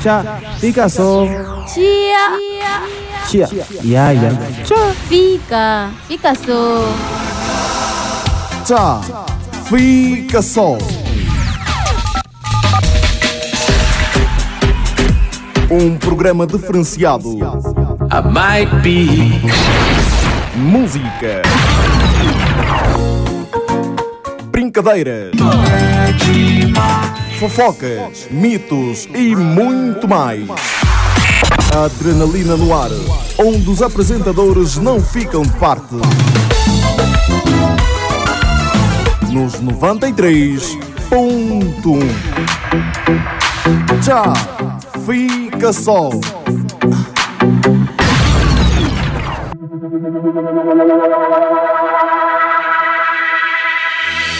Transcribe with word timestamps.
Tchau, 0.00 0.22
fica 0.60 0.88
só. 0.88 1.26
Tia. 1.74 2.38
Tia, 3.28 3.48
ya, 3.82 4.12
ya. 4.12 4.30
Tchau. 4.64 4.92
Fica. 5.08 5.90
Fica 6.06 6.34
só. 6.34 6.84
Tchau, 8.64 9.00
fica 9.68 10.40
só. 10.40 10.78
Um 15.70 15.98
programa 15.98 16.46
diferenciado. 16.46 17.28
I 18.10 18.22
might 18.22 18.74
be. 18.82 19.40
Música. 20.56 21.42
Brincadeiras. 24.50 25.32
Fofocas, 27.38 28.26
mitos 28.32 29.08
e 29.14 29.36
muito 29.36 30.08
mais. 30.08 30.48
Adrenalina 31.72 32.56
no 32.56 32.76
ar, 32.76 32.90
onde 33.38 33.70
os 33.70 33.80
apresentadores 33.80 34.76
não 34.76 35.00
ficam 35.00 35.42
de 35.42 35.52
parte. 35.52 35.94
Nos 39.30 39.62
93.1. 39.62 40.80
Tchau, 44.02 44.32
fica 45.06 45.72
só. 45.72 46.10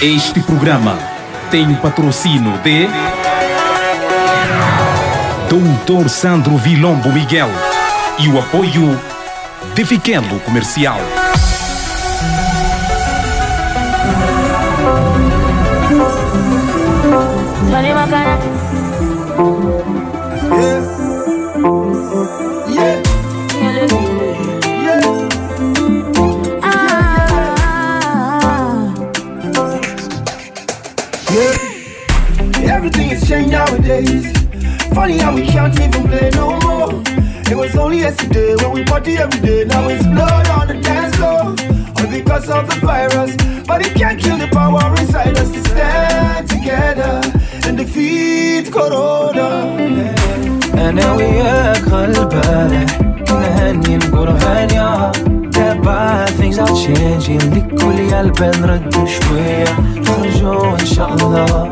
Este 0.03 0.41
programa 0.41 1.18
tem 1.51 1.71
o 1.71 1.77
patrocínio 1.77 2.53
de. 2.59 2.89
Doutor 5.49 6.09
Sandro 6.09 6.57
Vilombo 6.59 7.11
Miguel 7.11 7.49
e 8.19 8.29
o 8.29 8.39
apoio 8.39 9.01
de 9.75 9.85
Fiquelo 9.85 10.41
Comercial. 10.41 11.01
Funny 35.08 35.18
how 35.18 35.34
we 35.36 35.46
can't 35.46 35.78
even 35.80 36.04
play 36.08 36.30
no 36.34 36.60
more. 36.66 37.02
It 37.52 37.58
was 37.58 37.76
only 37.76 38.00
yesterday 38.00 38.56
when 38.56 38.72
we 38.72 38.84
party 38.84 39.18
every 39.18 39.40
day. 39.40 39.66
Now 39.66 39.88
it's 39.90 40.06
blood 40.06 40.48
on 40.50 40.68
the 40.68 40.76
dance 40.82 41.16
floor. 41.16 41.56
All 41.98 42.08
because 42.12 42.50
of 42.50 42.64
the 42.70 42.78
virus. 42.86 43.36
But 43.68 43.86
it 43.86 43.94
can't 43.96 44.20
kill 44.20 44.38
the 44.38 44.48
power 44.48 44.84
inside 45.02 45.38
us 45.38 45.50
to 45.52 45.60
stand 45.70 46.50
together 46.50 47.22
and 47.66 47.78
defeat 47.78 48.72
Corona. 48.72 49.50
انا 50.78 51.12
وياك 51.14 51.88
غلبانة 51.88 52.86
نهني 53.30 53.98
نقول 53.98 54.30
هانية 54.30 55.12
تبع 55.52 56.26
things 56.26 56.58
are 56.60 56.76
changing 56.86 57.44
لكل 57.56 58.16
قلب 58.16 58.44
نرد 58.44 58.96
شوية 59.08 59.80
نرجو 59.98 60.76
ان 60.80 60.86
شاء 60.86 61.14
الله 61.14 61.72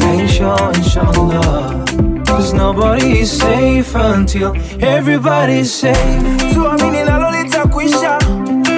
نعيشوا 0.00 0.76
ان 0.76 0.82
شاء 0.82 1.10
الله 1.10 1.84
Cause 2.37 2.53
nobody 2.53 3.21
is 3.21 3.31
safe 3.35 3.95
until 3.95 4.53
everybody's 4.79 5.73
safe. 5.73 6.53
Tuamini 6.53 7.03
nalo 7.03 7.31
litakwisha 7.31 8.19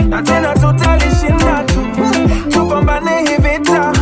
na 0.09 0.22
tena 0.24 0.53
tutalishinda 0.53 1.64
tu 1.68 1.80
tupambane 2.50 3.12
hii 3.20 3.36
vita 3.38 3.94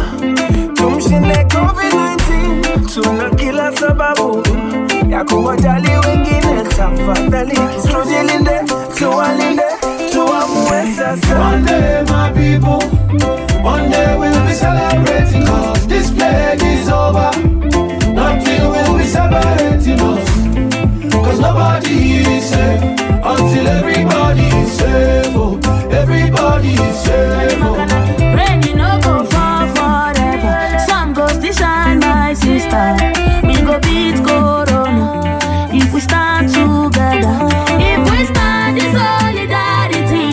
tumshinde 0.74 1.34
COVID-19 1.36 2.94
tuna 2.94 3.30
kila 3.30 3.72
sababu 3.78 4.44
ya 5.10 5.24
kuwajali 5.24 5.90
wengine 6.08 6.62
tafadhali 6.78 7.60
nobody 22.38 22.46
is 22.46 22.50
safe 22.50 22.84
until 23.24 23.68
everybody 23.68 24.46
is 24.62 24.72
safe. 24.72 25.36
Oh, 25.36 25.60
everybody 25.92 26.70
is 26.70 26.98
safe. 27.00 27.60
Oh. 27.64 27.76
Rain 28.38 28.62
no 28.78 29.00
go 29.02 29.26
fall 29.26 29.68
forever. 29.76 30.80
Sun 30.88 31.14
goes 31.14 31.38
to 31.40 31.52
shine, 31.54 32.00
my 32.00 32.34
sister. 32.34 32.96
We 33.44 33.56
go 33.66 33.80
beat 33.80 34.18
Corona 34.26 35.70
if 35.74 35.92
we 35.94 36.00
stand 36.00 36.50
together. 36.50 37.50
If 37.80 38.00
we 38.12 38.26
stand 38.26 38.78
in 38.78 38.92
solidarity, 38.94 40.28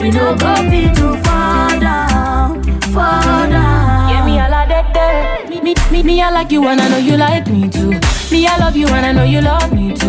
we 0.00 0.10
no 0.10 0.34
go 0.36 0.54
fit 0.70 0.94
to 0.96 1.16
fall 1.24 1.78
down, 1.80 2.62
fall 2.92 3.48
down. 3.48 4.10
Yeah, 4.10 4.24
me 4.26 4.40
all 4.40 4.52
a 4.52 4.66
dead 4.66 4.92
dead. 4.92 5.48
Me, 5.50 5.60
me, 5.60 5.74
me, 5.92 6.02
me 6.02 6.22
I 6.22 6.30
like 6.30 6.50
you 6.50 6.66
and 6.66 6.80
I 6.80 6.88
know 6.88 6.98
you 6.98 7.16
like 7.16 7.46
me 7.48 7.68
too. 7.68 7.92
Me 8.32 8.46
I 8.46 8.56
love 8.58 8.76
you 8.76 8.88
and 8.88 9.06
I 9.06 9.12
know 9.12 9.24
you 9.24 9.40
love 9.40 9.72
me 9.72 9.94
too. 9.94 10.03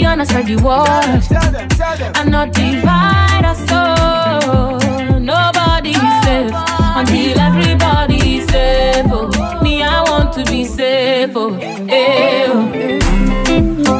We 0.00 0.04
gonna 0.04 0.24
spread 0.24 0.46
the 0.46 0.56
word 0.56 1.20
Tell 1.24 1.52
them, 1.52 1.68
tell 1.68 1.94
them. 1.94 2.12
and 2.16 2.30
not 2.30 2.52
divide 2.54 3.44
us 3.44 3.58
so 3.68 5.18
nobody 5.18 5.90
is 5.90 6.22
safe 6.24 6.52
until 6.96 7.38
everybody 7.38 8.38
is 8.38 8.46
safe. 8.48 9.04
Oh, 9.10 9.60
me, 9.62 9.82
I 9.82 10.02
want 10.04 10.32
to 10.36 10.50
be 10.50 10.64
safe. 10.64 11.32
Oh, 11.36 11.54
eh, 11.54 12.46
oh. 12.48 12.98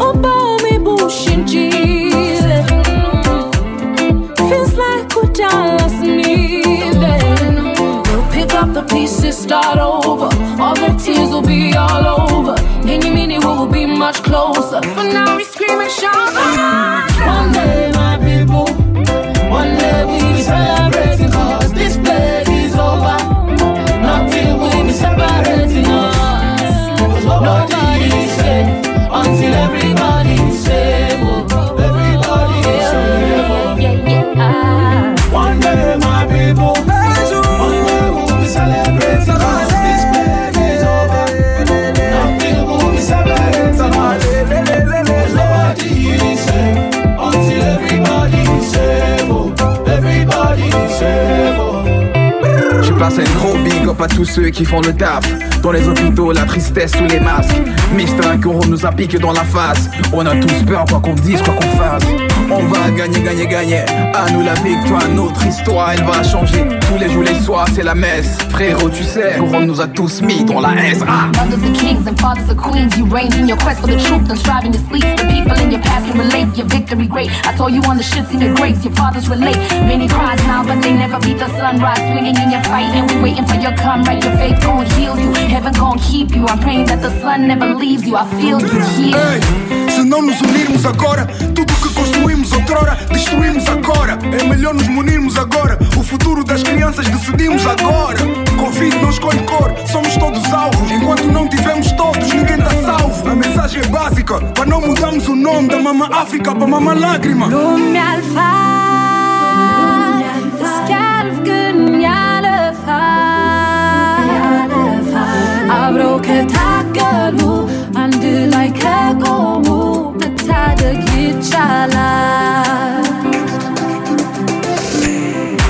Oh, 0.01 0.15
boy, 0.15 0.71
me 0.71 0.79
bush 0.79 1.27
in 1.29 1.47
Jesus. 1.47 2.65
Feels 4.49 4.73
like 4.73 5.15
we 5.17 5.29
just 5.35 6.01
need 6.01 6.95
We'll 7.79 8.27
pick 8.33 8.55
up 8.55 8.73
the 8.73 8.87
pieces, 8.89 9.37
start 9.37 9.79
over. 9.79 10.35
All 10.63 10.75
the 10.75 10.99
tears 10.99 11.29
will 11.31 11.43
be 11.43 11.75
all 11.77 12.07
over. 12.31 12.55
Any 12.89 13.11
minute 13.11 13.41
we 13.45 13.47
will 13.47 13.67
be 13.67 13.85
much 13.85 14.23
closer. 14.23 14.81
For 14.95 15.05
now, 15.05 15.37
à 54.03 54.09
tous 54.09 54.25
ceux 54.25 54.49
qui 54.51 54.65
font 54.65 54.81
le 54.81 54.95
taf 54.95 55.25
Dans 55.63 55.73
les 55.73 55.87
hôpitaux, 55.87 56.33
la 56.33 56.45
tristesse 56.45 56.93
sous 56.93 57.05
les 57.05 57.21
masques 57.21 57.57
Mister 57.95 58.39
Corona 58.43 58.67
nous 58.69 58.87
a 58.87 58.93
piqué 58.93 59.19
dans 59.19 59.33
la 59.33 59.45
face 59.45 59.91
On 60.13 60.25
a 60.27 60.35
tous 60.37 60.63
peur, 60.67 60.85
quoi 60.89 61.01
qu'on 61.01 61.15
dise, 61.15 61.43
quoi 61.43 61.55
qu'on 61.55 61.77
fasse 61.77 62.05
On 62.51 62.65
va 62.67 62.91
gagner, 62.91 63.21
gagner, 63.21 63.47
gagner 63.47 63.85
À 64.15 64.31
nous 64.33 64.43
la 64.43 64.55
victoire, 64.55 65.09
notre 65.15 65.45
histoire, 65.47 65.93
elle 65.93 66.05
va 66.05 66.23
changer 66.23 66.65
Tous 66.89 66.99
les 66.99 67.11
jours, 67.11 67.23
les 67.23 67.39
soirs, 67.41 67.67
c'est 67.75 67.83
la 67.83 67.95
messe 67.95 68.39
Frérot, 68.51 68.91
tu 68.91 69.03
sais, 69.03 69.37
Corona 69.39 69.67
nous 69.67 69.81
a 69.81 69.87
tous 69.87 70.23
mis 70.23 70.45
dans 70.45 70.61
la 70.61 70.75
S 70.87 71.01
ah. 71.07 71.29
Mothers 71.37 71.61
kings 71.73 72.07
and 72.07 72.19
fathers 72.21 72.49
of 72.49 72.57
queens, 72.57 72.97
you 72.97 73.07
reign 73.07 73.33
in 73.35 73.49
your 73.49 73.59
quest 73.59 73.81
for 73.81 73.89
the 73.89 73.97
truth 73.97 74.29
and 74.31 74.39
striving 74.39 74.73
to 74.73 74.79
sleep. 74.89 75.05
The 75.17 75.27
people 75.27 75.59
in 75.59 75.71
your 75.71 75.81
past 75.81 76.07
can 76.07 76.19
relate, 76.19 76.57
your 76.57 76.67
victory 76.67 77.07
great. 77.07 77.31
I 77.47 77.57
saw 77.57 77.67
you 77.67 77.83
on 77.83 77.97
the 77.97 78.05
shits 78.05 78.33
in 78.33 78.41
your 78.41 78.55
grace, 78.55 78.85
your 78.85 78.95
fathers 78.95 79.29
relate. 79.29 79.59
Many 79.89 80.09
cries 80.09 80.43
now, 80.45 80.65
but 80.65 80.81
they 80.83 80.93
never 80.93 81.19
beat 81.21 81.39
the 81.39 81.49
sunrise. 81.59 81.99
Swinging 81.99 82.37
in 82.37 82.51
your 82.51 82.63
fight, 82.65 82.91
and 82.95 83.11
we 83.11 83.31
waiting 83.31 83.47
for 83.47 83.57
your 83.57 83.75
come 83.77 83.90
right. 83.99 84.23
Your 84.23 84.37
faith 84.37 84.63
gon' 84.63 84.87
heal 84.87 85.19
you, 85.19 85.33
heaven 85.49 85.73
gon' 85.73 85.99
keep 85.99 86.35
you. 86.35 86.47
I'm 86.47 86.59
praying 86.61 86.87
that 86.87 87.03
the 87.03 87.11
sun 87.21 87.47
never 87.47 87.75
leaves 87.75 88.07
you. 88.07 88.17
I 88.17 88.27
feel 88.39 88.61
you 88.61 88.81
here. 88.95 89.17
Ei, 89.17 89.91
se 89.91 90.05
não 90.05 90.23
nos 90.23 90.41
unirmos 90.41 90.87
agora, 90.87 91.27
tudo 91.55 91.73
que 91.75 91.95
construímos 91.95 92.53
outrora, 92.53 92.97
destruímos 93.13 93.67
agora. 93.69 94.19
É 94.39 94.45
melhor 94.45 94.75
nos 94.75 94.89
munirmos 94.89 95.37
agora. 95.37 95.79
O 95.97 96.03
futuro 96.03 96.45
das 96.45 96.63
crianças 96.63 97.09
decidimos 97.09 97.67
agora. 97.67 98.19
Covid 98.59 98.97
não 98.97 99.11
escolhe 99.11 99.43
cor, 99.43 99.75
somos 99.87 100.17
todos 100.17 100.45
alvos. 100.53 100.91
Enquanto 100.91 101.25
não 101.25 101.49
tivermos 101.49 101.91
todos, 101.93 102.33
ninguém 102.33 102.59
tá 102.59 102.71
salvo. 102.85 103.29
A 103.29 103.35
mensagem 103.35 103.83
é 103.83 103.97
África. 103.97 104.41
Para 104.41 104.67
não 104.67 104.81
mudarmos 104.81 105.27
o 105.29 105.35
nome 105.35 105.69
da 105.69 105.79
Mama 105.81 106.09
África 106.13 106.55
para 106.55 106.67
Mama 106.67 106.95
Lágrima. 106.95 107.47
Låt 107.47 107.81
mig 107.81 108.80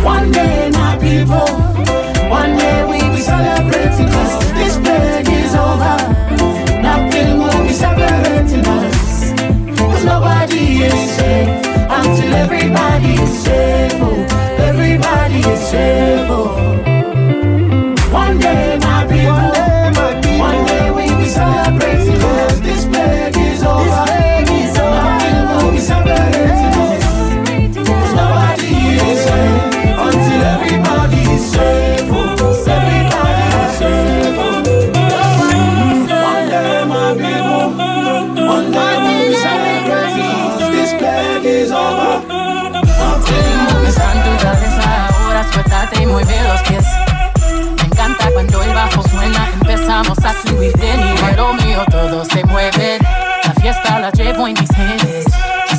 One 0.02 0.32
day, 0.32 0.70
my 0.72 0.96
people, 0.98 1.48
one 2.30 2.56
day 2.56 2.84
we 2.90 2.98
be 3.14 3.20
celebrating 3.20 4.06
this 4.58 4.74
plague 4.78 5.28
is 5.28 5.54
over. 5.54 5.96
Nothing 6.82 7.38
will 7.38 7.62
be 7.66 7.72
separating 7.72 8.64
us. 8.66 9.32
Nobody 10.04 10.64
is 10.88 10.98
safe 11.16 11.66
until 11.98 12.34
everybody 12.44 13.12
is 13.24 13.32
safe. 13.44 13.92
Oh, 14.00 14.56
everybody 14.68 15.40
is 15.40 15.60
safe. 15.68 16.30
Oh. 16.30 16.49
Bajo 48.84 49.02
suena, 49.08 49.50
empezamos 49.52 50.18
a 50.24 50.32
subir 50.42 50.72
de 50.72 50.96
nivel. 50.96 51.36
Lo 51.36 51.52
mío 51.54 51.84
todo 51.90 52.24
se 52.24 52.42
mueve, 52.44 52.98
la 53.44 53.54
fiesta 53.54 53.98
la 53.98 54.10
llevo 54.10 54.46
en 54.46 54.54
mis 54.54 54.70
genes. 54.70 55.26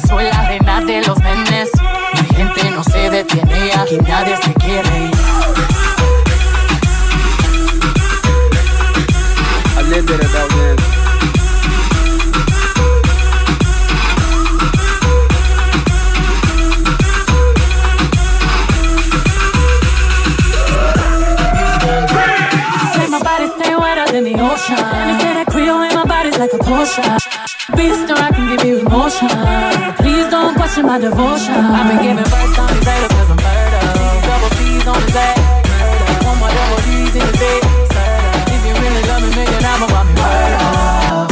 Soy 0.07 0.25
la 0.25 0.47
reina 0.47 0.81
de 0.81 1.01
los 1.01 1.17
nenes, 1.19 1.69
mi 2.21 2.35
gente 2.35 2.69
no 2.69 2.83
se 2.83 3.09
detiene, 3.09 3.71
aquí 3.73 3.97
nadie 4.07 4.37
se 4.37 4.53
quiere 4.53 5.05
ir. 5.05 5.11
I 9.73 10.90
body's 26.71 26.95
potion. 26.95 27.03
Beast 27.75 28.09
or 28.11 28.17
I 28.17 28.31
can 28.31 28.45
give 28.55 28.63
you 28.65 28.79
emotion. 28.79 29.29
Please 29.99 30.27
don't 30.29 30.55
question 30.55 30.85
my 30.85 30.97
devotion. 30.99 31.55
I've 31.55 31.87
been 31.87 31.99
giving 32.03 32.23
birth 32.23 32.59
on 32.59 32.67
these 32.71 32.87
haters 32.87 33.11
cause 33.11 33.31
I'm 33.31 33.39
murder. 33.39 33.83
Double 34.27 34.51
C's 34.57 34.87
on 34.87 34.99
the 35.03 35.11
day. 35.11 35.35
Murder. 35.67 36.27
One 36.27 36.37
more 36.39 36.51
double 36.51 36.81
D's 36.87 37.15
in 37.15 37.25
the 37.27 37.37
day. 37.37 37.59
If 38.55 38.61
you 38.67 38.73
really 38.83 39.03
love 39.09 39.21
me, 39.23 39.29
make 39.35 39.51
an 39.51 39.65
album 39.71 39.89
about 39.91 40.05
me. 40.07 40.13
Murder. 40.19 40.69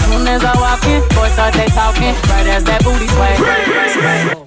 Soon 0.07 0.27
as 0.27 0.43
I 0.43 0.53
walk 0.59 0.83
in, 0.85 1.01
boys 1.15 1.33
start 1.33 1.53
they 1.55 1.69
talking. 1.71 2.13
Right 2.31 2.47
as 2.55 2.63
that 2.67 2.83
booty 2.83 3.07
sway. 3.15 3.35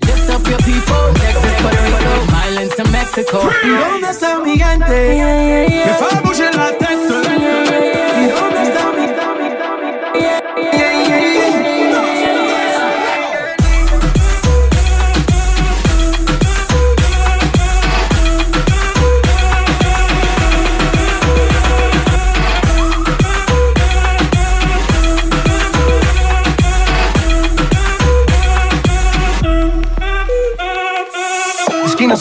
Lift 0.07 0.29
up 0.31 0.45
your 0.49 0.63
people. 0.65 1.03
Texas, 1.21 1.55
Puerto 1.61 1.83
Rico. 1.89 2.13
Islands 2.47 2.75
to 2.77 2.85
Mexico. 2.93 3.39
¿Dónde 3.65 4.11
está 4.11 4.39
mi 4.39 4.59
gente? 4.59 4.97
Me 5.87 5.95
fa 6.01 6.21
bouger 6.21 6.55
la 6.55 6.73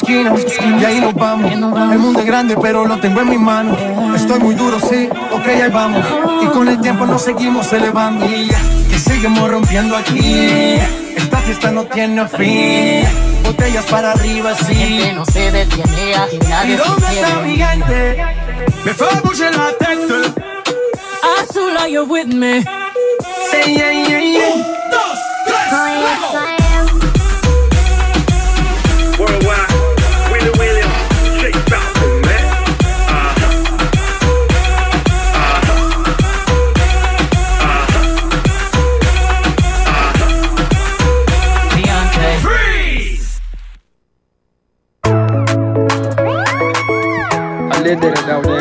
Esquina 0.01 0.33
y 0.79 0.85
ahí 0.85 0.99
nos 0.99 1.13
vamos. 1.13 1.51
El 1.51 1.99
mundo 1.99 2.19
es 2.19 2.25
grande, 2.25 2.57
pero 2.61 2.85
lo 2.85 2.99
tengo 2.99 3.21
en 3.21 3.29
mis 3.29 3.39
manos. 3.39 3.77
Estoy 4.15 4.39
muy 4.39 4.55
duro, 4.55 4.79
sí, 4.79 5.07
ok, 5.31 5.47
ahí 5.47 5.69
vamos. 5.71 6.05
Y 6.41 6.47
con 6.47 6.67
el 6.67 6.79
tiempo 6.81 7.05
nos 7.05 7.21
seguimos 7.21 7.71
elevando. 7.71 8.25
Y 8.25 8.99
seguimos 8.99 9.49
rompiendo 9.49 9.95
aquí. 9.95 10.77
Esta 11.15 11.37
fiesta 11.37 11.71
no 11.71 11.85
tiene 11.85 12.27
fin. 12.27 13.07
Botellas 13.43 13.85
para 13.85 14.11
arriba, 14.11 14.55
sí. 14.55 14.73
gente 14.75 15.13
no 15.13 15.25
se 15.25 15.51
detiene, 15.51 16.15
aquí 16.15 16.37
¿Y 16.71 16.75
dónde 16.75 17.07
está 17.09 17.41
mi 17.41 17.57
gente? 17.57 18.25
Me 18.85 18.93
fa 18.93 19.21
bouger 19.23 19.55
la 19.55 19.71
tête. 19.77 20.33
Azul, 21.39 21.77
are 21.77 21.91
you 21.91 22.03
with 22.03 22.27
me? 22.27 22.63
Say, 23.51 23.75
yeah, 23.75 23.91
yeah, 23.91 24.19
yeah. 24.19 24.81
Worldwide, 25.71 26.60
I 47.91 47.95
lived 47.95 48.05
it 48.05 48.60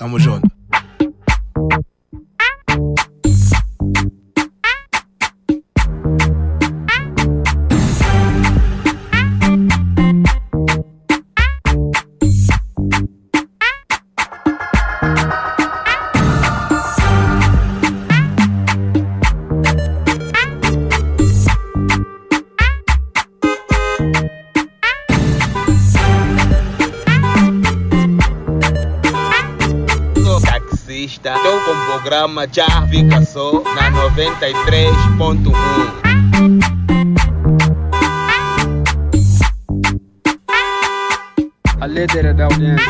Uma 0.00 0.15
93.1. 34.36 35.54
A 41.80 41.86
líder 41.86 42.34
da 42.34 42.44
audiência. 42.44 42.86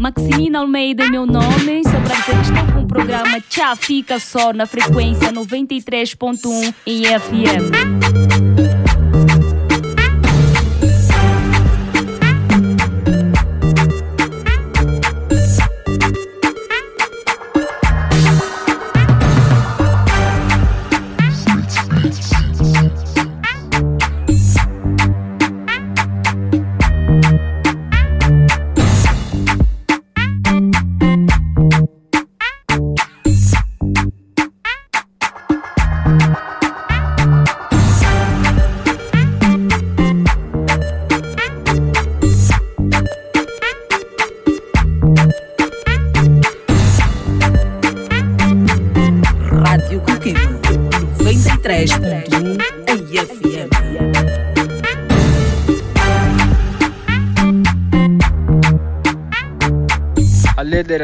Maximina 0.00 0.58
Almeida 0.58 1.04
é 1.04 1.08
meu 1.08 1.24
nome, 1.24 1.84
sou 1.84 2.00
para 2.00 2.16
que 2.16 2.72
com 2.72 2.80
o 2.80 2.86
programa 2.88 3.40
Tchá 3.48 3.76
Fica 3.76 4.18
Só 4.18 4.52
na 4.52 4.66
frequência 4.66 5.32
93.1 5.32 6.74
em 6.84 7.04
FM. 7.04 8.31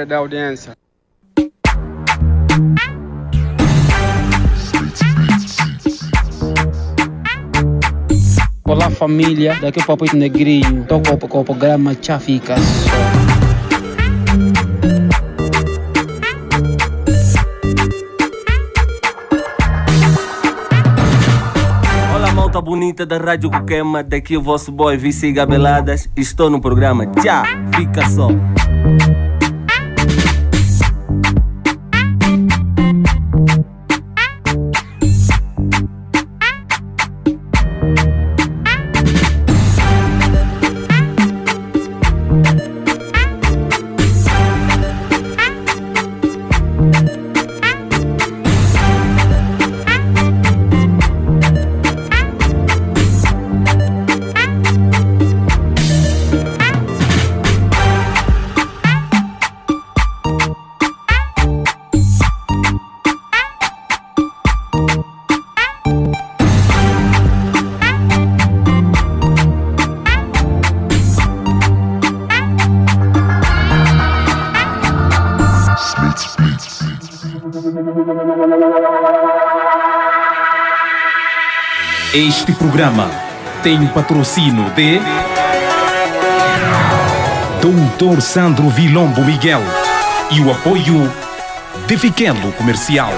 Da 0.09 0.17
audiência. 0.17 0.73
Olá 8.65 8.91
família, 8.91 9.59
daqui 9.61 9.81
é 9.81 9.83
o 9.83 9.87
Papito 9.87 10.17
Negrinho, 10.17 10.85
tô 10.87 11.01
com, 11.01 11.17
com 11.29 11.41
o 11.41 11.45
programa 11.45 11.95
Tchá 11.95 12.19
Fica 12.19 12.57
Só. 12.57 12.89
Olá, 22.15 22.33
malta 22.33 22.61
bonita 22.61 23.07
da 23.07 23.19
Rádio 23.19 23.51
Coquema, 23.51 24.03
daqui 24.03 24.37
o 24.37 24.43
vosso 24.43 24.73
boy 24.73 24.97
Vici 24.97 25.33
Gabeladas. 25.33 26.09
Estou 26.17 26.51
no 26.51 26.61
programa 26.61 27.05
Já 27.23 27.45
Fica 27.75 28.09
Só. 28.09 28.29
Este 82.49 82.59
programa 82.59 83.11
tem 83.63 83.79
o 83.85 83.89
patrocínio 83.91 84.71
de 84.71 84.99
Doutor 87.61 88.23
Sandro 88.23 88.71
Vilombo 88.71 89.23
Miguel 89.23 89.61
e 90.31 90.41
o 90.41 90.51
apoio 90.51 91.13
de 91.87 91.99
Fiquelo 91.99 92.51
Comercial. 92.53 93.13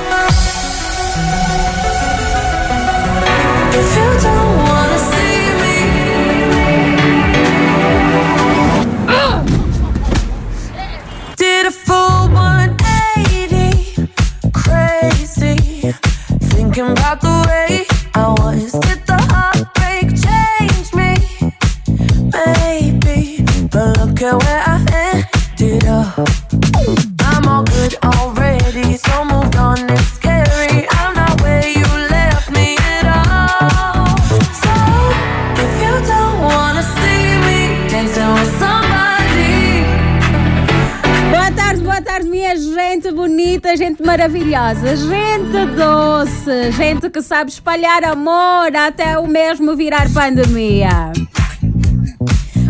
Maravilhosa, 44.50 44.96
gente 44.96 45.66
doce, 45.76 46.72
gente 46.72 47.08
que 47.08 47.22
sabe 47.22 47.50
espalhar 47.50 48.02
amor 48.04 48.74
até 48.74 49.16
o 49.16 49.26
mesmo 49.26 49.76
virar 49.76 50.12
pandemia. 50.12 51.12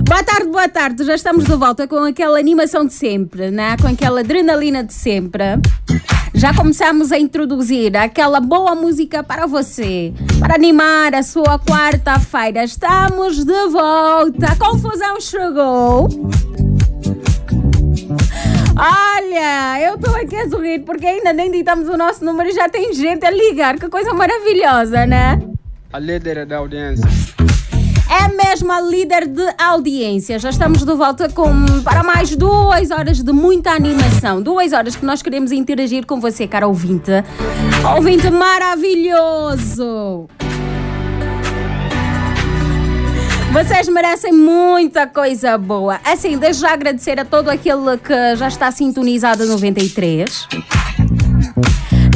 Boa 0.07 0.23
tarde, 0.23 0.49
boa 0.49 0.69
tarde. 0.69 1.05
Já 1.05 1.15
estamos 1.15 1.45
de 1.45 1.55
volta 1.55 1.89
com 1.89 2.05
aquela 2.05 2.39
animação 2.39 2.85
de 2.85 2.93
sempre, 2.93 3.51
né? 3.51 3.77
com 3.81 3.87
aquela 3.87 4.21
adrenalina 4.21 4.85
de 4.85 4.93
sempre. 4.93 5.45
Já 6.35 6.55
começamos 6.55 7.13
a 7.13 7.19
introduzir 7.19 7.97
aquela 7.97 8.41
boa 8.41 8.75
música 8.75 9.23
para 9.23 9.47
você, 9.47 10.13
para 10.39 10.57
animar 10.57 11.15
a 11.15 11.23
sua 11.23 11.59
quarta-feira. 11.59 12.63
Estamos 12.63 13.45
de 13.45 13.69
volta. 13.69 14.53
A 14.53 14.57
confusão 14.57 15.21
chegou. 15.21 16.09
Olha, 18.81 19.79
eu 19.83 19.97
estou 19.97 20.17
aqui 20.17 20.35
a 20.35 20.49
sorrir 20.49 20.79
porque 20.81 21.05
ainda 21.05 21.35
nem 21.35 21.51
ditamos 21.51 21.87
o 21.87 21.99
nosso 21.99 22.25
número 22.25 22.49
e 22.49 22.53
já 22.53 22.67
tem 22.67 22.95
gente 22.95 23.27
a 23.27 23.31
ligar. 23.31 23.79
Que 23.79 23.91
coisa 23.91 24.15
maravilhosa, 24.15 25.05
né? 25.05 25.39
A 25.93 25.99
líder 25.99 26.47
da 26.47 26.57
audiência. 26.57 27.07
É 28.11 28.27
mesmo 28.29 28.73
a 28.73 28.81
líder 28.81 29.27
de 29.27 29.47
audiência. 29.59 30.39
Já 30.39 30.49
estamos 30.49 30.83
de 30.83 30.95
volta 30.95 31.29
com, 31.29 31.53
para 31.85 32.03
mais 32.03 32.35
duas 32.35 32.91
horas 32.91 33.23
de 33.23 33.33
muita 33.33 33.73
animação. 33.73 34.41
Duas 34.41 34.73
horas 34.73 34.97
que 34.97 35.05
nós 35.05 35.21
queremos 35.21 35.53
interagir 35.53 36.07
com 36.07 36.19
você, 36.19 36.47
cara 36.49 36.67
ouvinte. 36.67 37.11
Ouvinte 37.95 38.31
maravilhoso. 38.31 40.27
Vocês 43.53 43.89
merecem 43.89 44.33
muita 44.33 45.09
coisa 45.09 45.59
boa. 45.59 46.01
Assim, 46.05 46.39
desde 46.39 46.63
já 46.63 46.73
agradecer 46.73 47.19
a 47.19 47.25
todo 47.25 47.49
aquele 47.49 47.99
que 47.99 48.37
já 48.37 48.47
está 48.47 48.71
sintonizado 48.71 49.45
no 49.45 49.55
93. 49.55 50.47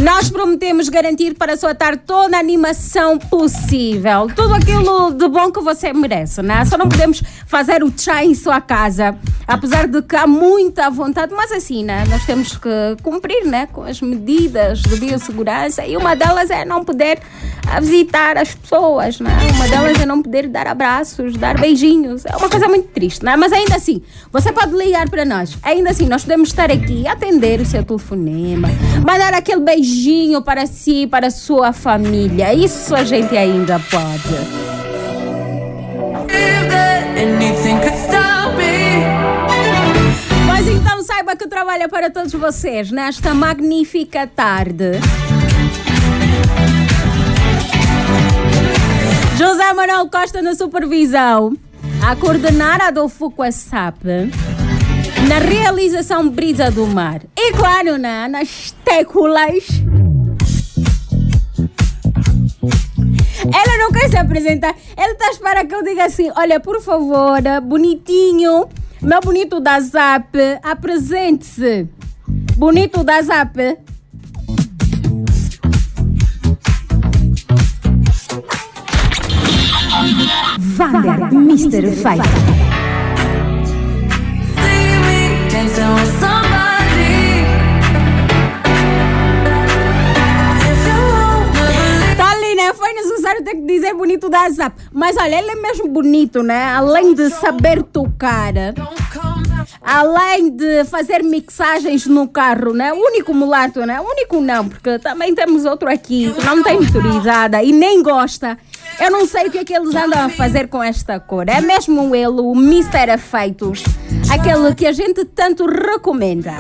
Nós 0.05 0.29
prometemos 0.29 0.91
garantir 0.91 1.33
para 1.33 1.55
a 1.55 1.57
sua 1.57 1.75
tarde 1.75 2.03
toda 2.07 2.37
a 2.37 2.39
animação 2.39 3.19
possível. 3.19 4.29
Tudo 4.37 4.53
aquilo 4.53 5.15
de 5.15 5.27
bom 5.29 5.51
que 5.51 5.63
você 5.63 5.95
merece, 5.95 6.43
né? 6.43 6.63
Só 6.67 6.77
não 6.77 6.91
podemos 6.91 7.23
fazer 7.47 7.83
o 7.83 7.91
chá 7.97 8.23
em 8.23 8.35
sua 8.35 8.61
casa. 8.61 9.17
Apesar 9.49 9.89
de 9.89 10.03
que 10.03 10.15
há 10.15 10.27
muita 10.27 10.91
vontade, 10.91 11.33
mas 11.35 11.51
assim, 11.53 11.83
né? 11.83 12.05
Nós 12.11 12.23
temos 12.27 12.55
que 12.55 12.69
cumprir, 13.03 13.47
né? 13.47 13.67
Com 13.73 13.83
as 13.83 14.03
medidas 14.03 14.83
de 14.83 14.95
biossegurança. 14.97 15.87
E 15.87 15.97
uma 15.97 16.15
delas 16.15 16.51
é 16.51 16.67
não 16.67 16.85
poder 16.85 17.19
ah, 17.67 17.81
visitar 17.81 18.37
as 18.37 18.55
pessoas, 18.55 19.21
né? 19.21 19.35
Uma 19.55 19.69
delas 19.69 19.99
é 19.99 20.05
não 20.05 20.21
poder 20.21 20.49
dar 20.49 20.67
abraços, 20.67 21.35
dar 21.35 21.59
beijinhos. 21.59 22.27
É 22.27 22.37
uma 22.37 22.51
coisa 22.51 22.69
muito 22.69 22.89
triste, 22.89 23.25
né? 23.25 23.37
Mas 23.37 23.55
ainda 23.55 23.77
assim, 23.77 24.03
você 24.31 24.53
pode 24.53 24.77
ligar 24.77 25.09
para 25.09 25.25
nós. 25.25 25.57
Ainda 25.63 25.89
assim, 25.89 26.07
nós 26.07 26.25
podemos 26.25 26.51
estar 26.51 26.71
aqui, 26.71 27.09
atender 27.09 27.59
o 27.63 27.65
seu 27.65 27.83
telefonema, 27.83 28.69
mandar 29.03 29.33
aquele 29.33 29.63
beijinho 29.63 29.94
para 30.43 30.67
si, 30.67 31.07
para 31.07 31.29
a 31.29 31.31
sua 31.31 31.73
família. 31.73 32.53
Isso 32.53 32.95
a 32.95 33.05
gente 33.05 33.37
ainda 33.37 33.79
pode. 33.79 34.75
Mas 40.47 40.69
então 40.69 41.03
saiba 41.03 41.37
que 41.37 41.47
trabalha 41.47 41.89
para 41.89 42.11
todos 42.11 42.33
vocês 42.33 42.91
nesta 42.91 43.35
magnífica 43.35 44.27
tarde. 44.27 45.01
José 49.37 49.73
Manuel 49.73 50.09
Costa 50.09 50.41
na 50.41 50.55
supervisão, 50.55 51.57
a 52.07 52.15
coordenar 52.15 52.81
Adolfo 52.81 53.31
Quassap, 53.31 53.99
na 55.29 55.39
realização 55.39 56.29
Brisa 56.29 56.71
do 56.71 56.87
Mar. 56.87 57.23
E 57.37 57.53
claro, 57.53 57.97
né, 57.97 58.29
nas 58.29 58.75
téculas. 58.85 59.65
Ela 63.53 63.79
não 63.79 63.93
quer 63.93 64.09
se 64.09 64.17
apresentar. 64.17 64.75
Ela 64.97 65.13
está 65.13 65.27
a 65.27 65.31
esperar 65.31 65.67
que 65.67 65.75
eu 65.75 65.83
diga 65.83 66.05
assim: 66.05 66.31
olha, 66.37 66.61
por 66.61 66.81
favor, 66.81 67.41
bonitinho, 67.63 68.69
meu 69.01 69.21
bonito 69.21 69.61
da 69.61 69.81
Zap, 69.81 70.37
apresente-se. 70.63 71.89
Bonito 72.57 73.05
da 73.05 73.21
Zap. 73.23 73.59
Vander, 80.59 81.33
Mr. 81.33 81.93
Fighter. 81.93 82.74
With 85.65 85.71
somebody. 86.21 87.47
Tá 92.19 92.33
ali, 92.33 92.55
né? 92.55 92.75
Foi 92.75 92.93
necessário 92.93 93.43
ter 93.43 93.55
que 93.55 93.63
dizer 93.63 93.95
bonito 93.95 94.29
da 94.29 94.51
Zap. 94.51 94.77
Mas 94.93 95.17
olha, 95.17 95.39
ele 95.39 95.53
é 95.53 95.55
mesmo 95.55 95.89
bonito, 95.89 96.43
né? 96.43 96.75
Além 96.75 97.15
de 97.15 97.31
saber 97.31 97.83
tocar, 97.83 98.53
além 99.81 100.51
de 100.51 100.85
fazer 100.85 101.23
mixagens 101.23 102.05
no 102.05 102.29
carro, 102.29 102.75
né? 102.75 102.93
O 102.93 102.97
único 102.97 103.33
mulato, 103.33 103.87
né? 103.87 103.99
O 104.03 104.05
único 104.05 104.43
não, 104.43 104.69
porque 104.69 104.99
também 104.99 105.35
temos 105.35 105.65
outro 105.65 105.89
aqui 105.89 106.31
que 106.31 106.45
não 106.45 106.63
tem 106.63 106.79
motorizada 106.79 107.63
e 107.63 107.73
nem 107.73 108.03
gosta. 108.03 108.59
Eu 109.01 109.11
não 109.11 109.27
sei 109.27 109.49
o 109.49 109.51
que 109.51 109.59
é 109.59 109.65
que 109.65 109.75
eles 109.75 109.95
andam 109.95 110.21
a 110.25 110.29
fazer 110.29 110.69
com 110.69 110.83
esta 110.83 111.19
cor. 111.19 111.49
É 111.49 111.61
mesmo 111.61 112.15
ele, 112.15 112.41
o 112.41 112.53
Mr. 112.53 113.13
Efeitos, 113.13 113.83
aquele 114.31 114.75
que 114.75 114.87
a 114.87 114.93
gente 114.93 115.25
tanto 115.25 115.67
recomenda. 115.67 116.53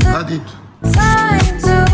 Está 0.00 0.22
dito. 0.22 1.87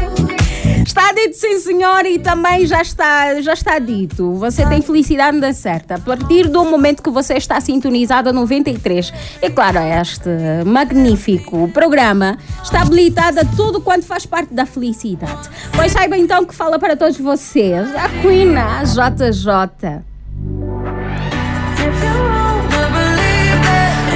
Está 0.87 1.13
dito, 1.13 1.35
sim, 1.35 1.59
senhor, 1.59 2.05
e 2.05 2.19
também 2.19 2.67
já 2.67 2.83
está, 2.83 3.41
já 3.41 3.55
está 3.55 3.79
dito. 3.79 4.35
Você 4.35 4.67
tem 4.67 4.83
felicidade 4.83 5.41
da 5.41 5.53
certa. 5.53 5.95
A 5.95 5.99
partir 5.99 6.47
do 6.49 6.63
momento 6.65 7.03
que 7.03 7.11
você 7.11 7.35
está 7.35 7.61
sintonizado 7.61 8.29
a 8.29 8.33
93. 8.33 9.13
E 9.43 9.51
claro, 9.51 9.79
este 9.79 10.29
magnífico 10.67 11.69
programa 11.69 12.37
está 12.63 12.83
habilitado 12.83 13.41
a 13.41 13.45
tudo 13.45 13.81
quanto 13.81 14.05
faz 14.05 14.27
parte 14.27 14.53
da 14.53 14.67
felicidade. 14.67 15.49
Pois 15.75 15.91
saiba 15.91 16.19
então 16.19 16.45
que 16.45 16.55
fala 16.55 16.79
para 16.79 16.97
todos 16.97 17.19
vocês 17.19 17.95
a 17.97 18.09
Queen, 18.21 18.55
a 18.57 18.83
JJ. 18.85 20.05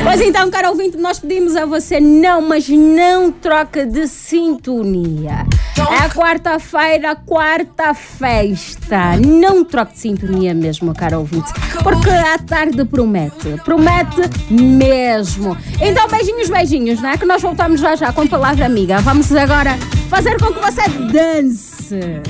Pois 0.09 0.23
então, 0.23 0.51
caro 0.51 0.71
ouvinte, 0.71 0.97
nós 0.97 1.19
pedimos 1.19 1.55
a 1.55 1.67
você 1.67 2.01
não, 2.01 2.41
mas 2.41 2.67
não 2.67 3.31
troca 3.31 3.85
de 3.85 4.09
sintonia. 4.09 5.47
É 5.77 5.97
a 5.97 6.09
quarta-feira, 6.09 7.15
quarta 7.15 7.93
festa. 7.93 9.19
Não 9.19 9.63
troque 9.63 9.93
de 9.93 9.99
sintonia 9.99 10.55
mesmo, 10.55 10.95
caro 10.95 11.19
ouvinte. 11.19 11.53
Porque 11.83 12.09
a 12.09 12.39
tarde 12.39 12.87
promete. 12.87 13.61
Promete 13.63 14.23
mesmo. 14.51 15.55
Então, 15.79 16.09
beijinhos, 16.09 16.49
beijinhos, 16.49 17.03
né? 17.03 17.19
Que 17.19 17.27
nós 17.27 17.43
voltamos 17.43 17.79
já 17.79 17.95
já 17.95 18.11
com 18.11 18.27
palavra 18.27 18.65
amiga. 18.65 19.03
Vamos 19.03 19.31
agora 19.33 19.77
fazer 20.09 20.41
com 20.41 20.55
que 20.55 20.59
você 20.59 20.89
dance. 21.13 22.23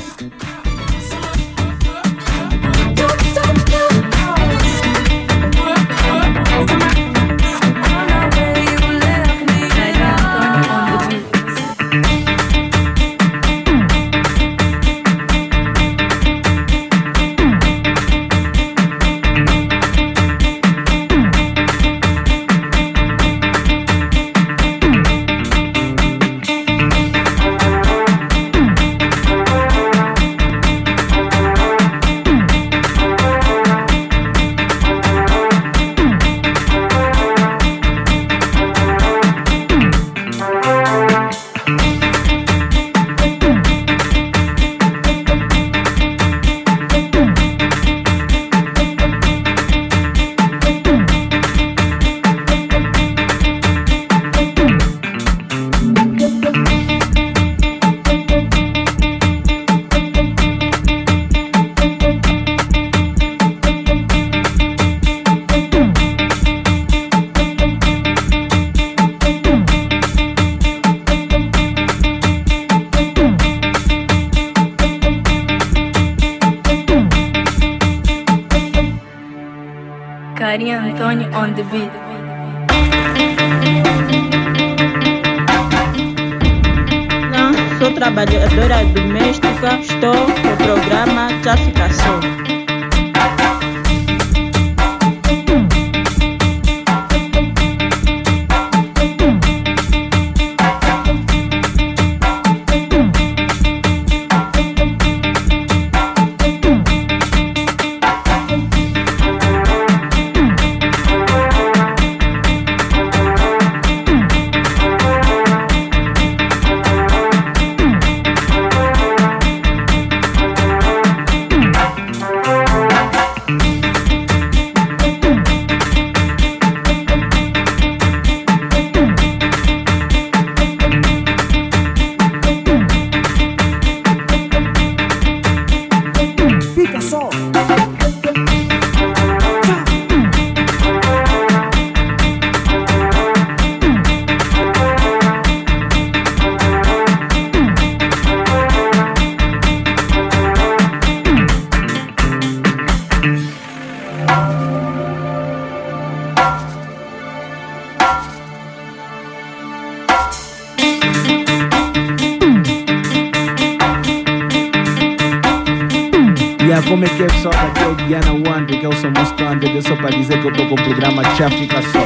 Já 171.49 171.57
Fica 171.57 171.83
Só. 171.83 172.01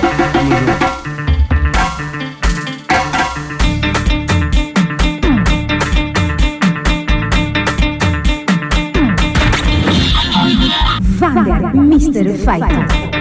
Tamo 11.21 11.99
junto. 11.99 12.39
Fighter. 12.39 13.12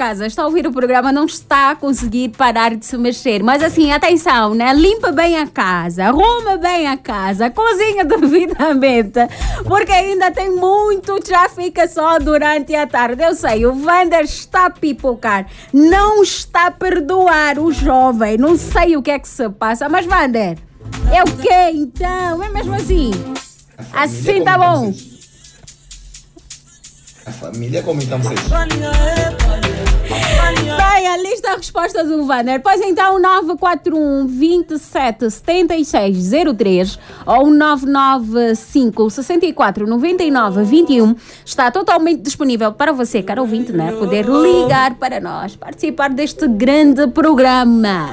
Casa, 0.00 0.26
está 0.26 0.44
a 0.44 0.46
ouvir 0.46 0.66
o 0.66 0.72
programa, 0.72 1.12
não 1.12 1.26
está 1.26 1.72
a 1.72 1.76
conseguir 1.76 2.30
parar 2.30 2.74
de 2.74 2.86
se 2.86 2.96
mexer. 2.96 3.42
Mas 3.42 3.62
assim, 3.62 3.92
atenção, 3.92 4.54
né? 4.54 4.72
Limpa 4.72 5.12
bem 5.12 5.36
a 5.36 5.46
casa, 5.46 6.04
arruma 6.04 6.56
bem 6.56 6.86
a 6.86 6.96
casa, 6.96 7.50
cozinha 7.50 8.02
devidamente, 8.08 9.20
porque 9.66 9.92
ainda 9.92 10.30
tem 10.30 10.50
muito 10.56 11.20
já 11.28 11.50
fica 11.50 11.86
só 11.86 12.18
durante 12.18 12.74
a 12.74 12.86
tarde. 12.86 13.22
Eu 13.22 13.34
sei, 13.34 13.66
o 13.66 13.74
Vander 13.74 14.22
está 14.22 14.66
a 14.66 14.70
pipocar, 14.70 15.46
não 15.70 16.22
está 16.22 16.68
a 16.68 16.70
perdoar 16.70 17.58
o 17.58 17.70
jovem, 17.70 18.38
não 18.38 18.56
sei 18.56 18.96
o 18.96 19.02
que 19.02 19.10
é 19.10 19.18
que 19.18 19.28
se 19.28 19.50
passa, 19.50 19.86
mas 19.86 20.06
Vander, 20.06 20.56
é 21.12 21.22
o 21.22 21.26
quê 21.36 21.72
então? 21.74 22.42
É 22.42 22.48
mesmo 22.48 22.72
assim? 22.72 23.10
Assim 23.92 24.42
tá 24.44 24.56
bom. 24.56 24.94
A 27.26 27.30
família, 27.32 27.82
como 27.82 28.00
então 28.00 28.18
vocês? 28.18 28.40
Bem, 30.54 31.06
a 31.06 31.16
lista 31.16 31.50
de 31.50 31.56
respostas 31.58 32.08
do 32.08 32.24
Vander. 32.24 32.60
Pois 32.60 32.80
então, 32.80 33.20
941 33.20 34.26
27 34.26 35.30
76 35.30 36.30
03 36.56 36.98
ou 37.26 37.50
995 37.50 39.10
64 39.10 39.86
99 39.86 40.64
21 40.64 41.14
está 41.44 41.70
totalmente 41.70 42.22
disponível 42.22 42.72
para 42.72 42.92
você, 42.92 43.22
caro 43.22 43.42
ouvinte, 43.42 43.72
né? 43.72 43.92
Poder 43.92 44.26
ligar 44.26 44.94
para 44.94 45.20
nós, 45.20 45.54
participar 45.54 46.10
deste 46.10 46.48
grande 46.48 47.06
programa. 47.08 48.08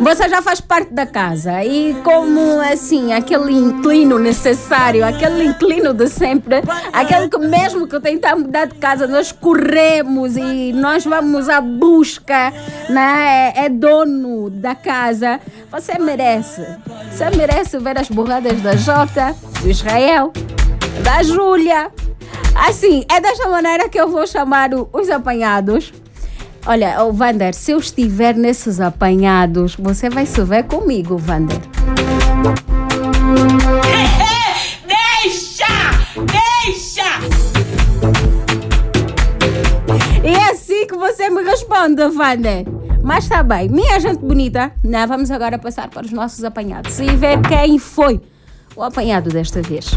Você 0.00 0.28
já 0.28 0.42
faz 0.42 0.60
parte 0.60 0.92
da 0.92 1.06
casa 1.06 1.64
e 1.64 1.94
como 2.04 2.60
assim, 2.60 3.12
aquele 3.12 3.54
inclino 3.54 4.18
necessário, 4.18 5.04
aquele 5.04 5.44
inclino 5.44 5.94
de 5.94 6.08
sempre, 6.08 6.62
aquele 6.92 7.28
que 7.28 7.38
mesmo 7.38 7.86
que 7.86 7.98
tentar 8.00 8.36
mudar 8.36 8.66
de 8.66 8.74
casa, 8.74 9.06
nós 9.06 9.32
corremos 9.32 10.36
e 10.36 10.72
nós 10.72 11.04
vamos 11.04 11.48
à 11.48 11.60
busca, 11.60 12.52
né? 12.88 13.52
é, 13.54 13.64
é 13.64 13.68
dono 13.68 14.50
da 14.50 14.74
casa. 14.74 15.40
Você 15.70 15.98
merece. 15.98 16.64
Você 17.10 17.30
merece 17.36 17.78
ver 17.78 17.98
as 17.98 18.08
borradas 18.08 18.60
da 18.60 18.76
Jota, 18.76 19.34
do 19.60 19.70
Israel, 19.70 20.32
da 21.02 21.22
Júlia. 21.22 21.90
Assim, 22.54 23.04
é 23.10 23.20
desta 23.20 23.48
maneira 23.48 23.88
que 23.88 24.00
eu 24.00 24.08
vou 24.08 24.26
chamar 24.26 24.70
os 24.92 25.10
apanhados. 25.10 25.92
Olha, 26.70 27.02
o 27.02 27.14
Vander, 27.14 27.54
se 27.54 27.72
eu 27.72 27.78
estiver 27.78 28.34
nesses 28.36 28.78
apanhados, 28.78 29.74
você 29.74 30.10
vai 30.10 30.26
se 30.26 30.44
ver 30.44 30.64
comigo, 30.64 31.16
Vander. 31.16 31.56
Deixa! 34.86 35.64
Deixa! 36.26 37.04
E 40.22 40.28
é 40.28 40.50
assim 40.50 40.86
que 40.86 40.94
você 40.94 41.30
me 41.30 41.42
responde, 41.42 42.06
Vander. 42.10 42.66
Mas 43.02 43.26
tá 43.26 43.42
bem, 43.42 43.70
minha 43.70 43.98
gente 43.98 44.18
bonita, 44.18 44.70
né? 44.84 45.06
vamos 45.06 45.30
agora 45.30 45.58
passar 45.58 45.88
para 45.88 46.04
os 46.04 46.12
nossos 46.12 46.44
apanhados 46.44 47.00
e 47.00 47.06
ver 47.16 47.40
quem 47.48 47.78
foi 47.78 48.20
o 48.76 48.82
apanhado 48.82 49.30
desta 49.30 49.62
vez. 49.62 49.92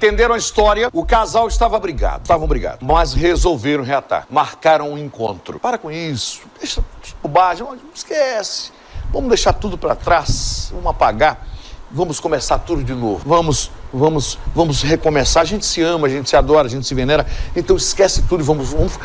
Entenderam 0.00 0.34
a 0.34 0.38
história? 0.38 0.88
O 0.94 1.04
casal 1.04 1.46
estava 1.46 1.78
brigado, 1.78 2.22
estavam 2.22 2.48
brigados, 2.48 2.78
mas 2.80 3.12
resolveram 3.12 3.84
reatar. 3.84 4.26
Marcaram 4.30 4.94
um 4.94 4.96
encontro. 4.96 5.60
Para 5.60 5.76
com 5.76 5.90
isso, 5.90 6.40
deixa 6.58 6.82
de 7.02 7.14
bobagem, 7.22 7.66
esquece. 7.94 8.72
Vamos 9.12 9.28
deixar 9.28 9.52
tudo 9.52 9.76
para 9.76 9.94
trás, 9.94 10.70
vamos 10.72 10.86
apagar, 10.86 11.46
vamos 11.90 12.18
começar 12.18 12.58
tudo 12.60 12.82
de 12.82 12.94
novo. 12.94 13.28
Vamos, 13.28 13.70
vamos, 13.92 14.38
vamos 14.54 14.80
recomeçar. 14.80 15.42
A 15.42 15.44
gente 15.44 15.66
se 15.66 15.82
ama, 15.82 16.06
a 16.06 16.10
gente 16.10 16.30
se 16.30 16.34
adora, 16.34 16.66
a 16.66 16.70
gente 16.70 16.86
se 16.86 16.94
venera. 16.94 17.26
Então 17.54 17.76
esquece 17.76 18.22
tudo 18.22 18.42
e 18.42 18.46
vamos, 18.46 18.72
vamos, 18.72 18.98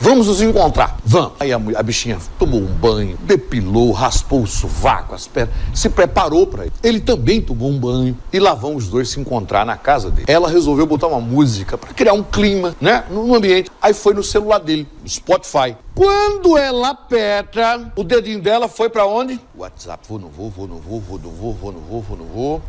vamos 0.00 0.26
nos 0.26 0.40
encontrar. 0.40 0.96
Vamos. 1.04 1.32
Aí 1.38 1.52
a, 1.52 1.56
a 1.56 1.82
bichinha 1.82 2.18
tomou 2.38 2.60
um 2.60 2.66
banho, 2.66 3.18
depilou, 3.22 3.92
raspou 3.92 4.42
o 4.42 4.46
sovaco, 4.46 5.14
as 5.14 5.26
pernas, 5.26 5.54
se 5.74 5.88
preparou 5.88 6.46
para 6.46 6.64
ele. 6.64 6.72
Ele 6.82 7.00
também 7.00 7.40
tomou 7.40 7.70
um 7.70 7.78
banho 7.78 8.16
e 8.32 8.38
lá 8.38 8.54
vão 8.54 8.76
os 8.76 8.88
dois 8.88 9.10
se 9.10 9.20
encontrar 9.20 9.66
na 9.66 9.76
casa 9.76 10.10
dele. 10.10 10.26
Ela 10.26 10.48
resolveu 10.48 10.86
botar 10.86 11.06
uma 11.06 11.20
música 11.20 11.76
para 11.76 11.92
criar 11.92 12.14
um 12.14 12.22
clima, 12.22 12.74
né, 12.80 13.04
no 13.10 13.26
no 13.26 13.34
ambiente. 13.34 13.70
Aí 13.82 13.92
foi 13.92 14.14
no 14.14 14.22
celular 14.22 14.58
dele, 14.58 14.86
no 15.02 15.08
Spotify. 15.08 15.76
Quando 15.94 16.56
ela 16.56 16.90
aperta, 16.90 17.92
o 17.96 18.04
dedinho 18.04 18.40
dela 18.40 18.68
foi 18.68 18.88
para 18.88 19.06
onde? 19.06 19.40
WhatsApp. 19.56 20.06
Vou, 20.08 20.18
não 20.18 20.28
vou, 20.28 20.50
vou, 20.50 20.68
não 20.68 20.76
vou, 20.76 21.00
vou, 21.00 21.18
não 21.18 21.30
vou, 21.30 21.54
vou, 21.54 21.72
não 21.72 21.80
vou, 21.80 22.02
vou, 22.02 22.16
não 22.18 22.26
vou. 22.26 22.62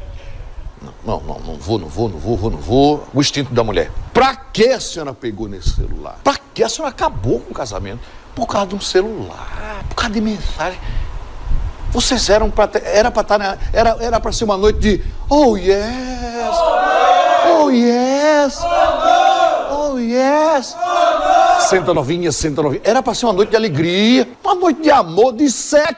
Não, 1.03 1.19
não, 1.21 1.39
não 1.39 1.55
vou, 1.55 1.79
não 1.79 1.87
vou, 1.87 2.09
não 2.09 2.17
vou, 2.17 2.37
vou, 2.37 2.51
não 2.51 2.59
vou. 2.59 3.07
O 3.13 3.21
instinto 3.21 3.53
da 3.53 3.63
mulher. 3.63 3.91
Pra 4.13 4.35
que 4.35 4.69
a 4.69 4.79
senhora 4.79 5.13
pegou 5.13 5.47
nesse 5.47 5.71
celular? 5.71 6.19
Pra 6.23 6.35
que 6.53 6.63
a 6.63 6.69
senhora 6.69 6.91
acabou 6.91 7.39
com 7.39 7.51
o 7.51 7.53
casamento? 7.53 7.99
Por 8.35 8.45
causa 8.45 8.67
de 8.67 8.75
um 8.75 8.81
celular, 8.81 9.83
por 9.89 9.95
causa 9.95 10.13
de 10.13 10.21
mensagem. 10.21 10.79
Vocês 11.91 12.29
eram 12.29 12.51
pra 12.51 12.67
ter, 12.67 12.83
era 12.85 13.09
pra 13.09 13.21
estar 13.21 13.39
na, 13.39 13.57
era 13.73 13.97
era 13.99 14.19
para 14.19 14.31
ser 14.31 14.43
uma 14.43 14.57
noite 14.57 14.79
de 14.79 15.03
oh 15.29 15.57
yes. 15.57 15.77
Oh 17.49 17.69
yes. 17.71 18.59
Oh 19.71 19.97
yes. 19.97 20.75
Senta 21.67 21.93
novinha, 21.93 22.31
senta 22.31 22.61
novinha. 22.61 22.81
Era 22.83 23.01
pra 23.01 23.15
ser 23.15 23.25
uma 23.25 23.33
noite 23.33 23.49
de 23.49 23.55
alegria, 23.55 24.29
uma 24.43 24.53
noite 24.53 24.81
de 24.81 24.91
amor, 24.91 25.33
de 25.33 25.49
sexo. 25.49 25.95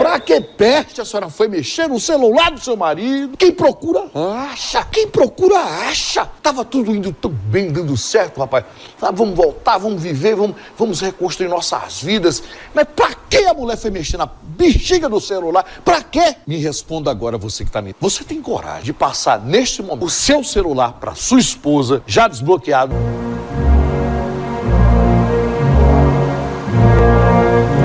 Pra 0.00 0.18
que 0.18 0.40
peste 0.40 0.98
a 1.02 1.04
senhora 1.04 1.28
foi 1.28 1.46
mexer 1.46 1.86
no 1.86 2.00
celular 2.00 2.50
do 2.50 2.58
seu 2.58 2.74
marido? 2.74 3.36
Quem 3.36 3.52
procura, 3.52 4.10
acha. 4.50 4.82
Quem 4.90 5.06
procura, 5.06 5.58
acha. 5.58 6.24
Tava 6.42 6.64
tudo 6.64 6.96
indo 6.96 7.12
tão 7.12 7.30
bem, 7.30 7.70
dando 7.70 7.94
certo, 7.98 8.40
rapaz. 8.40 8.64
Ah, 8.98 9.10
vamos 9.10 9.36
voltar, 9.36 9.76
vamos 9.76 10.02
viver, 10.02 10.34
vamos, 10.34 10.56
vamos 10.78 11.02
reconstruir 11.02 11.48
nossas 11.48 12.00
vidas. 12.02 12.42
Mas 12.72 12.86
pra 12.96 13.10
que 13.28 13.44
a 13.44 13.52
mulher 13.52 13.76
foi 13.76 13.90
mexer 13.90 14.16
na 14.16 14.26
bexiga 14.42 15.06
do 15.06 15.20
celular? 15.20 15.66
Pra 15.84 16.02
quê? 16.02 16.34
Me 16.46 16.56
responda 16.56 17.10
agora, 17.10 17.36
você 17.36 17.62
que 17.62 17.70
tá 17.70 17.82
me... 17.82 17.94
Você 18.00 18.24
tem 18.24 18.40
coragem 18.40 18.84
de 18.84 18.94
passar, 18.94 19.38
neste 19.38 19.82
momento, 19.82 20.06
o 20.06 20.10
seu 20.10 20.42
celular 20.42 20.94
pra 20.94 21.14
sua 21.14 21.40
esposa, 21.40 22.02
já 22.06 22.26
desbloqueado? 22.26 22.94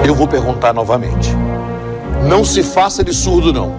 Eu 0.08 0.16
vou 0.16 0.30
perguntar 0.30 0.74
novamente. 0.74 1.32
Não 2.24 2.44
se 2.44 2.64
faça 2.64 3.04
de 3.04 3.14
surdo, 3.14 3.54
não. 3.54 3.76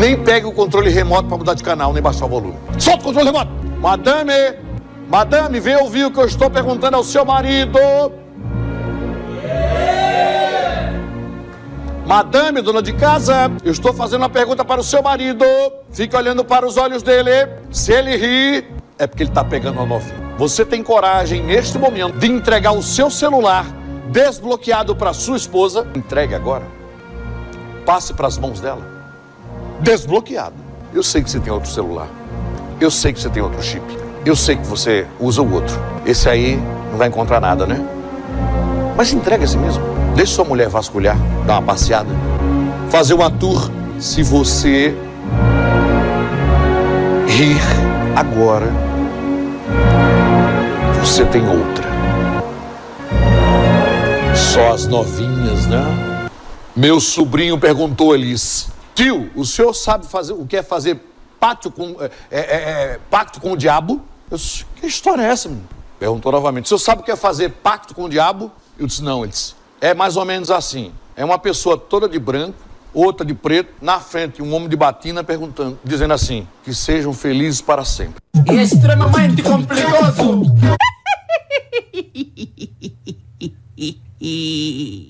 Nem 0.00 0.16
pegue 0.16 0.46
o 0.46 0.52
controle 0.52 0.90
remoto 0.90 1.28
para 1.28 1.38
mudar 1.38 1.54
de 1.54 1.62
canal, 1.62 1.92
nem 1.92 2.02
baixar 2.02 2.26
o 2.26 2.28
volume. 2.28 2.56
Solta 2.78 3.00
o 3.00 3.04
controle 3.04 3.26
remoto! 3.26 3.50
Madame! 3.80 4.32
Madame, 5.08 5.58
vem 5.58 5.76
ouvir 5.76 6.04
o 6.04 6.10
que 6.10 6.18
eu 6.18 6.26
estou 6.26 6.50
perguntando 6.50 6.96
ao 6.96 7.04
seu 7.04 7.24
marido. 7.24 7.78
Madame, 12.06 12.62
dona 12.62 12.82
de 12.82 12.92
casa, 12.92 13.50
eu 13.64 13.72
estou 13.72 13.92
fazendo 13.92 14.22
uma 14.22 14.28
pergunta 14.28 14.64
para 14.64 14.80
o 14.80 14.84
seu 14.84 15.02
marido. 15.02 15.44
Fique 15.90 16.16
olhando 16.16 16.44
para 16.44 16.66
os 16.66 16.76
olhos 16.76 17.02
dele. 17.02 17.48
Se 17.70 17.92
ele 17.92 18.16
rir, 18.16 18.66
é 18.98 19.06
porque 19.06 19.22
ele 19.22 19.30
está 19.30 19.44
pegando 19.44 19.80
a 19.80 19.86
novinha. 19.86 20.28
Você 20.38 20.64
tem 20.64 20.82
coragem, 20.82 21.42
neste 21.42 21.78
momento, 21.78 22.18
de 22.18 22.26
entregar 22.26 22.72
o 22.72 22.82
seu 22.82 23.10
celular 23.10 23.66
desbloqueado 24.10 24.94
para 24.96 25.12
sua 25.12 25.36
esposa? 25.36 25.86
Entregue 25.94 26.34
agora. 26.34 26.77
Passe 27.88 28.12
para 28.12 28.28
as 28.28 28.36
mãos 28.36 28.60
dela. 28.60 28.82
Desbloqueado. 29.80 30.56
Eu 30.92 31.02
sei 31.02 31.22
que 31.22 31.30
você 31.30 31.40
tem 31.40 31.50
outro 31.50 31.70
celular. 31.70 32.06
Eu 32.78 32.90
sei 32.90 33.14
que 33.14 33.18
você 33.18 33.30
tem 33.30 33.42
outro 33.42 33.62
chip. 33.62 33.82
Eu 34.26 34.36
sei 34.36 34.56
que 34.56 34.66
você 34.66 35.06
usa 35.18 35.40
o 35.40 35.50
outro. 35.50 35.74
Esse 36.04 36.28
aí 36.28 36.62
não 36.90 36.98
vai 36.98 37.08
encontrar 37.08 37.40
nada, 37.40 37.64
né? 37.64 37.82
Mas 38.94 39.10
entrega 39.14 39.44
a 39.46 39.48
si 39.48 39.56
mesmo. 39.56 39.82
Deixe 40.14 40.34
sua 40.34 40.44
mulher 40.44 40.68
vasculhar, 40.68 41.16
dar 41.46 41.54
uma 41.54 41.62
passeada, 41.62 42.10
fazer 42.90 43.14
uma 43.14 43.30
tour. 43.30 43.70
Se 43.98 44.22
você 44.22 44.94
rir 47.26 47.56
agora, 48.14 48.70
você 51.00 51.24
tem 51.24 51.40
outra. 51.48 51.88
Só 54.34 54.74
as 54.74 54.86
novinhas, 54.86 55.66
né? 55.66 56.07
Meu 56.78 57.00
sobrinho 57.00 57.58
perguntou, 57.58 58.14
Elis, 58.14 58.68
tio, 58.94 59.28
o 59.34 59.44
senhor 59.44 59.74
sabe 59.74 60.06
fazer 60.06 60.32
o 60.32 60.46
que 60.46 60.56
é 60.56 60.62
fazer 60.62 61.00
pacto 61.40 61.72
com, 61.72 61.96
é, 62.00 62.08
é, 62.30 62.40
é, 62.40 63.00
pacto 63.10 63.40
com 63.40 63.50
o 63.50 63.56
diabo? 63.56 64.00
Eu 64.30 64.36
disse, 64.36 64.64
que 64.76 64.86
história 64.86 65.22
é 65.22 65.26
essa? 65.26 65.48
menino? 65.48 65.66
Perguntou 65.98 66.30
novamente, 66.30 66.66
o 66.66 66.68
senhor 66.68 66.78
sabe 66.78 67.02
o 67.02 67.04
que 67.04 67.10
é 67.10 67.16
fazer 67.16 67.48
pacto 67.48 67.96
com 67.96 68.04
o 68.04 68.08
diabo? 68.08 68.52
Eu 68.78 68.86
disse, 68.86 69.02
não, 69.02 69.24
ele 69.24 69.32
disse, 69.32 69.56
é 69.80 69.92
mais 69.92 70.16
ou 70.16 70.24
menos 70.24 70.52
assim. 70.52 70.92
É 71.16 71.24
uma 71.24 71.36
pessoa 71.36 71.76
toda 71.76 72.08
de 72.08 72.16
branco, 72.16 72.56
outra 72.94 73.26
de 73.26 73.34
preto, 73.34 73.72
na 73.82 73.98
frente 73.98 74.40
um 74.40 74.54
homem 74.54 74.68
de 74.68 74.76
batina 74.76 75.24
perguntando, 75.24 75.76
dizendo 75.82 76.14
assim, 76.14 76.46
que 76.62 76.72
sejam 76.72 77.12
felizes 77.12 77.60
para 77.60 77.84
sempre. 77.84 78.22
E 78.48 78.54
extremamente 78.54 79.42
complicado. 79.42 80.44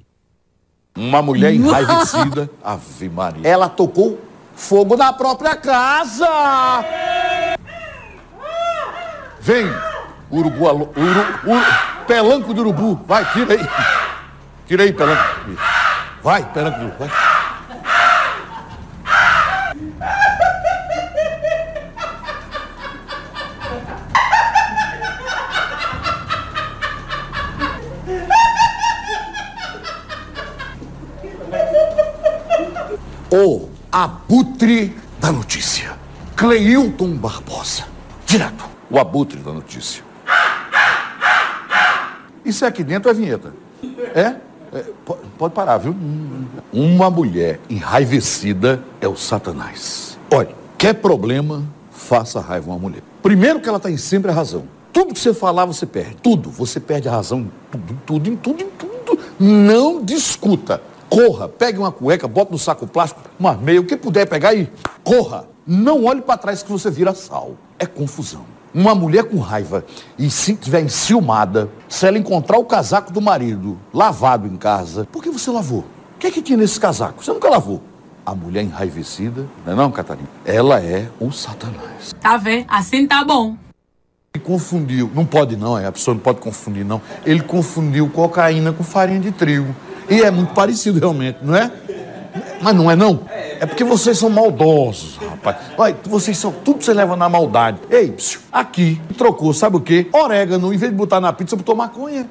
Uma 0.99 1.23
mulher 1.23 1.55
enraivecida, 1.55 2.51
Ave 2.63 3.09
Maria. 3.09 3.49
Ela 3.49 3.69
tocou 3.69 4.19
fogo 4.57 4.97
na 4.97 5.13
própria 5.13 5.55
casa. 5.55 6.27
Vem, 9.41 9.73
urubu, 10.29 10.67
uru, 10.67 10.91
uru, 11.47 11.65
pelanco 12.07 12.53
de 12.53 12.61
urubu. 12.61 13.01
Vai, 13.07 13.25
tira 13.33 13.55
aí. 13.55 13.69
Tira 14.67 14.83
aí, 14.83 14.93
pelanco. 14.93 15.23
Vai, 16.21 16.45
pelanco 16.53 16.79
de 16.81 16.85
urubu, 16.87 16.99
vai. 16.99 17.28
O 33.31 33.69
abutre 33.91 34.95
da 35.21 35.31
notícia. 35.33 35.97
Cleilton 36.37 37.13
Barbosa. 37.17 37.85
Direto. 38.27 38.65
O 38.91 38.99
abutre 38.99 39.39
da 39.41 39.53
notícia. 39.53 40.03
Isso 42.45 42.65
aqui 42.65 42.83
dentro 42.83 43.11
é 43.11 43.15
vinheta. 43.15 43.53
É? 44.15 44.35
É, 44.73 44.85
po- 45.05 45.19
pode 45.37 45.55
parar, 45.55 45.79
viu? 45.79 45.95
Uma 46.73 47.11
mulher 47.11 47.61
enraivecida 47.69 48.83
é 49.01 49.09
o 49.09 49.17
Satanás. 49.17 50.19
Olha, 50.33 50.51
quer 50.77 50.95
problema, 50.95 51.65
faça 51.91 52.41
raiva 52.41 52.71
a 52.71 52.75
uma 52.75 52.79
mulher. 52.79 53.03
Primeiro 53.23 53.61
que 53.61 53.69
ela 53.69 53.81
tem 53.81 53.97
sempre 53.97 54.31
a 54.31 54.35
razão. 54.35 54.65
Tudo 54.93 55.13
que 55.15 55.21
você 55.21 55.35
falar, 55.35 55.65
você 55.67 55.85
perde. 55.87 56.17
Tudo. 56.23 56.51
Você 56.51 56.81
perde 56.81 57.09
a 57.09 57.13
razão 57.13 57.41
em 57.41 57.51
tudo, 58.07 58.31
em 58.31 58.37
tudo, 58.37 58.63
em 58.63 58.69
tudo, 58.71 58.95
em 58.95 58.99
tudo. 59.05 59.21
Não 59.39 60.03
discuta. 60.03 60.83
Corra, 61.09 61.49
pegue 61.49 61.79
uma 61.79 61.91
cueca, 61.91 62.29
bota 62.29 62.53
no 62.53 62.59
saco 62.59 62.87
plástico, 62.87 63.21
uma 63.39 63.55
meia, 63.55 63.81
o 63.81 63.85
que 63.85 63.97
puder 63.97 64.27
pegar 64.27 64.51
aí. 64.51 64.71
Corra. 65.03 65.47
Não 65.67 66.05
olhe 66.05 66.23
para 66.23 66.39
trás 66.39 66.63
que 66.63 66.71
você 66.71 66.91
vira 66.91 67.15
sal. 67.15 67.53
É 67.79 67.85
confusão. 67.85 68.45
Uma 68.75 68.95
mulher 68.95 69.25
com 69.25 69.39
raiva 69.39 69.85
e 70.19 70.31
se 70.31 70.53
estiver 70.53 70.81
enciumada, 70.81 71.69
se 71.89 72.07
ela 72.07 72.19
encontrar 72.19 72.59
o 72.59 72.65
casaco 72.65 73.13
do 73.13 73.21
marido 73.21 73.79
lavado 73.93 74.47
em 74.47 74.57
casa, 74.57 75.07
por 75.11 75.23
que 75.23 75.31
você 75.31 75.51
lavou? 75.51 75.81
O 76.15 76.19
que 76.19 76.27
é 76.27 76.31
que 76.31 76.43
tinha 76.43 76.57
nesse 76.57 76.79
casaco? 76.79 77.25
Você 77.25 77.33
nunca 77.33 77.49
lavou. 77.49 77.83
A 78.25 78.35
mulher 78.35 78.63
enraivecida, 78.63 79.47
não 79.65 79.73
é 79.73 79.77
não, 79.77 79.91
Catarina? 79.91 80.29
Ela 80.45 80.81
é 80.83 81.09
o 81.19 81.31
satanás. 81.31 82.15
Tá 82.21 82.37
vendo? 82.37 82.67
Assim 82.69 83.07
tá 83.07 83.25
bom. 83.25 83.57
Ele 84.35 84.45
confundiu, 84.45 85.11
não 85.15 85.25
pode 85.25 85.57
não, 85.57 85.79
é, 85.79 85.87
a 85.87 85.93
pessoa 85.93 86.15
não 86.15 86.21
pode 86.21 86.41
confundir 86.41 86.85
não. 86.85 87.01
Ele 87.25 87.41
confundiu 87.41 88.09
cocaína 88.11 88.73
com 88.73 88.85
farinha 88.85 89.21
de 89.21 89.33
trigo. 89.33 89.75
E 90.09 90.23
é 90.23 90.31
muito 90.31 90.55
parecido 90.55 90.99
realmente, 90.99 91.39
não 91.43 91.55
é? 91.55 91.71
Mas 92.61 92.75
não 92.75 92.91
é 92.91 92.97
não? 92.97 93.21
É 93.61 93.67
porque 93.67 93.85
vocês 93.85 94.19
são 94.19 94.31
maldosos, 94.31 95.17
rapaz. 95.17 95.57
Olha, 95.77 95.97
vocês 96.05 96.37
são, 96.39 96.53
tudo 96.53 96.83
você 96.85 96.93
leva 96.95 97.17
na 97.17 97.29
maldade. 97.29 97.79
Ei, 97.91 98.11
psiu, 98.13 98.41
aqui, 98.53 99.01
trocou, 99.17 99.53
sabe 99.53 99.77
o 99.77 99.81
quê? 99.81 100.09
Orégano, 100.13 100.73
em 100.73 100.77
vez 100.77 100.91
de 100.91 100.97
botar 100.97 101.21
na 101.21 101.33
pizza, 101.33 101.57
botou 101.57 101.75
maconha. 101.75 102.29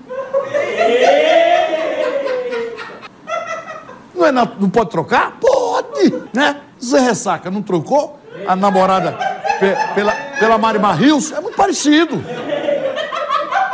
Não, 4.16 4.26
é 4.26 4.32
na- 4.32 4.50
não 4.60 4.70
pode 4.70 4.90
trocar? 4.90 5.38
Pode, 5.40 6.13
né? 6.34 6.58
Zé 6.84 7.00
Ressaca 7.00 7.52
não 7.52 7.62
trocou? 7.62 8.20
A 8.48 8.56
namorada 8.56 9.12
pe- 9.60 9.76
pela, 9.96 10.12
pela 10.40 10.58
Mari 10.58 10.80
Barrios? 10.80 11.32
É 11.32 11.40
muito 11.42 11.56
parecido. 11.56 12.24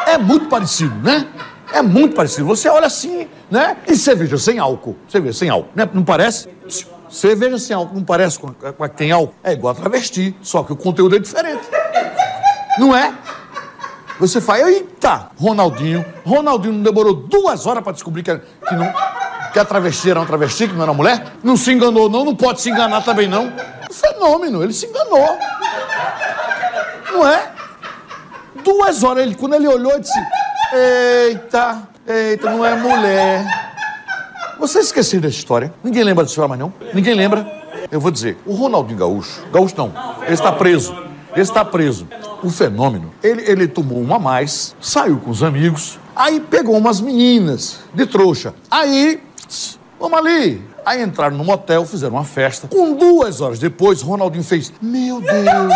É 0.08 0.18
muito 0.18 0.48
parecido, 0.48 0.96
né? 1.02 1.28
É 1.74 1.82
muito 1.82 2.16
parecido. 2.16 2.46
Você 2.48 2.70
olha 2.70 2.88
assim, 2.88 3.28
né? 3.54 3.78
E 3.88 3.96
cerveja 3.96 4.36
sem 4.36 4.58
álcool. 4.58 4.98
Cerveja 5.08 5.38
sem 5.38 5.48
álcool, 5.48 5.70
né? 5.76 5.88
Não 5.94 6.04
parece? 6.04 6.50
Cerveja 7.08 7.60
sem 7.60 7.76
álcool 7.76 7.94
não 7.94 8.04
parece 8.04 8.40
com 8.40 8.48
a, 8.48 8.90
que 8.90 8.98
tem 8.98 9.12
álcool? 9.12 9.36
É 9.44 9.54
igual 9.54 9.74
a 9.74 9.76
travesti, 9.76 10.36
só 10.42 10.64
que 10.64 10.74
o 10.74 10.76
conteúdo 10.76 11.16
é 11.16 11.20
diferente. 11.20 11.62
Não 12.80 12.96
é? 12.96 13.14
Você 14.20 14.42
fala, 14.42 14.72
eita, 14.72 15.30
Ronaldinho. 15.40 16.04
Ronaldinho 16.26 16.74
não 16.74 16.82
demorou 16.82 17.14
duas 17.14 17.68
horas 17.68 17.84
para 17.84 17.94
descobrir 17.94 18.24
que, 18.24 18.36
que, 18.36 18.76
não, 18.76 18.92
que 19.54 19.60
a 19.60 19.66
travesti 19.66 20.10
era 20.10 20.20
uma 20.20 20.26
travesti, 20.26 20.68
que 20.68 20.74
não 20.74 20.82
era 20.82 20.94
mulher? 20.94 21.24
Não 21.44 21.56
se 21.56 21.72
enganou, 21.72 22.10
não, 22.10 22.26
não 22.26 22.36
pode 22.36 22.60
se 22.60 22.72
enganar 22.72 23.04
também, 23.04 23.28
não. 23.28 23.54
Fenômeno, 23.92 24.64
ele 24.64 24.74
se 24.74 24.88
enganou. 24.88 25.38
Não 27.12 27.28
é? 27.28 27.52
Duas 28.64 29.04
horas, 29.04 29.24
ele, 29.24 29.36
quando 29.36 29.54
ele 29.54 29.68
olhou, 29.68 30.00
disse: 30.00 30.20
Eita, 30.74 31.93
eita, 32.08 32.50
não 32.50 32.66
é 32.66 32.76
mulher. 32.76 33.46
Vocês 34.60 34.86
esqueceram 34.86 35.22
dessa 35.22 35.36
história? 35.36 35.74
Ninguém 35.84 36.04
lembra 36.04 36.26
história 36.26 36.48
mais, 36.48 36.60
não? 36.60 36.74
Ninguém 36.94 37.14
lembra? 37.14 37.46
Eu 37.92 38.00
vou 38.00 38.12
dizer: 38.12 38.38
o 38.46 38.54
Ronaldinho 38.54 39.00
Gaúcho, 39.00 39.42
Gaúcho 39.52 39.76
não, 39.78 39.94
ele 40.24 40.34
está 40.34 40.52
preso. 40.52 40.96
Ele 41.34 41.42
está 41.42 41.66
preso. 41.66 42.08
O 42.44 42.50
fenômeno, 42.50 43.12
ele, 43.24 43.44
ele 43.50 43.68
tomou 43.68 44.00
uma 44.00 44.18
a 44.18 44.20
mais, 44.20 44.76
saiu 44.80 45.18
com 45.18 45.32
os 45.32 45.42
amigos, 45.42 45.98
aí 46.16 46.40
pegou 46.40 46.78
umas 46.78 47.02
meninas 47.02 47.80
de 47.94 48.06
trouxa. 48.06 48.54
Aí, 48.70 49.20
vamos 50.00 50.20
ali. 50.20 50.64
Aí 50.86 51.02
entraram 51.02 51.38
no 51.38 51.44
motel, 51.44 51.86
fizeram 51.86 52.16
uma 52.16 52.26
festa. 52.26 52.68
Com 52.68 52.94
duas 52.94 53.42
horas 53.42 53.58
depois, 53.58 54.02
Ronaldinho 54.02 54.44
fez: 54.44 54.72
Meu 54.82 55.22
Deus. 55.22 55.74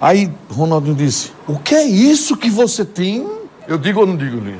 Aí 0.00 0.32
Ronaldinho 0.50 0.94
disse: 0.94 1.32
O 1.46 1.58
que 1.58 1.74
é 1.74 1.84
isso 1.84 2.36
que 2.36 2.48
você 2.48 2.84
tem? 2.84 3.28
Eu 3.68 3.76
digo 3.76 4.00
ou 4.00 4.06
não 4.06 4.16
digo, 4.16 4.38
Lili? 4.38 4.58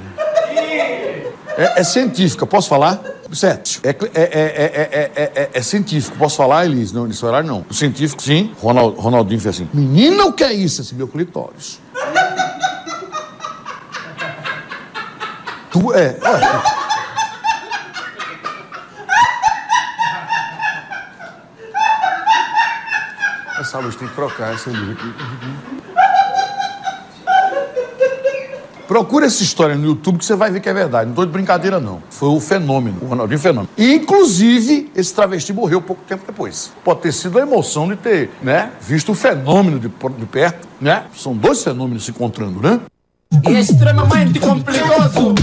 É, 1.56 1.80
é 1.80 1.84
científica, 1.84 2.46
posso 2.46 2.68
falar? 2.68 3.00
Certo. 3.32 3.80
É, 3.84 3.90
é, 3.90 3.94
é, 3.94 4.22
é, 4.22 4.88
é, 4.92 5.12
é, 5.14 5.32
é, 5.34 5.50
é 5.52 5.62
científico, 5.62 6.16
posso 6.18 6.36
falar, 6.36 6.66
Elis? 6.66 6.92
Não, 6.92 7.06
nesse 7.06 7.24
horário 7.24 7.46
não. 7.46 7.64
O 7.70 7.74
científico, 7.74 8.20
sim. 8.20 8.52
Ronald, 8.60 8.96
Ronaldinho 8.98 9.40
fez 9.40 9.56
assim: 9.56 9.68
Menina, 9.72 10.24
o 10.24 10.32
que 10.32 10.44
é 10.44 10.52
isso? 10.52 10.82
Esse 10.82 10.94
meu 10.94 11.06
clitóris. 11.08 11.80
Tu 15.70 15.92
é. 15.94 16.16
Essa 23.60 23.78
luz 23.78 23.94
tem 23.94 24.08
que 24.08 24.14
trocar, 24.14 24.54
essa 24.54 24.70
luz 24.70 24.92
aqui. 24.92 25.12
Procura 28.88 29.26
essa 29.26 29.42
história 29.42 29.74
no 29.74 29.84
YouTube 29.84 30.16
que 30.16 30.24
você 30.24 30.34
vai 30.34 30.50
ver 30.50 30.60
que 30.60 30.68
é 30.70 30.72
verdade. 30.72 31.08
Não 31.08 31.14
tô 31.14 31.26
de 31.26 31.30
brincadeira, 31.30 31.78
não. 31.78 32.02
Foi 32.08 32.30
o 32.30 32.40
fenômeno, 32.40 32.96
o 33.02 33.06
Ronaldinho 33.06 33.38
Fenômeno. 33.38 33.68
E, 33.76 33.96
inclusive, 33.96 34.90
esse 34.96 35.14
travesti 35.14 35.52
morreu 35.52 35.82
pouco 35.82 36.02
tempo 36.08 36.24
depois. 36.26 36.72
Pode 36.82 37.02
ter 37.02 37.12
sido 37.12 37.38
a 37.38 37.42
emoção 37.42 37.86
de 37.86 37.96
ter, 37.96 38.30
né, 38.42 38.70
visto 38.80 39.12
o 39.12 39.14
fenômeno 39.14 39.78
de, 39.78 39.88
de 39.88 40.26
perto, 40.26 40.66
né? 40.80 41.04
São 41.14 41.36
dois 41.36 41.62
fenômenos 41.62 42.06
se 42.06 42.12
encontrando, 42.12 42.62
né? 42.62 42.80
E 43.46 43.58
extremamente 43.58 44.40
complicado. 44.40 45.34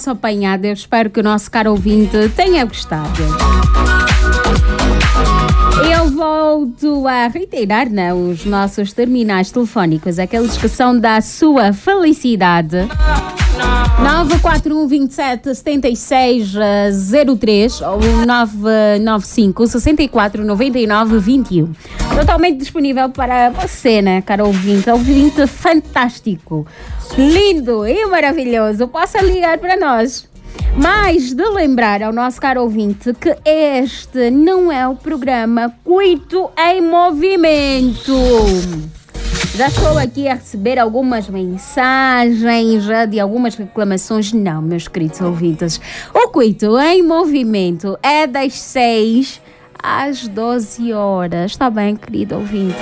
Nosso 0.00 0.10
apanhado. 0.10 0.64
Eu 0.64 0.72
espero 0.72 1.10
que 1.10 1.20
o 1.20 1.22
nosso 1.22 1.50
caro 1.50 1.72
ouvinte 1.72 2.16
tenha 2.34 2.64
gostado. 2.64 3.22
Eu 5.92 6.10
volto 6.10 7.06
a 7.06 7.28
reiterar 7.28 7.90
né, 7.90 8.14
os 8.14 8.46
nossos 8.46 8.94
terminais 8.94 9.50
telefónicos, 9.50 10.18
aqueles 10.18 10.56
que 10.56 10.68
são 10.68 10.98
da 10.98 11.20
sua 11.20 11.74
felicidade. 11.74 12.88
941 14.02 14.86
27 14.86 15.54
76 15.54 16.54
eh, 16.56 16.90
03 17.38 17.80
ou 17.82 18.00
995 18.26 19.66
64 19.66 20.44
99 20.44 21.18
21. 21.18 21.72
Totalmente 22.20 22.58
disponível 22.58 23.08
para 23.08 23.48
você, 23.48 24.02
né, 24.02 24.20
cara 24.20 24.44
ouvinte? 24.44 24.90
Ouvinte 24.90 25.46
fantástico, 25.46 26.66
lindo 27.16 27.86
e 27.86 28.04
maravilhoso. 28.04 28.86
Possa 28.88 29.22
ligar 29.22 29.56
para 29.56 29.74
nós. 29.74 30.28
Mas 30.76 31.32
de 31.32 31.48
lembrar 31.48 32.02
ao 32.02 32.12
nosso 32.12 32.38
caro 32.38 32.60
ouvinte 32.60 33.14
que 33.14 33.34
este 33.42 34.30
não 34.30 34.70
é 34.70 34.86
o 34.86 34.94
programa 34.94 35.74
Cuito 35.82 36.50
em 36.58 36.82
Movimento. 36.82 38.14
Já 39.54 39.68
estou 39.68 39.96
aqui 39.96 40.28
a 40.28 40.34
receber 40.34 40.78
algumas 40.78 41.26
mensagens 41.26 42.84
já 42.84 43.06
de 43.06 43.18
algumas 43.18 43.54
reclamações. 43.54 44.30
Não, 44.34 44.60
meus 44.60 44.86
queridos 44.88 45.22
ouvintes. 45.22 45.80
O 46.12 46.28
Cuito 46.28 46.78
em 46.78 47.02
Movimento 47.02 47.98
é 48.02 48.26
das 48.26 48.52
6 48.52 49.40
às 49.82 50.26
12 50.28 50.92
horas. 50.92 51.52
Está 51.52 51.70
bem, 51.70 51.96
querido 51.96 52.36
ouvinte? 52.36 52.76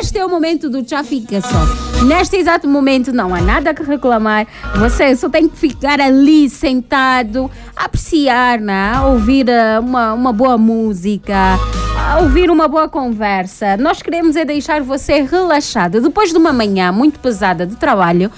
Este 0.00 0.18
é 0.18 0.24
o 0.24 0.28
momento 0.28 0.68
do 0.68 0.86
Já 0.86 1.02
Fica 1.02 1.40
Só. 1.40 2.04
Neste 2.04 2.36
exato 2.36 2.68
momento 2.68 3.12
não 3.12 3.34
há 3.34 3.40
nada 3.40 3.72
que 3.72 3.82
reclamar. 3.82 4.46
Você 4.76 5.14
só 5.16 5.28
tem 5.28 5.48
que 5.48 5.56
ficar 5.56 6.00
ali 6.00 6.48
sentado, 6.50 7.50
apreciar, 7.74 8.60
né? 8.60 9.00
ouvir 9.00 9.48
eh, 9.48 9.78
uma, 9.78 10.12
uma 10.12 10.32
boa 10.32 10.58
música, 10.58 11.58
a 12.04 12.18
ouvir 12.18 12.50
uma 12.50 12.68
boa 12.68 12.86
conversa. 12.86 13.78
Nós 13.78 14.02
queremos 14.02 14.36
é 14.36 14.44
deixar 14.44 14.82
você 14.82 15.22
relaxado. 15.22 16.02
Depois 16.02 16.30
de 16.30 16.36
uma 16.36 16.52
manhã 16.52 16.92
muito 16.92 17.18
pesada 17.18 17.66
de 17.66 17.76
trabalho, 17.76 18.30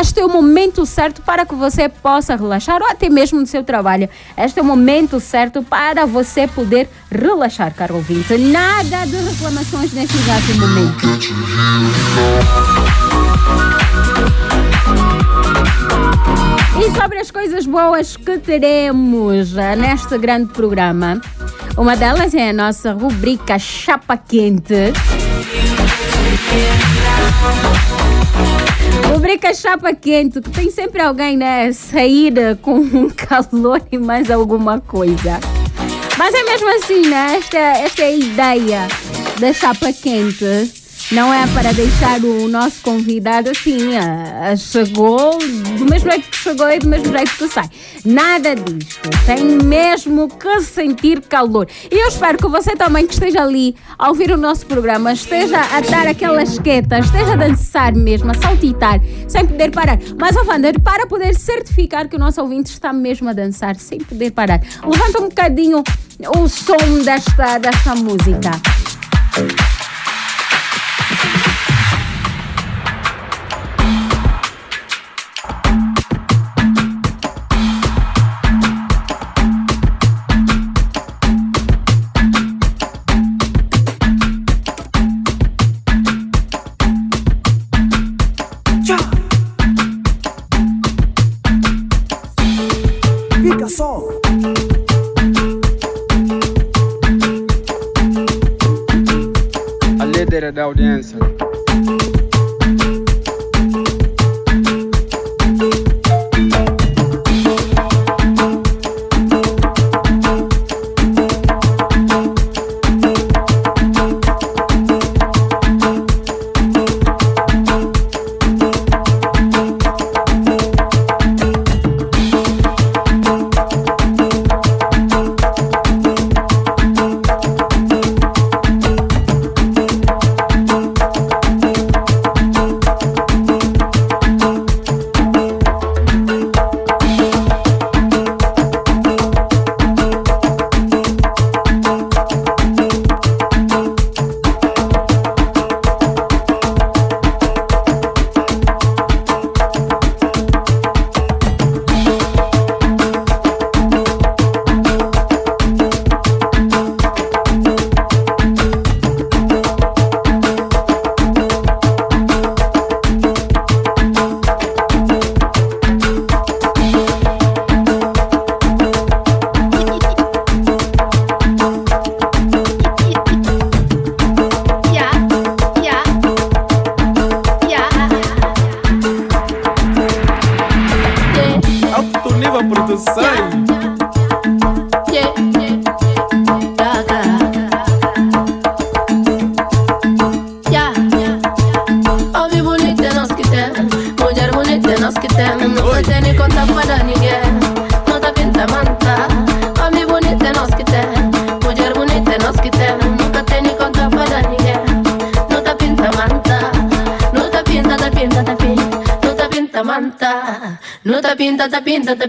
este 0.00 0.20
é 0.20 0.24
o 0.24 0.28
momento 0.28 0.86
certo 0.86 1.20
para 1.20 1.44
que 1.44 1.54
você 1.54 1.86
possa 1.86 2.34
relaxar 2.34 2.80
ou 2.80 2.88
até 2.88 3.10
mesmo 3.10 3.38
no 3.38 3.46
seu 3.46 3.62
trabalho. 3.62 4.08
Este 4.36 4.58
é 4.60 4.62
o 4.62 4.64
momento 4.64 5.20
certo 5.20 5.62
para 5.62 6.06
você 6.06 6.48
poder 6.48 6.88
relaxar, 7.10 7.74
caro 7.74 7.96
ouvinte. 7.96 8.38
Nada 8.38 9.04
de 9.04 9.16
reclamações 9.16 9.92
neste 9.92 10.16
exato 10.16 10.54
momento. 10.58 11.06
E 16.78 16.90
sobre 16.98 17.18
as 17.18 17.30
coisas 17.30 17.66
boas 17.66 18.16
que 18.16 18.38
teremos 18.38 19.56
eh, 19.56 19.76
neste 19.76 20.16
grande 20.18 20.52
programa, 20.52 21.20
uma 21.76 21.96
delas 21.96 22.34
é 22.34 22.50
a 22.50 22.52
nossa 22.52 22.92
rubrica 22.92 23.58
Chapa 23.58 24.16
Quente. 24.16 24.92
Rubrica 29.12 29.52
Chapa 29.52 29.94
Quente, 29.94 30.40
que 30.40 30.50
tem 30.50 30.70
sempre 30.70 31.02
alguém, 31.02 31.36
né? 31.36 31.72
Sair 31.72 32.38
eh, 32.38 32.54
com 32.54 32.76
um 32.80 33.10
calor 33.10 33.82
e 33.92 33.98
mais 33.98 34.30
alguma 34.30 34.80
coisa. 34.80 35.38
Mas 36.16 36.34
é 36.34 36.42
mesmo 36.42 36.68
assim, 36.76 37.06
né? 37.08 37.36
Esta, 37.38 37.58
esta 37.58 38.02
é 38.02 38.06
a 38.06 38.12
ideia 38.12 38.88
da 39.38 39.52
Chapa 39.52 39.92
Quente. 39.92 40.79
Não 41.12 41.34
é 41.34 41.44
para 41.48 41.72
deixar 41.72 42.20
o 42.20 42.46
nosso 42.46 42.82
convidado 42.82 43.50
assim, 43.50 43.96
ah, 43.96 44.54
chegou 44.56 45.38
do 45.76 45.84
mesmo 45.84 46.08
jeito 46.08 46.30
que 46.30 46.36
chegou 46.36 46.70
e 46.70 46.78
do 46.78 46.86
mesmo 46.86 47.12
jeito 47.12 47.36
que 47.36 47.48
sai. 47.48 47.68
Nada 48.04 48.54
disto. 48.54 49.10
Tem 49.26 49.44
mesmo 49.44 50.28
que 50.28 50.60
sentir 50.60 51.20
calor. 51.22 51.66
E 51.90 52.00
eu 52.00 52.06
espero 52.06 52.38
que 52.38 52.46
você 52.46 52.76
também 52.76 53.08
que 53.08 53.14
esteja 53.14 53.42
ali 53.42 53.74
a 53.98 54.08
ouvir 54.08 54.30
o 54.30 54.36
nosso 54.36 54.64
programa, 54.66 55.12
esteja 55.12 55.58
a 55.58 55.80
dar 55.80 56.06
aquelas 56.06 56.60
quietas, 56.60 57.06
esteja 57.06 57.32
a 57.32 57.36
dançar 57.36 57.92
mesmo, 57.92 58.30
a 58.30 58.34
saltitar, 58.34 59.00
sem 59.26 59.44
poder 59.44 59.72
parar. 59.72 59.98
Mas, 60.16 60.36
ó 60.36 60.44
Wander, 60.44 60.78
para 60.80 61.08
poder 61.08 61.34
certificar 61.34 62.08
que 62.08 62.14
o 62.14 62.20
nosso 62.20 62.40
ouvinte 62.40 62.70
está 62.70 62.92
mesmo 62.92 63.28
a 63.28 63.32
dançar, 63.32 63.74
sem 63.74 63.98
poder 63.98 64.30
parar, 64.30 64.60
levanta 64.84 65.20
um 65.20 65.28
bocadinho 65.28 65.82
o 66.36 66.48
som 66.48 67.02
desta, 67.04 67.58
desta 67.58 67.96
música. 67.96 68.52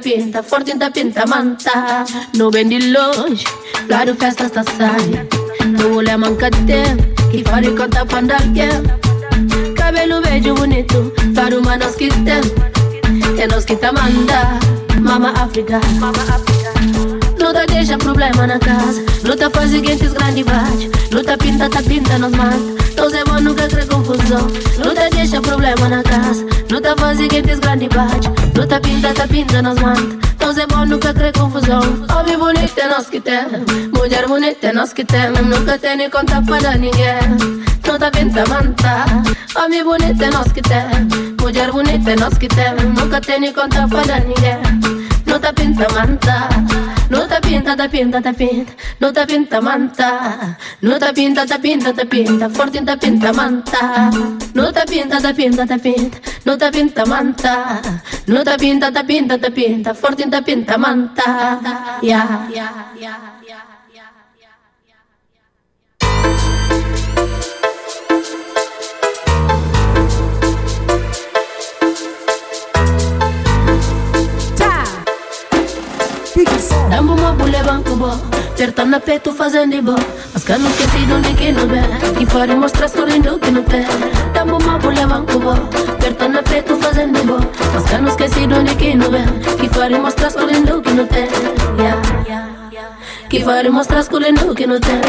Pinta, 0.01 0.43
tá 0.79 0.91
pinta, 0.91 1.25
manta. 1.27 2.05
Não 2.35 2.49
vem 2.49 2.67
de 2.67 2.91
longe, 2.91 3.45
claro 3.87 4.15
festa 4.15 4.45
está 4.45 4.63
sai. 4.63 5.27
Tu 5.77 5.95
olha 5.95 6.17
manca 6.17 6.49
tem, 6.49 6.97
que 7.29 7.43
faz 7.43 7.67
conta 7.67 8.05
para 8.05 8.37
alguém. 8.37 9.75
Cabelo 9.75 10.21
verde 10.21 10.51
bonito, 10.51 11.13
para 11.35 11.57
uma 11.57 11.77
nós 11.77 11.95
que 11.95 12.09
tem. 12.09 12.41
É 13.41 13.47
nós 13.47 13.63
que 13.63 13.75
tá 13.75 13.91
manda, 13.91 14.59
mama 14.99 15.31
África. 15.35 15.79
Não 17.39 17.53
tá 17.53 17.65
deixa 17.65 17.97
problema 17.97 18.47
na 18.47 18.59
casa, 18.59 19.03
não 19.23 19.37
tá 19.37 19.49
faz 19.49 19.71
gigantes 19.71 20.13
grande 20.13 20.43
bate. 20.43 20.89
Não 21.11 21.23
tá 21.23 21.37
pinta, 21.37 21.69
tá 21.69 21.81
pinta, 21.83 22.17
nós 22.17 22.31
mata. 22.31 22.81
É 23.13 23.23
bom 23.25 23.39
nunca 23.41 23.67
crer 23.67 23.87
confusão. 23.87 24.47
Não 24.83 24.95
te 24.95 25.09
deixa 25.15 25.41
problema 25.41 25.89
na 25.89 26.01
casa. 26.01 26.45
Não 26.71 26.81
tá 26.81 26.95
fazendo 26.95 27.27
que 27.27 27.41
tens 27.41 27.59
grande 27.59 27.89
bate. 27.89 28.29
Não 28.55 28.65
tá 28.65 28.79
pinta, 28.79 29.13
tá 29.13 29.27
pinta 29.27 29.61
nas 29.61 29.77
mantas. 29.77 30.31
Então 30.35 30.51
é 30.51 30.65
bom 30.67 30.85
nunca 30.85 31.13
crer 31.13 31.33
confusão. 31.33 31.81
Homem 32.17 32.37
bonito 32.37 32.79
é 32.79 32.87
nós 32.87 33.09
que 33.09 33.19
tem. 33.19 33.45
Mulher 33.93 34.25
bonita 34.25 34.67
é 34.67 34.71
nós 34.71 34.93
que 34.93 35.03
tem. 35.03 35.31
Nunca 35.31 35.77
tem 35.77 35.97
nem 35.97 36.09
conta 36.09 36.41
para 36.41 36.77
ninguém. 36.77 37.19
Não 37.85 37.99
tá 37.99 38.09
pinta 38.09 38.45
manta. 38.47 39.05
Homem 39.61 39.83
bonito 39.83 40.23
é 40.23 40.29
nós 40.29 40.49
que 40.53 40.61
tem. 40.61 41.35
Mulher 41.41 41.73
bonita 41.73 42.11
é 42.11 42.15
nós 42.15 42.37
que 42.37 42.47
tem. 42.47 42.73
Nunca 42.97 43.19
tem 43.19 43.41
nem 43.41 43.51
conta 43.51 43.85
para 43.89 44.19
ninguém. 44.21 45.01
Não 45.25 45.39
tá 45.41 45.51
pinta 45.51 45.87
manta. 45.93 46.49
Não 47.09 47.27
tá 47.27 47.41
pinta, 47.41 47.75
tá 47.75 47.89
pinta, 47.89 48.21
tá 48.21 48.33
pinta. 48.33 48.73
Não 48.97 49.11
tá 49.11 49.25
pinta 49.25 49.61
manta. 49.61 50.57
Não 50.81 50.97
tá 50.97 51.11
pinta, 51.11 51.45
tá 51.45 51.59
pinta, 51.59 51.93
tá 51.93 52.05
pinta. 52.05 52.49
Forte 52.49 52.81
tá 52.81 52.95
pinta 52.95 53.33
manta. 53.33 54.09
Não 54.53 54.71
tá 54.71 54.85
pinta, 54.85 55.21
tá 55.21 55.33
pinta, 55.33 55.67
tá 55.67 55.77
pinta. 55.77 56.30
Não 56.51 56.57
tá 56.57 56.69
pinta 56.69 57.05
manta. 57.05 57.81
Não 58.27 58.43
tá 58.43 58.57
pinta, 58.57 58.91
tá 58.91 59.05
pinta, 59.05 59.39
tá 59.39 59.49
pinta. 59.49 59.93
Forte 59.93 60.27
tá 60.29 60.41
pinta 60.41 60.77
manta. 60.77 61.23
Yeah, 62.03 62.49
yeah, 62.51 62.91
yeah. 62.99 63.31
Dambo 76.89 77.13
uma 77.13 77.31
bule 77.31 77.63
banco 77.63 77.95
bo 77.95 78.11
Terta 78.57 78.83
na 78.83 78.99
peito 78.99 79.33
fazendo 79.33 79.75
ibo 79.75 79.95
Mas 80.51 80.59
que 80.59 80.63
não 80.63 80.69
esquecido 80.69 81.17
nem 81.19 81.35
que 81.35 81.51
não 81.53 81.65
vê 81.65 82.19
Que 82.19 82.25
fora 82.25 82.53
mostra 82.53 82.85
sorrindo 82.85 83.39
que 83.39 83.51
não 83.51 83.63
tem 83.63 83.85
Dambo 84.33 84.57
uma 84.61 84.77
bule 84.79 85.05
banco 85.05 85.39
bo. 85.39 85.55
Terta 86.01 86.27
na 86.27 86.43
peito 86.43 86.75
fazendo 86.75 87.17
ibo 87.19 87.37
Mas 87.73 87.85
que 87.85 87.97
não 87.97 88.09
esquecido 88.09 88.61
nem 88.61 88.75
que 88.75 88.93
não 88.93 89.09
vê 89.09 89.23
Que 89.57 89.69
fora 89.69 89.97
mostra 89.97 90.29
sorrindo 90.29 90.81
que 90.81 90.91
não 90.91 91.07
tem 91.07 91.29
yeah, 91.79 92.01
yeah, 92.27 92.49
yeah. 92.69 92.89
Que 93.29 93.41
fora 93.41 93.71
mostra 93.71 94.03
sorrindo 94.03 94.53
que 94.53 94.67
não 94.67 94.77
tem 94.81 94.99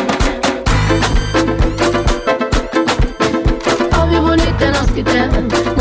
Homem 4.00 4.20
bonito 4.20 4.62
é 4.62 4.70
nós 4.70 4.90
que 4.92 5.02
tem 5.02 5.28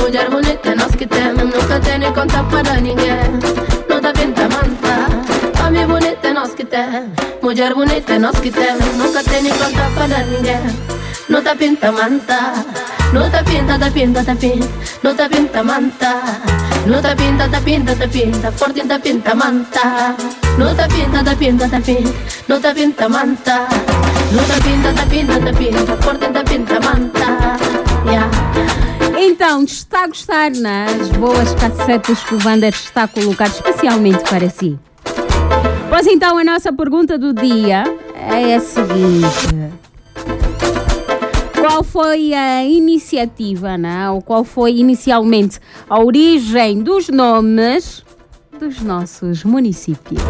Mulher 0.01 0.29
bonita 0.31 0.69
é 0.69 0.75
nós 0.75 0.95
que 0.95 1.05
tem 1.05 1.33
Nunca 1.33 1.79
tem 1.81 1.99
nem 1.99 2.11
conta 2.11 2.43
para 2.45 2.81
ninguém. 2.81 3.29
Não 3.87 4.01
dá 4.01 4.11
pinta 4.11 4.41
manta 4.49 5.30
Homem 5.71 5.87
bonito 5.87 6.25
é 6.25 6.33
nós 6.33 6.53
que 6.53 6.65
tem 6.65 7.13
Mulher 7.41 7.73
bonita 7.73 8.15
é 8.15 8.19
nós 8.19 8.37
que 8.41 8.51
tem 8.51 8.75
Nunca 8.97 9.23
tem 9.23 9.41
nem 9.41 9.53
conta 9.53 9.89
para 9.95 10.25
ninguém 10.25 10.59
Não 11.29 11.41
tá 11.41 11.55
pinta 11.55 11.89
manta. 11.93 12.53
Não 13.13 13.29
tá 13.31 13.41
pinta, 13.41 13.79
tá 13.79 13.89
pinta, 13.89 14.21
tá 14.21 14.35
pinta. 14.35 14.67
Não 15.01 15.15
tá 15.15 15.29
pinta 15.29 15.63
manta. 15.63 16.23
Não 16.85 17.01
tá 17.01 17.15
pinta, 17.15 17.47
tá 17.47 17.61
pinta, 17.61 17.95
tá 17.95 18.05
pinta. 18.05 18.51
Forte 18.51 18.81
tá 18.85 18.99
pinta 18.99 19.33
manta. 19.33 20.15
Não 20.57 20.75
tá 20.75 20.87
pinta, 20.89 21.23
tá 21.23 21.35
pinta, 21.37 21.69
tá 21.69 21.79
pinta. 21.79 22.13
Não 22.49 22.59
tá 22.59 22.73
pinta 22.73 23.07
manta. 23.07 23.67
Não 24.33 24.43
tá 24.43 24.55
pinta, 24.61 24.93
tá 24.93 25.05
pinta, 25.05 25.39
tá 25.39 25.53
pinta. 25.57 25.97
Forte 26.03 26.27
tá 26.33 26.43
pinta 26.43 26.79
manta. 26.81 27.21
Então, 29.17 29.63
está 29.63 30.03
a 30.03 30.07
gostar 30.07 30.51
nas 30.51 31.07
boas 31.17 31.55
cassetes 31.55 32.19
que 32.23 32.35
o 32.35 32.39
Vander 32.39 32.73
está 32.73 33.03
a 33.03 33.07
colocar 33.07 33.47
especialmente 33.47 34.21
para 34.29 34.49
si? 34.49 34.77
Pois 36.03 36.11
então, 36.11 36.35
a 36.35 36.43
nossa 36.43 36.73
pergunta 36.73 37.15
do 37.15 37.31
dia. 37.31 37.83
É 38.15 38.55
a 38.55 38.59
seguinte: 38.59 39.53
Qual 41.59 41.83
foi 41.83 42.33
a 42.33 42.63
iniciativa, 42.63 43.77
ou 44.11 44.19
qual 44.19 44.43
foi 44.43 44.77
inicialmente 44.77 45.59
a 45.87 45.99
origem 46.03 46.81
dos 46.81 47.07
nomes 47.07 48.03
dos 48.59 48.81
nossos 48.81 49.43
municípios? 49.43 50.23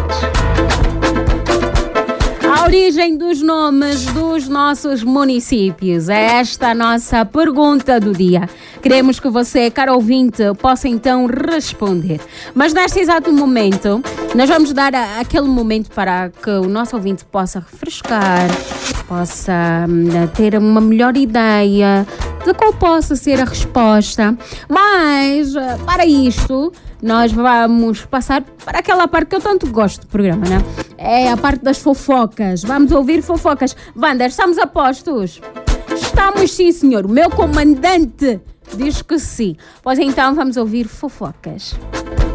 A 2.62 2.64
origem 2.64 3.16
dos 3.16 3.42
nomes 3.42 4.04
dos 4.12 4.46
nossos 4.46 5.02
municípios 5.02 6.08
é 6.08 6.38
esta 6.38 6.68
a 6.68 6.74
nossa 6.74 7.24
pergunta 7.24 7.98
do 7.98 8.12
dia. 8.12 8.48
Queremos 8.80 9.18
que 9.18 9.28
você, 9.28 9.68
caro 9.68 9.94
ouvinte, 9.94 10.44
possa 10.60 10.86
então 10.86 11.26
responder. 11.26 12.20
Mas 12.54 12.72
neste 12.72 13.00
exato 13.00 13.32
momento, 13.32 14.00
nós 14.36 14.48
vamos 14.48 14.72
dar 14.72 14.94
aquele 14.94 15.48
momento 15.48 15.90
para 15.90 16.30
que 16.30 16.50
o 16.50 16.68
nosso 16.68 16.94
ouvinte 16.94 17.24
possa 17.24 17.58
refrescar, 17.58 18.48
possa 19.08 19.84
hum, 19.88 20.28
ter 20.28 20.56
uma 20.56 20.80
melhor 20.80 21.16
ideia 21.16 22.06
de 22.44 22.54
qual 22.54 22.72
possa 22.74 23.16
ser 23.16 23.40
a 23.40 23.44
resposta. 23.44 24.38
Mas, 24.68 25.56
eh, 25.56 25.78
para 25.84 26.06
isto, 26.06 26.72
nós 27.02 27.32
vamos 27.32 28.04
passar 28.04 28.42
para 28.64 28.78
aquela 28.78 29.08
parte 29.08 29.28
que 29.28 29.36
eu 29.36 29.40
tanto 29.40 29.66
gosto 29.66 30.02
do 30.02 30.06
programa, 30.06 30.48
né? 30.48 30.62
É 30.96 31.30
a 31.30 31.36
parte 31.36 31.64
das 31.64 31.78
fofocas. 31.78 32.62
Vamos 32.62 32.92
ouvir 32.92 33.22
fofocas. 33.22 33.76
Wander, 33.96 34.28
estamos 34.28 34.56
a 34.56 34.66
postos? 34.66 35.40
Estamos 35.94 36.52
sim, 36.52 36.70
senhor. 36.70 37.04
O 37.04 37.08
meu 37.08 37.28
comandante 37.28 38.40
diz 38.76 39.02
que 39.02 39.18
sim. 39.18 39.56
Pois 39.82 39.98
então 39.98 40.34
vamos 40.34 40.56
ouvir 40.56 40.86
fofocas. 40.86 41.74
Aham. 41.74 42.31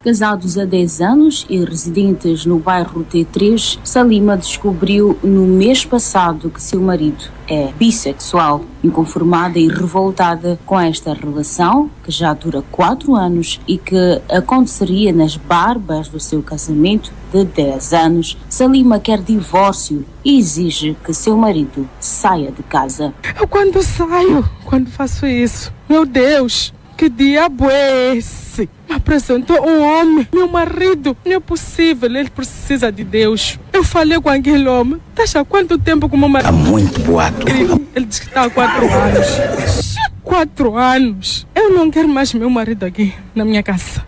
Casados 0.00 0.56
há 0.56 0.64
10 0.64 1.00
anos 1.00 1.46
e 1.48 1.64
residentes 1.64 2.46
no 2.46 2.58
bairro 2.58 3.04
T3, 3.04 3.78
Salima 3.84 4.36
descobriu 4.36 5.18
no 5.22 5.44
mês 5.44 5.84
passado 5.84 6.50
que 6.50 6.62
seu 6.62 6.80
marido 6.80 7.24
é 7.48 7.72
bissexual. 7.78 8.64
Inconformada 8.82 9.58
e 9.58 9.68
revoltada 9.68 10.58
com 10.64 10.78
esta 10.78 11.12
relação, 11.12 11.90
que 12.02 12.10
já 12.10 12.32
dura 12.32 12.62
4 12.70 13.14
anos 13.14 13.60
e 13.66 13.76
que 13.76 14.20
aconteceria 14.28 15.12
nas 15.12 15.36
barbas 15.36 16.08
do 16.08 16.18
seu 16.18 16.42
casamento 16.42 17.12
de 17.32 17.44
10 17.44 17.92
anos, 17.92 18.38
Salima 18.48 18.98
quer 18.98 19.20
divórcio 19.20 20.04
e 20.24 20.38
exige 20.38 20.96
que 21.04 21.12
seu 21.12 21.36
marido 21.36 21.88
saia 22.00 22.50
de 22.50 22.62
casa. 22.62 23.12
Eu 23.38 23.46
quando 23.46 23.82
saio, 23.82 24.48
quando 24.64 24.90
faço 24.90 25.26
isso, 25.26 25.72
meu 25.88 26.06
Deus, 26.06 26.72
que 26.98 27.08
diabo 27.08 27.70
é 27.70 28.16
esse? 28.16 28.68
Me 28.88 28.96
apresentou 28.96 29.56
um 29.64 29.80
homem, 29.80 30.26
meu 30.34 30.48
marido. 30.48 31.16
Não 31.24 31.36
é 31.36 31.38
possível, 31.38 32.12
ele 32.12 32.28
precisa 32.28 32.90
de 32.90 33.04
Deus. 33.04 33.56
Eu 33.72 33.84
falei 33.84 34.20
com 34.20 34.28
aquele 34.28 34.68
homem. 34.68 35.00
Tá 35.14 35.22
há 35.38 35.44
quanto 35.44 35.78
tempo 35.78 36.08
com 36.08 36.16
o 36.16 36.18
meu 36.18 36.28
marido? 36.28 36.48
Há 36.48 36.52
muito 36.52 37.00
boato. 37.02 37.48
Ele, 37.48 37.86
ele 37.94 38.04
disse 38.04 38.22
que 38.22 38.26
está 38.26 38.42
há 38.42 38.50
quatro 38.50 38.92
anos. 38.92 39.94
Quatro 40.24 40.76
anos. 40.76 41.46
Eu 41.54 41.72
não 41.72 41.88
quero 41.88 42.08
mais 42.08 42.34
meu 42.34 42.50
marido 42.50 42.84
aqui 42.84 43.14
na 43.32 43.44
minha 43.44 43.62
casa. 43.62 44.04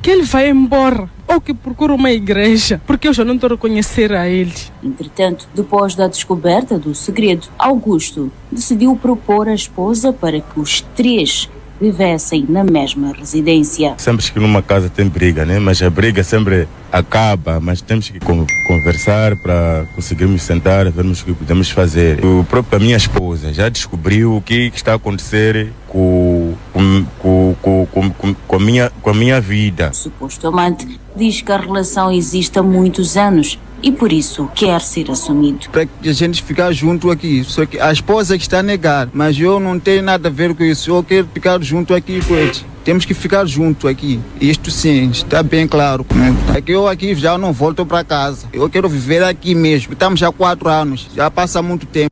Que 0.00 0.10
ele 0.10 0.22
vai 0.22 0.48
embora 0.48 1.10
ou 1.28 1.42
que 1.42 1.52
procure 1.52 1.92
uma 1.92 2.10
igreja, 2.10 2.80
porque 2.86 3.06
eu 3.06 3.12
já 3.12 3.24
não 3.24 3.34
estou 3.34 3.48
a 3.48 3.50
reconhecer 3.50 4.12
a 4.12 4.26
ele. 4.26 4.54
Entretanto, 4.82 5.46
depois 5.54 5.94
da 5.94 6.08
descoberta 6.08 6.78
do 6.78 6.94
segredo, 6.94 7.48
Augusto 7.58 8.32
decidiu 8.50 8.96
propor 8.96 9.46
à 9.46 9.54
esposa 9.54 10.10
para 10.10 10.40
que 10.40 10.58
os 10.58 10.80
três 10.96 11.48
vivessem 11.80 12.44
na 12.48 12.62
mesma 12.62 13.12
residência. 13.12 13.94
Sempre 13.96 14.30
que 14.30 14.38
numa 14.38 14.62
casa 14.62 14.88
tem 14.88 15.06
briga, 15.08 15.44
né? 15.46 15.58
Mas 15.58 15.80
a 15.82 15.88
briga 15.88 16.22
sempre 16.22 16.68
acaba, 16.92 17.58
mas 17.60 17.80
temos 17.80 18.10
que 18.10 18.18
con- 18.20 18.46
conversar 18.66 19.36
para 19.36 19.86
conseguirmos 19.94 20.42
sentar, 20.42 20.90
vermos 20.90 21.22
o 21.22 21.24
que 21.24 21.32
podemos 21.32 21.70
fazer. 21.70 22.24
O 22.24 22.44
próprio 22.44 22.76
a 22.78 22.82
minha 22.82 22.96
esposa 22.96 23.52
já 23.52 23.68
descobriu 23.68 24.36
o 24.36 24.42
que 24.42 24.70
está 24.74 24.92
a 24.92 24.96
acontecer 24.96 25.72
com, 25.88 26.54
com, 26.72 27.04
com, 27.20 27.56
com, 27.90 28.10
com 28.34 28.56
a, 28.56 28.60
minha, 28.60 28.90
com 29.02 29.10
a 29.10 29.14
minha 29.14 29.40
vida. 29.40 29.90
O 29.90 29.94
suposto 29.96 30.46
amante 30.48 31.00
diz 31.16 31.40
que 31.40 31.50
a 31.52 31.56
relação 31.56 32.12
existe 32.12 32.58
há 32.58 32.62
muitos 32.62 33.16
anos 33.16 33.58
e 33.82 33.92
por 33.92 34.12
isso 34.12 34.48
quer 34.54 34.80
ser 34.80 35.10
assumido. 35.10 35.68
para 35.70 35.86
que 35.86 36.08
a 36.08 36.12
gente 36.12 36.42
ficar 36.42 36.72
junto 36.72 37.10
aqui. 37.10 37.44
Só 37.44 37.66
que 37.66 37.78
a 37.78 37.92
esposa 37.92 38.36
que 38.36 38.42
está 38.42 38.60
a 38.60 38.62
negar, 38.62 39.08
mas 39.12 39.38
eu 39.38 39.58
não 39.60 39.78
tenho 39.78 40.02
nada 40.02 40.28
a 40.28 40.30
ver 40.30 40.54
com 40.54 40.64
isso. 40.64 40.90
Eu 40.90 41.02
quero 41.02 41.28
ficar 41.32 41.60
junto 41.62 41.94
aqui 41.94 42.20
com 42.24 42.34
eles. 42.34 42.64
Temos 42.84 43.04
que 43.04 43.12
ficar 43.12 43.44
junto 43.46 43.86
aqui. 43.86 44.18
Isto 44.40 44.70
sim, 44.70 45.10
está 45.10 45.42
bem 45.42 45.68
claro. 45.68 46.06
É 46.54 46.60
que 46.60 46.72
eu 46.72 46.88
aqui 46.88 47.14
já 47.14 47.36
não 47.36 47.52
volto 47.52 47.84
para 47.84 48.02
casa. 48.02 48.46
Eu 48.52 48.68
quero 48.70 48.88
viver 48.88 49.22
aqui 49.22 49.54
mesmo. 49.54 49.92
Estamos 49.92 50.18
já 50.18 50.28
há 50.28 50.32
quatro 50.32 50.68
anos, 50.68 51.08
já 51.14 51.30
passa 51.30 51.60
muito 51.60 51.86
tempo. 51.86 52.10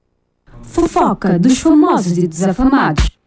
Fofoca 0.62 1.38
dos 1.38 1.58
famosos 1.58 2.18
e 2.18 2.26
desafamados. 2.26 3.17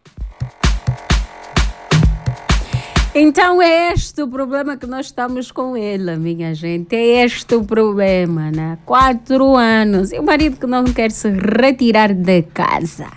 Então 3.14 3.62
é 3.62 3.92
este 3.92 4.22
o 4.22 4.28
problema 4.28 4.78
que 4.78 4.88
nós 4.88 5.08
estamos 5.08 5.52
com 5.52 5.76
ele, 5.76 6.16
minha 6.16 6.56
gente. 6.56 6.96
É 6.96 7.26
este 7.26 7.56
o 7.56 7.64
problema, 7.66 8.50
né? 8.52 8.78
Quatro 8.86 9.58
anos. 9.58 10.14
E 10.14 10.20
o 10.20 10.24
marido 10.24 10.56
que 10.56 10.66
não 10.66 10.86
quer 10.86 11.12
se 11.12 11.30
retirar 11.30 12.14
de 12.14 12.44
casa. 12.44 13.08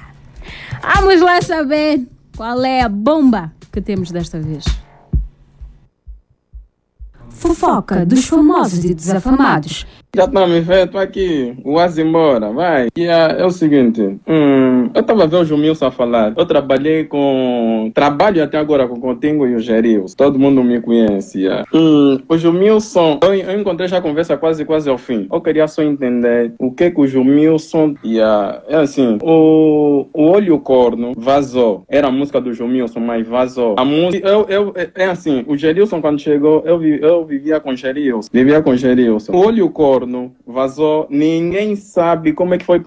Vamos 0.83 1.21
lá 1.21 1.41
saber 1.41 2.09
qual 2.37 2.65
é 2.65 2.81
a 2.81 2.89
bomba 2.89 3.53
que 3.71 3.81
temos 3.81 4.11
desta 4.11 4.41
vez. 4.41 4.65
Fofoca 7.31 8.05
dos 8.05 8.27
famosos 8.27 8.85
e 8.85 8.95
desafamados. 8.95 9.87
Já 10.15 10.29
tá 10.29 10.47
me 10.47 10.61
vendo, 10.61 10.93
tô 10.93 10.99
aqui, 10.99 11.57
quase 11.63 12.01
embora, 12.01 12.51
vai. 12.53 12.87
E 12.97 13.09
ah, 13.09 13.35
é 13.37 13.45
o 13.45 13.51
seguinte, 13.51 14.01
hum, 14.29 14.89
eu 14.95 15.03
tava 15.03 15.27
vendo 15.27 15.43
o 15.43 15.45
Jumilson 15.45 15.91
falar, 15.91 16.33
eu 16.37 16.47
trabalhei 16.47 17.05
com, 17.05 17.91
trabalho 17.93 18.43
até 18.43 18.57
agora 18.57 18.87
com 18.87 18.95
o 18.95 19.01
Contingo 19.01 19.45
e 19.45 19.57
o 19.57 19.59
Gerils, 19.59 20.15
todo 20.15 20.39
mundo 20.39 20.63
me 20.63 20.81
conhece. 20.81 21.49
ah. 21.49 21.65
Hum, 21.75 22.19
o 22.29 22.39
Jumilson, 22.39 23.19
eu, 23.25 23.35
eu 23.35 23.61
encontrei 23.61 23.89
já 23.89 23.99
a 23.99 24.03
conversa 24.03 24.37
quase, 24.37 24.65
quase 24.65 24.89
ao 24.89 24.97
fim. 24.97 25.27
Eu 25.33 25.41
queria 25.41 25.67
só 25.67 25.83
entender 25.83 26.53
o 26.61 26.71
que 26.71 26.93
que 26.93 27.01
o 27.01 27.07
Jumilson, 27.07 27.97
yeah, 28.05 28.63
é 28.69 28.77
assim, 28.77 29.19
o, 29.21 30.07
o 30.13 30.23
Olho 30.23 30.61
Corno 30.61 31.13
vazou, 31.17 31.83
era 31.89 32.07
a 32.07 32.13
música 32.13 32.41
do 32.41 32.53
Jumilson, 32.53 33.01
mas 33.01 33.27
vazou. 33.27 33.75
A 33.77 33.85
música, 33.85 34.29
eu, 34.29 34.47
eu, 34.49 34.73
é, 34.77 34.91
é 34.95 35.07
assim, 35.07 35.45
o 35.49 35.57
Gerilson 35.57 36.01
quando 36.01 36.21
chegou, 36.21 36.63
eu, 36.65 36.79
vi, 36.79 37.01
eu 37.03 37.25
vivia 37.25 37.59
com 37.59 37.75
Gerilson, 37.75 38.29
vivia 38.33 38.63
com 38.63 38.77
Gerilson. 38.77 39.33
O 39.33 39.45
Olho 39.45 39.69
Corno 39.71 40.04
vazou, 40.47 41.07
ninguém 41.11 41.77
sabe 41.77 42.33
como 42.33 42.55
é 42.55 42.59
que 42.59 42.65
foi 42.65 42.81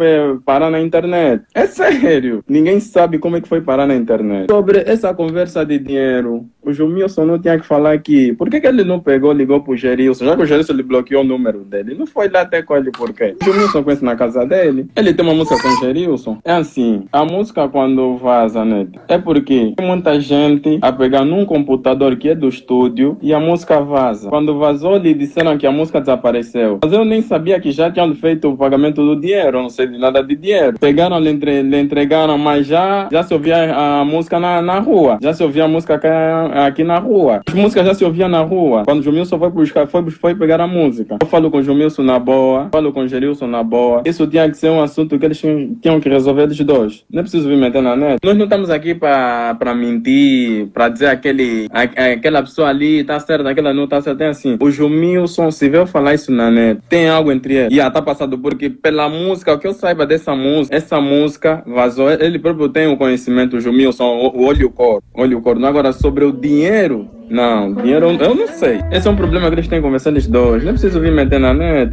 parar 0.46 0.70
na 0.70 0.80
internet. 0.82 1.44
É 1.54 1.66
sério, 1.66 2.44
ninguém 2.48 2.80
sabe 2.80 3.18
como 3.20 3.38
é 3.38 3.42
que 3.42 3.48
foi 3.48 3.62
parar 3.62 3.88
na 3.88 3.96
internet. 3.96 4.48
Sobre 4.50 4.84
essa 4.86 5.14
conversa 5.14 5.66
de 5.66 5.80
dinheiro, 5.80 6.46
o 6.62 6.74
Jumilson 6.74 7.26
não 7.26 7.40
tinha 7.40 7.58
que 7.58 7.66
falar 7.66 7.94
aqui. 7.94 8.34
Por 8.34 8.50
que, 8.50 8.60
que 8.60 8.68
ele 8.68 8.84
não 8.84 9.00
pegou, 9.00 9.32
ligou 9.32 9.62
pro 9.62 9.76
Gerilson? 9.76 10.26
Já 10.26 10.36
que 10.36 10.44
o 10.44 10.46
Gerilson 10.46 10.76
bloqueou 10.84 11.24
o 11.24 11.28
número 11.28 11.60
dele, 11.64 11.96
não 11.96 12.06
foi 12.06 12.30
lá 12.30 12.42
até 12.42 12.62
com 12.62 12.76
ele 12.76 12.92
por 12.92 13.14
quê? 13.14 13.36
O 13.42 13.46
Jumilson 13.46 13.84
conhece 13.84 14.04
na 14.04 14.16
casa 14.16 14.46
dele, 14.46 14.88
ele 14.96 15.14
tem 15.14 15.26
uma 15.26 15.34
música 15.34 15.62
com 15.62 15.68
o 15.68 15.80
Gerilson. 15.80 16.40
É 16.44 16.52
assim, 16.52 17.06
a 17.12 17.24
música 17.24 17.68
quando 17.68 18.18
vaza, 18.18 18.66
né? 18.66 18.88
É 19.08 19.18
porque 19.18 19.74
tem 19.76 19.88
muita 19.88 20.20
gente 20.20 20.80
a 20.82 20.92
pegar 20.92 21.24
num 21.24 21.46
computador 21.46 22.16
que 22.16 22.30
é 22.30 22.36
do 22.36 22.48
estúdio 22.48 23.18
e 23.22 23.34
a 23.34 23.40
música 23.40 23.80
vaza. 23.80 24.30
Quando 24.30 24.58
vazou, 24.58 24.98
lhe 24.98 25.14
disseram 25.14 25.58
que 25.58 25.66
a 25.66 25.72
música 25.72 26.00
desapareceu. 26.00 26.80
Mas 26.84 26.94
eu 26.94 27.06
nem 27.08 27.22
sabia 27.22 27.60
que 27.60 27.72
já 27.72 27.90
tinham 27.92 28.14
feito 28.16 28.50
o 28.50 28.58
pagamento 28.58 29.04
do 29.04 29.20
dinheiro, 29.20 29.62
não 29.62 29.70
sei 29.70 29.88
de 29.88 29.98
nada 29.98 30.22
de 30.24 30.36
dinheiro. 30.36 30.78
Pegaram, 30.80 31.20
lhe, 31.20 31.30
entre, 31.30 31.62
lhe 31.62 31.80
entregaram, 31.80 32.38
mas 32.38 32.68
já, 32.68 33.08
já 33.12 33.24
se 33.24 33.34
ouvia 33.34 33.74
a 33.74 34.06
música 34.06 34.40
na, 34.40 34.62
na 34.62 34.80
rua. 34.80 35.18
Já 35.22 35.34
se 35.34 35.44
ouvia 35.44 35.66
a 35.66 35.68
música 35.68 35.96
aqui, 35.96 36.08
aqui 36.54 36.84
na 36.84 37.00
rua. 37.00 37.42
As 37.48 37.54
músicas 37.54 37.86
já 37.86 37.94
se 37.94 38.06
ouviam 38.06 38.30
na 38.30 38.42
rua. 38.42 38.84
Quando 38.86 39.00
o 39.00 39.04
Jumilson 39.04 39.40
foi 39.40 39.50
buscar, 39.50 39.88
foi, 39.88 40.10
foi 40.12 40.36
pegar 40.36 40.62
a 40.62 40.68
música. 40.68 41.18
Eu 41.22 41.28
falo 41.28 41.50
com 41.50 41.58
o 41.58 41.64
Jumilson 41.64 42.04
na 42.04 42.20
boa, 42.20 42.70
falo 42.72 42.92
com 42.92 43.02
o 43.02 43.08
Gerilson 43.08 43.48
na 43.48 43.64
boa. 43.64 44.02
Isso 44.06 44.28
tinha 44.28 44.50
que 44.50 44.58
ser 44.58 44.70
um 44.70 44.82
assunto 44.82 45.18
que 45.18 45.26
eles 45.26 45.40
tinham, 45.40 46.00
que 46.00 46.10
resolver 46.10 46.44
eles 46.44 46.60
dois. 46.60 47.04
Não 47.12 47.20
é 47.20 47.24
preciso 47.24 47.48
vir 47.48 47.58
meter 47.58 47.82
na 47.82 47.96
net. 47.96 48.20
Nós 48.24 48.36
não 48.36 48.46
estamos 48.46 48.70
aqui 48.70 48.94
para 48.94 49.76
mentir, 49.76 50.68
para 50.74 50.90
dizer 50.90 51.08
aquele, 51.08 51.68
a, 51.72 51.82
aquela 52.14 52.42
pessoa 52.42 52.70
ali 52.70 53.04
tá 53.04 53.20
certa, 53.20 53.50
aquela 53.50 53.74
não 53.74 53.88
tá 53.88 54.02
certa. 54.02 54.18
Tem 54.18 54.28
assim, 54.28 54.58
o 54.60 54.72
Jumilson, 54.72 55.52
se 55.52 55.70
veio 55.70 55.86
falar 55.86 56.14
isso 56.14 56.32
na 56.32 56.50
net, 56.50 56.82
tem 56.98 57.08
algo 57.08 57.32
entre 57.32 57.54
eles. 57.54 57.74
E 57.74 57.80
ah, 57.80 57.92
tá 57.92 58.02
passado 58.02 58.40
porque 58.40 58.70
pela 58.70 59.08
música, 59.08 59.54
o 59.54 59.60
que 59.60 59.68
eu 59.68 59.74
saiba 59.74 60.06
dessa 60.06 60.36
música, 60.36 60.76
essa 60.76 61.00
música 61.00 61.64
vazou. 61.68 62.10
Ele 62.10 62.40
próprio 62.40 62.70
tem 62.70 62.88
o 62.88 62.98
conhecimento, 62.98 63.58
o 63.58 63.62
Jumilson, 63.62 64.04
o, 64.04 64.44
olho 64.44 64.62
e 64.62 64.66
o 64.66 64.70
cor. 64.72 65.04
Olho 65.14 65.34
e 65.34 65.36
o 65.36 65.42
cor. 65.42 65.64
Agora, 65.64 65.94
sobre 65.94 66.26
o 66.26 66.32
dinheiro, 66.32 67.08
não, 67.30 67.74
dinheiro 67.74 68.08
eu 68.20 68.34
não 68.34 68.48
sei. 68.48 68.82
Esse 68.92 69.08
é 69.08 69.12
um 69.12 69.16
problema 69.16 69.48
que 69.48 69.56
eles 69.56 69.68
têm 69.68 69.80
que 69.80 69.86
conversar 69.86 70.10
eles 70.10 70.28
dois. 70.28 70.64
Não 70.64 70.72
preciso 70.72 71.00
vir 71.00 71.12
meter 71.12 71.40
na 71.40 71.54
net. 71.54 71.92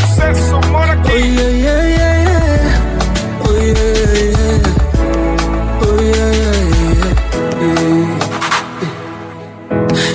Sucesso, 0.00 0.60
mora 0.70 0.92
aqui. 0.92 1.53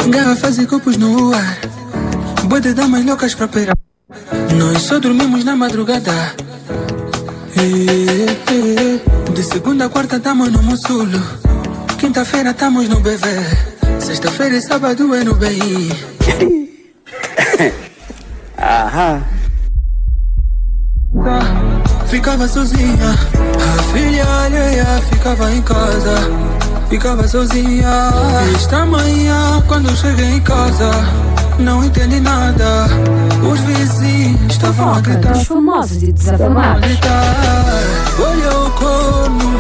Garrafas 0.10 0.58
e 0.58 0.66
copos 0.66 0.98
no 0.98 1.34
ar. 1.34 1.60
De 2.62 2.74
damas 2.74 3.06
loucas 3.06 3.34
pra 3.36 3.48
peirar. 3.48 3.78
Nós 4.58 4.82
só 4.82 5.00
dormimos 5.00 5.46
na 5.46 5.56
madrugada. 5.56 6.36
De 9.34 9.44
segunda 9.44 9.86
a 9.86 9.90
quarta 9.90 10.20
tamo 10.20 10.46
no 10.50 10.62
Mussulo. 10.62 11.22
Quinta-feira 11.98 12.54
tamo 12.54 12.82
no 12.84 13.00
BV. 13.00 13.28
Sexta-feira 14.00 14.58
e 14.58 14.62
sábado 14.62 15.16
é 15.16 15.24
no 15.24 15.36
BI. 15.36 15.94
Aham. 18.58 19.24
Ficava 22.08 22.48
sozinha, 22.48 23.12
a 23.78 23.84
filha 23.94 24.26
alheia 24.26 25.02
ficava 25.10 25.54
em 25.54 25.62
casa. 25.62 26.59
Ficava 26.90 27.28
sozinha. 27.28 28.10
Esta 28.56 28.84
manhã, 28.86 29.64
quando 29.68 29.96
cheguei 29.96 30.26
em 30.38 30.42
casa, 30.42 30.90
não 31.60 31.84
entendi 31.84 32.20
nada. 32.20 32.88
Os 33.48 33.60
vizinhos 33.60 34.52
estavam 34.52 34.96
a 34.96 35.00
gritar. 35.00 35.34
dos 35.34 35.48
famosos 35.48 36.02
e 36.02 36.12
desafamados. 36.12 36.90
Olha 38.20 38.58
o 38.60 38.72
corno. 38.72 39.60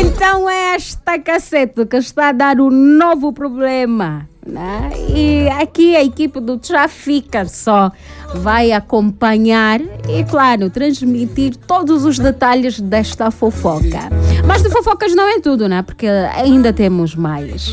Então 0.00 0.48
é 0.48 0.74
esta 0.74 1.18
cacete 1.18 1.84
que 1.86 1.96
está 1.96 2.28
a 2.28 2.32
dar 2.32 2.60
um 2.60 2.70
novo 2.70 3.32
problema. 3.32 4.28
Né? 4.46 4.90
E 5.08 5.48
aqui 5.48 5.96
a 5.96 6.04
equipe 6.04 6.38
do 6.38 6.58
Trafica 6.58 7.46
só 7.46 7.90
vai 8.34 8.72
acompanhar 8.72 9.80
e, 10.08 10.22
claro, 10.28 10.68
transmitir 10.68 11.56
todos 11.56 12.04
os 12.04 12.18
detalhes 12.18 12.78
desta 12.78 13.30
fofoca. 13.30 14.10
Mas 14.46 14.62
de 14.62 14.68
fofocas 14.68 15.14
não 15.14 15.26
é 15.28 15.40
tudo, 15.40 15.66
né? 15.66 15.82
Porque 15.82 16.06
ainda 16.06 16.72
temos 16.72 17.14
mais. 17.14 17.68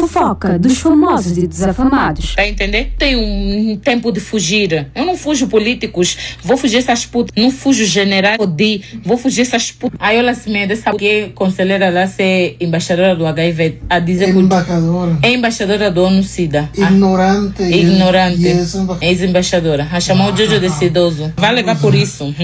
Fofoca 0.00 0.58
dos 0.58 0.78
famosos 0.78 1.36
e 1.36 1.46
desafamados. 1.46 2.34
Tá 2.36 2.46
entender? 2.46 2.92
Tem 2.96 3.16
um 3.16 3.76
tempo 3.76 4.12
de 4.12 4.20
fugir. 4.20 4.86
Eu 4.94 5.04
não 5.04 5.16
fujo 5.16 5.48
políticos, 5.48 6.16
vou 6.42 6.56
fugir 6.56 6.76
essas 6.78 7.04
putas. 7.04 7.32
Não 7.36 7.50
fujo 7.50 7.84
general, 7.84 8.36
Odi, 8.38 8.80
vou 9.04 9.16
fugir 9.18 9.42
essas 9.42 9.72
putas. 9.72 9.98
Aí 10.00 10.16
ela 10.16 10.34
se 10.34 10.48
mede, 10.50 10.76
sabe 10.76 10.98
que 10.98 11.28
conselheira 11.34 11.90
lá 11.90 12.06
ser 12.06 12.56
embaixadora 12.60 13.16
do 13.16 13.26
HIV 13.26 13.78
a 13.90 13.98
dizer 13.98 14.32
que 14.32 14.38
Embaixadora. 14.38 15.18
é 15.22 15.32
embaixadora 15.32 15.90
do 15.90 16.04
ONU 16.04 16.22
SIDA. 16.22 16.70
Ah, 16.80 16.90
Ignorante. 16.92 17.62
e- 17.64 17.80
Ignorante. 17.80 18.46
ex-emba- 18.46 18.98
Ex-embaixadora. 19.00 19.88
A 19.90 19.98
chamar 20.00 20.32
o 20.32 20.36
Jojo 20.36 20.60
desse 20.60 20.84
idoso. 20.84 21.32
Vai 21.36 21.52
levar 21.54 21.76
por 21.80 21.94
isso. 21.94 22.24
Hum. 22.24 22.34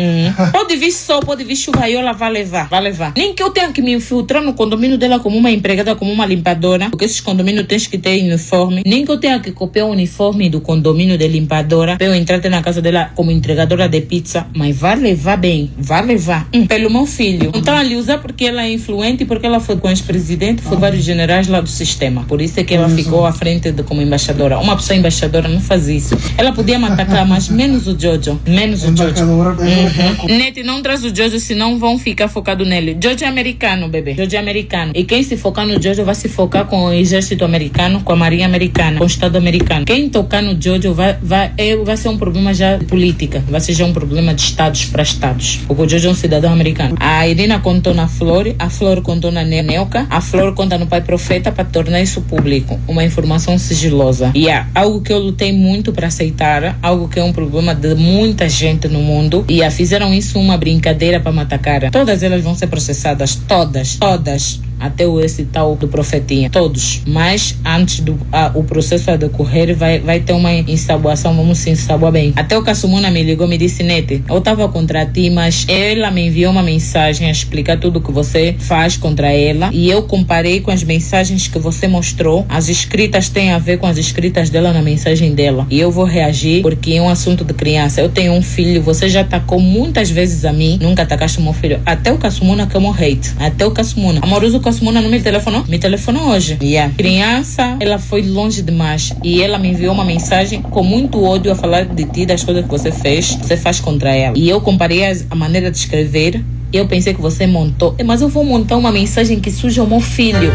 Pode 0.50 0.74
vir 0.76 0.90
sol, 0.90 1.20
pode 1.20 1.44
vir 1.44 1.55
chuva 1.57 1.88
e 1.88 1.94
ela 1.94 2.12
vai 2.12 2.30
levar. 2.32 2.68
Vai 2.68 2.80
levar. 2.80 3.12
Nem 3.16 3.32
que 3.32 3.42
eu 3.42 3.50
tenha 3.50 3.70
que 3.72 3.80
me 3.80 3.92
infiltrar 3.92 4.42
no 4.42 4.55
condomínio 4.55 4.98
dela 4.98 5.20
como 5.20 5.36
uma 5.38 5.50
empregada, 5.50 5.94
como 5.94 6.11
uma 6.12 6.26
limpadora. 6.26 6.90
Porque 6.90 7.05
esses 7.05 7.20
condomínios 7.20 7.43
têm 7.45 7.78
que 7.78 7.99
ter 7.99 8.22
uniforme. 8.22 8.82
Nem 8.86 9.05
que 9.05 9.11
eu 9.11 9.18
tenha 9.18 9.40
que 9.40 9.53
copiar 9.53 9.86
o 9.86 9.90
uniforme 9.90 10.49
do 10.49 10.61
condomínio 10.61 11.18
de 11.18 11.28
limpadora. 11.28 11.97
Pra 11.97 12.07
eu 12.07 12.14
entrar 12.14 12.40
na 12.49 12.62
casa 12.62 12.80
dela 12.80 13.11
como 13.14 13.30
entregadora 13.30 13.88
de 13.88 14.01
pizza. 14.01 14.47
Mas 14.55 14.76
vai 14.76 14.97
levar 14.97 15.36
bem. 15.36 15.70
Vai 15.78 16.05
levar. 16.05 16.49
Hum, 16.55 16.66
pelo 16.66 16.90
meu 16.90 17.07
filho. 17.07 17.51
Não 17.55 17.62
tá 17.62 17.78
ali 17.78 17.97
usar 17.97 18.18
porque 18.18 18.47
ela 18.47 18.64
é 18.64 18.72
influente, 18.72 19.24
porque 19.24 19.47
ela 19.47 19.61
foi 19.61 19.76
com 19.76 19.88
ex-presidente, 19.88 20.62
foi 20.62 20.76
vários 20.76 21.05
generais 21.05 21.49
lá 21.49 21.61
do 21.61 21.68
sistema. 21.68 22.24
Por 22.24 22.40
isso 22.40 22.61
é 22.61 22.64
que 22.64 22.74
ela 22.74 22.88
ficou 22.88 23.26
à 23.26 23.32
frente 23.32 23.72
de, 23.72 23.82
como 23.82 24.01
embaixadora. 24.01 24.59
Uma 24.59 24.76
pessoa 24.76 24.97
embaixadora 24.97 25.49
não 25.49 25.61
faz 25.61 25.88
isso. 25.88 26.16
Ela 26.36 26.53
podia 26.53 26.78
me 26.78 26.86
atacar, 26.86 27.26
mas 27.26 27.49
menos 27.49 27.86
o 27.86 27.99
Jojo. 27.99 28.40
Menos 28.47 28.84
o 28.84 28.97
Jojo. 28.97 29.24
Uhum. 29.24 30.36
Net, 30.36 30.62
não 30.62 30.82
traz 30.82 31.05
o 31.05 31.14
Jojo, 31.14 31.38
senão 31.38 31.78
vão 31.78 31.99
ficar 31.99 32.28
focados 32.28 32.66
nele. 32.66 32.97
Jojo 33.03 33.24
é 33.24 33.28
americano, 33.28 33.88
bebê. 33.88 34.14
Jojo 34.14 34.36
é 34.36 34.38
americano. 34.38 34.92
E 34.95 35.05
quem 35.05 35.22
se 35.22 35.36
focar 35.36 35.66
no 35.66 35.80
Jojo 35.80 36.05
vai 36.05 36.14
se 36.14 36.28
focar 36.28 36.66
com 36.66 36.84
o 36.84 36.92
exército 37.24 37.44
americano, 37.44 38.00
com 38.02 38.12
a 38.12 38.16
marinha 38.16 38.46
americana, 38.46 38.98
com 38.98 39.04
o 39.04 39.06
estado 39.06 39.36
americano. 39.36 39.84
Quem 39.86 40.08
tocar 40.10 40.42
no 40.42 40.60
Jojo 40.60 40.92
vai, 40.92 41.16
vai, 41.22 41.52
é, 41.56 41.76
vai 41.76 41.96
ser 41.96 42.08
um 42.10 42.18
problema 42.18 42.52
já 42.52 42.76
de 42.76 42.84
política. 42.84 43.42
Vai 43.48 43.60
ser 43.60 43.72
já 43.72 43.84
um 43.86 43.92
problema 43.92 44.34
de 44.34 44.42
estados 44.42 44.84
para 44.84 45.02
estados. 45.02 45.60
Porque 45.66 45.82
o 45.82 45.88
Jojo 45.88 46.08
é 46.08 46.10
um 46.10 46.14
cidadão 46.14 46.52
americano. 46.52 46.96
A 47.00 47.26
Irina 47.26 47.58
contou 47.58 47.94
na 47.94 48.06
Flor, 48.06 48.54
a 48.58 48.68
Flor 48.68 49.00
contou 49.00 49.32
na 49.32 49.42
Ne- 49.42 49.62
Neuca, 49.62 50.06
a 50.10 50.20
Flor 50.20 50.54
conta 50.54 50.76
no 50.76 50.86
Pai 50.86 51.00
Profeta 51.00 51.50
para 51.50 51.64
tornar 51.64 52.02
isso 52.02 52.20
público. 52.20 52.78
Uma 52.86 53.02
informação 53.02 53.56
sigilosa. 53.58 54.30
E 54.34 54.48
é 54.48 54.66
algo 54.74 55.00
que 55.00 55.12
eu 55.12 55.18
lutei 55.18 55.52
muito 55.52 55.92
para 55.92 56.08
aceitar, 56.08 56.78
algo 56.82 57.08
que 57.08 57.18
é 57.18 57.24
um 57.24 57.32
problema 57.32 57.74
de 57.74 57.94
muita 57.94 58.48
gente 58.48 58.86
no 58.88 59.00
mundo. 59.00 59.44
E 59.48 59.62
ah, 59.62 59.70
fizeram 59.70 60.12
isso 60.12 60.38
uma 60.38 60.58
brincadeira 60.58 61.18
para 61.18 61.32
me 61.32 61.40
atacar. 61.40 61.90
Todas 61.90 62.22
elas 62.22 62.42
vão 62.42 62.54
ser 62.54 62.66
processadas. 62.66 63.34
Todas. 63.48 63.96
Todas. 63.96 64.60
Até 64.78 65.06
o 65.06 65.20
esse 65.20 65.44
tal 65.44 65.76
do 65.76 65.88
profetinha. 65.88 66.50
Todos. 66.50 67.02
Mas 67.06 67.56
antes 67.64 68.00
do 68.00 68.18
a- 68.32 68.52
o 68.54 68.62
processo 68.64 69.10
a 69.10 69.16
decorrer, 69.16 69.74
vai, 69.76 69.98
vai 70.00 70.20
ter 70.20 70.32
uma 70.32 70.52
ensaboação, 70.52 71.34
vamos 71.34 71.58
se 71.58 71.70
ensaboar 71.70 72.12
bem. 72.12 72.32
Até 72.36 72.56
o 72.58 72.62
Cassumuna 72.62 73.10
me 73.10 73.22
ligou 73.22 73.46
me 73.48 73.56
disse, 73.58 73.82
Nete, 73.82 74.22
eu 74.28 74.40
tava 74.40 74.68
contra 74.68 75.04
ti, 75.06 75.30
mas 75.30 75.66
ela 75.68 76.10
me 76.10 76.26
enviou 76.26 76.50
uma 76.52 76.62
mensagem 76.62 77.28
a 77.28 77.30
explicar 77.30 77.78
tudo 77.78 78.00
que 78.00 78.12
você 78.12 78.54
faz 78.58 78.96
contra 78.96 79.32
ela. 79.32 79.70
E 79.72 79.90
eu 79.90 80.02
comparei 80.02 80.60
com 80.60 80.70
as 80.70 80.82
mensagens 80.82 81.48
que 81.48 81.58
você 81.58 81.86
mostrou. 81.88 82.44
As 82.48 82.68
escritas 82.68 83.28
têm 83.28 83.52
a 83.52 83.58
ver 83.58 83.78
com 83.78 83.86
as 83.86 83.96
escritas 83.98 84.50
dela 84.50 84.72
na 84.72 84.82
mensagem 84.82 85.34
dela. 85.34 85.66
E 85.70 85.78
eu 85.78 85.90
vou 85.90 86.04
reagir 86.04 86.62
porque 86.62 86.94
é 86.94 87.02
um 87.02 87.08
assunto 87.08 87.44
de 87.44 87.54
criança. 87.54 88.00
Eu 88.00 88.08
tenho 88.08 88.32
um 88.32 88.42
filho, 88.42 88.82
você 88.82 89.08
já 89.08 89.20
atacou 89.20 89.60
muitas 89.60 90.10
vezes 90.10 90.44
a 90.44 90.52
mim, 90.52 90.78
nunca 90.80 91.02
atacaste 91.02 91.40
meu 91.40 91.52
filho. 91.52 91.80
Até 91.86 92.12
o 92.12 92.18
Cassumuna 92.18 92.66
que 92.66 92.78
meu 92.78 92.90
hate. 92.92 93.32
Até 93.38 93.64
o 93.66 93.70
Cassumuna. 93.70 94.20
Amoroso 94.22 94.60
Cassumuna 94.74 95.00
não 95.00 95.08
me 95.08 95.20
telefonou? 95.20 95.64
Me 95.68 95.78
telefonou 95.78 96.30
hoje. 96.30 96.58
Yeah. 96.60 96.92
Criança, 96.96 97.76
ela 97.78 97.96
foi 97.96 98.22
longe 98.22 98.60
demais. 98.60 99.14
E 99.22 99.40
ela 99.40 99.56
me 99.56 99.68
enviou 99.68 99.94
uma 99.94 100.04
mensagem 100.04 100.60
com 100.62 100.82
muito 100.82 101.22
ódio 101.22 101.52
a 101.52 101.54
falar 101.54 101.84
de 101.84 102.04
ti, 102.06 102.26
das 102.26 102.42
coisas 102.42 102.64
que 102.64 102.70
você 102.70 102.90
fez, 102.90 103.36
você 103.36 103.56
faz 103.56 103.78
contra 103.78 104.12
ela. 104.12 104.36
E 104.36 104.48
eu 104.48 104.60
comparei 104.60 105.04
a 105.30 105.34
maneira 105.36 105.70
de 105.70 105.76
escrever. 105.76 106.42
Eu 106.72 106.88
pensei 106.88 107.14
que 107.14 107.20
você 107.20 107.46
montou. 107.46 107.94
Mas 108.04 108.20
eu 108.20 108.28
vou 108.28 108.44
montar 108.44 108.76
uma 108.76 108.90
mensagem 108.90 109.38
que 109.38 109.48
suja 109.48 109.80
o 109.80 109.86
meu 109.86 110.00
filho. 110.00 110.50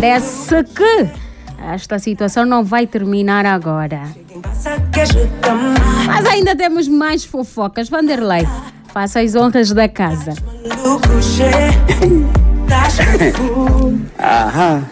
Parece 0.00 0.64
que 0.64 1.10
esta 1.62 1.98
situação 1.98 2.46
não 2.46 2.64
vai 2.64 2.86
terminar 2.86 3.44
agora. 3.44 4.00
Mas 6.06 6.24
ainda 6.26 6.56
temos 6.56 6.88
mais 6.88 7.22
fofocas. 7.22 7.90
Vanderlei, 7.90 8.48
faça 8.94 9.20
as 9.20 9.34
honras 9.34 9.70
da 9.72 9.86
casa. 9.88 10.32
Aham. 14.18 14.88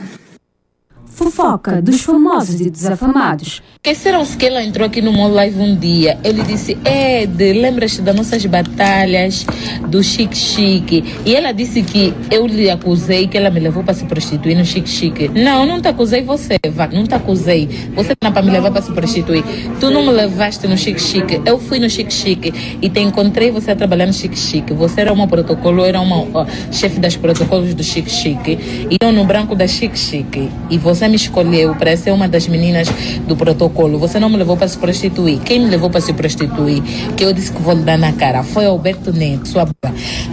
Fofoca 1.07 1.81
dos 1.81 2.03
famosos 2.03 2.61
e 2.61 2.69
desafamados. 2.71 3.63
Esqueceram-se 3.81 4.37
que 4.37 4.45
ela 4.45 4.61
entrou 4.61 4.89
aqui 4.89 5.01
no 5.01 5.13
meu 5.13 5.29
live 5.29 5.61
um 5.61 5.77
dia. 5.77 6.19
Ele 6.25 6.43
disse: 6.43 6.77
Ed, 6.85 7.53
lembras-te 7.53 8.03
das 8.03 8.15
nossas 8.15 8.45
batalhas 8.45 9.47
do 9.87 10.03
Chique 10.03 10.37
Chique? 10.37 11.05
E 11.25 11.37
ela 11.37 11.53
disse 11.53 11.83
que 11.83 12.13
eu 12.29 12.45
lhe 12.45 12.69
acusei 12.69 13.29
que 13.29 13.39
ela 13.39 13.51
me 13.51 13.61
levou 13.61 13.85
para 13.85 13.95
se 13.95 14.05
prostituir 14.05 14.59
no 14.59 14.65
Chique 14.65 14.89
Chique. 14.89 15.29
Não, 15.29 15.65
não 15.65 15.81
te 15.81 15.87
acusei 15.87 16.23
você, 16.23 16.59
vá, 16.73 16.89
não 16.89 17.07
te 17.07 17.15
acusei. 17.15 17.69
Você 17.95 18.15
não 18.21 18.33
para 18.33 18.43
me 18.43 18.51
levar 18.51 18.73
para 18.73 18.83
se 18.83 18.91
prostituir. 18.91 19.45
Tu 19.79 19.91
não 19.91 20.05
me 20.05 20.11
levaste 20.11 20.67
no 20.67 20.77
Chique 20.77 21.01
Chique. 21.01 21.41
Eu 21.47 21.61
fui 21.61 21.79
no 21.79 21.89
Chique 21.89 22.13
Chique 22.13 22.53
e 22.83 22.91
te 22.91 23.01
encontrei 23.01 23.53
você 23.53 23.71
a 23.71 23.77
trabalhar 23.77 24.07
no 24.07 24.13
Chique 24.13 24.37
Chique. 24.37 24.73
Você 24.75 25.03
era 25.03 25.13
uma 25.13 25.29
protocolo, 25.29 25.85
era 25.85 26.01
uma 26.01 26.27
ó, 26.35 26.47
chefe 26.73 26.99
das 26.99 27.17
protocolos 27.17 27.75
do 27.75 27.85
Chique 27.85 28.11
Chique. 28.11 28.59
E 28.91 28.97
eu 29.01 29.13
no 29.13 29.25
branco 29.25 29.55
da 29.55 29.69
Chique 29.69 29.97
Chique. 29.97 30.51
E 30.69 30.77
você 30.77 31.07
me 31.07 31.15
escolheu 31.15 31.77
para 31.77 31.97
ser 31.97 32.11
uma 32.11 32.27
das 32.27 32.49
meninas 32.49 32.89
do 33.29 33.37
protocolo. 33.37 33.68
Você 33.99 34.19
não 34.19 34.29
me 34.29 34.37
levou 34.37 34.57
para 34.57 34.69
se 34.69 34.79
prostituir. 34.79 35.39
Quem 35.41 35.61
me 35.61 35.71
levou 35.71 35.91
para 35.91 36.01
se 36.01 36.13
prostituir? 36.13 36.83
Que 37.17 37.25
eu 37.25 37.33
disse 37.33 37.53
que 37.53 37.61
vou 37.61 37.75
lhe 37.75 37.83
dar 37.83 37.99
na 37.99 38.13
cara. 38.13 38.43
Foi 38.43 38.67
Alberto 38.67 39.13
Neto, 39.13 39.49
sua. 39.49 39.69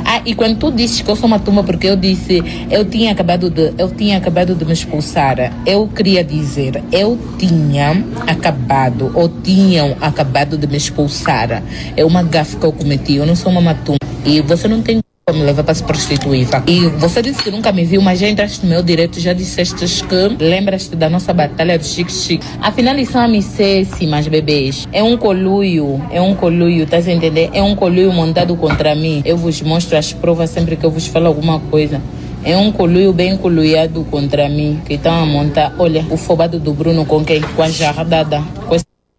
Ah, 0.05 0.21
e 0.25 0.35
quando 0.35 0.57
tu 0.57 0.71
disse 0.71 1.03
que 1.03 1.09
eu 1.09 1.15
sou 1.15 1.27
uma 1.27 1.39
turma 1.39 1.63
porque 1.63 1.87
eu 1.87 1.95
disse, 1.95 2.43
eu 2.69 2.85
tinha 2.85 3.11
acabado 3.11 3.49
de, 3.49 3.73
eu 3.77 3.89
tinha 3.89 4.17
acabado 4.17 4.55
de 4.55 4.65
me 4.65 4.73
expulsar. 4.73 5.53
Eu 5.65 5.87
queria 5.87 6.23
dizer, 6.23 6.83
eu 6.91 7.17
tinha 7.37 8.03
acabado 8.27 9.11
ou 9.13 9.29
tinham 9.29 9.95
acabado 10.01 10.57
de 10.57 10.67
me 10.67 10.77
expulsar. 10.77 11.63
É 11.95 12.05
uma 12.05 12.23
gafe 12.23 12.57
que 12.57 12.65
eu 12.65 12.71
cometi. 12.71 13.15
Eu 13.15 13.25
não 13.25 13.35
sou 13.35 13.51
uma 13.51 13.61
matumba. 13.61 13.99
E 14.25 14.41
você 14.41 14.67
não 14.67 14.81
tem 14.81 15.01
me 15.33 15.41
levar 15.41 15.63
para 15.63 15.73
se 15.73 15.81
prostituir. 15.81 16.47
E 16.67 16.81
você 16.99 17.19
disse 17.19 17.41
que 17.41 17.49
nunca 17.49 17.71
me 17.71 17.83
viu, 17.83 17.99
mas 17.99 18.19
já 18.19 18.29
entraste 18.29 18.63
no 18.63 18.69
meu 18.69 18.83
direito, 18.83 19.19
já 19.19 19.33
disseste 19.33 20.05
que 20.05 20.43
lembras-te 20.43 20.95
da 20.95 21.09
nossa 21.09 21.33
batalha 21.33 21.79
do 21.79 21.83
Chique 21.83 22.11
Chique. 22.11 22.45
Afinal, 22.61 22.95
isso 22.97 23.13
são 23.13 23.21
amicéssimas, 23.21 24.27
bebês. 24.27 24.87
É 24.93 25.01
um 25.01 25.17
coluio, 25.17 25.99
é 26.11 26.21
um 26.21 26.35
coluio, 26.35 26.85
tá 26.85 26.97
a 26.97 27.11
entender? 27.11 27.49
É 27.53 27.63
um 27.63 27.75
coluio 27.75 28.13
montado 28.13 28.55
contra 28.55 28.93
mim. 28.93 29.23
Eu 29.25 29.35
vos 29.35 29.59
mostro 29.63 29.97
as 29.97 30.13
provas 30.13 30.51
sempre 30.51 30.75
que 30.75 30.85
eu 30.85 30.91
vos 30.91 31.07
falo 31.07 31.25
alguma 31.25 31.59
coisa. 31.59 31.99
É 32.43 32.55
um 32.55 32.71
coluio 32.71 33.11
bem 33.11 33.35
coluiado 33.35 34.05
contra 34.11 34.47
mim, 34.47 34.79
que 34.85 34.93
estão 34.93 35.23
a 35.23 35.25
montar. 35.25 35.73
Olha, 35.79 36.05
o 36.11 36.17
fobado 36.17 36.59
do 36.59 36.71
Bruno 36.71 37.03
com 37.03 37.25
quem? 37.25 37.41
Com 37.41 37.63
a 37.63 37.69
jarradada. 37.69 38.43
Com 38.67 38.75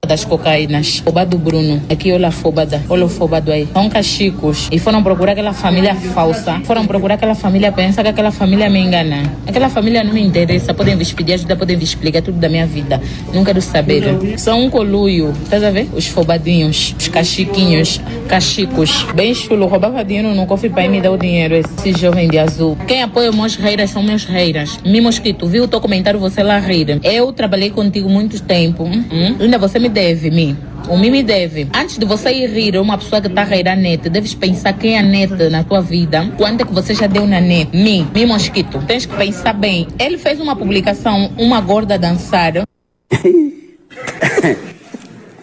das 0.07 0.25
cocaínas. 0.25 0.99
Fobado 0.99 1.37
Bruno. 1.37 1.83
Aqui 1.91 2.13
olha 2.13 2.29
a 2.29 2.31
fobada. 2.31 2.83
Olha 2.89 3.05
o 3.05 3.09
fobado 3.09 3.53
aí. 3.53 3.69
São 3.73 3.89
cachicos. 3.89 4.69
E 4.71 4.79
foram 4.79 5.03
procurar 5.03 5.33
aquela 5.33 5.53
família 5.53 5.95
falsa. 5.95 6.61
Foram 6.65 6.87
procurar 6.87 7.15
aquela 7.15 7.35
família, 7.35 7.71
pensar 7.73 8.03
que 8.03 8.09
aquela 8.09 8.31
família 8.31 8.71
me 8.71 8.79
engana. 8.79 9.23
Aquela 9.47 9.69
família 9.69 10.03
não 10.03 10.15
me 10.15 10.23
interessa. 10.23 10.73
Podem 10.73 10.97
vir 10.97 11.15
pedir 11.15 11.35
ajuda, 11.35 11.57
podem 11.57 11.77
vir 11.77 11.85
explicar 11.85 12.23
tudo 12.23 12.39
da 12.39 12.49
minha 12.49 12.67
vida. 12.67 13.01
Não 13.35 13.45
quero 13.45 13.61
saber. 13.61 14.05
São 14.39 14.65
um 14.65 14.71
coluio. 14.71 15.33
Estás 15.43 15.63
a 15.63 15.71
ver? 15.71 15.89
Os 15.95 16.07
fobadinhos. 16.07 16.95
Os 16.99 17.09
cachiquinhos. 17.09 18.01
Cachicos. 18.29 19.07
Bem 19.15 19.35
chulo. 19.35 19.67
Roubava 19.67 20.05
dinheiro 20.05 20.35
no 20.35 20.47
cofre 20.47 20.71
para 20.71 20.89
me 20.89 21.01
dar 21.01 21.11
o 21.11 21.19
dinheiro. 21.19 21.55
Esse 21.55 21.93
jovem 21.99 22.29
de 22.29 22.39
azul. 22.39 22.77
Quem 22.87 23.03
apoia 23.03 23.33
meus 23.33 23.57
reiras 23.57 23.91
são 23.91 24.03
meus 24.03 24.25
reiras. 24.25 24.79
Mi 24.85 25.01
Mosquito, 25.01 25.47
viu 25.47 25.65
o 25.65 25.69
teu 25.69 25.81
comentário? 25.81 26.21
Você 26.21 26.43
lá 26.43 26.59
rir. 26.59 27.01
Eu 27.03 27.33
trabalhei 27.33 27.71
contigo 27.71 28.09
muito 28.09 28.41
tempo. 28.43 28.85
Hum? 28.85 29.37
Ainda 29.41 29.59
você 29.59 29.79
me 29.79 29.89
deve, 29.97 30.31
Mi. 30.31 30.55
O 30.91 30.99
Mi 30.99 31.11
me 31.11 31.23
deve. 31.23 31.67
Antes 31.75 31.97
de 31.99 32.05
você 32.05 32.31
ir 32.31 32.51
rir 32.51 32.77
uma 32.77 32.99
pessoa 32.99 33.19
que 33.23 33.29
está 33.29 33.41
a 33.41 33.45
rir 33.45 33.67
a 33.67 33.75
net, 33.75 34.11
deves 34.11 34.35
pensar 34.35 34.75
quem 34.75 34.95
é 34.95 34.99
a 34.99 35.03
net 35.03 35.33
na 35.51 35.65
tua 35.65 35.81
vida. 35.81 36.31
Quanto 36.37 36.61
é 36.61 36.65
que 36.67 36.73
você 36.75 36.95
já 36.95 37.07
deu 37.07 37.27
na 37.27 37.41
net? 37.41 37.75
Mi, 37.75 38.07
Mi 38.15 38.27
Mosquito. 38.27 38.79
Tens 38.87 39.07
que 39.07 39.17
pensar 39.17 39.55
bem. 39.55 39.89
Ele 39.99 40.19
fez 40.19 40.39
uma 40.39 40.55
publicação, 40.55 41.31
uma 41.39 41.63
gorda 41.63 41.99
dançar. 41.99 42.53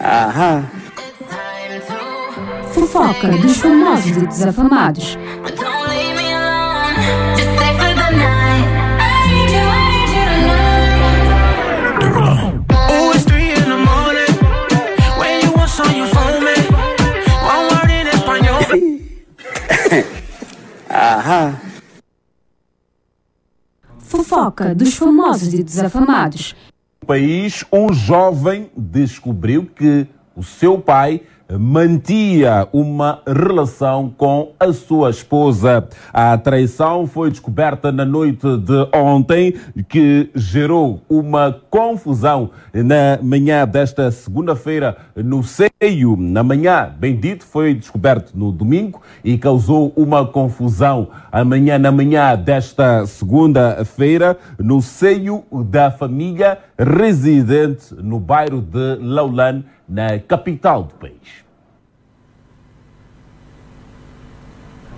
Aham. 0.00 0.70
Fofoca 2.72 3.28
dos 3.28 3.56
famosos 3.56 4.16
e 4.16 4.26
desafamados. 4.26 5.18
Aham. 21.04 21.60
Fofoca 23.98 24.74
dos 24.74 24.94
famosos 24.94 25.52
e 25.52 25.62
desafamados. 25.62 26.56
No 27.02 27.06
país, 27.06 27.62
um 27.70 27.92
jovem 27.92 28.70
descobriu 28.74 29.66
que 29.66 30.06
o 30.34 30.42
seu 30.42 30.78
pai 30.78 31.20
mantia 31.50 32.68
uma 32.72 33.20
relação 33.26 34.12
com 34.16 34.52
a 34.58 34.72
sua 34.72 35.10
esposa. 35.10 35.86
A 36.12 36.36
traição 36.38 37.06
foi 37.06 37.30
descoberta 37.30 37.92
na 37.92 38.04
noite 38.04 38.56
de 38.58 38.88
ontem, 38.92 39.54
que 39.88 40.30
gerou 40.34 41.02
uma 41.08 41.60
confusão 41.70 42.50
na 42.72 43.18
manhã 43.22 43.66
desta 43.66 44.10
segunda-feira 44.10 44.96
no 45.16 45.42
seio. 45.42 46.16
Na 46.16 46.42
manhã, 46.42 46.92
bem 46.98 47.16
dito, 47.16 47.44
foi 47.44 47.74
descoberto 47.74 48.32
no 48.34 48.50
domingo 48.50 49.02
e 49.22 49.36
causou 49.36 49.92
uma 49.96 50.26
confusão 50.26 51.08
amanhã 51.30 51.78
na 51.78 51.92
manhã 51.92 52.36
desta 52.36 53.06
segunda-feira 53.06 54.36
no 54.58 54.80
seio 54.80 55.44
da 55.66 55.90
família 55.90 56.58
residente 56.78 57.94
no 57.94 58.18
bairro 58.18 58.60
de 58.60 58.96
Laulan, 58.96 59.62
na 59.88 60.18
capital 60.18 60.84
do 60.84 60.94
país. 60.94 61.44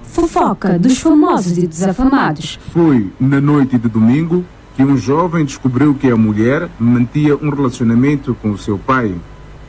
Fofoca 0.04 0.78
dos 0.78 0.98
famosos 0.98 1.58
e 1.58 1.66
desafamados. 1.66 2.58
Foi 2.72 3.12
na 3.20 3.40
noite 3.40 3.76
de 3.76 3.88
domingo 3.88 4.44
que 4.74 4.82
um 4.82 4.96
jovem 4.96 5.44
descobriu 5.44 5.94
que 5.94 6.10
a 6.10 6.16
mulher 6.16 6.68
mantinha 6.78 7.36
um 7.36 7.50
relacionamento 7.50 8.34
com 8.34 8.50
o 8.50 8.58
seu 8.58 8.78
pai. 8.78 9.14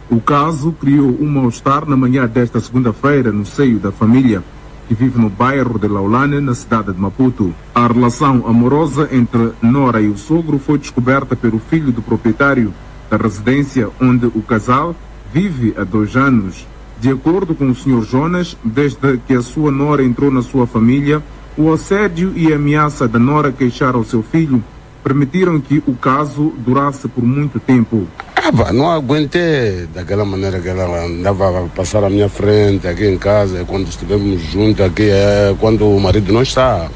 O 0.09 0.21
caso 0.21 0.71
criou 0.71 1.17
um 1.19 1.27
mal-estar 1.27 1.85
na 1.85 1.97
manhã 1.97 2.25
desta 2.25 2.59
segunda-feira 2.61 3.31
no 3.31 3.45
seio 3.45 3.79
da 3.79 3.91
família, 3.91 4.41
que 4.87 4.95
vive 4.95 5.19
no 5.19 5.29
bairro 5.29 5.77
de 5.77 5.87
Laulane, 5.87 6.39
na 6.39 6.55
cidade 6.55 6.93
de 6.93 6.99
Maputo. 6.99 7.53
A 7.75 7.87
relação 7.87 8.47
amorosa 8.47 9.09
entre 9.11 9.51
Nora 9.61 10.01
e 10.01 10.07
o 10.07 10.17
sogro 10.17 10.57
foi 10.57 10.77
descoberta 10.77 11.35
pelo 11.35 11.59
filho 11.59 11.91
do 11.91 12.01
proprietário 12.01 12.73
da 13.09 13.17
residência 13.17 13.89
onde 14.01 14.25
o 14.27 14.41
casal 14.41 14.95
vive 15.33 15.73
há 15.77 15.83
dois 15.83 16.15
anos. 16.15 16.65
De 16.99 17.11
acordo 17.11 17.53
com 17.53 17.69
o 17.69 17.75
Sr. 17.75 18.01
Jonas, 18.03 18.57
desde 18.63 19.17
que 19.27 19.33
a 19.33 19.41
sua 19.41 19.71
nora 19.71 20.03
entrou 20.03 20.31
na 20.31 20.41
sua 20.41 20.65
família, 20.65 21.21
o 21.57 21.71
assédio 21.71 22.33
e 22.35 22.51
a 22.51 22.55
ameaça 22.55 23.07
da 23.07 23.19
nora 23.19 23.51
queixar 23.51 23.95
ao 23.95 24.03
seu 24.03 24.23
filho 24.23 24.63
permitiram 25.03 25.59
que 25.59 25.81
o 25.87 25.93
caso 25.93 26.53
durasse 26.57 27.07
por 27.07 27.23
muito 27.23 27.59
tempo. 27.59 28.07
Ah, 28.49 28.71
não 28.71 28.89
aguentei 28.89 29.89
daquela 29.93 30.23
maneira 30.23 30.61
que 30.61 30.69
ela 30.69 31.03
andava 31.03 31.65
a 31.65 31.67
passar 31.67 32.05
à 32.05 32.09
minha 32.09 32.29
frente 32.29 32.87
aqui 32.87 33.05
em 33.05 33.17
casa, 33.17 33.65
quando 33.65 33.89
estivemos 33.89 34.41
juntos 34.41 34.85
aqui, 34.85 35.09
é 35.09 35.53
quando 35.59 35.85
o 35.85 35.99
marido 35.99 36.31
não 36.31 36.41
está. 36.41 36.89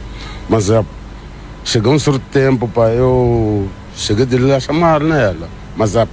Mas 0.47 0.69
é, 0.69 0.81
chegou 1.65 1.91
um 1.91 1.99
certo 1.99 2.21
tempo, 2.31 2.69
pá, 2.69 2.87
eu 2.91 3.67
cheguei 3.93 4.25
de 4.25 4.37
lhe 4.37 4.57
chamar 4.61 5.01
nela. 5.01 5.49
Mas 5.75 5.97
é, 5.97 6.07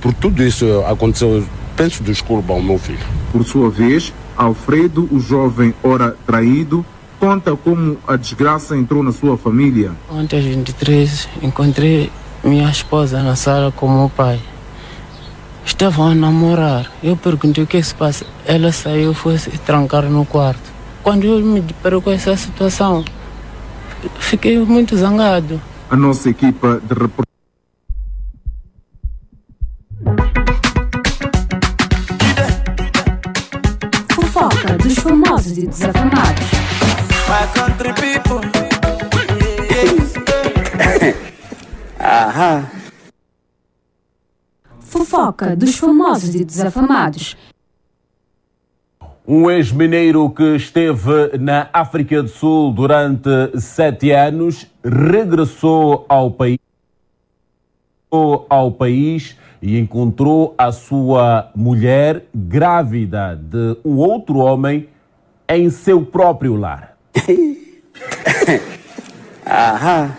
por 0.00 0.14
tudo 0.14 0.40
isso 0.40 0.84
aconteceu, 0.86 1.44
peço 1.76 2.04
desculpa 2.04 2.52
ao 2.52 2.62
meu 2.62 2.78
filho. 2.78 3.04
Por 3.32 3.44
sua 3.44 3.70
vez, 3.70 4.12
Alfredo, 4.36 5.08
o 5.10 5.18
jovem 5.18 5.74
ora 5.82 6.16
traído, 6.24 6.86
conta 7.18 7.56
como 7.56 7.98
a 8.06 8.14
desgraça 8.14 8.76
entrou 8.76 9.02
na 9.02 9.10
sua 9.10 9.36
família. 9.36 9.90
Ontem, 10.08 10.38
às 10.38 10.44
23, 10.44 11.28
encontrei 11.42 12.12
minha 12.44 12.70
esposa 12.70 13.20
na 13.20 13.34
sala 13.34 13.72
com 13.72 13.88
meu 13.88 14.08
pai. 14.08 14.40
Estavam 15.64 16.08
a 16.08 16.14
namorar. 16.14 16.90
Eu 17.02 17.16
perguntei 17.16 17.64
o 17.64 17.66
que 17.66 17.82
se 17.82 17.94
passa. 17.94 18.24
Ela 18.44 18.72
saiu 18.72 19.12
e 19.12 19.14
foi 19.14 19.38
se 19.38 19.50
trancar 19.58 20.04
no 20.04 20.24
quarto. 20.24 20.60
Quando 21.02 21.24
eu 21.24 21.38
me 21.40 21.60
deparei 21.60 22.00
com 22.00 22.10
essa 22.10 22.36
situação, 22.36 23.04
fiquei 24.18 24.58
muito 24.58 24.96
zangado. 24.96 25.60
A 25.90 25.96
nossa 25.96 26.30
equipa 26.30 26.80
de 26.82 26.94
reportagem. 26.94 27.30
Fofoca 34.12 34.76
dos 34.78 34.94
famosos 34.94 35.58
e 35.58 35.66
desafamados. 35.66 36.46
My 37.28 37.46
country 37.54 37.92
people. 37.94 38.40
Aham. 42.00 42.79
Fofoca 45.10 45.56
dos 45.56 45.76
famosos 45.76 46.36
e 46.36 46.44
desafamados. 46.44 47.36
Um 49.26 49.50
ex-mineiro 49.50 50.30
que 50.30 50.54
esteve 50.54 51.36
na 51.36 51.68
África 51.72 52.22
do 52.22 52.28
Sul 52.28 52.72
durante 52.72 53.28
sete 53.60 54.12
anos 54.12 54.68
regressou 54.84 56.06
ao 56.08 56.30
país, 56.30 56.60
ao 58.48 58.70
país 58.70 59.36
e 59.60 59.80
encontrou 59.80 60.54
a 60.56 60.70
sua 60.70 61.50
mulher 61.56 62.26
grávida 62.32 63.34
de 63.34 63.78
um 63.84 63.96
outro 63.96 64.38
homem 64.38 64.88
em 65.48 65.70
seu 65.70 66.06
próprio 66.06 66.54
lar. 66.54 66.96
Aham. 69.44 70.16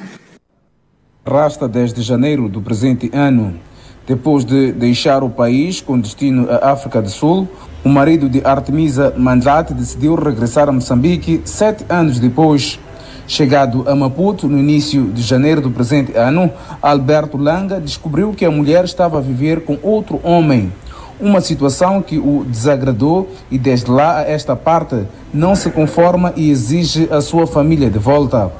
Rasta 1.25 1.69
desde 1.69 2.01
janeiro 2.01 2.49
do 2.49 2.61
presente 2.61 3.09
ano. 3.13 3.70
Depois 4.11 4.43
de 4.43 4.73
deixar 4.73 5.23
o 5.23 5.29
país 5.29 5.79
com 5.79 5.97
destino 5.97 6.45
à 6.49 6.73
África 6.73 7.01
do 7.01 7.09
Sul, 7.09 7.47
o 7.81 7.87
marido 7.87 8.27
de 8.27 8.45
Artemisa 8.45 9.13
Mandlate 9.15 9.73
decidiu 9.73 10.15
regressar 10.15 10.67
a 10.67 10.71
Moçambique 10.73 11.39
sete 11.45 11.85
anos 11.87 12.19
depois. 12.19 12.77
Chegado 13.25 13.85
a 13.87 13.95
Maputo 13.95 14.49
no 14.49 14.59
início 14.59 15.05
de 15.05 15.21
janeiro 15.21 15.61
do 15.61 15.71
presente 15.71 16.13
ano, 16.13 16.51
Alberto 16.81 17.37
Langa 17.37 17.79
descobriu 17.79 18.33
que 18.33 18.43
a 18.43 18.51
mulher 18.51 18.83
estava 18.83 19.17
a 19.17 19.21
viver 19.21 19.63
com 19.63 19.77
outro 19.81 20.19
homem. 20.25 20.73
Uma 21.17 21.39
situação 21.39 22.01
que 22.01 22.19
o 22.19 22.43
desagradou 22.45 23.29
e 23.49 23.57
desde 23.57 23.89
lá 23.89 24.17
a 24.17 24.29
esta 24.29 24.57
parte 24.57 25.07
não 25.33 25.55
se 25.55 25.69
conforma 25.69 26.33
e 26.35 26.51
exige 26.51 27.07
a 27.09 27.21
sua 27.21 27.47
família 27.47 27.89
de 27.89 27.97
volta. 27.97 28.51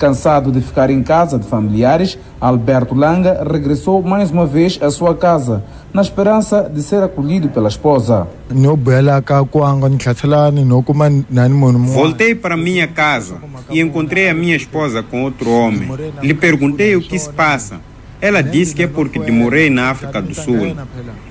Cansado 0.00 0.50
de 0.50 0.62
ficar 0.62 0.88
em 0.88 1.02
casa 1.02 1.38
de 1.38 1.46
familiares, 1.46 2.18
Alberto 2.40 2.94
Langa 2.94 3.46
regressou 3.46 4.02
mais 4.02 4.30
uma 4.30 4.46
vez 4.46 4.78
à 4.80 4.90
sua 4.90 5.14
casa, 5.14 5.62
na 5.92 6.00
esperança 6.00 6.72
de 6.74 6.82
ser 6.82 7.02
acolhido 7.02 7.50
pela 7.50 7.68
esposa. 7.68 8.26
Voltei 11.92 12.34
para 12.34 12.56
minha 12.56 12.88
casa 12.88 13.36
e 13.68 13.78
encontrei 13.78 14.30
a 14.30 14.32
minha 14.32 14.56
esposa 14.56 15.02
com 15.02 15.22
outro 15.22 15.50
homem. 15.50 15.90
Lhe 16.22 16.32
perguntei 16.32 16.96
o 16.96 17.02
que 17.02 17.18
se 17.18 17.28
passa. 17.28 17.78
Ela 18.22 18.42
disse 18.42 18.74
que 18.74 18.84
é 18.84 18.86
porque 18.86 19.18
demorei 19.18 19.68
na 19.68 19.90
África 19.90 20.22
do 20.22 20.34
Sul. 20.34 20.76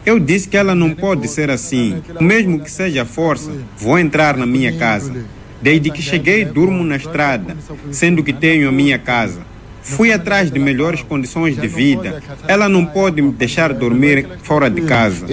Eu 0.05 0.19
disse 0.19 0.47
que 0.47 0.55
ela 0.55 0.75
não 0.75 0.91
pode 0.91 1.27
ser 1.27 1.49
assim. 1.49 2.03
Mesmo 2.21 2.59
que 2.59 2.69
seja 2.69 3.03
força, 3.03 3.49
vou 3.75 3.97
entrar 3.97 4.37
na 4.37 4.45
minha 4.45 4.77
casa. 4.77 5.38
Desde 5.61 5.89
que 5.91 6.01
cheguei, 6.01 6.45
durmo 6.45 6.83
na 6.83 6.95
estrada, 6.95 7.55
sendo 7.91 8.23
que 8.23 8.33
tenho 8.33 8.69
a 8.69 8.71
minha 8.71 8.97
casa. 8.97 9.41
Fui 9.81 10.13
atrás 10.13 10.51
de 10.51 10.59
melhores 10.59 11.01
condições 11.01 11.59
de 11.59 11.67
vida. 11.67 12.21
Ela 12.47 12.69
não 12.69 12.85
pode 12.85 13.21
me 13.21 13.31
deixar 13.31 13.73
dormir 13.73 14.27
fora 14.43 14.69
de 14.69 14.81
casa. 14.81 15.25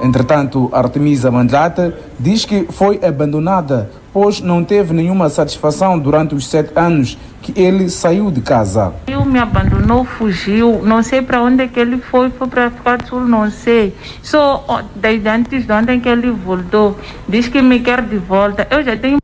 Entretanto, 0.00 0.68
Artemisa 0.72 1.30
Mandlate 1.30 1.92
diz 2.18 2.44
que 2.44 2.66
foi 2.70 3.00
abandonada, 3.04 3.90
pois 4.12 4.40
não 4.40 4.64
teve 4.64 4.92
nenhuma 4.92 5.28
satisfação 5.28 5.98
durante 5.98 6.34
os 6.34 6.46
sete 6.46 6.72
anos 6.76 7.16
que 7.42 7.58
ele 7.60 7.88
saiu 7.88 8.30
de 8.30 8.40
casa. 8.40 8.92
Ele 9.06 9.24
me 9.24 9.38
abandonou, 9.38 10.04
fugiu. 10.04 10.82
Não 10.82 11.02
sei 11.02 11.22
para 11.22 11.42
onde 11.42 11.64
é 11.64 11.68
que 11.68 11.78
ele 11.78 11.98
foi, 11.98 12.30
foi 12.30 12.48
para 12.48 12.66
África 12.66 12.98
do 12.98 13.06
Sul, 13.06 13.20
não 13.20 13.50
sei. 13.50 13.94
Só 14.22 14.82
desde 14.96 15.28
antes 15.28 15.66
de 15.66 15.72
ontem 15.72 16.00
que 16.00 16.08
ele 16.08 16.30
voltou. 16.30 16.98
Diz 17.28 17.48
que 17.48 17.62
me 17.62 17.80
quer 17.80 18.02
de 18.02 18.18
volta. 18.18 18.66
Eu 18.70 18.82
já 18.82 18.96
tenho. 18.96 19.18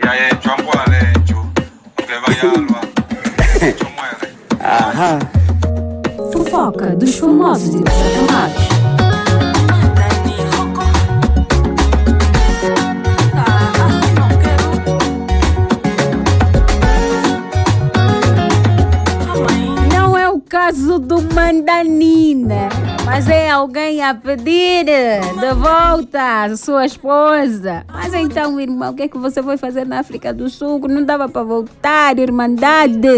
Aham. 4.64 5.43
Fofoca 6.54 6.94
dos 6.94 7.16
famosos 7.16 7.74
e 7.74 7.82
desafamados. 7.82 8.68
Não 19.92 20.16
é 20.16 20.28
o 20.30 20.40
caso 20.40 21.00
do 21.00 21.20
Mandanina, 21.34 22.68
mas 23.04 23.28
é 23.28 23.50
alguém 23.50 24.00
a 24.00 24.14
pedir 24.14 24.84
de 24.84 25.54
volta 25.56 26.44
a 26.44 26.56
sua 26.56 26.86
esposa. 26.86 27.84
Mas 27.92 28.14
então, 28.14 28.60
irmão, 28.60 28.92
o 28.92 28.94
que 28.94 29.02
é 29.02 29.08
que 29.08 29.18
você 29.18 29.42
foi 29.42 29.56
fazer 29.56 29.84
na 29.84 29.98
África 29.98 30.32
do 30.32 30.48
Sul? 30.48 30.78
Não 30.86 31.02
dava 31.04 31.28
para 31.28 31.42
voltar, 31.42 32.16
irmandade. 32.16 33.08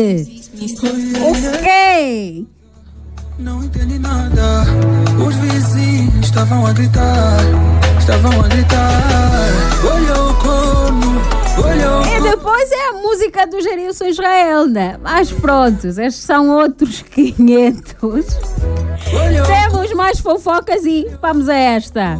O 1.20 1.62
quê? 1.62 2.46
Não 3.38 3.62
entendi 3.62 3.98
nada. 3.98 4.64
Os 5.24 5.34
vizinhos 5.36 6.24
estavam 6.26 6.66
a 6.66 6.72
gritar, 6.72 7.36
estavam 7.98 8.32
a 8.40 8.48
gritar. 8.48 9.50
Olhou 9.84 10.34
como, 10.34 11.66
olhou 11.68 12.02
E 12.06 12.30
depois 12.30 12.70
é 12.72 12.88
a 12.88 12.92
música 12.94 13.46
do 13.46 13.60
Gerilson 13.60 14.06
Israel, 14.06 14.66
né? 14.66 14.96
Mas 15.02 15.30
pronto, 15.30 15.86
estes 15.86 16.14
são 16.16 16.48
outros 16.50 17.02
500. 17.14 18.26
Temos 19.46 19.92
mais 19.92 20.18
fofocas 20.18 20.84
e 20.84 21.06
vamos 21.20 21.48
a 21.48 21.54
esta. 21.54 22.18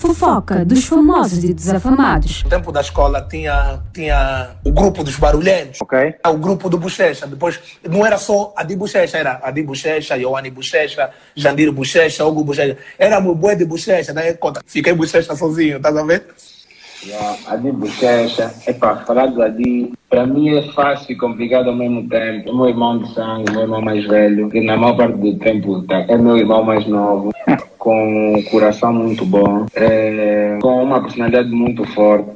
Fofoca 0.00 0.64
dos 0.64 0.86
famosos 0.86 1.44
e 1.44 1.52
desafamados. 1.52 2.42
No 2.42 2.48
tempo 2.48 2.72
da 2.72 2.80
escola 2.80 3.20
tinha, 3.20 3.82
tinha 3.92 4.52
o 4.64 4.72
grupo 4.72 5.04
dos 5.04 5.16
barulhentos, 5.16 5.78
ok? 5.82 6.14
O 6.26 6.38
grupo 6.38 6.70
do 6.70 6.78
Bochecha. 6.78 7.26
Depois, 7.26 7.60
não 7.86 8.06
era 8.06 8.16
só 8.16 8.54
a 8.56 8.64
de 8.64 8.74
Bochecha, 8.76 9.18
era 9.18 9.38
a 9.42 9.50
de 9.50 9.62
Bochecha, 9.62 10.16
Ioane 10.16 10.50
Bochecha, 10.50 11.10
Jandir 11.36 11.70
Bochecha, 11.70 12.24
Hugo 12.24 12.42
Bochecha. 12.42 12.78
Era 12.98 13.18
o 13.18 13.34
boi 13.34 13.54
de 13.54 13.66
Bochecha, 13.66 14.14
daí 14.14 14.32
conta, 14.32 14.62
fiquei 14.64 14.94
Bochecha 14.94 15.36
sozinho, 15.36 15.78
tá 15.78 15.90
a 15.90 16.02
ver? 16.02 16.24
Yeah, 17.04 17.38
a 17.46 17.56
de 17.56 17.72
bochecha, 17.72 18.54
é 18.66 18.72
para 18.72 18.96
falar 19.04 19.26
do 19.26 19.42
Adi, 19.42 19.92
para 20.10 20.26
mim 20.26 20.48
é 20.56 20.62
fácil 20.72 21.12
e 21.12 21.16
complicado 21.16 21.68
ao 21.70 21.74
mesmo 21.76 22.08
tempo. 22.08 22.50
É 22.50 22.52
meu 22.52 22.68
irmão 22.68 22.98
de 22.98 23.08
sangue, 23.14 23.52
meu 23.52 23.60
irmão 23.62 23.80
mais 23.80 24.04
velho, 24.06 24.50
que 24.50 24.60
na 24.60 24.76
maior 24.76 24.96
parte 24.96 25.16
do 25.16 25.34
tempo 25.38 25.82
tá, 25.82 26.04
é 26.08 26.18
meu 26.18 26.36
irmão 26.36 26.64
mais 26.64 26.84
novo, 26.86 27.30
com 27.78 28.34
um 28.36 28.42
coração 28.50 28.92
muito 28.92 29.24
bom, 29.24 29.66
é, 29.74 30.58
com 30.60 30.82
uma 30.82 31.00
personalidade 31.00 31.48
muito 31.50 31.84
forte. 31.94 32.28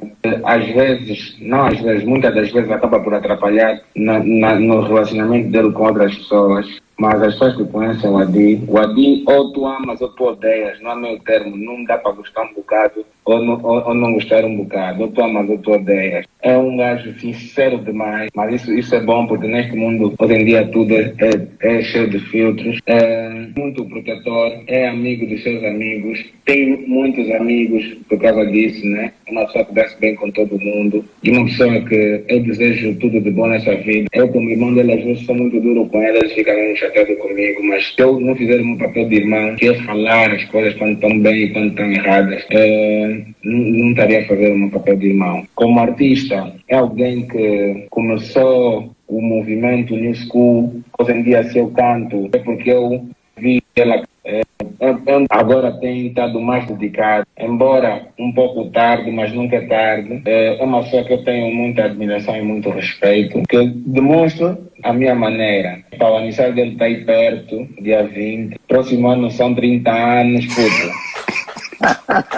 às 0.45 0.65
vezes, 0.65 1.35
não 1.41 1.65
às 1.67 1.79
vezes, 1.79 2.03
muitas 2.05 2.33
das 2.33 2.51
vezes 2.51 2.71
acaba 2.71 2.99
por 3.01 3.13
atrapalhar 3.13 3.79
na, 3.95 4.19
na- 4.23 4.55
no 4.59 4.81
relacionamento 4.81 5.49
dele 5.51 5.71
com 5.73 5.83
outras 5.83 6.15
pessoas. 6.15 6.65
Mas 6.97 7.21
as 7.21 7.33
pessoas 7.33 7.57
que 7.57 7.65
conhecem 7.65 8.09
o 8.09 8.17
Adi, 8.17 8.63
o 8.69 8.77
Adi 8.77 9.23
ou 9.27 9.51
tu 9.51 9.67
amas 9.67 9.99
ou 9.99 10.07
tu 10.07 10.23
odeias, 10.29 10.81
não 10.81 10.91
há 10.91 10.95
meio 10.95 11.19
termo, 11.19 11.55
não 11.57 11.83
dá 11.83 11.97
para 11.97 12.13
gostar 12.13 12.43
um 12.43 12.53
bocado 12.53 13.05
ou 13.25 13.43
não, 13.43 13.59
ou, 13.63 13.87
ou 13.87 13.93
não 13.93 14.13
gostar 14.13 14.45
um 14.45 14.55
bocado, 14.55 15.03
ou 15.03 15.07
tu 15.09 15.21
amas 15.21 15.49
ou 15.49 15.57
tu 15.57 15.71
odeias. 15.71 16.25
É 16.41 16.55
um 16.57 16.77
gajo 16.77 17.11
sincero 17.19 17.79
demais, 17.79 18.29
mas 18.35 18.61
isso, 18.61 18.71
isso 18.73 18.93
é 18.93 19.01
bom 19.01 19.25
porque 19.25 19.47
neste 19.47 19.75
mundo, 19.75 20.13
hoje 20.17 20.33
em 20.33 20.45
dia, 20.45 20.67
tudo 20.67 20.93
é, 20.93 21.13
é, 21.19 21.77
é 21.77 21.81
cheio 21.81 22.09
de 22.09 22.19
filtros. 22.19 22.79
É 22.85 23.47
muito 23.57 23.85
protetor, 23.85 24.51
é 24.67 24.87
amigo 24.87 25.25
dos 25.25 25.41
seus 25.41 25.63
amigos, 25.63 26.23
tem 26.45 26.85
muitos 26.87 27.29
amigos 27.31 27.83
por 28.07 28.19
causa 28.19 28.45
disso, 28.45 28.85
né? 28.85 29.11
Uma 29.27 29.45
pessoa 29.45 29.65
que 29.65 29.73
dá-se 29.73 29.99
bem 29.99 30.15
com 30.15 30.29
todo 30.29 30.59
mundo 30.59 31.03
e 31.23 31.31
uma 31.31 31.45
pessoa 31.45 31.81
que 31.81 32.23
eu 32.27 32.39
desejo 32.43 32.95
tudo 32.99 33.19
de 33.19 33.31
bom 33.31 33.47
nessa 33.47 33.75
vida. 33.77 34.07
Eu, 34.13 34.27
como 34.27 34.49
irmão 34.49 34.73
dele, 34.73 34.93
às 34.93 35.03
vezes 35.03 35.25
sou 35.25 35.33
muito 35.33 35.59
duro 35.59 35.87
com 35.87 36.01
ela, 36.01 36.17
eles 36.17 36.33
ficam 36.33 36.53
chateados 36.75 37.17
comigo, 37.17 37.63
mas 37.63 37.93
se 37.95 38.01
eu 38.01 38.19
não 38.19 38.35
fizer 38.35 38.61
o 38.61 38.65
meu 38.65 38.77
papel 38.77 39.07
de 39.07 39.15
irmão, 39.15 39.55
que 39.55 39.67
é 39.67 39.73
falar 39.83 40.31
as 40.31 40.43
coisas 40.45 40.75
quando 40.75 40.93
estão 40.93 41.19
bem 41.19 41.43
e 41.43 41.49
quando 41.49 41.69
estão 41.69 41.91
erradas, 41.91 42.45
é, 42.51 43.14
não, 43.43 43.57
não 43.59 43.89
estaria 43.91 44.21
a 44.21 44.25
fazer 44.27 44.53
meu 44.55 44.69
papel 44.69 44.97
de 44.97 45.07
irmão. 45.07 45.43
Como 45.55 45.79
artista, 45.79 46.53
é 46.67 46.75
alguém 46.75 47.27
que 47.27 47.87
começou 47.89 48.91
o 49.07 49.21
movimento 49.21 49.95
New 49.95 50.15
School, 50.15 50.81
hoje 50.99 51.11
em 51.11 51.23
dia 51.23 51.43
se 51.43 51.57
eu 51.57 51.69
canto, 51.69 52.29
é 52.33 52.39
porque 52.39 52.71
eu 52.71 53.05
vi 53.37 53.61
ela 53.75 54.03
é, 54.27 54.41
eu- 54.79 55.01
eu 55.05 55.25
agora 55.29 55.71
tem 55.73 56.07
estado 56.07 56.41
mais 56.41 56.65
dedicado, 56.65 57.27
embora 57.39 58.07
um 58.17 58.31
pouco 58.31 58.71
tarde, 58.71 59.11
mas 59.11 59.31
nunca 59.31 59.57
é 59.57 59.61
tarde. 59.67 60.21
É, 60.25 60.57
é 60.59 60.63
uma 60.63 60.81
pessoa 60.81 61.03
que 61.03 61.13
eu 61.13 61.23
tenho 61.23 61.53
muita 61.53 61.83
admiração 61.85 62.35
e 62.35 62.41
muito 62.41 62.71
respeito, 62.71 63.43
que 63.47 63.55
eu 63.55 63.67
demonstro 63.67 64.57
a 64.83 64.91
minha 64.93 65.13
maneira. 65.13 65.79
O 65.99 66.05
aniversário 66.05 66.55
dele 66.55 66.71
está 66.71 66.85
aí 66.85 67.05
perto, 67.05 67.67
dia 67.79 68.01
20. 68.03 68.57
Próximo 68.67 69.07
ano 69.07 69.29
são 69.29 69.53
30 69.53 69.91
anos, 69.91 70.45
puta. 70.47 71.44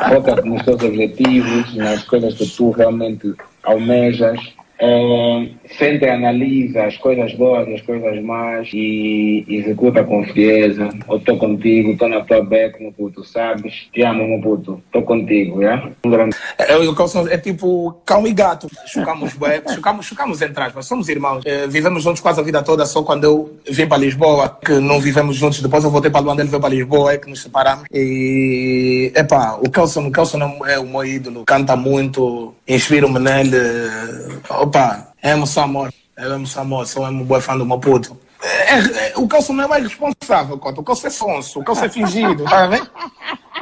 Foca 0.09 0.41
nos 0.43 0.63
teus 0.63 0.81
objetivos, 0.83 1.75
nas 1.75 2.03
coisas 2.03 2.35
que 2.35 2.47
tu 2.47 2.71
realmente 2.71 3.33
almejas. 3.63 4.39
É, 4.79 5.49
sente 5.77 6.05
e 6.05 6.09
analisa 6.09 6.85
as 6.85 6.97
coisas 6.97 7.33
boas 7.33 7.67
as 7.67 7.81
coisas 7.81 8.21
más 8.23 8.69
e 8.73 9.43
executa 9.47 10.03
com 10.03 10.23
frieza. 10.25 10.89
Eu 11.09 11.17
estou 11.17 11.37
contigo, 11.37 11.91
estou 11.91 12.07
na 12.07 12.21
tua 12.21 12.43
beca, 12.43 12.77
meu 12.79 12.91
puto, 12.91 13.23
sabes? 13.23 13.87
Te 13.91 14.03
amo, 14.03 14.27
meu 14.27 14.41
puto. 14.41 14.81
Estou 14.85 15.01
contigo, 15.03 15.61
já? 15.61 15.89
Um 16.05 16.09
grande 16.09 16.35
É, 16.57 17.33
é 17.33 17.37
tipo 17.37 17.95
cão 18.05 18.27
e 18.27 18.33
gato. 18.33 18.67
Chocamos, 18.87 19.33
chocamos, 19.73 20.05
chocamos 20.05 20.41
entre 20.41 20.63
aspas. 20.63 20.85
Somos 20.85 21.09
irmãos. 21.09 21.43
É, 21.45 21.67
vivemos 21.67 22.03
juntos 22.03 22.21
quase 22.21 22.39
a 22.39 22.43
vida 22.43 22.61
toda, 22.63 22.85
só 22.85 23.03
quando 23.03 23.23
eu 23.23 23.57
vim 23.69 23.87
para 23.87 23.97
Lisboa, 23.97 24.57
que 24.63 24.73
não 24.73 24.99
vivemos 24.99 25.35
juntos. 25.35 25.61
Depois 25.61 25.83
eu 25.83 25.89
voltei 25.89 26.11
para 26.11 26.21
Luanda, 26.21 26.41
ele 26.41 26.49
veio 26.49 26.61
para 26.61 26.73
Lisboa, 26.73 27.13
é 27.13 27.17
que 27.17 27.29
nos 27.29 27.41
separamos. 27.41 27.85
E, 27.91 29.11
epá, 29.15 29.57
o 29.59 29.69
Calção, 29.69 30.07
o 30.07 30.11
Calção 30.11 30.65
é 30.65 30.79
o 30.79 30.85
meu 30.85 31.05
ídolo. 31.05 31.43
Canta 31.45 31.75
muito, 31.75 32.53
inspiro-me 32.67 33.19
nele. 33.19 33.57
Opa, 34.49 35.07
amo 35.23 35.47
só 35.47 35.63
amor. 35.63 35.93
Eu 36.17 36.33
amo 36.33 36.47
só 36.47 36.61
amor, 36.61 36.87
sou 36.87 37.05
um 37.05 37.23
boa 37.23 37.39
fã 37.39 37.57
do 37.57 37.65
meu 37.65 37.77
puto. 37.79 38.17
É, 38.41 38.73
é, 39.09 39.13
o 39.15 39.27
Calção 39.27 39.55
não 39.55 39.63
é 39.63 39.67
mais 39.67 39.83
responsável, 39.83 40.57
Cota. 40.57 40.81
O 40.81 40.83
Calção 40.83 41.07
é 41.07 41.11
sonso, 41.11 41.59
o 41.59 41.63
Calção 41.63 41.85
é 41.85 41.89
fingido, 41.89 42.43
tá 42.43 42.67
vendo? 42.67 42.89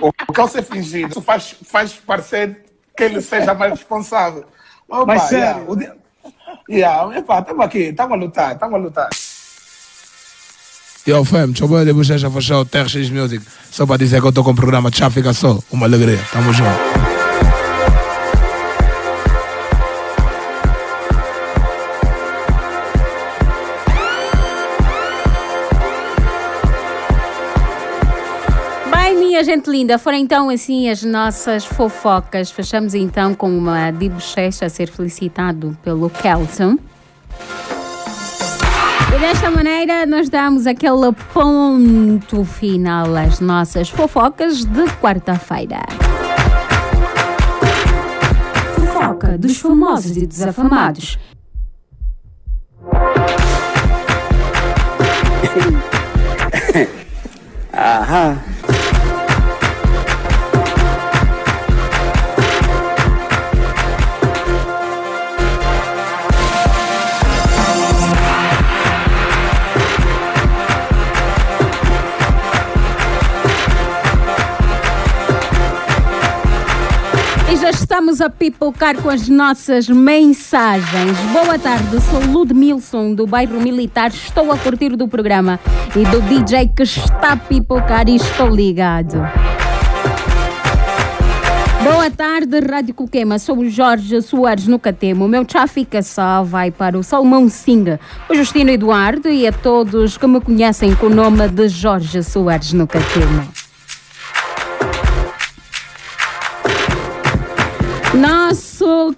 O, 0.01 0.08
o 0.08 0.34
Calção 0.34 0.60
é 0.60 0.64
fingido. 0.64 1.10
Isso 1.10 1.22
faz, 1.22 1.56
faz 1.66 1.93
parecer 1.93 2.64
que 2.95 3.03
ele 3.03 3.22
seja 3.22 3.53
mais 3.53 3.72
responsável. 3.72 4.45
Opa, 4.88 5.06
Mas 5.06 5.24
sério? 5.24 5.38
yeah, 5.45 5.64
o 5.72 5.76
dia- 5.76 5.95
Yeah, 6.70 7.08
aqui, 7.66 7.80
estamos 7.80 8.14
a 8.14 8.16
lutar, 8.16 8.53
estamos 8.53 8.76
a 8.76 8.78
lutar. 8.78 9.10
Yo, 11.08 11.24
fam, 11.24 11.53
ver 12.03 12.18
já 12.18 12.32
fechar 12.32 12.58
o 12.60 12.66
TRX 12.66 13.10
Music. 13.12 13.45
Só 13.70 13.86
para 13.86 13.97
dizer 13.97 14.20
que 14.20 14.26
eu 14.26 14.30
estou 14.30 14.43
com 14.43 14.51
o 14.51 14.56
programa 14.56 14.89
Tchau 14.89 15.12
Fica 15.12 15.34
Só. 15.34 15.60
Uma 15.72 15.86
alegria, 15.86 16.20
tamo 16.32 16.51
junto. 16.51 17.14
Gente 29.46 29.70
linda, 29.70 29.98
foram 29.98 30.18
então 30.18 30.50
assim 30.50 30.89
as 30.89 31.04
nossas 31.04 31.64
fofocas. 31.64 32.52
Fechamos 32.52 32.93
então 32.93 33.34
com 33.34 33.56
uma 33.56 33.91
de 33.91 34.10
bochecha 34.10 34.66
a 34.66 34.70
ser 34.70 34.89
felicitado 34.89 35.78
pelo 35.84 36.10
Kelson. 36.10 36.78
E 39.16 39.20
desta 39.20 39.52
maneira 39.52 40.06
nós 40.06 40.30
damos 40.30 40.68
aquele 40.68 41.14
ponto 41.32 42.43
final 42.43 43.16
às 43.16 43.39
nossas 43.39 43.88
fofocas 43.88 44.66
de 44.66 44.86
quarta-feira. 45.00 45.80
Fofoca 48.76 49.38
dos 49.38 49.58
famosos 49.58 50.18
e 50.18 50.26
desafamados. 50.26 51.18
Aham. 57.74 58.38
Estamos 77.96 78.20
a 78.20 78.30
pipocar 78.30 79.02
com 79.02 79.10
as 79.10 79.30
nossas 79.30 79.88
mensagens. 79.88 81.18
Boa 81.32 81.58
tarde, 81.58 81.98
sou 82.02 82.20
Ludmilson 82.30 83.14
do 83.14 83.26
bairro 83.26 83.58
Militar. 83.62 84.10
Estou 84.10 84.52
a 84.52 84.58
curtir 84.58 84.98
do 84.98 85.08
programa 85.08 85.58
e 85.96 86.04
do 86.04 86.20
DJ 86.24 86.68
que 86.76 86.84
está 86.84 87.32
a 87.32 87.38
pipocar 87.38 88.10
e 88.10 88.18
estou 88.18 88.50
ligado. 88.50 89.16
Boa 91.86 92.12
tarde, 92.12 92.60
Rádio 92.60 92.93
Coquema. 92.93 93.39
Sou 93.39 93.60
o 93.60 93.70
Jorge 93.70 94.22
Soares 94.22 94.68
no 94.68 94.78
Catemo. 94.78 95.24
O 95.24 95.30
meu 95.30 95.46
tchau 95.46 95.66
fica 95.66 96.02
só 96.04 96.43
vai 96.43 96.72
para 96.72 97.00
o 97.00 97.04
Salmão 97.04 97.48
Singa, 97.48 97.98
o 98.30 98.36
Justino 98.36 98.72
Eduardo 98.72 99.30
e 99.30 99.48
a 99.48 99.54
todos 99.54 100.18
que 100.18 100.28
me 100.28 100.41
conhecem 100.41 100.93
com 100.96 101.06
o 101.06 101.10
nome 101.10 101.48
de 101.48 101.70
Jorge 101.70 102.22
Soares 102.24 102.74
no 102.74 102.86
Catemo. 102.86 103.55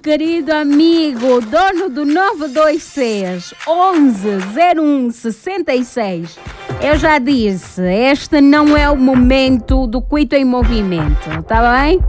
Querido 0.01 0.53
amigo, 0.53 1.41
dono 1.41 1.89
do 1.89 2.05
926 2.05 3.53
1101 3.67 5.11
66. 5.11 6.39
Eu 6.81 6.97
já 6.97 7.17
disse, 7.19 7.81
este 7.81 8.39
não 8.39 8.77
é 8.77 8.89
o 8.89 8.95
momento 8.95 9.87
do 9.87 10.01
Cuito 10.01 10.35
em 10.35 10.45
Movimento, 10.45 11.43
tá 11.43 11.81
bem? 11.81 11.99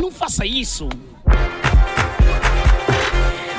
Não 0.00 0.10
faça 0.10 0.46
isso. 0.46 0.88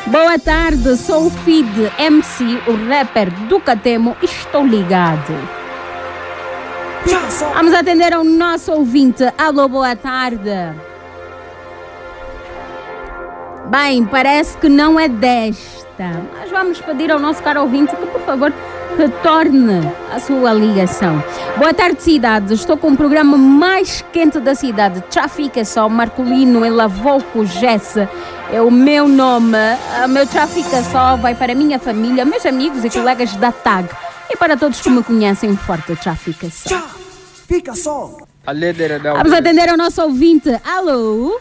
Boa 0.08 0.40
tarde, 0.40 0.96
sou 0.96 1.28
o 1.28 1.30
Feed 1.30 1.92
MC, 1.98 2.44
o 2.68 2.88
rapper 2.88 3.30
do 3.48 3.60
Catemo, 3.60 4.16
estou 4.22 4.66
ligado. 4.66 5.34
Vamos 7.54 7.74
atender 7.74 8.14
ao 8.14 8.24
nosso 8.24 8.72
ouvinte. 8.72 9.24
Alô, 9.38 9.68
boa 9.68 9.96
tarde. 9.96 10.50
Bem, 13.70 14.06
parece 14.06 14.58
que 14.58 14.70
não 14.70 15.00
é 15.00 15.08
desta, 15.08 16.22
mas 16.38 16.52
vamos 16.52 16.80
pedir 16.82 17.12
ao 17.12 17.20
nosso 17.20 17.42
caro 17.42 17.62
ouvinte 17.62 17.96
que, 17.96 18.06
por 18.06 18.22
favor, 18.22 18.54
retorne 18.96 19.92
a 20.14 20.20
sua 20.20 20.54
ligação. 20.54 21.24
Boa 21.58 21.74
tarde, 21.74 22.02
cidade. 22.04 22.54
Estou 22.54 22.78
com 22.78 22.92
o 22.92 22.98
programa 22.98 23.38
mais 23.38 24.06
quente 24.14 24.40
da 24.40 24.54
cidade. 24.54 25.02
Trafica 25.10 25.66
só, 25.66 25.90
Marcolino 25.90 26.64
em 26.64 26.70
Lavouco, 26.70 27.46
Jesse. 27.46 28.08
É 28.52 28.62
o 28.62 28.70
meu 28.70 29.08
nome. 29.08 29.58
O 30.04 30.08
meu 30.10 30.28
Trafica 30.28 30.84
só 30.84 31.16
vai 31.16 31.34
para 31.34 31.54
a 31.54 31.56
minha 31.56 31.80
família, 31.80 32.24
meus 32.24 32.46
amigos 32.46 32.86
e 32.86 32.90
colegas 32.90 33.36
da 33.36 33.52
TAG. 33.52 33.90
E 34.30 34.38
para 34.38 34.56
todos 34.56 34.80
que 34.80 34.90
me 34.90 35.04
conhecem, 35.04 35.58
forte 35.58 35.96
Trafica 35.96 36.48
só. 36.52 36.88
Fica 37.48 37.74
só. 37.74 38.16
Da 38.46 39.14
Vamos 39.14 39.34
atender 39.34 39.70
ao 39.70 39.78
nosso 39.78 40.02
ouvinte. 40.04 40.50
Alô? 40.64 41.40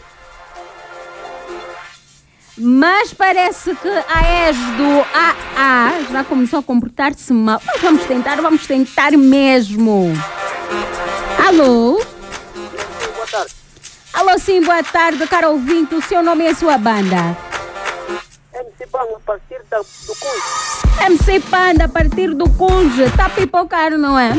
Mas 2.57 3.13
parece 3.13 3.75
que 3.75 3.87
a 3.89 4.47
ex 4.47 4.57
do 4.77 5.05
AA 5.13 5.91
já 6.09 6.23
começou 6.23 6.59
a 6.59 6.63
comportar-se 6.63 7.33
mal. 7.33 7.61
Mas 7.65 7.81
vamos 7.81 8.05
tentar, 8.05 8.35
vamos 8.37 8.65
tentar 8.65 9.11
mesmo. 9.11 10.13
Alô? 11.45 12.01
Boa 13.13 13.27
tarde. 13.29 13.53
Alô, 14.13 14.39
sim, 14.39 14.61
boa 14.61 14.81
tarde, 14.81 15.27
caro 15.27 15.51
ouvinte. 15.51 15.95
O 15.95 16.01
seu 16.01 16.23
nome 16.23 16.45
e 16.45 16.47
a 16.47 16.55
sua 16.55 16.77
banda? 16.77 17.37
MC 18.53 18.87
Panda, 18.89 19.17
a 19.17 19.19
partir 19.19 19.61
da, 19.69 19.79
do 19.79 20.15
Cunha. 20.15 21.07
MC 21.07 21.39
Panda, 21.41 21.83
a 21.83 21.89
partir 21.89 22.33
do 22.33 22.49
Cunge. 22.51 23.11
Tá 23.17 23.27
pipocar, 23.27 23.91
não 23.97 24.17
é? 24.17 24.29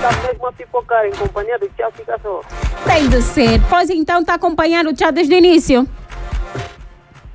Tá 0.00 0.12
mesmo 0.28 0.46
a 0.46 0.52
pipocar 0.52 1.04
em 1.06 1.12
companhia 1.12 1.58
do 1.58 1.68
Tchau 1.70 1.90
Fica 1.96 2.16
Só. 2.22 2.40
Tem 2.84 3.08
de 3.08 3.20
ser. 3.20 3.60
Pois 3.68 3.90
então, 3.90 4.24
tá 4.24 4.34
acompanhando 4.34 4.90
o 4.90 4.94
tchau 4.94 5.10
desde 5.10 5.34
o 5.34 5.38
início? 5.38 5.88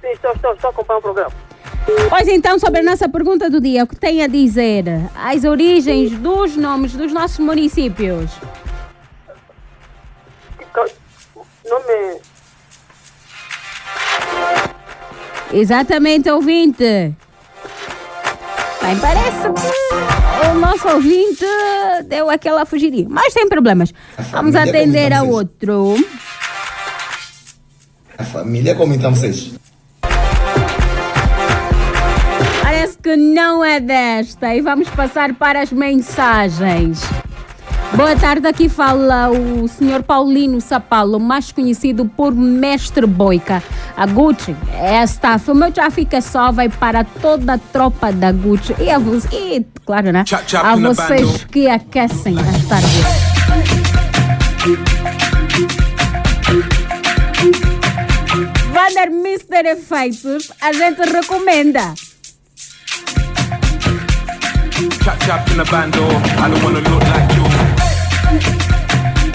Sim, 0.07 0.13
estou, 0.13 0.31
estou, 0.31 0.53
estou 0.53 0.69
acompanhando 0.69 0.99
o 0.99 1.03
programa. 1.03 1.31
Pois 2.09 2.27
então, 2.29 2.57
sobre 2.59 2.79
a 2.79 2.83
nossa 2.83 3.09
pergunta 3.09 3.49
do 3.49 3.59
dia, 3.59 3.83
o 3.83 3.87
que 3.87 3.95
tem 3.95 4.23
a 4.23 4.27
dizer? 4.27 4.85
As 5.15 5.43
origens 5.43 6.11
dos 6.11 6.55
nomes 6.55 6.93
dos 6.93 7.11
nossos 7.11 7.39
municípios? 7.39 8.31
Nome. 11.69 12.21
Exatamente, 15.51 16.29
ouvinte. 16.29 16.83
Bem, 18.81 18.99
parece 19.01 19.41
que 19.41 20.47
o 20.49 20.53
nosso 20.59 20.87
ouvinte 20.87 21.45
deu 22.05 22.29
aquela 22.29 22.65
fugidinha. 22.65 23.07
Mas 23.09 23.33
sem 23.33 23.49
problemas. 23.49 23.93
Vamos 24.31 24.55
atender 24.55 25.11
a 25.11 25.23
outro. 25.23 25.95
A 28.17 28.23
família, 28.23 28.73
como 28.75 28.93
então 28.93 29.13
vocês? 29.13 29.57
Que 33.07 33.15
não 33.15 33.63
é 33.63 33.79
desta. 33.79 34.53
E 34.53 34.59
vamos 34.59 34.89
passar 34.89 35.33
para 35.33 35.61
as 35.61 35.71
mensagens. 35.71 37.01
Boa 37.93 38.17
tarde, 38.17 38.45
aqui 38.45 38.67
fala 38.67 39.29
o 39.29 39.65
Sr. 39.65 40.03
Paulino 40.03 40.59
Sapalo, 40.59 41.17
mais 41.17 41.49
conhecido 41.53 42.05
por 42.05 42.35
Mestre 42.35 43.07
Boica. 43.07 43.63
A 43.95 44.05
Gucci 44.05 44.53
é 44.73 44.99
a 44.99 45.05
staff. 45.05 45.49
O 45.49 45.55
meu 45.55 45.73
já 45.73 45.89
fica 45.89 46.19
só, 46.19 46.51
vai 46.51 46.67
para 46.67 47.05
toda 47.05 47.53
a 47.53 47.57
tropa 47.57 48.11
da 48.11 48.29
Gucci. 48.33 48.75
E 48.77 48.91
a 48.91 48.99
vocês, 48.99 49.31
e, 49.31 49.65
claro, 49.85 50.11
né? 50.11 50.25
Chap, 50.27 50.43
chap 50.45 50.65
a 50.65 50.75
vocês 50.75 51.45
que 51.45 51.69
aquecem 51.69 52.35
as 52.37 52.65
tardes. 52.65 53.37
Vander 58.73 59.11
Mister 59.11 59.65
Efeitos, 59.65 60.51
a 60.59 60.73
gente 60.73 61.01
recomenda. 61.09 61.93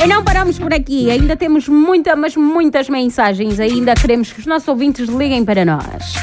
E 0.02 0.06
não 0.06 0.22
paramos 0.24 0.58
por 0.58 0.72
aqui, 0.72 1.10
ainda 1.10 1.36
temos 1.36 1.68
muitas, 1.68 2.18
mas 2.18 2.36
muitas 2.36 2.88
mensagens. 2.88 3.58
Ainda 3.60 3.94
queremos 3.94 4.32
que 4.32 4.40
os 4.40 4.46
nossos 4.46 4.68
ouvintes 4.68 5.08
liguem 5.08 5.44
para 5.44 5.64
nós. 5.64 6.14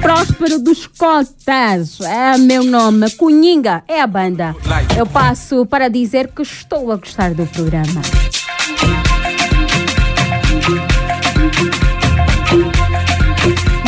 Próspero 0.00 0.58
dos 0.58 0.86
Cotas 0.86 2.00
é 2.00 2.38
meu 2.38 2.64
nome. 2.64 3.10
Cunhinga 3.12 3.82
é 3.86 4.00
a 4.00 4.06
banda. 4.06 4.56
Eu 4.98 5.06
passo 5.06 5.66
para 5.66 5.88
dizer 5.88 6.28
que 6.28 6.42
estou 6.42 6.90
a 6.90 6.96
gostar 6.96 7.34
do 7.34 7.46
programa. 7.46 8.00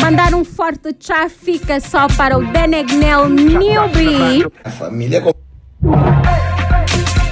Mandar 0.03 0.35
um 0.35 0.45
forte 0.45 0.93
tchau 0.93 1.29
fica 1.31 1.79
só 1.79 2.09
para 2.09 2.37
o 2.37 2.45
Denegnel 2.45 3.29
Newbie. 3.29 4.45
A 4.65 4.71
família, 4.71 5.23
como 5.23 5.37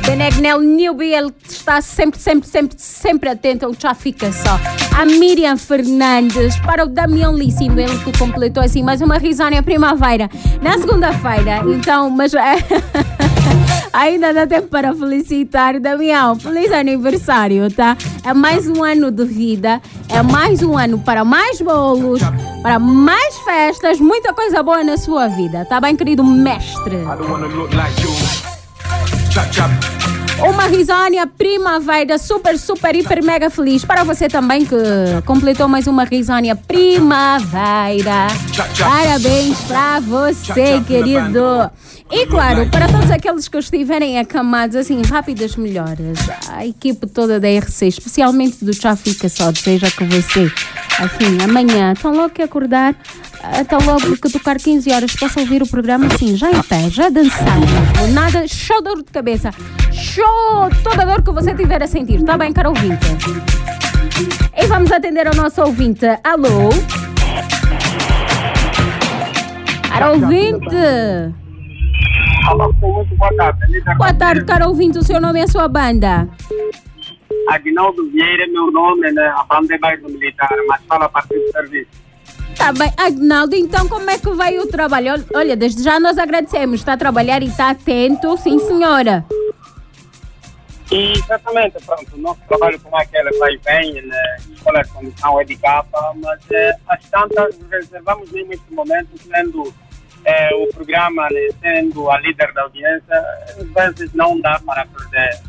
Benegnel 0.06 0.60
Newbie, 0.60 1.12
ele 1.12 1.32
está 1.48 1.80
sempre, 1.80 2.20
sempre, 2.20 2.48
sempre, 2.48 2.76
sempre 2.78 3.28
atento 3.28 3.66
ao 3.66 3.74
Já 3.74 3.92
Fica 3.92 4.32
Só. 4.32 4.58
A 4.96 5.04
Miriam 5.04 5.56
Fernandes, 5.56 6.58
para 6.60 6.84
o 6.84 6.88
Damião 6.88 7.36
Líssimo, 7.36 7.78
ele 7.80 7.98
que 7.98 8.16
completou 8.16 8.62
assim 8.62 8.84
mais 8.84 9.00
uma 9.00 9.18
risónia 9.18 9.62
primavera 9.62 10.30
na 10.62 10.78
segunda-feira. 10.78 11.62
Então, 11.66 12.08
mas 12.08 12.32
ainda 13.93 14.32
dá 14.32 14.47
tempo 14.47 14.68
para 14.68 14.95
felicitar 14.95 15.78
Damião. 15.80 16.38
Feliz 16.38 16.72
aniversário, 16.72 17.70
tá? 17.72 17.97
É 18.24 18.32
mais 18.32 18.68
um 18.68 18.82
ano 18.82 19.11
de 19.11 19.24
vida, 19.24 19.80
é 20.09 20.22
mais 20.22 20.62
um 20.62 20.76
ano 20.76 20.99
para 20.99 21.24
mais 21.24 21.61
bolos, 21.61 22.20
para 22.62 22.78
mais 22.78 23.38
festas, 23.38 24.01
muita 24.01 24.32
coisa 24.32 24.62
boa 24.62 24.82
na 24.84 24.97
sua 24.97 25.28
vida, 25.28 25.64
tá 25.64 25.80
bem, 25.80 25.97
querido 25.97 26.24
mestre? 26.24 26.97
Uma 30.43 30.66
risónia 30.66 31.26
primavera 31.26 32.18
super, 32.18 32.59
super, 32.59 32.97
hiper, 32.97 33.22
mega 33.22 33.51
feliz. 33.51 33.84
Para 33.84 34.05
você 34.05 34.26
também 34.26 34.64
que 34.64 34.74
completou 35.26 35.68
mais 35.68 35.86
uma 35.86 36.05
risónia 36.05 36.57
primavera. 36.57 38.26
Parabéns 38.78 39.59
para 39.62 40.01
você, 40.01 40.80
querido. 40.86 41.70
E 42.11 42.26
claro, 42.26 42.66
para 42.70 42.88
todos 42.88 43.11
aqueles 43.11 43.47
que 43.47 43.59
estiverem 43.59 44.18
acamados, 44.18 44.74
assim, 44.74 45.01
rápidas 45.03 45.55
melhoras. 45.57 46.18
A 46.49 46.66
equipe 46.66 47.07
toda 47.07 47.38
da 47.38 47.49
RC, 47.49 47.86
especialmente 47.86 48.64
do 48.64 48.72
Já 48.72 48.97
Fica 48.97 49.28
Só, 49.28 49.53
deseja 49.53 49.91
que 49.91 50.05
você, 50.05 50.51
assim, 50.99 51.38
amanhã, 51.45 51.95
tão 51.95 52.12
logo 52.12 52.30
que 52.30 52.43
acordar, 52.43 52.97
tão 53.68 53.78
logo 53.80 54.16
que 54.16 54.30
tocar 54.30 54.57
15 54.57 54.93
horas, 54.93 55.14
possa 55.14 55.41
ouvir 55.41 55.62
o 55.62 55.68
programa 55.68 56.07
assim, 56.07 56.36
já 56.36 56.51
em 56.51 56.62
pé, 56.62 56.91
já 56.91 57.09
dançando. 57.09 57.66
Nada, 58.12 58.47
show 58.47 58.82
dor 58.82 58.99
de 58.99 59.11
cabeça. 59.11 59.51
Show! 59.93 60.71
Toda 60.83 61.04
dor 61.04 61.22
que 61.22 61.30
você 61.30 61.54
tiver 61.54 61.83
a 61.83 61.87
sentir. 61.87 62.22
Tá 62.25 62.37
bem, 62.37 62.53
caro 62.53 62.71
ouvinte? 62.71 63.07
E 64.57 64.67
vamos 64.67 64.91
atender 64.92 65.26
ao 65.26 65.34
nosso 65.34 65.62
ouvinte. 65.62 66.07
Alô? 66.25 66.71
Caro 69.88 70.12
ouvinte? 70.12 70.76
Boa 73.17 73.37
tarde. 73.37 73.80
Boa 73.96 74.14
tarde, 74.14 74.45
caro 74.45 74.68
ouvinte. 74.68 74.99
O 74.99 75.03
seu 75.03 75.21
nome 75.21 75.41
e 75.41 75.42
a 75.42 75.49
sua 75.49 75.68
banda? 75.68 76.29
Aguinaldo 77.49 78.08
Vieira, 78.11 78.46
meu 78.49 78.71
nome, 78.71 79.11
né? 79.12 79.33
A 79.37 79.45
banda 79.45 79.75
é 79.75 79.79
bairro 79.79 80.08
militar, 80.08 80.49
mas 80.68 80.83
fala 80.88 81.07
a 81.07 81.08
partir 81.08 81.34
do 81.34 81.50
serviço. 81.53 82.09
Tá 82.61 82.72
bem, 82.74 82.92
Agnaldo, 82.99 83.57
então 83.57 83.88
como 83.88 84.11
é 84.11 84.18
que 84.18 84.28
vai 84.32 84.58
o 84.58 84.66
trabalho? 84.66 85.14
Ol- 85.14 85.24
Olha, 85.34 85.57
desde 85.57 85.82
já 85.82 85.99
nós 85.99 86.18
agradecemos. 86.18 86.80
Está 86.80 86.92
a 86.92 86.96
trabalhar 86.96 87.42
e 87.42 87.46
está 87.46 87.70
atento, 87.70 88.37
sim 88.37 88.58
senhora. 88.58 89.24
E 90.92 91.12
exatamente, 91.12 91.76
pronto, 91.87 92.14
o 92.14 92.18
nosso 92.18 92.41
trabalho 92.46 92.78
com 92.80 92.95
aquele 92.96 93.30
vai 93.38 93.54
e 93.54 93.58
vem, 93.58 94.03
né? 94.03 94.37
escolha 94.53 94.82
de 94.82 94.91
condição 94.91 95.41
é 95.41 95.45
de 95.45 95.57
capa, 95.57 96.12
mas 96.16 96.38
é, 96.50 96.72
as 96.88 97.03
tantas 97.08 97.57
reservamos 97.70 98.30
mesmo 98.30 98.53
este 98.53 98.74
momento, 98.74 99.08
sendo 99.16 99.72
é, 100.24 100.50
o 100.54 100.66
programa, 100.74 101.28
né, 101.30 101.49
sendo 101.62 102.11
a 102.11 102.20
líder 102.20 102.53
da 102.53 102.62
audiência, 102.62 103.24
às 103.57 103.68
vezes 103.96 104.12
não 104.14 104.38
dá 104.41 104.61
para 104.66 104.84
perder. 104.87 105.41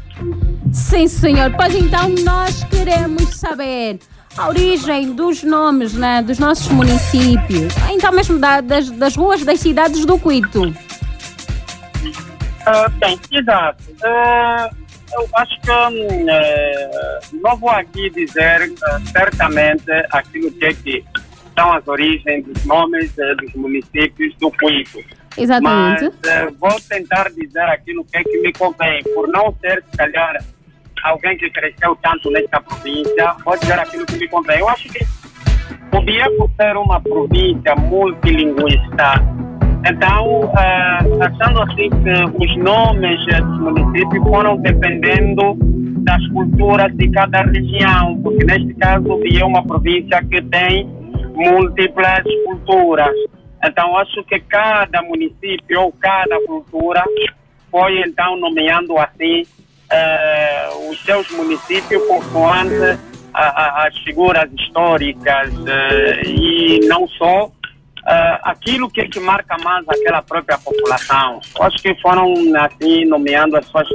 Sim, 0.71 1.07
senhor. 1.09 1.51
Pois 1.57 1.75
então 1.75 2.07
nós 2.23 2.63
queremos 2.65 3.35
saber 3.35 3.99
a 4.37 4.47
origem 4.47 5.13
dos 5.13 5.43
nomes 5.43 5.93
né, 5.93 6.21
dos 6.21 6.39
nossos 6.39 6.67
municípios, 6.69 7.73
então 7.89 8.11
mesmo 8.11 8.39
da- 8.39 8.61
das, 8.61 8.89
das 8.91 9.15
ruas 9.15 9.43
das 9.43 9.59
cidades 9.59 10.05
do 10.05 10.17
Cuito. 10.17 10.73
Ah, 12.65 12.87
bem, 12.99 13.19
exato. 13.31 13.83
Ah, 14.03 14.69
eu 15.13 15.27
acho 15.35 15.59
que 15.61 15.69
eh, 16.29 17.19
não 17.43 17.57
vou 17.57 17.69
aqui 17.69 18.09
dizer 18.11 18.71
ah, 18.83 18.99
certamente 19.11 19.83
aquilo 20.11 20.51
que, 20.51 20.65
é 20.65 20.73
que 20.73 21.03
são 21.57 21.73
as 21.73 21.85
origens 21.87 22.45
dos 22.45 22.63
nomes 22.65 23.11
eh, 23.17 23.35
dos 23.35 23.53
municípios 23.55 24.33
do 24.39 24.49
Cuico. 24.51 25.03
Exatamente. 25.37 26.03
Mas 26.23 26.31
eh, 26.31 26.47
vou 26.59 26.79
tentar 26.87 27.29
dizer 27.31 27.63
aquilo 27.63 28.05
que 28.05 28.17
é 28.17 28.23
que 28.23 28.37
me 28.41 28.53
convém, 28.53 29.03
por 29.13 29.27
não 29.27 29.53
ser, 29.59 29.83
se 29.91 29.97
calhar, 29.97 30.41
alguém 31.03 31.37
que 31.37 31.49
cresceu 31.49 31.95
tanto 32.01 32.29
nesta 32.31 32.61
província, 32.61 33.35
vou 33.43 33.57
dizer 33.57 33.79
aquilo 33.79 34.05
que 34.05 34.17
me 34.17 34.27
convém. 34.27 34.59
Eu 34.59 34.69
acho 34.69 34.89
que 34.89 35.05
o 35.93 36.01
Bia, 36.01 36.25
por 36.37 36.49
ser 36.59 36.77
uma 36.77 36.99
província 37.01 37.75
multilinguista, 37.75 39.13
então, 39.87 40.51
eh, 40.57 40.99
achando 41.25 41.63
assim 41.63 41.89
que 41.89 42.45
os 42.45 42.57
nomes 42.57 43.19
dos 43.25 43.59
municípios 43.59 44.23
foram 44.23 44.57
dependendo 44.57 45.57
das 46.03 46.25
culturas 46.27 46.95
de 46.97 47.09
cada 47.09 47.41
região, 47.41 48.21
porque 48.21 48.45
neste 48.45 48.73
caso 48.75 49.17
Bia 49.17 49.41
é 49.41 49.45
uma 49.45 49.63
província 49.65 50.23
que 50.23 50.41
tem 50.43 50.85
múltiplas 51.33 52.23
culturas. 52.45 53.15
Então, 53.63 53.97
acho 53.97 54.23
que 54.25 54.39
cada 54.41 55.01
município 55.03 55.81
ou 55.81 55.91
cada 55.93 56.39
cultura 56.45 57.03
foi 57.71 58.01
então 58.01 58.37
nomeando 58.37 58.97
assim 58.97 59.43
os 60.89 60.99
seus 61.03 61.29
municípios 61.31 62.01
a- 63.33 63.39
a- 63.83 63.87
as 63.87 63.97
figuras 63.99 64.49
históricas 64.59 65.49
eh, 65.67 66.21
e 66.25 66.79
não 66.87 67.07
só 67.07 67.49
eh, 68.07 68.39
aquilo 68.43 68.89
que, 68.89 69.07
que 69.07 69.19
marca 69.19 69.57
mais 69.63 69.87
aquela 69.87 70.21
própria 70.21 70.57
população. 70.57 71.39
Acho 71.61 71.77
que 71.81 71.93
foram 72.01 72.33
assim 72.59 73.05
nomeando 73.05 73.55
as 73.57 73.65
suas, 73.67 73.87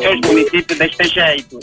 seus 0.00 0.20
municípios 0.26 0.78
deste 0.78 1.04
jeito. 1.08 1.58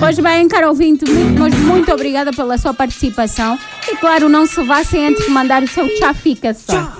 Pois 0.00 0.18
bem, 0.18 0.48
caro 0.48 0.68
ouvinte, 0.68 1.04
muito, 1.08 1.56
muito 1.58 1.92
obrigada 1.92 2.32
pela 2.32 2.58
sua 2.58 2.74
participação. 2.74 3.58
E 3.88 3.96
claro, 3.96 4.28
não 4.28 4.44
se 4.46 4.62
vá 4.64 4.82
sem 4.82 5.06
antes 5.08 5.28
mandar 5.28 5.62
o 5.62 5.68
seu 5.68 5.88
tchá 5.96 6.12
fica 6.12 6.52
só. 6.54 6.92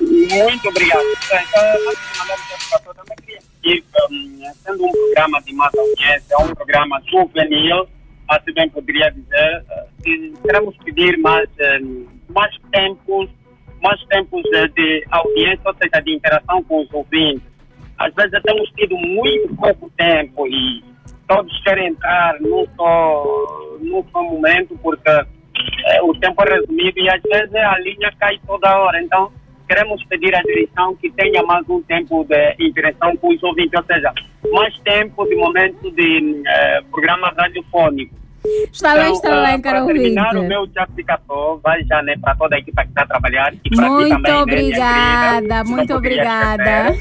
Muito 0.00 0.68
obrigado. 0.68 1.02
Então, 1.24 1.94
que, 3.64 3.84
sendo 4.62 4.84
um 4.84 4.92
programa 4.92 5.42
de 5.42 5.54
massa 5.54 5.80
audiência, 5.80 6.34
é 6.34 6.36
um 6.36 6.54
programa 6.54 7.02
juvenil, 7.10 7.88
assim 8.28 8.52
bem 8.52 8.68
poderia 8.68 9.10
dizer, 9.10 9.64
eh, 9.70 9.86
que 10.02 10.34
queremos 10.42 10.76
pedir 10.78 11.16
mais, 11.18 11.48
eh, 11.58 11.80
mais 12.28 12.54
tempos, 12.70 13.30
mais 13.82 14.02
tempos 14.06 14.42
eh, 14.54 14.68
de 14.68 15.04
audiência, 15.10 15.62
ou 15.64 15.74
seja, 15.74 16.02
de 16.02 16.14
interação 16.14 16.62
com 16.64 16.82
os 16.82 16.92
ouvintes. 16.92 17.42
Às 17.98 18.12
vezes 18.14 18.42
temos 18.42 18.68
tido 18.70 18.96
muito 18.96 19.54
pouco 19.56 19.90
tempo 19.96 20.46
e 20.46 20.84
todos 21.28 21.62
querem 21.62 21.88
entrar 21.88 22.40
num 22.40 22.66
só, 22.76 23.78
num 23.80 24.04
só 24.10 24.22
momento, 24.22 24.76
porque 24.82 25.10
o 26.02 26.12
tempo 26.18 26.42
é 26.42 26.54
resumido 26.54 26.98
e 26.98 27.08
às 27.08 27.22
vezes 27.22 27.54
a 27.54 27.78
linha 27.78 28.12
cai 28.18 28.38
toda 28.46 28.78
hora. 28.78 29.00
Então, 29.00 29.30
queremos 29.74 30.04
pedir 30.04 30.32
à 30.36 30.40
direção 30.42 30.94
que 30.94 31.10
tenha 31.10 31.42
mais 31.42 31.68
um 31.68 31.82
tempo 31.82 32.24
de 32.24 32.54
interação 32.60 33.16
com 33.16 33.34
os 33.34 33.42
ouvintes, 33.42 33.72
ou 33.76 33.84
seja, 33.84 34.12
mais 34.52 34.78
tempo 34.80 35.26
de 35.26 35.34
momento 35.34 35.90
de 35.90 36.42
eh, 36.46 36.80
programa 36.92 37.32
radiofônico. 37.36 38.14
Está 38.72 38.94
bem, 38.94 39.12
está 39.12 39.34
eh, 39.34 39.46
bem, 39.50 39.60
caro 39.60 39.84
Para 39.84 39.86
terminar, 39.86 40.36
o 40.36 40.44
meu 40.44 40.68
classificador 40.68 41.60
vai 41.60 41.82
já 41.84 42.02
né, 42.02 42.14
para 42.20 42.36
toda 42.36 42.54
a 42.54 42.58
equipa 42.60 42.82
que 42.82 42.88
está 42.90 43.02
a 43.02 43.06
trabalhar 43.06 43.52
e 43.52 43.70
para 43.74 43.84
ti 43.84 43.90
Muito 43.90 44.08
também, 44.10 44.32
né, 44.32 44.42
obrigada, 44.42 45.40
querida, 45.40 45.64
muito 45.64 45.94
obrigada. 45.94 46.96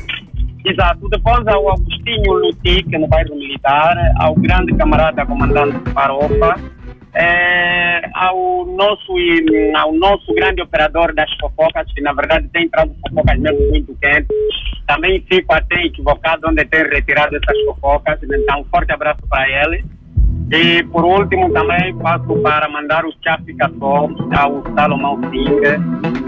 Exato. 0.65 1.09
Depois 1.09 1.45
ao 1.45 1.73
Agostinho 1.73 2.33
Lutique, 2.33 2.97
no 2.97 3.07
bairro 3.07 3.35
militar, 3.35 3.95
ao 4.19 4.33
grande 4.35 4.73
camarada 4.75 5.25
comandante 5.25 5.77
Farofa, 5.91 6.55
eh, 7.15 8.01
ao, 8.13 8.65
nosso, 8.65 9.13
ao 9.75 9.93
nosso 9.93 10.33
grande 10.33 10.61
operador 10.61 11.13
das 11.13 11.31
fofocas, 11.39 11.91
que 11.93 12.01
na 12.01 12.13
verdade 12.13 12.47
tem 12.49 12.69
trazido 12.69 12.95
fofocas 13.07 13.39
mesmo 13.39 13.69
muito 13.69 13.95
quentes. 14.01 14.35
Também 14.87 15.23
fico 15.29 15.53
até 15.53 15.83
equivocado 15.85 16.47
onde 16.47 16.65
tem 16.65 16.83
retirado 16.83 17.35
essas 17.35 17.61
fofocas, 17.65 18.19
então 18.23 18.61
um 18.61 18.65
forte 18.65 18.91
abraço 18.91 19.21
para 19.29 19.49
ele. 19.49 19.85
E 20.51 20.83
por 20.83 21.03
último 21.03 21.51
também 21.51 21.95
passo 21.97 22.35
para 22.43 22.69
mandar 22.69 23.05
os 23.05 23.15
chapicaçós 23.23 24.11
ao 24.37 24.63
Salomão 24.75 25.19
Singer 25.31 25.79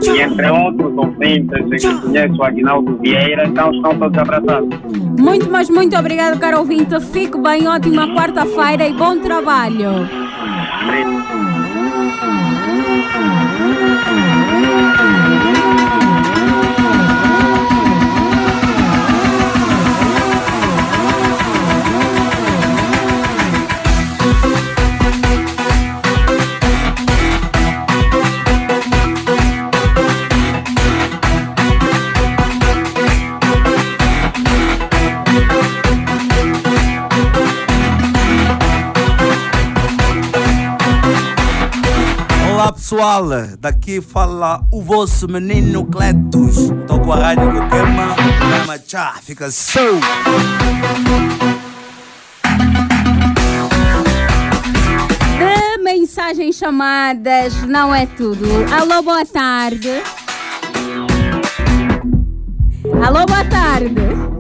e 0.04 0.22
entre 0.22 0.50
outros 0.50 0.98
ouvintes 0.98 1.82
que 1.82 2.02
conheço 2.02 2.36
o 2.36 2.44
Aguinaldo 2.44 2.98
Vieira, 2.98 3.48
então 3.48 3.72
estão 3.72 3.98
todos 4.00 4.18
abraçados. 4.18 4.70
Muito, 5.20 5.50
mas 5.50 5.70
muito 5.70 5.96
obrigado, 5.96 6.40
caro 6.40 6.60
ouvinte. 6.60 7.00
Fique 7.12 7.38
bem, 7.38 7.68
ótima 7.68 8.08
quarta-feira 8.16 8.88
e 8.88 8.94
bom 8.94 9.20
trabalho. 9.20 10.08
Pessoal, 42.86 43.26
daqui 43.60 44.00
fala 44.00 44.64
o 44.72 44.80
vosso 44.80 45.28
menino 45.28 45.84
Cletus. 45.86 46.70
Tô 46.86 47.00
com 47.00 47.14
a 47.14 47.16
rádio 47.16 47.52
que 47.52 47.60
queima, 47.68 48.14
programa 48.14 48.78
tchá, 48.78 49.16
fica 49.24 49.50
show. 49.50 50.00
De 55.40 55.84
mensagens 55.84 56.56
chamadas 56.58 57.56
não 57.64 57.94
é 57.94 58.06
tudo. 58.06 58.46
Alô, 58.72 59.02
boa 59.02 59.26
tarde. 59.26 60.04
Alô, 63.04 63.26
boa 63.26 63.46
tarde. 63.46 64.35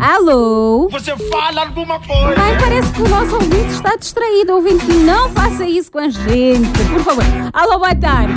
Alô? 0.00 0.88
Você 0.90 1.14
fala 1.28 1.66
alguma 1.66 2.00
coisa? 2.00 2.34
Ai, 2.40 2.58
parece 2.58 2.90
que 2.90 3.02
o 3.02 3.08
nosso 3.08 3.34
ouvinte 3.34 3.68
está 3.68 3.96
distraído. 3.96 4.54
Ouvinte, 4.54 4.90
não 4.90 5.28
faça 5.28 5.66
isso 5.66 5.92
com 5.92 5.98
a 5.98 6.08
gente, 6.08 6.84
por 6.90 7.00
favor. 7.00 7.22
Alô, 7.52 7.78
boa 7.78 7.94
tarde. 7.94 8.32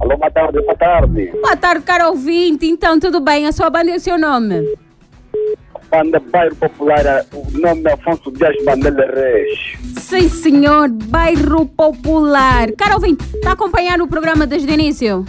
Alô, 0.00 0.16
boa 0.16 0.30
tarde, 0.30 0.60
boa 0.60 0.76
tarde. 0.76 1.26
Boa 1.32 1.56
tarde, 1.56 1.84
caro 1.84 2.10
ouvinte. 2.10 2.66
Então, 2.66 3.00
tudo 3.00 3.18
bem? 3.18 3.48
A 3.48 3.52
sua 3.52 3.68
banda 3.68 3.90
e 3.90 3.96
o 3.96 4.00
seu 4.00 4.16
nome? 4.16 4.76
Banda 5.90 6.20
Bairro 6.20 6.54
Popular, 6.54 7.26
o 7.32 7.58
nome 7.58 7.82
é 7.90 7.92
Afonso 7.92 8.30
Dias 8.30 8.54
Bandela 8.64 9.06
Reis. 9.12 9.76
Sim, 9.96 10.28
senhor. 10.28 10.88
Bairro 10.88 11.66
Popular. 11.66 12.70
Caro 12.78 12.94
ouvinte, 12.94 13.24
está 13.34 13.52
acompanhando 13.52 14.04
o 14.04 14.08
programa 14.08 14.46
desde 14.46 14.70
o 14.70 14.74
início? 14.74 15.24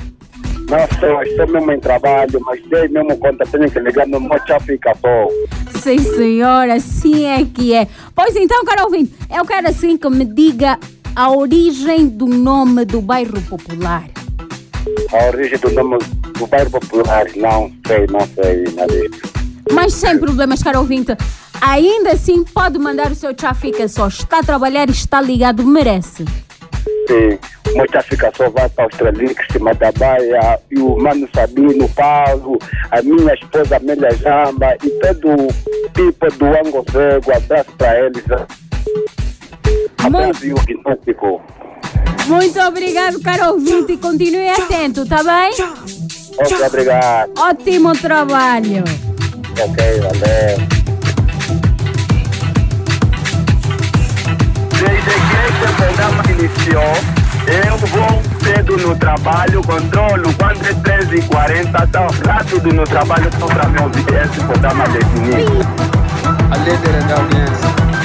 Não 0.70 1.00
sei, 1.00 1.32
estou 1.32 1.48
mesmo 1.48 1.72
em 1.72 1.80
trabalho, 1.80 2.40
mas 2.46 2.62
dei 2.70 2.88
mesmo 2.88 3.16
conta, 3.18 3.46
tenho 3.46 3.70
que 3.70 3.80
ligar 3.80 4.08
no 4.08 4.20
meu 4.20 4.40
chapicação. 4.48 5.30
Sim, 5.82 6.00
senhor. 6.00 6.70
Assim 6.70 7.26
é 7.26 7.46
que 7.46 7.74
é. 7.74 7.88
Pois 8.16 8.36
então, 8.36 8.66
caro 8.66 8.86
ouvinte, 8.86 9.14
eu 9.36 9.46
quero 9.46 9.68
assim 9.68 9.98
que 9.98 10.10
me 10.10 10.26
diga 10.26 10.80
a 11.16 11.30
origem 11.30 12.08
do 12.08 12.26
nome 12.26 12.84
do 12.84 13.00
Bairro 13.02 13.42
Popular. 13.44 14.06
A 15.12 15.28
origem 15.28 15.58
do 15.60 15.72
nome 15.72 15.98
do 16.38 16.48
Bairro 16.48 16.72
Popular, 16.72 17.26
não 17.36 17.72
sei, 17.88 18.08
não 18.08 18.22
sei 18.22 18.64
nada. 18.74 18.94
Mas 19.72 19.94
sem 19.94 20.18
problemas, 20.18 20.62
caro 20.62 20.80
ouvinte. 20.80 21.16
Ainda 21.62 22.12
assim, 22.12 22.44
pode 22.44 22.78
mandar 22.78 23.12
o 23.12 23.16
seu 23.16 23.32
fica 23.56 23.88
só. 23.88 24.08
Está 24.08 24.40
a 24.40 24.44
trabalhar 24.44 24.90
e 24.90 24.92
está 24.92 25.22
ligado, 25.22 25.66
merece. 25.66 26.26
Sim, 27.07 27.38
o 27.72 27.78
meu 27.78 27.86
chapicação 27.91 28.52
vai 28.52 28.70
para 28.70 28.86
Australix, 28.86 29.36
Madabaia, 29.60 30.60
e 30.72 30.80
o 30.80 30.98
Mano 30.98 31.28
Sabino, 31.36 31.90
Paulo, 31.90 32.60
a 32.91 33.02
minha 33.02 33.34
esposa 33.34 33.78
Amélia 33.78 34.12
Jamba 34.12 34.76
e 34.84 34.90
todo 34.90 35.32
o 35.34 35.48
tipo 35.94 36.38
do 36.38 36.45
Ango 36.45 36.86
Cego, 36.91 37.32
abraço 37.36 37.72
para 37.78 37.99
eles. 37.99 38.24
Abraço 40.03 40.45
e 40.45 40.53
o 40.53 40.56
gnóstico. 40.56 41.41
Muito 42.28 42.60
obrigado, 42.60 43.22
caro 43.22 43.53
ouvinte, 43.53 43.94
e 43.94 43.98
continue 43.98 44.49
atento, 44.49 45.07
tá 45.07 45.24
bem? 45.24 45.52
Ok, 46.40 46.62
obrigado. 46.66 47.32
Ótimo 47.38 47.95
trabalho. 47.98 48.84
Ok, 49.60 49.99
valeu. 50.02 50.75
Programa 55.74 56.24
iniciou, 56.30 56.94
eu 57.48 57.78
vou 57.78 58.22
cedo 58.44 58.78
no 58.78 58.96
trabalho, 58.96 59.62
controlo 59.64 60.34
quando 60.34 60.66
é 60.66 60.74
13h40, 60.74 61.90
tão 61.92 62.08
rápido 62.28 62.74
no 62.74 62.84
trabalho 62.84 63.30
só 63.40 63.46
para 63.48 63.68
me 63.70 63.82
ouvir 63.82 64.06
esse 64.14 64.40
programa 64.46 64.88
definido. 64.90 65.66
A 66.52 66.58
líder 66.58 67.04
da 67.04 67.16
audiência. 67.16 68.05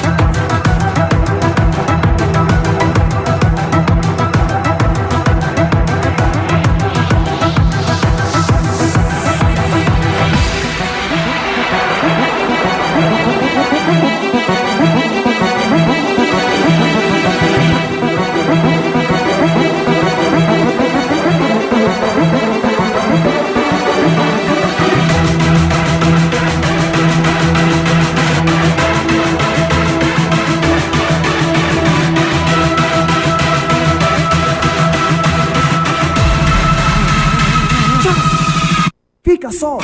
Só. 39.50 39.78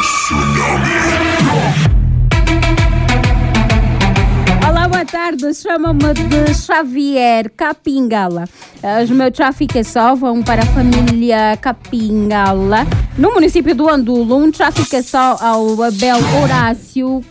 Olá, 4.68 4.88
boa 4.88 5.04
tarde. 5.04 5.52
Chama-me 5.54 6.14
de 6.14 6.54
Xavier 6.54 7.50
Capingala. 7.50 8.44
Eh, 8.82 9.02
Os 9.02 9.10
meus 9.10 9.32
tráfico 9.32 9.76
é 9.78 9.82
vão 10.14 10.42
para 10.42 10.62
a 10.62 10.66
família 10.66 11.56
Capingala. 11.60 12.86
No 13.18 13.32
município 13.34 13.74
do 13.74 13.88
Andulo, 13.88 14.36
um 14.36 14.50
tráfico 14.50 14.94
é 14.94 15.02
só 15.02 15.36
ao 15.40 15.82
Abel 15.82 16.18
Horácio 16.42 17.22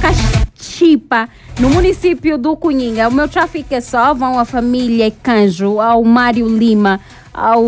Cas- 0.00 0.44
Chipa, 0.58 1.28
no 1.60 1.68
município 1.70 2.36
do 2.38 2.56
Cunhinha. 2.56 3.08
O 3.08 3.12
meu 3.12 3.28
fica 3.46 3.80
só, 3.80 4.12
vão 4.14 4.38
a 4.38 4.44
família 4.44 5.10
Canjo, 5.22 5.78
ao 5.80 6.02
Mário 6.02 6.48
Lima, 6.48 7.00
ao 7.34 7.64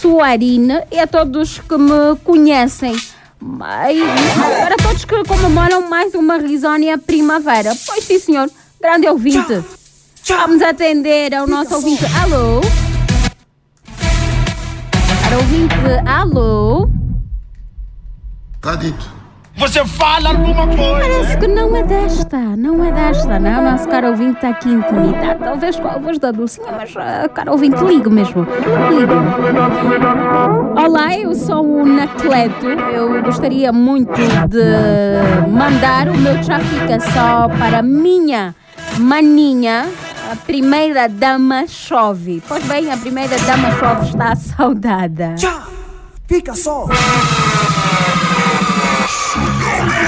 Suarine 0.00 0.82
e 0.90 0.98
a 0.98 1.06
todos 1.06 1.58
que 1.60 1.76
me 1.76 2.16
conhecem. 2.24 2.94
E 2.94 4.00
para 4.60 4.76
todos 4.82 5.04
que 5.04 5.22
comemoram 5.24 5.88
mais 5.88 6.14
uma 6.14 6.38
risónia 6.38 6.96
primavera. 6.98 7.72
Pois 7.86 8.02
sim, 8.02 8.18
senhor. 8.18 8.50
Grande 8.80 9.06
ouvinte. 9.06 9.62
Vamos 10.26 10.62
atender 10.62 11.34
ao 11.34 11.46
nosso 11.46 11.74
ouvinte. 11.74 12.04
Alô? 12.22 12.60
Para 15.22 15.36
ouvinte, 15.36 15.74
alô? 16.06 16.88
Tá 18.60 18.74
dito. 18.74 19.17
Você 19.58 19.84
fala 19.84 20.30
alguma 20.30 20.66
coisa. 20.66 21.00
Parece 21.00 21.38
que 21.38 21.48
não 21.48 21.76
é 21.76 21.82
desta, 21.82 22.38
não 22.56 22.84
é 22.84 22.92
desta, 22.92 23.40
não. 23.40 23.60
O 23.60 23.70
nosso 23.70 23.88
caro 23.88 24.08
ouvinte 24.08 24.36
está 24.36 24.50
aqui 24.50 24.68
intimidado. 24.68 25.40
Talvez 25.42 25.76
com 25.76 25.88
a 25.88 25.98
voz 25.98 26.18
da 26.18 26.30
Dulcinha, 26.30 26.70
mas 26.70 26.94
uh, 26.94 27.28
caro 27.34 27.52
ouvinte, 27.52 27.82
ligue 27.82 28.08
mesmo. 28.08 28.46
Ligue. 28.90 29.12
Olá, 30.80 31.18
eu 31.18 31.34
sou 31.34 31.64
o 31.64 31.84
Nacleto. 31.84 32.66
Eu 32.66 33.20
gostaria 33.22 33.72
muito 33.72 34.12
de 34.12 35.48
mandar 35.50 36.08
o 36.08 36.16
meu 36.16 36.40
tchau 36.40 36.60
fica 36.60 37.00
só 37.00 37.48
para 37.58 37.80
a 37.80 37.82
minha 37.82 38.54
maninha, 38.98 39.88
a 40.30 40.36
primeira 40.36 41.08
dama 41.08 41.66
chove. 41.66 42.40
Pois 42.46 42.64
bem, 42.64 42.92
a 42.92 42.96
primeira 42.96 43.36
dama 43.40 43.72
chove 43.72 44.08
está 44.08 44.34
saudada. 44.38 45.34
Fica 46.28 46.54
só. 46.54 46.86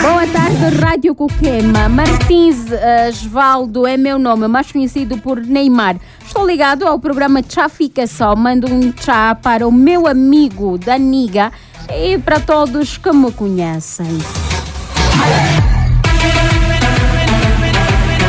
Boa 0.03 0.27
tarde, 0.27 0.77
Rádio 0.81 1.15
Coquema. 1.15 1.89
Martins 1.89 2.67
Osvaldo 3.09 3.87
é 3.87 3.97
meu 3.97 4.19
nome, 4.19 4.49
mais 4.49 4.71
conhecido 4.71 5.19
por 5.19 5.41
Neymar. 5.41 5.97
Estou 6.25 6.47
ligado 6.47 6.87
ao 6.87 6.99
programa 6.99 7.43
Chá 7.47 7.69
Fica 7.69 8.07
Só. 8.07 8.35
Mando 8.35 8.73
um 8.73 8.93
chá 8.97 9.35
para 9.35 9.67
o 9.67 9.73
meu 9.73 10.07
amigo 10.07 10.79
Daniga 10.79 11.53
e 11.89 12.19
para 12.19 12.41
todos 12.41 12.97
que 12.99 13.13
me 13.13 13.31
conhecem. 13.33 14.19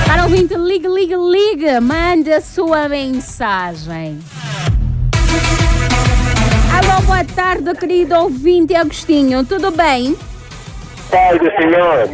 Para 0.05 0.23
ouvinte, 0.23 0.55
ligue, 0.55 0.87
ligue, 0.87 1.15
ligue. 1.15 1.79
Mande 1.79 2.31
a 2.31 2.41
sua 2.41 2.89
mensagem. 2.89 4.19
Alô, 6.73 7.01
boa 7.03 7.23
tarde, 7.23 7.73
querido 7.75 8.15
ouvinte 8.15 8.75
Agostinho. 8.75 9.45
Tudo 9.45 9.71
bem? 9.71 10.15
Tarde, 11.11 11.51
senhor. 11.57 12.09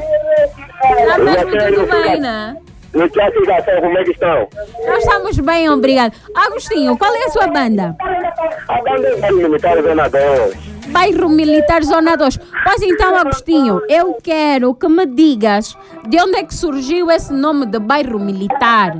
Está 0.83 1.17
mesmo 1.19 1.75
tudo 1.75 2.01
bem, 2.01 2.19
né? 2.19 2.57
No 2.93 3.07
que 3.09 3.19
ligação, 3.19 3.81
como 3.81 3.97
é 3.97 4.03
que 4.03 4.11
estão? 4.11 4.47
Nós 4.87 4.97
estamos 4.99 5.39
bem, 5.39 5.69
obrigado. 5.69 6.13
Agostinho, 6.33 6.97
qual 6.97 7.13
é 7.13 7.25
a 7.25 7.29
sua 7.29 7.47
banda? 7.47 7.95
A 8.67 8.81
banda 8.81 9.07
é 9.07 9.17
Bairro 9.17 9.37
Militar 9.37 9.81
Zona 9.83 10.09
2. 10.09 10.55
Bairro 10.87 11.29
Militar 11.29 11.83
Zona 11.83 12.17
2. 12.17 12.37
Pois 12.37 12.81
então, 12.81 13.15
Agostinho, 13.15 13.81
eu 13.89 14.17
quero 14.23 14.73
que 14.73 14.87
me 14.87 15.05
digas 15.05 15.77
de 16.07 16.19
onde 16.19 16.37
é 16.37 16.43
que 16.43 16.55
surgiu 16.55 17.11
esse 17.11 17.33
nome 17.33 17.65
de 17.65 17.77
bairro 17.77 18.19
militar. 18.19 18.95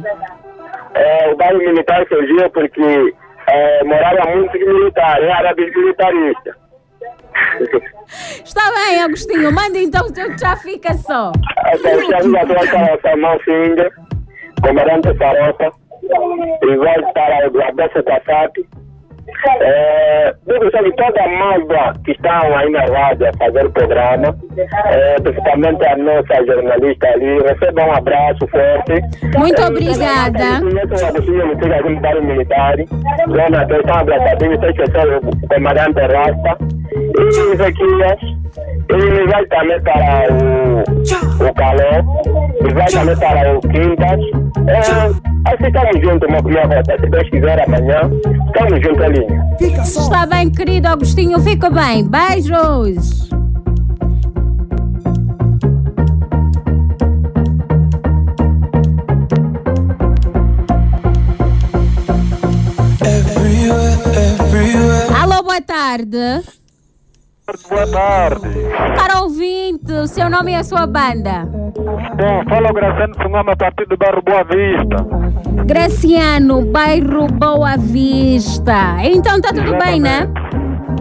É, 0.94 1.32
o 1.32 1.38
bairro 1.38 1.58
militar 1.58 2.06
surgiu 2.08 2.50
porque 2.52 3.16
é, 3.48 3.84
morava 3.84 4.30
muitos 4.36 4.60
militares, 4.60 5.24
era 5.24 5.38
árabe 5.38 5.72
militarista. 5.76 6.67
Está 8.44 8.72
bem, 8.72 9.02
Agostinho, 9.02 9.52
manda 9.52 9.78
então 9.78 10.06
o 10.08 10.14
teu 10.14 10.38
já 10.38 10.56
fica 10.58 10.94
só. 10.94 11.32
Então, 11.74 12.02
chegamos 12.02 12.36
a 12.36 12.46
tua 12.46 13.00
Samuel 13.02 13.40
Finger, 13.40 13.92
comandante 14.62 15.18
Farofa, 15.18 15.72
e 16.64 16.76
vai 16.78 17.14
para 17.14 17.52
o 17.52 17.64
Abesso 17.64 18.04
Tassati. 18.04 18.66
É, 19.62 20.34
sobre 20.46 20.92
toda 20.94 21.24
a 21.24 21.28
mágoa 21.28 21.94
que 22.04 22.12
estão 22.12 22.58
aí 22.58 22.70
na 22.72 22.86
rádio 22.86 23.28
a 23.28 23.38
fazer 23.38 23.66
o 23.66 23.72
programa, 23.72 24.36
é, 24.86 25.16
principalmente 25.22 25.86
a 25.86 25.98
nossa 25.98 26.46
jornalista 26.46 27.08
ali, 27.08 27.40
receba 27.42 27.86
um 27.86 27.92
abraço 27.94 28.48
forte. 28.48 29.38
Muito 29.38 29.62
obrigada. 29.62 30.62
Conheço 30.62 31.04
o 31.04 31.08
Agostinho 31.08 31.48
Mitiga 31.48 31.76
aqui 31.76 31.90
no 31.90 32.00
bairro 32.00 32.24
militar, 32.24 32.76
Zona 33.30 33.66
2, 33.66 33.80
estão 33.80 33.98
abraçadinhos, 33.98 34.60
sem 34.60 34.70
esquecer 34.70 35.18
o 35.18 35.48
comandante 35.48 36.00
Rasta. 36.00 36.58
E 36.98 37.54
Ezequias, 37.54 38.20
ele 38.90 39.28
vai 39.28 39.46
também 39.48 39.82
para 39.82 40.34
o, 40.34 41.48
o 41.48 41.54
Caló, 41.54 42.48
e 42.66 42.74
vai 42.74 42.88
também 42.88 43.18
para 43.18 43.58
o 43.58 43.62
Quintas. 43.62 44.48
É, 44.68 44.80
assim 44.80 45.68
estamos 45.68 46.02
juntos, 46.02 46.30
meu, 46.30 46.64
rota. 46.64 46.98
Se 47.00 47.10
Deus 47.10 47.30
quiser, 47.30 47.64
amanhã, 47.64 48.02
estamos 48.48 48.82
juntos 48.82 49.02
ali. 49.02 49.27
Está 49.84 50.26
bem, 50.26 50.50
querido 50.50 50.88
Agostinho, 50.88 51.40
fica 51.40 51.70
bem. 51.70 52.04
Beijos. 52.08 53.28
Alô, 65.16 65.44
boa 65.44 65.62
tarde. 65.62 66.18
Boa 67.48 67.88
tarde. 67.88 68.50
Para 68.98 69.22
ouvinte, 69.22 69.94
o 69.94 70.06
seu 70.06 70.30
nome 70.30 70.52
e 70.52 70.56
a 70.56 70.66
sua 70.66 70.86
banda. 70.86 71.46
Bom, 71.46 72.44
fala 72.50 72.70
o 72.70 72.74
Graciano 72.74 73.14
Sungama 73.24 73.54
a 73.54 73.56
partir 73.56 73.88
do 73.88 73.96
bairro 73.96 74.22
Boa 74.22 74.44
Vista. 74.44 75.66
Graciano, 75.66 76.66
bairro 76.66 77.28
Boa 77.28 77.78
Vista. 77.78 78.98
Então 79.02 79.40
tá 79.40 79.54
tudo 79.54 79.78
bem, 79.78 80.02
né? 80.02 80.30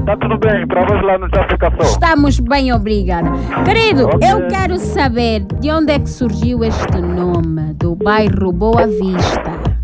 Tá 0.06 0.16
tudo 0.18 0.39
bem, 0.39 0.64
para 0.68 0.86
vós 0.86 1.02
lá 1.02 1.18
no 1.18 1.28
Já 1.35 1.48
Fica 1.48 1.68
Só. 1.78 1.82
Estamos 1.82 2.39
bem, 2.39 2.73
obrigada. 2.73 3.28
Querido, 3.64 4.09
eu 4.23 4.47
quero 4.47 4.77
saber 4.78 5.40
de 5.59 5.68
onde 5.73 5.94
é 5.94 5.98
que 5.98 6.09
surgiu 6.09 6.62
este 6.62 7.01
nome 7.01 7.74
do 7.74 7.97
bairro 7.97 8.52
Boa 8.52 8.86
Vista. 8.86 9.76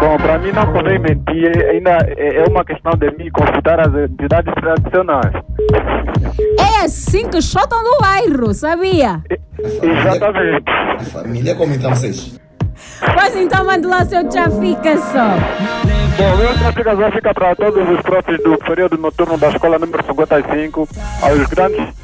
Bom, 0.00 0.16
para 0.16 0.38
mim 0.38 0.50
não 0.50 0.72
podem 0.72 0.98
mentir, 0.98 1.68
ainda 1.68 1.90
é 2.16 2.38
é 2.38 2.44
uma 2.48 2.64
questão 2.64 2.92
de 2.92 3.10
me 3.16 3.30
consultar 3.30 3.80
as 3.80 3.94
entidades 3.94 4.54
tradicionais. 4.54 5.32
É 6.58 6.84
assim 6.84 7.28
que 7.28 7.42
chotam 7.42 7.82
no 7.82 7.98
bairro, 7.98 8.54
sabia? 8.54 9.22
Exatamente. 9.58 10.64
A 10.98 11.04
família, 11.04 11.54
como 11.54 11.74
então 11.74 11.90
vocês? 11.90 12.40
Pois 13.14 13.36
então 13.36 13.64
manda 13.64 13.86
lá 13.86 14.04
seu 14.06 14.30
já 14.30 14.48
fica 14.50 14.96
só. 14.96 15.36
Bom, 16.16 16.36
meu 16.36 16.54
Já 16.56 16.72
Fica 16.72 16.96
Só 16.96 17.10
fica 17.10 17.34
para 17.34 17.54
todos 17.54 17.88
os 17.88 18.00
próprios 18.02 18.42
do 18.42 18.56
período 18.58 18.96
noturno 18.96 19.36
da 19.36 19.48
escola 19.50 19.78
número 19.78 20.04
55, 20.04 20.88
aos 21.22 21.46
grandes 21.48 21.94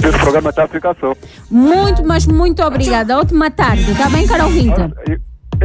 desse 0.00 0.18
programa 0.18 0.52
Já 0.54 0.68
Fica 0.68 0.96
Só. 1.00 1.14
Muito, 1.50 2.06
mas 2.06 2.26
muito 2.26 2.62
obrigada. 2.62 3.18
Ótima 3.18 3.50
tarde, 3.50 3.94
tá 3.96 4.08
bem, 4.10 4.26
Carol 4.26 4.48
Vinta? 4.48 4.92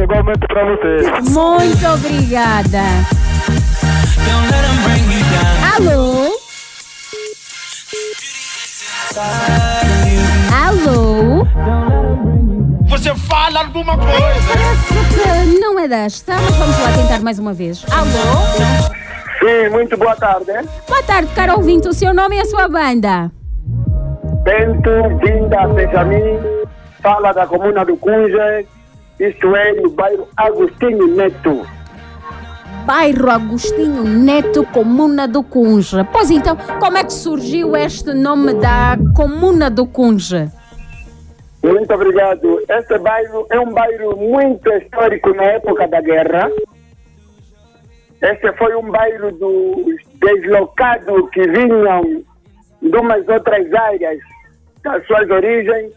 Igualmente 0.02 0.46
para 0.46 0.64
você. 0.64 1.30
Muito 1.30 1.86
obrigada. 1.86 2.82
Alô? 5.74 6.38
Alô? 10.52 11.46
Você 12.88 13.14
fala 13.14 13.60
alguma 13.60 13.96
coisa. 13.98 15.58
Não 15.60 15.78
é 15.80 15.88
desta, 15.88 16.34
mas 16.34 16.56
vamos 16.56 16.78
lá 16.78 16.92
tentar 16.92 17.20
mais 17.20 17.38
uma 17.38 17.52
vez. 17.52 17.84
Alô? 17.90 18.88
Sim, 19.40 19.70
muito 19.70 19.96
boa 19.96 20.14
tarde. 20.14 20.52
Boa 20.86 21.02
tarde, 21.02 21.32
caro 21.34 21.54
ouvinte. 21.56 21.88
O 21.88 21.92
seu 21.92 22.14
nome 22.14 22.36
e 22.36 22.40
a 22.40 22.44
sua 22.44 22.68
banda? 22.68 23.30
Bento 24.44 24.90
Vinda 25.20 25.66
Benjamin, 25.68 26.38
fala 27.02 27.32
da 27.32 27.46
comuna 27.46 27.84
do 27.84 27.96
Cunja, 27.96 28.64
isto 29.20 29.56
é, 29.56 29.72
no 29.74 29.90
bairro 29.90 30.28
Agostinho 30.36 31.08
Neto. 31.16 31.66
Bairro 32.86 33.30
Agostinho 33.30 34.04
Neto, 34.04 34.64
Comuna 34.66 35.26
do 35.26 35.42
Cunja. 35.42 36.04
Pois 36.04 36.30
então, 36.30 36.56
como 36.80 36.96
é 36.96 37.04
que 37.04 37.12
surgiu 37.12 37.76
este 37.76 38.14
nome 38.14 38.54
da 38.54 38.96
Comuna 39.14 39.68
do 39.68 39.86
Cunja? 39.86 40.50
Muito 41.62 41.92
obrigado. 41.92 42.60
Este 42.68 42.98
bairro 42.98 43.46
é 43.50 43.58
um 43.58 43.72
bairro 43.72 44.16
muito 44.16 44.72
histórico 44.72 45.34
na 45.34 45.42
época 45.44 45.88
da 45.88 46.00
guerra. 46.00 46.50
Este 48.22 48.52
foi 48.56 48.74
um 48.76 48.90
bairro 48.90 49.32
dos 49.32 49.96
deslocados 50.14 51.30
que 51.30 51.42
vinham 51.42 52.24
de 52.80 52.96
umas 52.96 53.28
outras 53.28 53.72
áreas 53.74 54.18
das 54.82 55.04
suas 55.06 55.28
origens. 55.28 55.92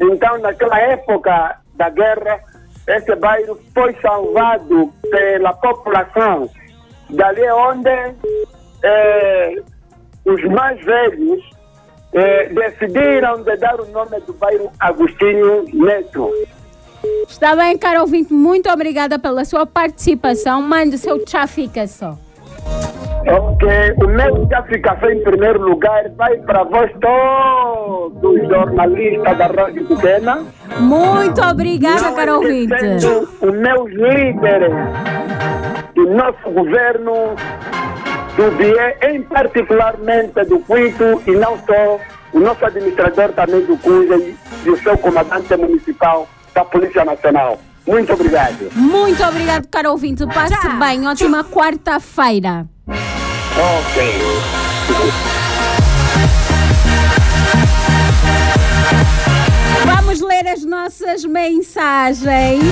Então, 0.00 0.38
naquela 0.38 0.80
época 0.80 1.60
da 1.76 1.90
guerra, 1.90 2.40
este 2.86 3.14
bairro 3.16 3.58
foi 3.74 3.94
salvado 4.00 4.92
pela 5.10 5.52
população. 5.54 6.48
Dali 7.10 7.42
é 7.42 7.54
onde 7.54 8.14
eh, 8.82 9.62
os 10.24 10.44
mais 10.44 10.84
velhos 10.84 11.42
eh, 12.12 12.48
decidiram 12.48 13.42
de 13.42 13.56
dar 13.56 13.80
o 13.80 13.86
nome 13.86 14.20
do 14.20 14.32
bairro 14.34 14.70
Agostinho 14.80 15.64
Neto. 15.72 16.30
Está 17.28 17.54
bem, 17.54 17.76
caro 17.76 18.00
ouvinte, 18.00 18.32
muito 18.32 18.70
obrigada 18.70 19.18
pela 19.18 19.44
sua 19.44 19.66
participação. 19.66 20.62
Mande 20.62 20.96
o 20.96 20.98
seu 20.98 21.24
tchá, 21.24 21.46
fica 21.46 21.86
só. 21.86 22.16
Ok, 23.28 23.68
o 24.02 24.08
meu 24.08 24.46
classificação 24.46 25.10
em 25.10 25.22
primeiro 25.22 25.60
lugar 25.62 26.08
vai 26.16 26.36
para 26.38 26.62
vós 26.64 26.90
todos, 27.00 28.48
jornalistas 28.48 29.38
da 29.38 29.46
Rádio 29.46 29.86
Pequena. 29.86 30.44
Muito 30.78 31.40
obrigada, 31.42 32.02
Não 32.02 32.14
caro 32.14 32.36
ouvinte. 32.36 32.74
esquecendo 32.74 33.28
Os 33.40 33.52
meus 33.52 33.90
líderes 33.90 34.72
do 35.94 36.08
nosso 36.10 36.50
governo, 36.50 37.34
do 38.36 38.50
DIE, 38.58 39.10
em 39.10 39.22
particularmente 39.22 40.44
do 40.44 40.58
Quito, 40.60 41.22
e 41.26 41.32
não 41.32 41.58
só, 41.58 41.98
o 42.32 42.38
nosso 42.38 42.64
administrador 42.64 43.32
também 43.32 43.64
do 43.64 43.76
CUJA 43.78 44.16
e 44.64 44.70
o 44.70 44.76
seu 44.76 44.96
comandante 44.98 45.56
municipal 45.56 46.28
da 46.54 46.64
Polícia 46.64 47.04
Nacional. 47.04 47.58
Muito 47.86 48.12
obrigado. 48.12 48.70
Muito 48.74 49.22
obrigado, 49.22 49.68
caro 49.68 49.90
ouvinte. 49.92 50.26
Passe 50.26 50.68
bem. 50.78 51.06
Ótima 51.06 51.44
quarta-feira. 51.44 52.66
Ok. 52.88 54.14
Vamos 59.84 60.20
ler 60.20 60.48
as 60.48 60.64
nossas 60.64 61.24
mensagens. 61.24 62.62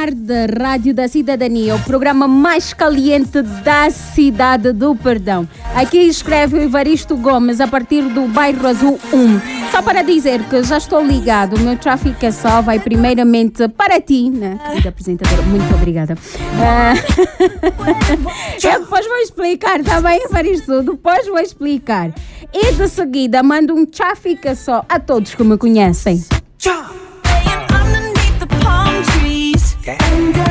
Tarde, 0.00 0.46
Rádio 0.58 0.94
da 0.94 1.06
Cidadania, 1.06 1.74
o 1.74 1.80
programa 1.80 2.26
mais 2.26 2.72
caliente 2.72 3.42
da 3.42 3.90
cidade 3.90 4.72
do 4.72 4.96
Perdão. 4.96 5.46
Aqui 5.74 5.98
escreve 5.98 6.56
o 6.56 6.62
Evaristo 6.62 7.14
Gomes 7.18 7.60
a 7.60 7.68
partir 7.68 8.04
do 8.04 8.22
bairro 8.22 8.66
Azul 8.66 8.98
1. 9.12 9.70
Só 9.70 9.82
para 9.82 10.00
dizer 10.00 10.42
que 10.44 10.62
já 10.62 10.78
estou 10.78 11.04
ligado, 11.04 11.56
o 11.56 11.60
meu 11.60 11.76
tráfico 11.76 12.24
é 12.24 12.30
só 12.30 12.62
vai 12.62 12.78
primeiramente 12.78 13.68
para 13.68 14.00
ti, 14.00 14.30
né, 14.30 14.58
querida 14.70 14.88
apresentadora. 14.88 15.42
Muito 15.42 15.74
obrigada. 15.74 16.16
Ah, 16.58 16.94
Eu 18.64 18.80
depois 18.80 19.06
vou 19.06 19.18
explicar, 19.18 19.82
tá 19.82 20.00
bem, 20.00 20.24
Evaristo? 20.24 20.82
Depois 20.82 21.26
vou 21.26 21.38
explicar. 21.38 22.10
E 22.54 22.72
de 22.72 22.88
seguida 22.88 23.42
mando 23.42 23.74
um 23.74 23.84
tráfico 23.84 24.56
só 24.56 24.82
a 24.88 24.98
todos 24.98 25.34
que 25.34 25.44
me 25.44 25.58
conhecem. 25.58 26.24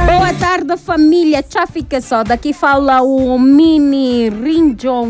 Boa 0.06 0.34
tarde, 0.40 0.76
família. 0.78 1.44
Tchau, 1.44 1.68
fica 1.68 2.02
só. 2.02 2.24
Daqui 2.24 2.52
fala 2.54 3.02
o 3.02 3.38
Mini 3.38 4.30
Rinjon. 4.30 5.08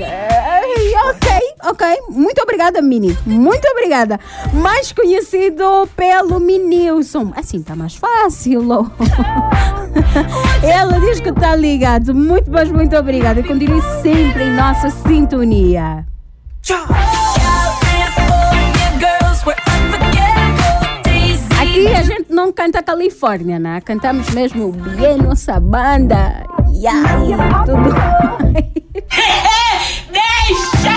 Eh, 0.00 0.54
Ok, 1.06 1.28
ok. 1.70 1.86
Muito 2.10 2.40
obrigada, 2.42 2.80
Mini. 2.82 3.16
Muito 3.26 3.66
obrigada. 3.68 4.18
Mais 4.52 4.92
conhecido 4.92 5.88
pelo 5.96 6.38
Minilson. 6.40 7.32
Assim 7.36 7.62
tá 7.62 7.74
mais 7.74 7.94
fácil. 7.96 8.68
oh. 8.70 8.86
Ela 10.66 10.98
diz 11.00 11.20
que 11.20 11.30
está 11.30 11.54
ligado. 11.56 12.14
Muito, 12.14 12.50
mas 12.50 12.70
muito 12.70 12.96
obrigada. 12.96 13.40
E 13.40 13.42
continue 13.44 13.82
sempre 14.02 14.44
em 14.44 14.54
nossa 14.56 14.90
sintonia. 14.90 16.06
Aqui 21.74 21.88
a 21.88 22.02
gente 22.04 22.32
não 22.32 22.52
canta 22.52 22.80
Califórnia, 22.80 23.58
né? 23.58 23.80
Cantamos 23.80 24.30
mesmo 24.30 24.70
bem 24.70 25.16
nossa 25.16 25.58
banda. 25.58 26.46
Yeah, 26.72 27.64
tudo. 27.66 27.90
deixa! 30.12 30.94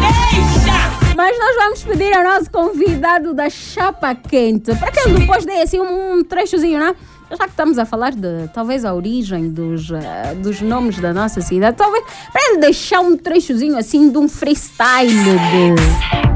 Deixa! 0.00 1.14
Mas 1.16 1.38
nós 1.38 1.54
vamos 1.54 1.84
pedir 1.84 2.12
ao 2.12 2.24
nosso 2.24 2.50
convidado 2.50 3.32
da 3.32 3.48
Chapa 3.48 4.12
Quente 4.16 4.74
para 4.74 4.90
que 4.90 4.98
ele 5.08 5.20
depois 5.20 5.46
dê 5.46 5.62
assim 5.62 5.78
um 5.80 6.24
trechozinho, 6.24 6.80
né? 6.80 6.96
Já 7.30 7.44
que 7.44 7.50
estamos 7.50 7.78
a 7.78 7.84
falar 7.84 8.10
de 8.10 8.48
talvez 8.52 8.84
a 8.84 8.92
origem 8.92 9.50
dos, 9.50 9.88
eh, 9.92 10.34
dos 10.42 10.60
nomes 10.60 10.98
da 10.98 11.14
nossa 11.14 11.40
cidade, 11.40 11.76
talvez 11.76 12.02
para 12.32 12.42
ele 12.48 12.58
deixar 12.58 12.98
um 12.98 13.16
trechozinho 13.16 13.78
assim 13.78 14.10
de 14.10 14.18
um 14.18 14.28
freestyle 14.28 15.12
de 15.12 16.27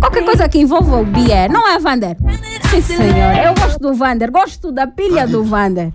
qualquer 0.00 0.24
coisa 0.24 0.48
que 0.48 0.58
envolva 0.58 1.00
o 1.00 1.04
Bier, 1.04 1.50
não 1.50 1.68
é, 1.68 1.78
Vander? 1.78 2.16
Sim, 2.70 2.80
senhor. 2.80 3.36
Eu 3.44 3.54
gosto 3.54 3.78
do 3.78 3.94
Vander, 3.94 4.30
gosto 4.30 4.72
da 4.72 4.86
pilha 4.86 5.26
do 5.26 5.44
Vander. 5.44 5.92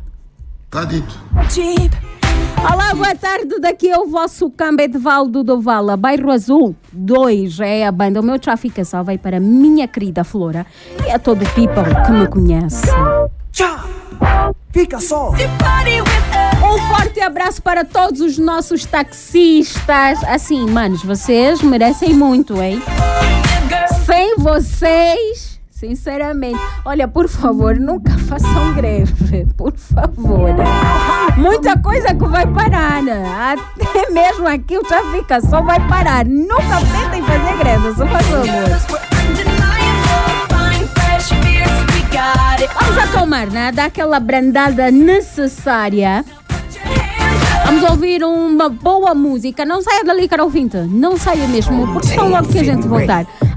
Tá 0.69 0.85
dito. 0.85 1.19
Olá, 2.59 2.93
boa 2.93 3.15
tarde. 3.15 3.59
Daqui 3.59 3.89
é 3.89 3.97
o 3.97 4.07
vosso 4.07 4.49
Cambe 4.51 4.87
de 4.87 4.97
Valdo 4.97 5.43
do 5.43 5.59
Vala, 5.59 5.97
Bairro 5.97 6.31
Azul 6.31 6.75
2. 6.93 7.59
É 7.59 7.85
a 7.85 7.91
banda. 7.91 8.21
O 8.21 8.23
meu 8.23 8.39
tráfico 8.39 8.83
só 8.85 9.03
vai 9.03 9.17
para 9.17 9.37
a 9.37 9.39
minha 9.39 9.87
querida 9.87 10.23
Flora 10.23 10.65
e 11.05 11.11
a 11.11 11.19
todo 11.19 11.43
o 11.43 11.49
people 11.49 11.83
que 12.05 12.11
me 12.11 12.27
conhece. 12.27 12.87
Fica 14.71 14.99
só. 14.99 15.31
Um 15.31 16.95
forte 16.95 17.19
abraço 17.19 17.61
para 17.61 17.83
todos 17.83 18.21
os 18.21 18.37
nossos 18.37 18.85
taxistas. 18.85 20.23
Assim, 20.23 20.69
manos, 20.69 21.03
vocês 21.03 21.61
merecem 21.61 22.13
muito, 22.13 22.61
hein? 22.61 22.81
Sem 24.05 24.35
vocês, 24.37 25.59
sinceramente. 25.69 26.59
Olha, 26.85 27.07
por 27.07 27.27
favor, 27.27 27.75
nunca 27.79 28.17
façam 28.17 28.73
greve. 28.73 29.45
Por 29.57 29.73
favor. 29.77 30.49
Muita 31.37 31.77
coisa 31.79 32.13
que 32.13 32.25
vai 32.25 32.45
parar. 32.47 33.01
né? 33.03 33.23
Até 33.79 34.09
mesmo 34.09 34.47
aqui 34.47 34.77
o 34.77 34.83
tráfico 34.83 35.49
só 35.49 35.61
vai 35.61 35.79
parar. 35.87 36.25
Nunca 36.25 36.79
tentem 36.91 37.23
fazer 37.23 37.57
greve, 37.57 37.93
só 37.95 38.05
faz 38.07 38.27
favor. 38.27 39.01
Vamos 42.79 42.97
acalmar, 42.97 43.47
né? 43.49 43.71
Dar 43.71 43.85
aquela 43.85 44.19
brandada 44.19 44.91
necessária. 44.91 46.23
Vamos 47.65 47.89
ouvir 47.89 48.23
uma 48.23 48.69
boa 48.69 49.15
música. 49.15 49.63
Não 49.65 49.81
saia 49.81 50.03
dali, 50.03 50.27
caro 50.27 50.43
ouvinte. 50.43 50.77
Não 50.77 51.17
saia 51.17 51.47
mesmo, 51.47 51.87
porque 51.93 52.09
só 52.13 52.25
logo 52.27 52.47
que 52.49 52.59
a 52.59 52.63
gente 52.63 52.87
voltar. 52.87 53.25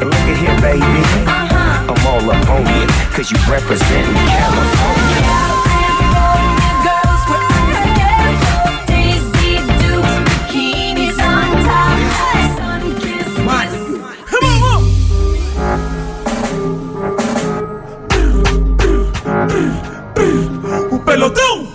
Look 0.00 0.14
at 0.14 0.36
here, 0.36 0.60
baby. 0.60 0.82
Uh-huh. 0.82 1.92
I'm 1.92 2.06
all 2.06 2.30
up 2.30 2.48
on 2.50 2.66
you, 2.66 2.86
cause 3.14 3.30
you 3.30 3.38
represent 3.50 4.06
California. 4.26 5.54
O 20.90 20.98
pelotão 20.98 21.66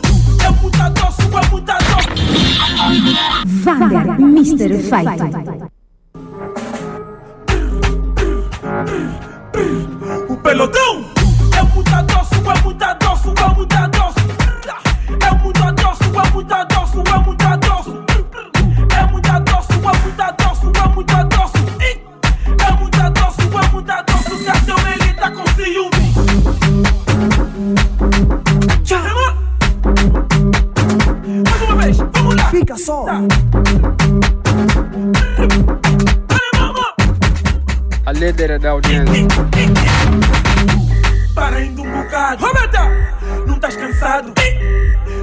é 0.46 0.50
muita 0.62 0.90
doce, 0.90 1.22
é 1.22 1.50
muita 1.50 1.78
doce. 1.78 2.10
Vander, 3.64 4.20
Mr. 4.20 4.78
Fight. 4.84 5.79
O 10.30 10.38
pelotão 10.38 11.04
é 11.58 11.64
muita 11.76 12.02
doce, 12.04 12.36
é 12.36 12.62
muita 12.64 12.94
doce, 12.94 13.28
é 13.28 13.54
muita 13.54 13.88
doce. 13.88 14.20
É 15.20 15.32
muita 15.44 15.72
doce, 15.74 16.04
é 16.06 16.32
muita 16.32 16.64
doce, 16.64 16.98
é 16.98 17.20
muita 17.20 17.58
doce. 17.58 17.90
É 18.98 19.06
muita 19.12 19.40
doce, 19.40 19.74
é 19.74 19.78
muita 20.02 20.32
doce, 20.32 20.66
é 20.66 20.88
muita 20.96 21.24
doce. 21.26 21.58
Ih, 21.82 22.00
É 22.66 22.72
muita 22.80 23.10
doce, 23.10 23.42
é 23.42 23.68
muita 23.70 24.02
doce. 24.04 24.34
O 24.34 24.46
cartão 24.46 24.78
ele 24.94 25.14
tá 25.14 25.32
com 25.32 25.46
ciúme. 25.56 26.14
Chama! 28.86 29.36
Mais 31.50 31.62
uma 31.64 31.76
vez, 31.76 31.98
vamos 31.98 32.36
lá. 32.36 32.46
Fica 32.46 32.78
só. 32.78 33.06
a 38.10 38.12
líder 38.12 38.50
é 38.50 38.58
da 38.58 38.72
audiência. 38.72 39.28
Para 41.36 41.62
indo 41.62 41.84
um 41.84 41.92
bocado. 41.92 42.44
Roberta! 42.44 42.90
Não 43.46 43.54
estás 43.54 43.76
cansado? 43.76 44.34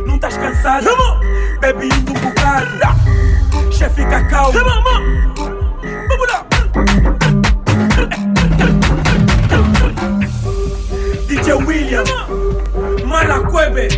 Não 0.07 0.15
estás 0.15 0.37
cansado? 0.37 0.87
Bebe 1.61 1.87
indo 1.87 2.13
um 2.13 2.15
bocado. 2.15 3.73
Chefe 3.73 4.05
Cacau. 4.05 4.53
Vamos 4.53 6.29
lá! 6.29 6.47
DJ 11.27 11.55
William. 11.55 12.05
Maracuebe. 13.05 13.89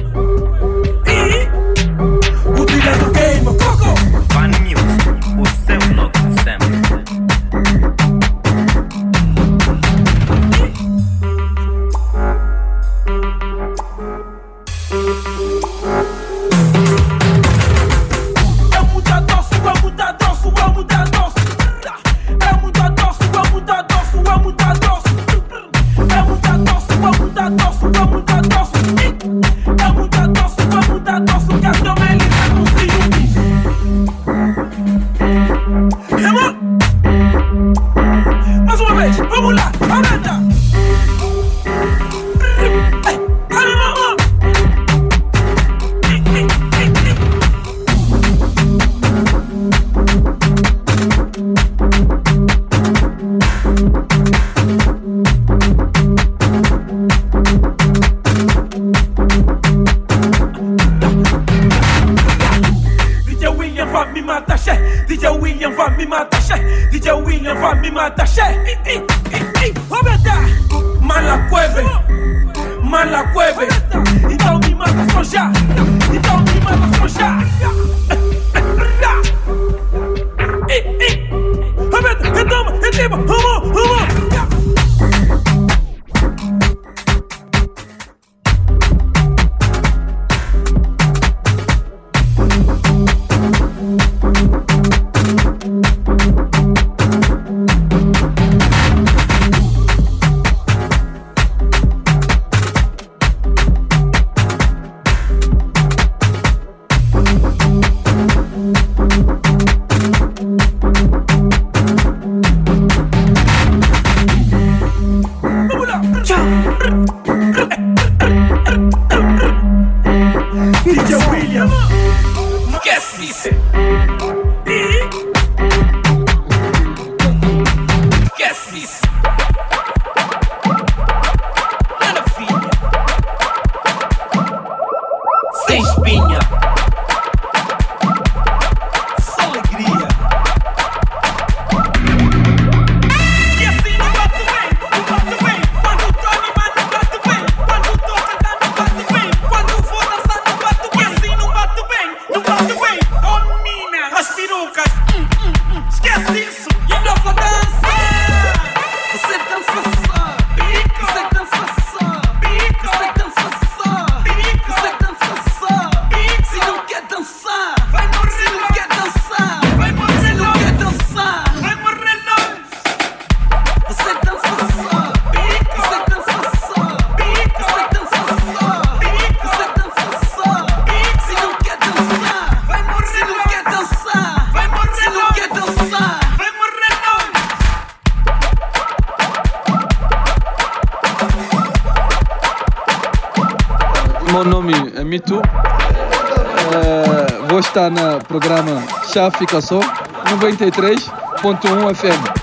Chá 199.12 199.30
fica 199.30 199.60
só 199.60 199.80
93.1 199.80 201.90
FM. 201.92 202.37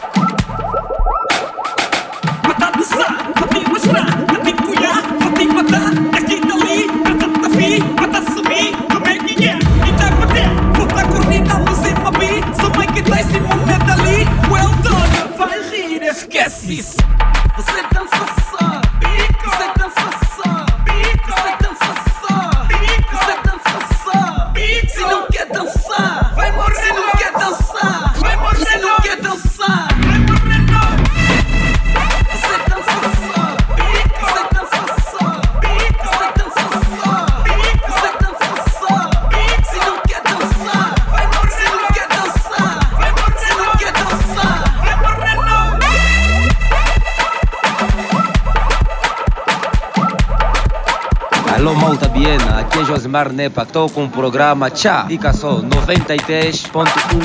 aqui 52.76 52.80
é 52.80 52.86
Josimar 52.86 53.32
Nepa. 53.32 53.64
Estou 53.64 53.90
com 53.90 54.04
o 54.06 54.10
programa 54.10 54.70
Tchá. 54.70 55.06
Fica 55.08 55.32
só 55.34 55.62
93.1 55.62 56.66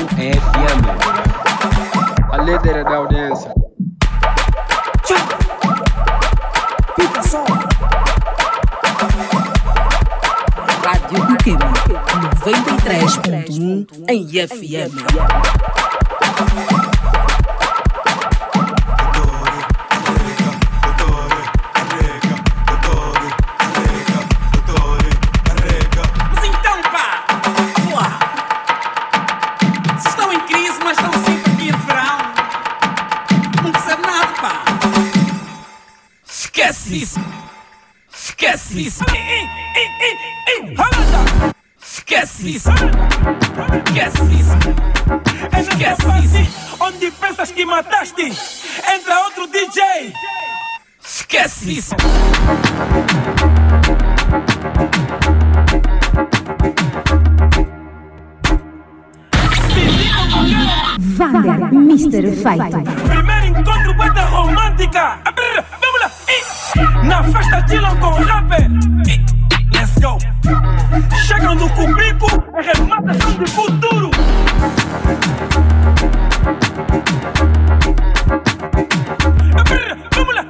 FM. 0.07 0.85
A 2.31 2.37
líder 2.37 2.77
é 2.77 2.83
da 2.83 2.95
audiência. 2.95 3.53
Tchá. 5.03 5.15
Fica 6.95 7.23
só. 7.23 7.43
Rádio 10.85 11.27
Coquema 11.27 11.73
93.1 12.45 13.87
em 14.09 14.25
FM. 14.47 15.80
Feito. 62.41 62.81
Primeiro 63.07 63.45
encontro 63.45 63.93
beta 63.93 64.21
romântica. 64.25 65.19
Abrr, 65.25 65.63
Vamos 65.79 66.01
lá. 66.01 67.03
Na 67.03 67.23
festa 67.23 67.67
chillam 67.67 67.95
com 67.97 68.09
rapper. 68.23 68.67
Ih, 69.07 69.23
Let's 69.73 69.93
go. 69.99 70.17
Chegam 71.27 71.55
no 71.55 71.69
cubículo, 71.69 72.43
é 72.55 72.77
rematação 72.77 73.31
de 73.33 73.45
futuro. 73.51 74.11
Abrr, 79.59 79.97
Vamos 80.15 80.35
lá. 80.35 80.45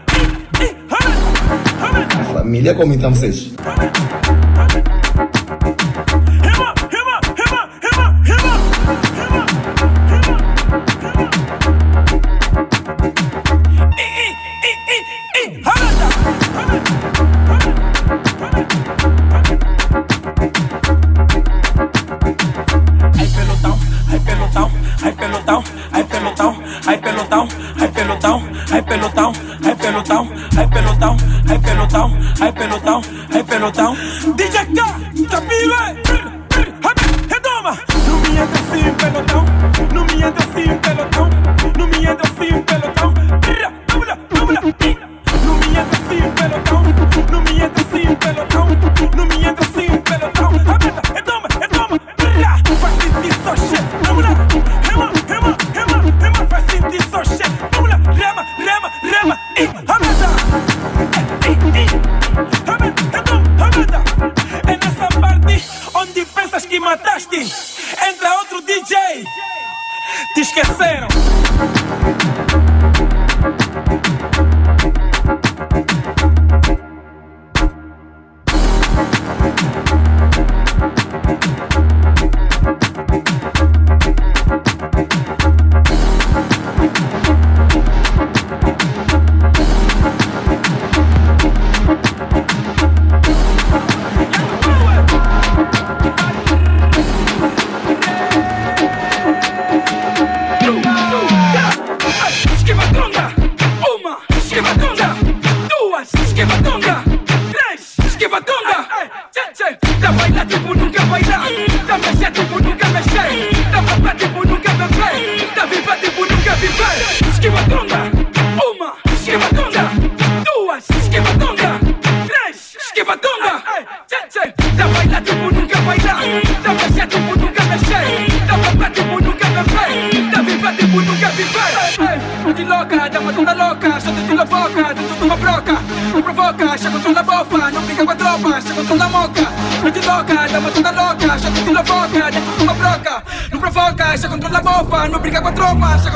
Rala. 0.90 2.34
Família, 2.34 2.74
como 2.74 2.94
então 2.94 3.14
vocês? 3.14 3.54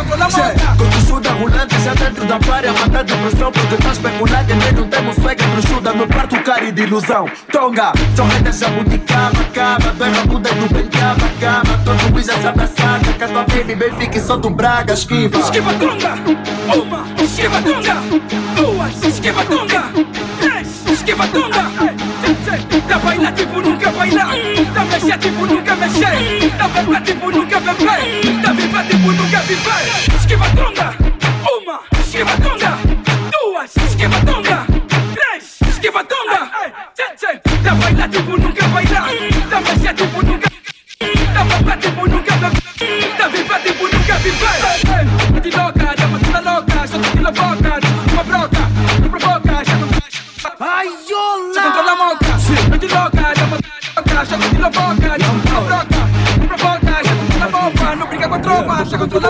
Moca. 0.06 0.76
Com 0.78 0.90
tu 0.90 1.30
rolante 1.40 1.80
já 1.80 1.94
dentro 1.94 2.26
da 2.26 2.40
praia 2.40 2.74
Matar 2.74 3.04
depressão 3.04 3.52
porque 3.52 3.78
tá 3.78 3.92
especulado 3.92 4.52
E 4.52 4.74
não 4.74 4.88
temos 4.88 5.16
swag 5.16 5.44
entre 5.44 5.68
chuda 5.68 5.94
Meu 5.94 6.08
quarto 6.08 6.42
cara 6.44 6.72
de 6.72 6.82
ilusão. 6.84 7.30
Tonga, 7.52 7.92
só 8.16 8.24
renda 8.24 8.52
jabuticaba 8.52 9.44
Caba, 9.54 9.92
dois 9.98 10.16
rabudas 10.18 10.54
do 10.54 10.74
bem 10.74 10.88
caba 10.88 11.26
todo 11.84 12.22
já 12.22 12.34
se 12.40 12.48
abraçada 12.48 13.14
Que 13.18 13.24
a 13.24 13.28
tua 13.28 13.44
baby 13.44 13.76
bem 13.76 13.92
fica 13.98 14.18
e 14.18 14.22
só 14.22 14.38
do 14.38 14.50
braga 14.50 14.94
Esquiva, 14.94 15.38
Esquiva 15.38 15.74
tonga, 15.74 16.16
uma, 16.76 17.24
esquiva 17.24 17.62
tonga, 17.62 17.96
duas, 18.56 19.04
esquiva 19.04 19.46
tonga, 19.46 19.84
três, 20.40 20.86
esquiva 20.92 21.28
tonga. 21.28 22.15
Tá 22.88 22.98
baila 23.00 23.32
tipo 23.34 23.62
nunca 23.62 23.92
bailar, 23.92 24.30
tá 24.74 24.86
mexer 24.86 25.18
tipo 25.20 25.46
nunca 25.46 25.76
mexer, 25.76 26.52
tá 26.58 26.68
beber 26.68 27.02
tipo 27.02 27.32
nunca 27.32 27.60
beber, 27.60 28.42
tá 28.42 28.54
viver 28.54 28.86
tipo 28.88 29.12
nunca 29.12 29.40
viver. 29.42 30.16
Esquiva 30.18 30.50
tonga, 30.56 30.96
uma, 31.44 31.82
esquiva 32.00 32.32
tonga, 32.42 32.78
duas, 33.32 33.76
esquiva 33.78 34.20
tonga, 34.22 34.66
três, 35.14 35.60
esquiva 35.70 36.04
tonga. 36.04 36.52
Tá 37.64 37.76
baila 37.76 38.08
tipo 38.08 38.38
nunca 38.38 38.68
bailar, 38.70 39.10
tá 39.50 39.62
mexer 39.62 39.94
tipo 39.94 40.26
nunca 40.26 40.50
Tá 41.34 41.44
beber 41.44 41.78
tipo 41.78 42.08
nunca 42.08 42.36
beber, 42.36 43.18
tá 43.18 43.28
viver 43.28 43.60
tipo 43.62 43.84
nunca 43.84 44.18
viver. 44.18 45.42
De 45.42 45.52
louca, 45.52 45.96
dá 45.96 46.08
uma 46.08 46.52
louca, 46.52 46.88
só 46.88 46.98
te 47.00 47.18
boca, 47.20 47.80
dentro 47.80 48.04
de 48.08 48.14
uma 48.14 48.24
broca. 48.24 48.75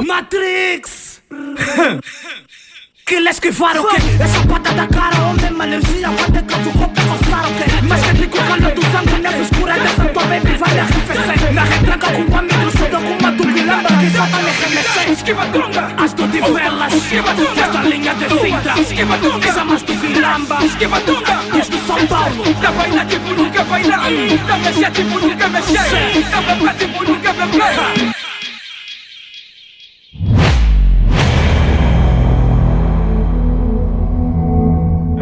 Matrix. 0.02 1.22
Quería 3.06 3.30
esquivar, 3.30 3.78
que 3.78 4.24
Esa 4.24 4.42
pata 4.48 4.74
da 4.74 4.88
cara, 4.88 5.16
hombre, 5.28 5.52
malencilla 5.52 6.10
Guante 6.10 6.42
con 6.42 6.64
su 6.64 6.72
ropa 6.80 7.02
costar, 7.04 7.46
ok 7.46 7.84
Más 7.84 8.02
que 8.02 8.14
pico 8.16 8.38
caldo 8.48 8.70
tu 8.72 8.82
sangre 8.82 9.20
Neve 9.20 9.42
oscura. 9.42 9.76
De 9.76 9.90
santo 9.90 10.20
baby 10.22 10.58
Vale 10.58 10.80
a 10.82 11.52
Na 11.52 11.64
retranca 11.66 12.08
com 12.12 12.22
uma 12.24 12.40
amiga 12.40 12.72
Sudo 12.72 12.98
com 13.06 13.14
uma 13.20 13.32
turbina 13.38 13.84
Que 14.00 14.10
já 14.10 14.18
solta 14.26 14.38
me 14.40 14.52
remece 14.52 15.12
Esquiva 15.12 15.46
tunga 15.54 15.96
As 16.04 16.14
tu 16.16 16.26
velas, 16.26 16.94
tipo 16.94 17.06
Esquiva 17.06 17.34
tunga 17.36 17.62
Esta 17.62 17.84
linha 17.84 18.14
de 18.16 18.30
cinta. 18.42 18.82
Esquiva 18.82 19.18
tunga 19.20 19.48
Esa 19.50 19.66
mais 19.66 19.84
tu 19.84 19.94
vilamba 19.94 20.66
Esquiva 20.66 21.00
tunga 21.02 21.60
Isto 21.62 21.78
São 21.86 22.08
Paulo 22.08 22.44
Da 22.60 22.72
baila 22.72 23.06
tipo 23.06 23.34
nunca 23.36 23.64
bailar 23.66 24.10
Da 24.48 24.58
mexer 24.58 24.92
tipo 24.92 25.20
nunca 25.20 25.48
mexer 25.50 26.26
Da 26.32 26.42
bebê 26.42 26.74
tipo 26.80 27.04
nunca 27.04 27.34
bebê 27.34 28.16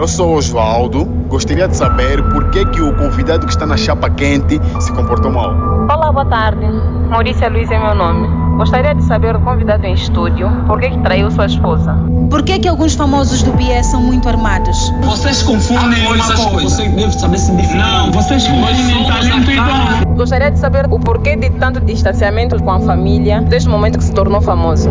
Eu 0.04 0.08
sou 0.10 0.32
o 0.32 0.36
Oswaldo. 0.36 1.06
Gostaria 1.30 1.66
de 1.66 1.78
saber 1.78 2.22
por 2.34 2.50
que, 2.50 2.66
que 2.66 2.82
o 2.82 2.94
convidado 2.98 3.46
que 3.46 3.54
está 3.54 3.66
na 3.66 3.78
chapa 3.78 4.10
quente 4.10 4.60
se 4.82 4.92
comportou 4.92 5.32
mal. 5.32 5.52
Olá, 5.90 6.12
boa 6.12 6.26
tarde. 6.26 6.66
Maurícia 7.10 7.48
Luiz 7.48 7.72
é 7.72 7.80
meu 7.80 7.96
nome. 7.96 8.28
Gostaria 8.58 8.94
de 8.94 9.02
saber 9.06 9.32
do 9.32 9.40
convidado 9.40 9.86
em 9.86 9.94
estúdio 9.94 10.52
por 10.68 10.82
que, 10.82 10.90
que 10.90 11.00
traiu 11.00 11.32
sua 11.32 11.46
esposa. 11.46 11.96
Por 12.30 12.44
que, 12.44 12.60
que 12.60 12.68
alguns 12.68 12.96
famosos 12.96 13.44
do 13.44 13.54
BS 13.54 13.92
são 13.92 14.02
muito 14.02 14.28
armados? 14.28 14.92
Vocês 15.06 15.42
confundem 15.42 16.06
coisas 16.06 16.38
com 16.38 16.60
Você 16.60 16.90
deve 16.90 17.14
saber 17.14 17.38
se 17.38 17.54
definir. 17.54 17.78
Não, 17.78 18.12
vocês 18.12 18.46
confundem 18.46 19.08
talento 19.08 19.52
e 19.52 19.56
dom. 19.56 20.16
Gostaria 20.18 20.52
de 20.52 20.60
saber 20.60 20.86
o 20.92 21.00
porquê 21.00 21.38
de 21.38 21.50
tanto 21.52 21.80
distanciamento 21.80 22.62
com 22.62 22.72
a 22.72 22.80
família 22.82 23.40
desde 23.40 23.70
o 23.70 23.72
momento 23.72 24.00
que 24.00 24.04
se 24.04 24.14
tornou 24.14 24.42
famoso. 24.42 24.90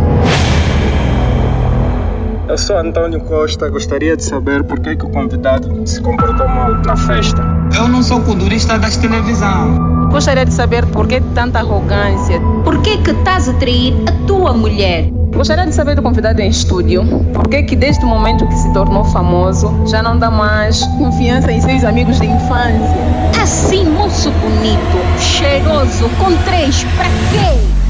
Eu 2.52 2.58
sou 2.58 2.76
Antônio 2.76 3.18
Costa, 3.20 3.66
gostaria 3.70 4.14
de 4.14 4.22
saber 4.22 4.62
por 4.62 4.78
que, 4.78 4.94
que 4.94 5.06
o 5.06 5.08
convidado 5.08 5.74
se 5.86 6.02
comportou 6.02 6.46
mal 6.46 6.70
na 6.84 6.94
festa. 6.94 7.42
Eu 7.74 7.88
não 7.88 8.02
sou 8.02 8.20
culturista 8.20 8.78
das 8.78 8.94
televisão. 8.98 10.10
Gostaria 10.10 10.44
de 10.44 10.52
saber 10.52 10.84
por 10.84 11.06
que 11.08 11.18
tanta 11.34 11.60
arrogância. 11.60 12.38
Por 12.62 12.82
que 12.82 12.98
que 12.98 13.12
estás 13.12 13.48
a 13.48 13.54
trair 13.54 13.94
a 14.06 14.26
tua 14.26 14.52
mulher? 14.52 15.08
Gostaria 15.34 15.64
de 15.64 15.74
saber 15.74 15.94
do 15.94 16.02
convidado 16.02 16.42
em 16.42 16.50
estúdio 16.50 17.06
por 17.32 17.48
que 17.48 17.62
que 17.62 17.74
desde 17.74 18.04
o 18.04 18.06
momento 18.06 18.46
que 18.46 18.54
se 18.54 18.70
tornou 18.74 19.02
famoso 19.02 19.74
já 19.86 20.02
não 20.02 20.18
dá 20.18 20.30
mais 20.30 20.84
confiança 20.98 21.50
em 21.50 21.58
seus 21.58 21.84
amigos 21.84 22.20
de 22.20 22.26
infância. 22.26 23.42
Assim, 23.42 23.86
moço 23.86 24.30
bonito, 24.30 25.18
cheiroso, 25.18 26.06
com 26.18 26.36
três, 26.44 26.84
pra 26.84 27.06
quê? 27.30 27.81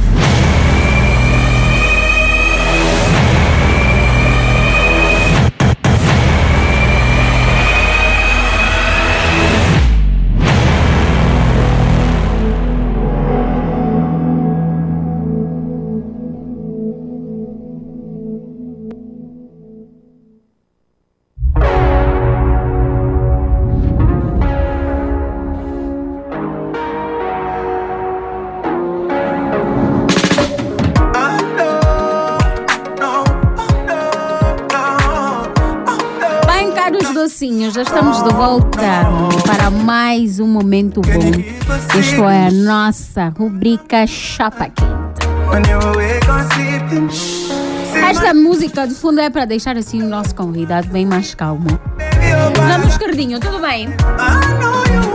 Para 39.57 39.71
mais 39.71 40.41
um 40.41 40.47
momento 40.47 41.03
bom. 41.03 41.99
Isto 41.99 42.25
é 42.25 42.47
a 42.47 42.51
nossa 42.51 43.29
rubrica 43.29 44.07
Chapa 44.07 44.71
Quente. 44.71 45.27
Esta 47.95 48.33
música 48.33 48.87
de 48.87 48.95
fundo 48.95 49.21
é 49.21 49.29
para 49.29 49.45
deixar 49.45 49.77
assim 49.77 50.03
o 50.03 50.09
nosso 50.09 50.35
convidado 50.35 50.89
bem 50.89 51.05
mais 51.05 51.35
calmo. 51.35 51.67
Vamos, 52.67 52.89
Escardinho, 52.89 53.39
tudo 53.39 53.59
bem? 53.59 53.91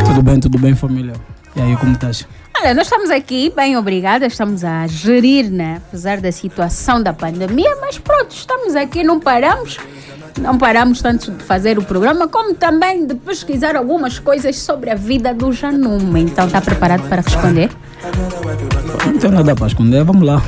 Tudo 0.05 0.21
bem, 0.21 0.39
tudo 0.39 0.59
bem, 0.59 0.75
família. 0.75 1.13
E 1.55 1.61
aí, 1.61 1.75
como 1.77 1.93
estás? 1.93 2.27
Olha, 2.59 2.75
nós 2.75 2.85
estamos 2.85 3.09
aqui, 3.09 3.51
bem 3.55 3.75
obrigada, 3.75 4.27
estamos 4.27 4.63
a 4.63 4.85
gerir, 4.85 5.49
né? 5.49 5.81
Apesar 5.87 6.21
da 6.21 6.31
situação 6.31 7.01
da 7.01 7.11
pandemia, 7.11 7.75
mas 7.81 7.97
pronto, 7.97 8.35
estamos 8.35 8.75
aqui, 8.75 9.03
não 9.03 9.19
paramos. 9.19 9.79
Não 10.39 10.57
paramos 10.57 11.01
tanto 11.01 11.31
de 11.31 11.43
fazer 11.43 11.77
o 11.77 11.83
programa, 11.83 12.27
como 12.27 12.53
também 12.53 13.05
de 13.05 13.15
pesquisar 13.15 13.75
algumas 13.75 14.19
coisas 14.19 14.57
sobre 14.57 14.89
a 14.89 14.95
vida 14.95 15.33
do 15.33 15.51
Januma. 15.51 16.19
Então, 16.19 16.45
está 16.45 16.61
preparado 16.61 17.07
para 17.09 17.21
responder? 17.21 17.69
Não 19.05 19.17
tenho 19.17 19.33
nada 19.33 19.55
para 19.55 19.67
esconder, 19.67 20.03
vamos 20.03 20.25
lá. 20.25 20.41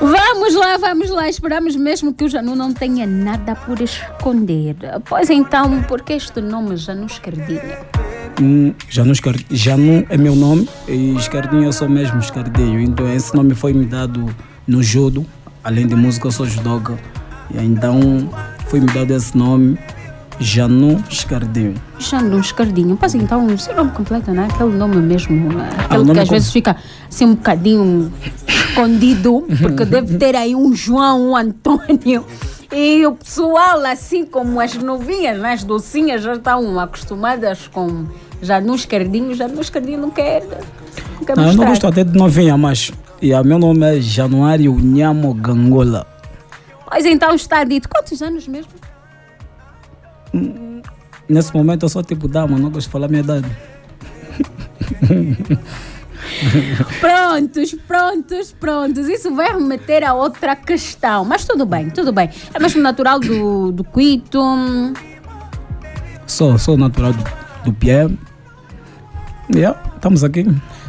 Vamos 0.00 0.56
lá, 0.56 0.76
vamos 0.78 1.10
lá. 1.10 1.28
Esperamos 1.28 1.76
mesmo 1.76 2.12
que 2.12 2.24
o 2.24 2.28
Janu 2.28 2.56
não 2.56 2.74
tenha 2.74 3.06
nada 3.06 3.54
por 3.54 3.80
esconder. 3.80 4.74
Pois 5.08 5.30
então, 5.30 5.80
por 5.84 6.02
que 6.02 6.14
este 6.14 6.40
nome 6.40 6.76
Janu 6.76 7.06
Escardinho? 7.06 7.60
Hum, 8.40 8.74
Janu, 8.88 9.12
Escar... 9.12 9.36
Janu 9.48 10.04
é 10.08 10.16
meu 10.16 10.34
nome 10.34 10.68
e 10.88 11.14
Escardinho 11.14 11.62
eu 11.62 11.72
sou 11.72 11.88
mesmo 11.88 12.18
Escardinho. 12.18 12.80
Então 12.80 13.08
esse 13.14 13.32
nome 13.32 13.54
foi 13.54 13.72
me 13.72 13.86
dado 13.86 14.34
no 14.66 14.82
judo, 14.82 15.24
além 15.64 15.86
de 15.86 15.94
música 15.94 16.26
eu 16.28 16.32
sou 16.32 16.46
judoca. 16.46 16.98
E 17.54 17.62
então 17.64 17.98
foi 18.68 18.80
me 18.80 18.86
dado 18.86 19.10
esse 19.12 19.36
nome, 19.36 19.78
Janu 20.40 21.02
Escardinho. 21.10 21.74
Janu 21.98 22.40
Escardinho. 22.40 22.96
Pois 22.96 23.14
então, 23.14 23.46
o 23.46 23.58
seu 23.58 23.74
nome 23.74 23.90
completo, 23.92 24.30
né? 24.32 24.48
Aquele 24.52 24.74
nome 24.76 24.96
mesmo. 24.96 25.52
né? 25.52 25.68
Ah, 25.78 25.84
Aquele 25.94 26.12
que 26.12 26.18
às 26.20 26.28
com- 26.28 26.34
vezes 26.34 26.52
fica 26.52 26.76
assim 27.08 27.26
um 27.26 27.34
bocadinho 27.34 28.12
escondido, 28.46 29.44
porque 29.60 29.84
deve 29.84 30.16
ter 30.18 30.34
aí 30.36 30.54
um 30.54 30.74
João, 30.74 31.30
um 31.30 31.36
Antônio. 31.36 32.24
E 32.74 33.04
o 33.06 33.12
pessoal, 33.12 33.84
assim 33.84 34.24
como 34.24 34.58
as 34.58 34.74
novinhas, 34.74 35.38
né? 35.38 35.52
as 35.52 35.62
docinhas, 35.62 36.22
já 36.22 36.34
estão 36.34 36.80
acostumadas 36.80 37.68
com 37.68 38.06
Janu 38.40 38.74
Escardinho. 38.74 39.34
Janu 39.34 39.60
Escardinho 39.60 40.00
não 40.00 40.08
quer, 40.10 40.42
não 41.18 41.26
quer 41.26 41.36
Não, 41.36 41.46
eu 41.48 41.52
não 41.52 41.66
gosto 41.66 41.86
até 41.86 42.02
de 42.02 42.16
novinha, 42.16 42.56
mas 42.56 42.90
yeah, 43.22 43.46
meu 43.46 43.58
nome 43.58 43.98
é 43.98 44.00
Januário 44.00 44.74
Nhamo 44.78 45.32
Gangola. 45.34 46.06
Pois 46.88 47.06
então 47.06 47.34
está 47.34 47.64
dito. 47.64 47.88
Quantos 47.88 48.20
anos 48.20 48.46
mesmo? 48.48 48.72
Nesse 51.28 51.54
momento 51.54 51.84
eu 51.84 51.88
sou 51.88 52.02
tipo 52.02 52.26
dama, 52.28 52.58
não 52.58 52.70
gosto 52.70 52.86
de 52.86 52.92
falar 52.92 53.08
minha 53.08 53.22
idade. 53.22 53.46
Prontos, 57.00 57.74
prontos, 57.86 58.52
prontos. 58.52 59.08
Isso 59.08 59.34
vai 59.34 59.52
remeter 59.52 60.02
a 60.06 60.12
outra 60.12 60.56
questão. 60.56 61.24
Mas 61.24 61.44
tudo 61.44 61.64
bem, 61.64 61.88
tudo 61.90 62.12
bem. 62.12 62.28
É 62.52 62.58
mesmo 62.58 62.82
natural 62.82 63.20
do, 63.20 63.70
do 63.72 63.84
Quito. 63.84 64.40
Sou, 66.26 66.58
sou 66.58 66.76
natural 66.76 67.12
do, 67.12 67.24
do 67.64 67.72
pé. 67.72 68.08
Yeah, 69.54 69.80
estamos 69.94 70.24
aqui. 70.24 70.44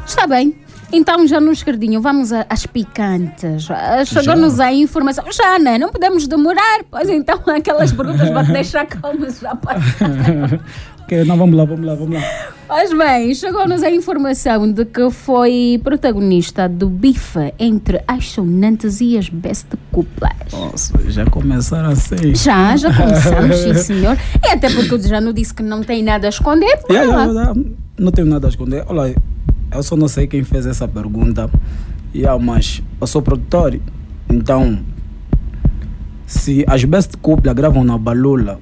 Está 0.06 0.26
bem. 0.26 0.63
Então, 0.94 1.26
já 1.26 1.42
no 1.42 1.52
esquerdinho, 1.52 2.00
vamos 2.00 2.32
às 2.32 2.68
picantes. 2.68 3.68
Chegou-nos 4.06 4.60
a 4.60 4.72
informação. 4.72 5.26
Já, 5.32 5.58
né? 5.58 5.80
Não 5.80 5.90
podemos 5.90 6.28
demorar. 6.28 6.82
Pois 6.92 7.10
então, 7.10 7.40
aquelas 7.50 7.92
perguntas 7.92 8.30
vão 8.30 8.44
deixar 8.54 8.86
calmas 8.86 9.40
já 9.40 9.56
passaram. 9.56 10.60
ok, 11.02 11.26
não, 11.26 11.36
vamos 11.36 11.58
lá, 11.58 11.66
vamos 11.66 11.84
lá, 11.84 11.96
vamos 11.96 12.14
lá. 12.14 12.22
Pois 12.68 12.94
bem, 12.94 13.34
chegou-nos 13.34 13.82
a 13.82 13.90
informação 13.90 14.72
de 14.72 14.86
que 14.86 15.10
foi 15.10 15.82
protagonista 15.84 16.70
do 16.70 16.88
bife 16.88 17.52
entre 17.58 18.04
as 18.08 18.30
sonantes 18.30 19.02
e 19.02 19.18
as 19.18 19.30
best 19.30 19.70
cuplas. 19.92 20.32
Nossa, 20.52 20.94
já 21.10 21.26
começaram 21.26 21.90
assim. 21.90 22.36
Já, 22.36 22.78
já 22.78 22.96
começamos, 22.96 23.58
sim 23.58 23.74
senhor. 23.74 24.16
E 24.46 24.48
até 24.48 24.70
porque 24.70 24.94
o 24.94 25.02
Jano 25.02 25.34
disse 25.34 25.56
que 25.56 25.64
não 25.64 25.82
tem 25.82 26.04
nada 26.04 26.28
a 26.28 26.30
esconder. 26.30 26.80
Yeah, 26.88 27.10
yeah, 27.10 27.32
yeah. 27.32 27.62
Não 27.98 28.12
tenho 28.12 28.28
nada 28.28 28.48
a 28.48 28.50
esconder. 28.50 28.84
Olha, 28.88 29.16
eu 29.74 29.84
só 29.84 29.96
não 29.96 30.08
sei 30.08 30.28
quem 30.28 30.44
fez 30.44 30.66
essa 30.66 30.88
pergunta. 30.88 31.50
Yeah, 32.14 32.44
mas 32.44 32.82
eu 33.02 33.08
sou 33.08 33.22
produtor. 33.22 33.80
Então, 34.30 34.80
se 36.26 36.64
as 36.68 36.84
Best 36.84 37.18
Cupla 37.18 37.54
gravam 37.54 37.84
na 37.84 37.98
Balula, 37.98 38.60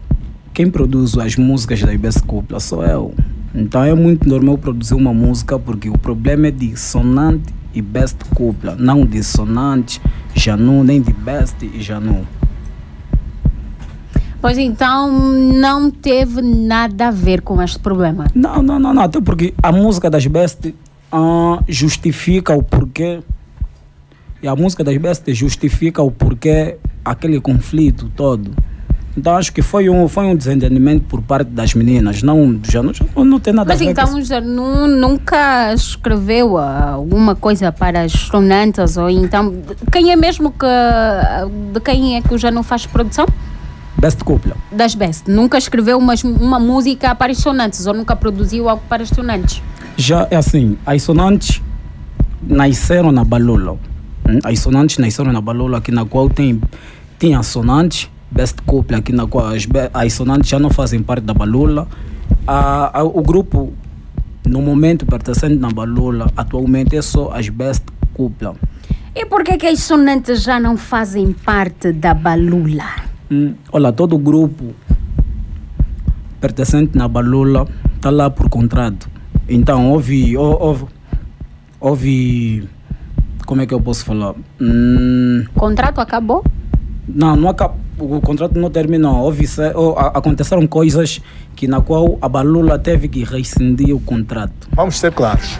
quem 0.53 0.69
produz 0.69 1.17
as 1.17 1.35
músicas 1.35 1.81
das 1.81 1.95
Best 1.97 2.23
Cupla 2.23 2.59
sou 2.59 2.83
eu. 2.83 3.13
Então 3.53 3.83
é 3.83 3.93
muito 3.93 4.27
normal 4.27 4.57
produzir 4.57 4.93
uma 4.93 5.13
música 5.13 5.59
porque 5.59 5.89
o 5.89 5.97
problema 5.97 6.47
é 6.47 6.51
de 6.51 6.77
sonante 6.77 7.53
e 7.73 7.81
Best 7.81 8.17
Cupla, 8.33 8.75
não 8.77 9.05
de 9.05 9.23
sonante, 9.23 10.01
Janu, 10.33 10.83
nem 10.83 11.01
de 11.01 11.11
Best 11.13 11.65
e 11.65 11.81
Janu. 11.81 12.25
Pois 14.41 14.57
então, 14.57 15.11
não 15.11 15.91
teve 15.91 16.41
nada 16.41 17.09
a 17.09 17.11
ver 17.11 17.41
com 17.41 17.61
este 17.61 17.77
problema. 17.77 18.25
Não, 18.33 18.63
não, 18.63 18.79
não, 18.79 18.91
não. 18.91 19.03
Até 19.03 19.21
porque 19.21 19.53
a 19.61 19.71
música 19.71 20.09
das 20.09 20.25
Best 20.25 20.73
ah, 21.11 21.61
justifica 21.67 22.53
o 22.53 22.63
porquê. 22.63 23.21
E 24.41 24.47
a 24.47 24.55
música 24.55 24.83
das 24.83 24.97
Best 24.97 25.31
justifica 25.33 26.01
o 26.01 26.09
porquê 26.09 26.77
aquele 27.03 27.39
conflito 27.39 28.11
todo. 28.15 28.51
Então 29.15 29.35
acho 29.35 29.51
que 29.51 29.61
foi 29.61 29.89
um, 29.89 30.07
foi 30.07 30.25
um 30.25 30.35
desentendimento 30.35 31.03
por 31.05 31.21
parte 31.21 31.49
das 31.49 31.73
meninas. 31.73 32.23
Não, 32.23 32.59
já 32.63 32.81
não, 32.81 32.93
já 32.93 33.05
não, 33.15 33.25
não 33.25 33.39
tem 33.39 33.53
nada 33.53 33.67
Mas 33.67 33.81
a 33.81 33.83
ver 33.83 33.91
então 33.91 34.15
o 34.15 34.21
Janu 34.23 34.87
nunca 34.87 35.73
escreveu 35.73 36.57
ah, 36.57 36.91
alguma 36.91 37.35
coisa 37.35 37.71
para 37.71 38.03
as 38.03 38.13
sonantes 38.13 38.95
ou 38.95 39.09
então 39.09 39.53
quem 39.91 40.11
é 40.11 40.15
mesmo 40.15 40.51
que 40.51 40.65
de 41.73 41.79
quem 41.81 42.15
é 42.15 42.21
que 42.21 42.33
o 42.33 42.37
Janu 42.37 42.63
faz 42.63 42.85
produção? 42.85 43.25
Best 43.97 44.23
Cupla. 44.23 44.55
Das 44.71 44.95
Best. 44.95 45.29
Nunca 45.29 45.57
escreveu 45.57 45.97
uma, 45.97 46.13
uma 46.23 46.59
música 46.59 47.13
para 47.13 47.31
as 47.31 47.37
sonantes 47.37 47.85
ou 47.85 47.93
nunca 47.93 48.15
produziu 48.15 48.69
algo 48.69 48.81
para 48.87 49.03
as 49.03 49.09
sonantes. 49.09 49.61
Já 50.01 50.27
é 50.31 50.35
assim, 50.35 50.77
as 50.83 51.03
sonantes 51.03 51.61
nasceram 52.41 53.11
na 53.11 53.23
Balula. 53.23 53.73
Hum, 54.27 54.39
As 54.43 54.57
sonantes 54.57 54.97
nasceram 54.97 55.31
na 55.31 55.39
Balula, 55.39 55.77
aqui 55.77 55.91
na 55.91 56.03
qual 56.05 56.27
tem, 56.27 56.59
tinha 57.19 57.43
sonantes 57.43 58.09
best 58.31 58.59
couple 58.65 58.95
aqui 58.95 59.11
na 59.11 59.27
qual 59.27 59.45
as, 59.53 59.67
as 59.93 60.13
sonantes 60.13 60.49
já 60.49 60.57
não 60.57 60.71
fazem 60.71 61.03
parte 61.03 61.23
da 61.23 61.35
Balula. 61.35 61.87
A- 62.47 62.99
a- 62.99 63.03
o 63.03 63.21
grupo, 63.21 63.71
no 64.43 64.59
momento 64.63 65.05
pertencente 65.05 65.57
na 65.57 65.69
Balula, 65.69 66.31
atualmente 66.35 66.95
é 66.97 67.01
só 67.03 67.31
as 67.31 67.47
best 67.49 67.83
couple. 68.15 68.53
E 69.13 69.23
por 69.27 69.43
que 69.43 69.55
que 69.55 69.67
as 69.67 69.83
sonantes 69.83 70.41
já 70.41 70.59
não 70.59 70.77
fazem 70.77 71.31
parte 71.31 71.91
da 71.91 72.15
Balula? 72.15 72.89
Hum, 73.29 73.53
olha, 73.71 73.91
todo 73.91 74.15
o 74.15 74.17
grupo 74.17 74.73
pertencente 76.39 76.97
na 76.97 77.07
Balula 77.07 77.67
está 77.97 78.09
lá 78.09 78.31
por 78.31 78.49
contrato. 78.49 79.10
Então, 79.53 79.91
houve, 79.91 80.37
hou- 80.37 80.57
houve, 80.61 80.85
houve, 81.79 82.69
como 83.45 83.61
é 83.61 83.65
que 83.65 83.73
eu 83.73 83.81
posso 83.81 84.05
falar? 84.05 84.33
Hum, 84.59 85.43
Contrato 85.55 85.99
acabou? 85.99 86.43
não, 87.07 87.35
não 87.35 87.49
acaba, 87.49 87.75
o 87.99 88.21
contrato 88.21 88.57
não 88.57 88.69
terminou. 88.69 89.15
Houve, 89.17 89.45
se- 89.47 89.73
ou 89.75 89.97
a- 89.97 90.07
aconteceram 90.07 90.65
coisas 90.67 91.19
que 91.55 91.67
na 91.67 91.81
qual 91.81 92.17
a 92.21 92.29
Balula 92.29 92.79
teve 92.79 93.07
que 93.09 93.23
rescindir 93.23 93.93
o 93.95 93.99
contrato. 93.99 94.69
Vamos 94.73 94.97
ser 94.99 95.11
claros. 95.11 95.59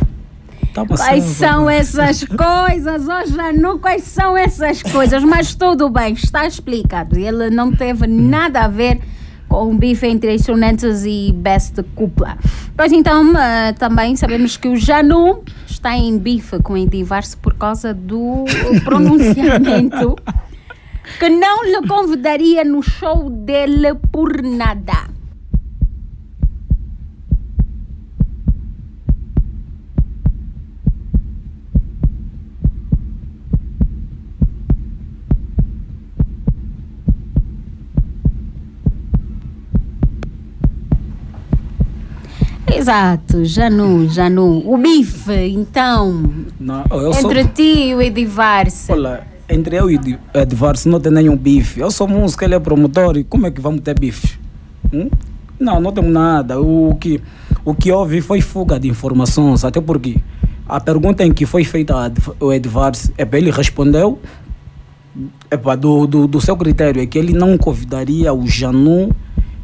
Tá 0.74 0.86
Quais 0.86 1.26
são 1.26 1.70
essas 1.70 2.24
coisas? 2.24 3.06
Oh, 3.06 3.30
Janu, 3.30 3.78
quais 3.80 4.04
são 4.04 4.38
essas 4.38 4.82
coisas? 4.82 5.22
Mas 5.22 5.54
tudo 5.54 5.90
bem, 5.90 6.14
está 6.14 6.48
explicado. 6.48 7.20
Ele 7.20 7.50
não 7.50 7.74
teve 7.74 8.08
nada 8.08 8.62
a 8.62 8.68
ver 8.70 9.02
com 9.52 9.70
o 9.70 9.74
bife 9.74 10.08
entre 10.08 10.34
instrumentos 10.34 11.04
e 11.06 11.34
best 11.34 11.84
cúpula. 11.94 12.38
Pois 12.76 12.94
então, 12.94 13.38
eh, 13.38 13.74
também 13.74 14.16
sabemos 14.16 14.56
que 14.56 14.70
o 14.70 14.78
Janu 14.78 15.44
está 15.68 15.94
em 15.94 16.18
bife 16.18 16.64
com 16.64 16.72
o 16.72 16.78
Edivar-se 16.78 17.36
por 17.36 17.54
causa 17.56 17.94
do 17.94 18.46
pronunciamento 18.86 20.16
que 21.20 21.30
não 21.30 21.66
lhe 21.66 21.86
convidaria 21.86 22.64
no 22.64 22.82
show 22.82 23.30
dele 23.30 23.94
por 24.10 24.42
nada. 24.42 25.11
Exato, 42.82 43.46
Janu, 43.46 44.10
Janu. 44.10 44.64
O 44.66 44.76
bife, 44.76 45.32
então, 45.54 46.24
Não, 46.60 46.84
eu 46.92 47.14
sou- 47.14 47.32
entre 47.32 47.46
ti 47.50 47.90
e 47.90 47.96
o 47.96 48.02
Edivar-se. 48.02 48.92
Olha, 48.92 49.22
entre 49.48 49.76
eu 49.76 49.88
e 49.92 49.96
Edi- 49.96 50.18
Edvarso 50.34 50.90
não 50.90 51.00
tem 51.00 51.12
nenhum 51.12 51.38
bife. 51.38 51.80
Eu 51.80 51.92
sou 51.92 52.08
músico, 52.08 52.44
ele 52.44 52.56
é 52.56 52.60
promotor. 52.60 53.18
E 53.18 53.24
como 53.24 53.46
é 53.46 53.52
que 53.52 53.62
vamos 53.62 53.82
ter 53.82 54.00
bife? 54.00 54.40
Hum? 54.92 55.12
Não, 55.60 55.80
não 55.80 55.92
temos 55.92 56.12
nada. 56.12 56.60
O 56.60 56.96
que, 57.00 57.22
o 57.64 57.76
que 57.76 57.92
houve 57.92 58.20
foi 58.20 58.42
fuga 58.42 58.80
de 58.80 58.88
informações. 58.90 59.64
Até 59.64 59.80
porque 59.80 60.18
a 60.68 60.80
pergunta 60.80 61.24
em 61.24 61.32
que 61.32 61.46
foi 61.46 61.64
feita 61.64 62.12
o 62.40 62.52
Edvarso, 62.52 63.12
é 63.16 63.28
ele 63.38 63.52
respondeu 63.52 64.18
epa, 65.52 65.76
do, 65.78 66.08
do, 66.08 66.26
do 66.28 66.42
seu 66.42 66.58
critério, 66.58 67.00
é 67.00 67.06
que 67.06 67.20
ele 67.20 67.34
não 67.34 67.60
convidaria 67.60 68.34
o 68.34 68.48
Janu 68.48 69.12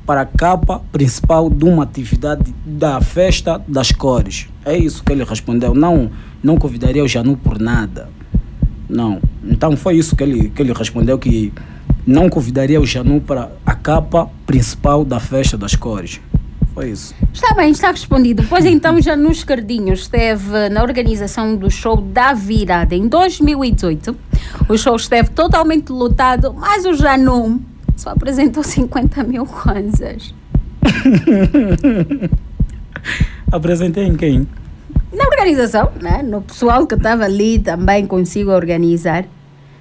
para 0.08 0.22
a 0.22 0.26
capa 0.26 0.82
principal 0.90 1.50
de 1.50 1.66
uma 1.66 1.84
atividade 1.84 2.56
da 2.66 3.02
festa 3.02 3.62
das 3.68 3.92
cores. 3.92 4.48
É 4.64 4.76
isso 4.76 5.04
que 5.04 5.12
ele 5.12 5.26
respondeu. 5.26 5.74
Não, 5.76 6.10
não 6.42 6.56
convidaria 6.56 7.04
o 7.04 7.08
Janu 7.10 7.36
por 7.36 7.60
nada. 7.60 8.10
Não. 8.90 9.20
Então 9.44 9.76
foi 9.76 9.98
isso 9.98 10.16
que 10.16 10.24
ele, 10.24 10.50
que 10.50 10.62
ele 10.62 10.72
respondeu, 10.72 11.20
que 11.20 11.52
não 12.06 12.30
convidaria 12.30 12.80
o 12.80 12.86
Janu 12.86 13.20
para 13.20 13.52
a 13.66 13.76
capa 13.76 14.30
principal 14.46 15.04
da 15.04 15.20
festa 15.20 15.58
das 15.58 15.76
cores. 15.76 16.22
Foi 16.74 16.92
isso. 16.92 17.14
Está 17.34 17.54
bem, 17.54 17.72
está 17.72 17.92
respondido. 17.92 18.46
Pois 18.48 18.64
então, 18.66 19.02
Janu 19.02 19.30
Escardinho 19.30 19.94
esteve 19.94 20.70
na 20.70 20.84
organização 20.84 21.58
do 21.58 21.70
show 21.70 21.98
da 21.98 22.32
virada 22.32 22.96
em 22.96 23.10
2018. 23.10 24.16
O 24.70 24.78
show 24.78 24.96
esteve 24.96 25.32
totalmente 25.32 25.92
lotado, 25.92 26.54
mas 26.54 26.86
o 26.86 26.94
Janu 26.94 27.62
só 27.98 28.11
apresentou 28.11 28.64
50 28.64 29.24
mil 29.24 29.45
kwanzas. 29.45 30.34
Apresentei 33.52 34.06
em 34.06 34.15
quem? 34.15 34.48
Na 35.11 35.26
organização, 35.26 35.91
né? 36.02 36.22
no 36.24 36.41
pessoal 36.41 36.86
que 36.86 36.95
estava 36.95 37.26
ali 37.26 37.60
também 37.60 38.06
consigo 38.06 38.52
organizar. 38.52 39.26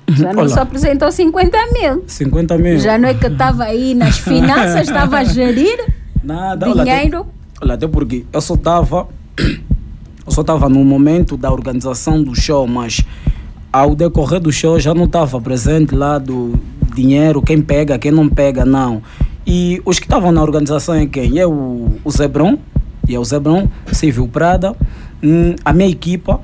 Já 0.09 0.33
não 0.33 0.45
Olá. 0.45 0.49
só 0.49 0.61
apresentou 0.63 1.11
50 1.11 1.59
mil. 1.73 2.05
50 2.07 2.59
mil. 2.59 2.79
Já 2.79 2.97
não 2.97 3.09
é 3.09 3.15
que 3.15 3.27
estava 3.27 3.65
aí 3.65 3.93
nas 3.95 4.19
finanças, 4.23 4.89
estava 4.89 5.19
a 5.19 5.25
gerir 5.25 5.85
Nada. 6.23 6.73
Dinheiro. 6.73 7.27
Olha, 7.61 7.75
até 7.75 7.87
porque 7.87 8.25
eu 8.33 8.41
só 8.41 8.55
estava. 8.55 9.09
Eu 9.39 10.33
só 10.33 10.41
estava 10.41 10.69
no 10.69 10.85
momento 10.85 11.37
da 11.37 11.53
organização 11.53 12.23
do 12.23 12.35
show, 12.35 12.67
mas 12.67 13.05
ao 13.73 13.95
decorrer 13.95 14.41
do 14.41 14.51
show 14.51 14.79
já 14.79 14.93
não 14.93 15.05
estava 15.05 15.41
presente 15.41 15.95
lá 15.95 16.19
do 16.19 16.59
dinheiro, 16.97 17.43
quem 17.43 17.61
pega, 17.61 17.99
quem 17.99 18.11
não 18.11 18.29
pega, 18.29 18.65
não. 18.65 19.03
E 19.47 19.81
os 19.85 19.99
que 19.99 20.07
estavam 20.07 20.33
na 20.33 20.43
organização 20.43 20.95
é 20.95 21.07
quem? 21.07 21.39
É 21.39 21.47
o, 21.47 21.89
o 22.05 22.11
Zebron, 22.11 22.59
e 23.09 23.15
é 23.15 23.19
o 23.19 23.25
Zebron, 23.25 23.69
Silvio 23.93 24.27
Prada, 24.27 24.75
hum, 25.23 25.55
a 25.65 25.73
minha 25.73 25.89
equipa, 25.89 26.41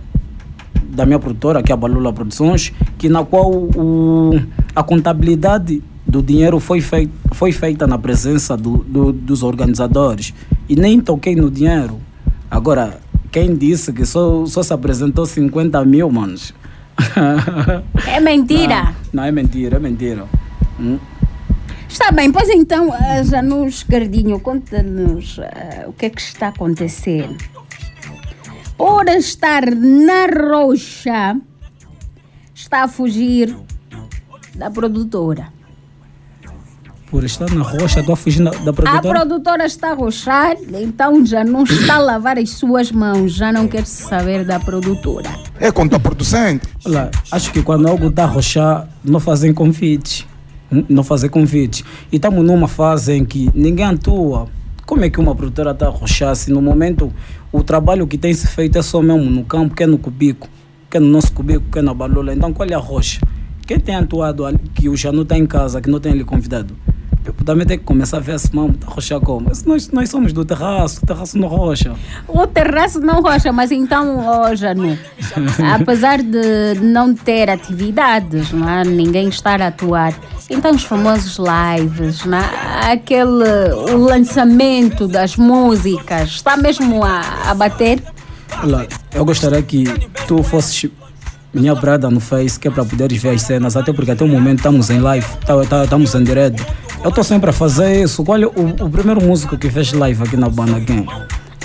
da 0.85 1.05
minha 1.07 1.19
produtora, 1.19 1.63
que 1.63 1.73
é 1.73 1.75
a 1.75 1.77
Balula 1.77 2.13
Produções, 2.13 2.73
que 2.99 3.09
na 3.09 3.25
qual 3.25 3.51
o, 3.51 4.39
a 4.77 4.83
contabilidade 4.83 5.83
do 6.07 6.23
dinheiro 6.23 6.61
foi, 6.61 6.81
fei, 6.83 7.09
foi 7.33 7.51
feita 7.51 7.87
na 7.87 7.97
presença 7.99 8.57
do, 8.57 8.79
do- 8.79 9.13
dos 9.13 9.43
organizadores. 9.43 10.35
E 10.69 10.77
nem 10.77 11.01
toquei 11.01 11.35
no 11.35 11.51
dinheiro. 11.51 11.99
Agora, 12.51 12.99
quem 13.33 13.57
disse 13.57 13.93
que 13.93 14.05
só, 14.05 14.45
só 14.45 14.63
se 14.63 14.73
apresentou 14.75 15.25
50 15.25 15.83
mil, 15.87 16.11
manos? 16.11 16.53
É 18.07 18.21
mentira. 18.21 18.95
Não, 19.13 19.25
é 19.25 19.33
mentira, 19.33 19.77
é 19.77 19.81
mentira. 19.81 20.25
Hum. 20.83 20.99
Está 21.89 22.11
bem, 22.11 22.33
pois 22.33 22.49
então, 22.49 22.93
ah, 22.93 23.23
Janu 23.23 23.67
Escardinho, 23.67 24.41
conta-nos 24.41 25.39
ah, 25.39 25.85
o 25.89 25.93
que 25.93 26.07
é 26.07 26.11
que 26.11 26.21
está 26.21 26.47
a 26.47 26.49
acontecer. 26.49 27.29
Por 28.77 29.07
estar 29.09 29.65
na 29.71 30.27
roxa, 30.27 31.37
está 32.55 32.83
a 32.85 32.89
fugir 32.89 33.55
da 34.55 34.71
produtora. 34.71 35.53
Por 37.11 37.25
estar 37.25 37.51
na 37.55 37.63
rocha, 37.63 38.01
estou 38.01 38.15
a 38.15 38.17
fugir 38.17 38.43
da, 38.43 38.51
da 38.51 38.71
A 38.71 38.73
produtora. 38.73 39.21
produtora 39.21 39.67
está 39.67 39.91
a 39.91 39.95
roxar, 39.95 40.57
então 40.81 41.25
já 41.27 41.45
não 41.45 41.63
está 41.65 41.97
a 41.97 41.99
lavar 41.99 42.39
as 42.39 42.51
suas 42.51 42.91
mãos, 42.91 43.35
já 43.35 43.53
não 43.53 43.69
quer 43.69 43.85
saber 43.85 44.47
da 44.47 44.59
produtora. 44.59 45.29
É 45.61 45.71
contraproducente. 45.71 46.67
Olha, 46.87 47.11
acho 47.31 47.53
que 47.53 47.63
quando 47.63 47.87
algo 47.87 48.09
está 48.09 48.25
a 48.25 48.27
rochar, 48.27 48.89
não 49.05 49.21
fazem 49.21 49.53
convite. 49.53 50.27
Não 50.89 51.05
fazer 51.05 51.29
convite. 51.29 51.85
E 52.11 52.17
estamos 52.17 52.45
numa 52.45 52.67
fase 52.67 53.13
em 53.13 53.25
que 53.25 53.51
ninguém 53.55 53.85
atua. 53.85 54.49
Como 54.87 55.05
é 55.05 55.11
que 55.11 55.21
uma 55.21 55.35
produtora 55.35 55.73
está 55.73 55.89
a 55.89 56.35
se 56.35 56.51
no 56.51 56.61
momento 56.63 57.13
o 57.53 57.63
trabalho 57.63 58.07
que 58.07 58.17
tem 58.17 58.33
se 58.33 58.47
feito 58.47 58.79
é 58.79 58.83
só 58.83 59.03
mesmo 59.03 59.31
no 59.31 59.45
campo, 59.45 59.75
que 59.75 59.83
é 59.83 59.87
no 59.87 59.99
cubico, 59.99 60.49
que 60.91 60.97
é 60.97 61.01
no 61.01 61.07
nosso 61.07 61.33
cubico, 61.33 61.67
que 61.71 61.79
é 61.79 61.83
na 61.83 61.93
balula. 61.93 62.33
Então 62.35 62.53
qual 62.53 62.69
é 62.69 62.75
a 62.75 62.79
rocha? 62.79 63.21
Quem 63.67 63.79
tem 63.79 63.95
atuado 63.95 64.45
ali, 64.45 64.59
que 64.75 64.89
o 64.89 64.97
Janu 64.97 65.23
está 65.23 65.39
em 65.39 65.47
casa, 65.47 65.81
que 65.81 65.89
não 65.89 66.01
tem 66.01 66.13
ele 66.13 66.25
convidado? 66.25 66.75
Eu 67.25 67.33
também 67.45 67.65
tenho 67.67 67.79
que 67.79 67.87
começar 67.87 68.17
a 68.17 68.21
ver 68.21 68.39
se 68.39 68.55
mão, 68.55 68.71
está 68.71 68.89
a 68.89 68.91
rochar 68.91 69.21
como? 69.21 69.47
Mas 69.49 69.65
Nós, 69.65 69.89
nós 69.91 70.09
somos 70.09 70.33
do 70.33 70.45
terraço, 70.45 71.01
o 71.03 71.07
terraço 71.07 71.39
não 71.39 71.47
rocha. 71.47 71.95
O 72.27 72.47
terraço 72.47 73.01
não 73.01 73.21
rocha, 73.23 73.53
mas 73.53 73.71
então, 73.71 74.27
ó 74.27 74.55
Janu, 74.55 74.99
apesar 75.75 76.19
de 76.19 76.81
não 76.81 77.15
ter 77.15 77.49
atividades, 77.49 78.51
não 78.53 78.69
é? 78.69 78.85
ninguém 78.85 79.29
estar 79.29 79.63
a 79.63 79.69
atuar, 79.69 80.13
então 80.51 80.73
os 80.73 80.83
famosos 80.83 81.39
lives, 81.39 82.25
não 82.25 82.39
é? 82.39 82.93
aquele, 82.93 83.73
o 83.93 83.99
lançamento 83.99 85.07
das 85.07 85.37
músicas, 85.37 86.31
está 86.31 86.57
mesmo 86.57 87.05
a, 87.05 87.21
a 87.47 87.55
bater? 87.55 88.03
Olha, 88.63 88.87
eu 89.15 89.25
gostaria 89.25 89.63
que 89.63 89.85
tu 90.27 90.43
fosses 90.43 90.91
minha 91.53 91.75
brada 91.75 92.11
no 92.11 92.21
Face, 92.21 92.59
que 92.59 92.67
é 92.69 92.71
para 92.71 92.85
poderes 92.85 93.21
ver 93.23 93.31
as 93.31 93.43
cenas, 93.43 93.77
até 93.77 93.93
porque 93.93 94.11
até 94.11 94.25
o 94.25 94.29
momento 94.29 94.59
estamos 94.59 94.89
em 94.91 95.01
live, 95.01 95.27
tá- 95.47 95.65
tá- 95.65 95.85
estamos 95.85 96.15
em 96.15 96.25
direto. 96.25 96.65
Eu 97.03 97.09
estou 97.11 97.23
sempre 97.25 97.51
a 97.51 97.53
fazer 97.53 98.03
isso. 98.03 98.25
Olha, 98.27 98.49
o, 98.49 98.85
o 98.85 98.91
primeiro 98.91 99.23
músico 99.23 99.59
que 99.59 99.69
fez 99.71 99.93
live 99.93 100.23
aqui 100.23 100.37
na 100.37 100.49
banda, 100.49 100.81
quem? 100.81 101.07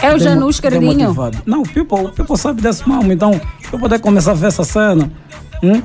É 0.02 0.08
o 0.14 0.18
Demo- 0.18 0.20
Janu 0.20 0.50
Escardinho? 0.50 0.94
demotivado. 0.98 1.38
Não, 1.46 1.62
o 1.62 1.70
People, 1.70 2.06
o 2.06 2.12
People 2.12 2.38
sabe 2.38 2.62
desse 2.62 2.88
mamo, 2.88 3.12
então 3.12 3.40
eu 3.72 3.80
poder 3.80 4.00
começar 4.00 4.32
a 4.32 4.36
ver 4.36 4.48
essa 4.48 4.64
cena. 4.64 5.12
Hum? 5.64 5.82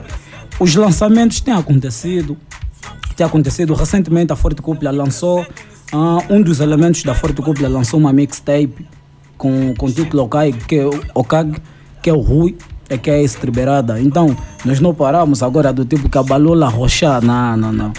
Os 0.59 0.75
lançamentos 0.75 1.41
têm 1.41 1.55
acontecido. 1.55 2.37
Tem 3.17 3.27
acontecido 3.27 3.73
recentemente 3.75 4.33
a 4.33 4.37
Forte 4.37 4.61
Cúpula 4.63 4.91
lançou 4.91 5.47
ah, 5.93 6.19
um 6.31 6.41
dos 6.43 6.61
elementos 6.61 7.03
da 7.05 7.15
Forte 7.15 7.41
Cúpula 7.43 7.69
lançou 7.69 8.01
uma 8.01 8.13
mixtape 8.13 8.87
com, 9.37 9.75
com 9.77 9.91
título 9.91 10.25
Okag, 10.25 10.53
que 10.67 10.77
é 10.77 10.87
o 10.87 11.01
Okag, 11.15 11.57
que 12.03 12.09
é 12.09 12.13
o 12.13 12.21
Rui, 12.21 12.57
é 12.89 12.99
que 12.99 13.11
é 13.11 13.23
estriberada. 13.23 14.01
Então, 14.01 14.37
nós 14.65 14.81
não 14.81 14.95
paramos 14.95 15.43
agora 15.43 15.73
do 15.73 15.85
tipo 15.85 16.09
que 16.09 16.19
a 16.19 16.23
Balula 16.23 16.69
rochar, 16.69 17.23
não, 17.23 17.57
não, 17.57 17.73
não. 17.73 17.93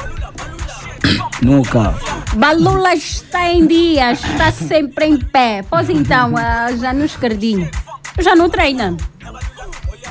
Nunca. 1.41 1.93
Balula 2.35 2.93
está 2.93 3.49
em 3.49 3.67
dia, 3.67 4.13
está 4.13 4.51
sempre 4.51 5.05
em 5.05 5.17
pé. 5.17 5.63
Pois 5.69 5.89
então, 5.89 6.33
ah, 6.37 6.69
já 6.79 6.93
no 6.93 7.05
escardinho. 7.05 7.69
Já 8.19 8.35
não 8.35 8.49
treina. 8.49 8.95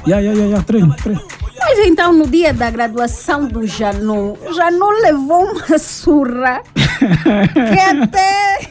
Ya, 0.06 0.18
ya, 0.18 0.32
ya, 0.32 0.46
ya, 0.46 0.62
treino, 0.62 0.94
treino. 0.96 1.22
Mas 1.60 1.78
então, 1.86 2.12
no 2.12 2.26
dia 2.26 2.52
da 2.52 2.70
graduação 2.70 3.46
do 3.46 3.64
Janu, 3.66 4.36
o 4.44 4.52
Janu 4.52 4.90
levou 5.00 5.44
uma 5.44 5.78
surra 5.78 6.60
que 6.74 7.80
até. 7.80 8.68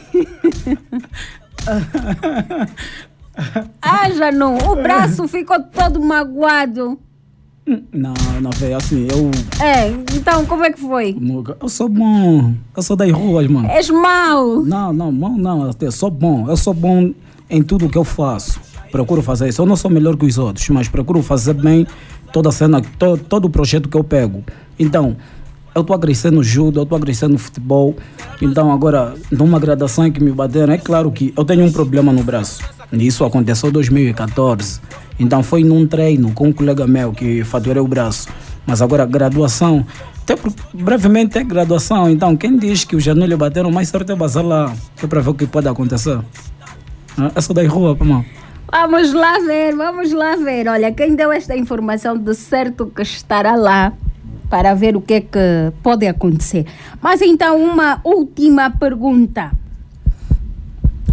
ah, 3.80 4.10
Janu, 4.10 4.56
o 4.70 4.76
braço 4.76 5.26
ficou 5.28 5.60
todo 5.60 6.00
magoado. 6.00 6.98
Não, 7.92 8.12
não, 8.40 8.50
velho, 8.50 8.76
assim, 8.76 9.06
eu. 9.08 9.30
É, 9.64 9.88
então 10.16 10.44
como 10.46 10.64
é 10.64 10.72
que 10.72 10.80
foi? 10.80 11.16
Eu 11.60 11.68
sou 11.68 11.88
bom. 11.88 12.54
Eu 12.76 12.82
sou 12.82 12.96
das 12.96 13.10
ruas, 13.12 13.46
mano. 13.46 13.68
És 13.68 13.88
mau. 13.88 14.62
Não, 14.62 14.92
não, 14.92 15.12
não, 15.12 15.38
não. 15.38 15.70
Eu 15.80 15.92
sou 15.92 16.10
bom. 16.10 16.48
Eu 16.48 16.56
sou 16.56 16.74
bom 16.74 17.12
em 17.48 17.62
tudo 17.62 17.88
que 17.88 17.96
eu 17.96 18.04
faço. 18.04 18.60
Procuro 18.90 19.22
fazer 19.22 19.48
isso. 19.48 19.62
Eu 19.62 19.66
não 19.66 19.76
sou 19.76 19.90
melhor 19.90 20.16
que 20.16 20.26
os 20.26 20.38
outros, 20.38 20.68
mas 20.70 20.88
procuro 20.88 21.22
fazer 21.22 21.54
bem 21.54 21.86
toda 22.32 22.48
a 22.48 22.52
cena, 22.52 22.82
to, 22.98 23.16
todo 23.16 23.44
o 23.44 23.50
projeto 23.50 23.88
que 23.88 23.96
eu 23.96 24.02
pego. 24.02 24.42
Então, 24.78 25.16
eu 25.74 25.82
estou 25.82 26.30
no 26.32 26.42
judo, 26.42 26.80
eu 26.80 26.82
estou 26.82 26.98
a 26.98 27.00
crescer 27.00 27.28
no 27.28 27.38
futebol. 27.38 27.94
Então, 28.40 28.72
agora, 28.72 29.14
numa 29.30 29.58
graduação 29.58 30.10
que 30.10 30.22
me 30.22 30.32
bateram, 30.32 30.72
é 30.72 30.78
claro 30.78 31.10
que 31.10 31.32
eu 31.36 31.44
tenho 31.44 31.64
um 31.64 31.72
problema 31.72 32.12
no 32.12 32.22
braço. 32.22 32.62
Isso 32.92 33.24
aconteceu 33.24 33.68
em 33.68 33.72
2014. 33.72 34.80
Então, 35.18 35.42
foi 35.42 35.64
num 35.64 35.86
treino 35.86 36.32
com 36.32 36.48
um 36.48 36.52
colega 36.52 36.86
meu 36.86 37.12
que 37.12 37.42
faturei 37.44 37.82
o 37.82 37.86
braço. 37.86 38.28
Mas 38.66 38.82
agora, 38.82 39.06
graduação, 39.06 39.86
até 40.22 40.36
brevemente 40.72 41.38
é 41.38 41.44
graduação. 41.44 42.08
Então, 42.08 42.36
quem 42.36 42.56
diz 42.56 42.84
que 42.84 42.94
os 42.94 43.02
Janu 43.02 43.26
lhe 43.26 43.36
bateram, 43.36 43.70
mais 43.70 43.88
certo 43.88 44.12
é 44.12 44.16
passar 44.16 44.42
lá, 44.42 44.72
é 45.02 45.06
para 45.06 45.20
ver 45.20 45.30
o 45.30 45.34
que 45.34 45.46
pode 45.46 45.68
acontecer. 45.68 46.20
Ah, 47.18 47.30
É 47.34 47.40
só 47.40 47.52
da 47.52 47.66
rua, 47.66 47.96
mano. 47.98 48.24
Vamos 48.70 49.12
lá 49.12 49.38
ver, 49.38 49.76
vamos 49.76 50.12
lá 50.12 50.36
ver. 50.36 50.66
Olha, 50.68 50.90
quem 50.92 51.14
deu 51.14 51.30
esta 51.30 51.54
informação 51.54 52.16
de 52.16 52.34
certo 52.34 52.86
que 52.86 53.02
estará 53.02 53.54
lá 53.54 53.92
para 54.48 54.74
ver 54.74 54.96
o 54.96 55.00
que 55.00 55.14
é 55.14 55.20
que 55.20 55.72
pode 55.82 56.06
acontecer. 56.06 56.66
Mas 57.00 57.20
então, 57.20 57.62
uma 57.62 58.00
última 58.04 58.70
pergunta. 58.70 59.50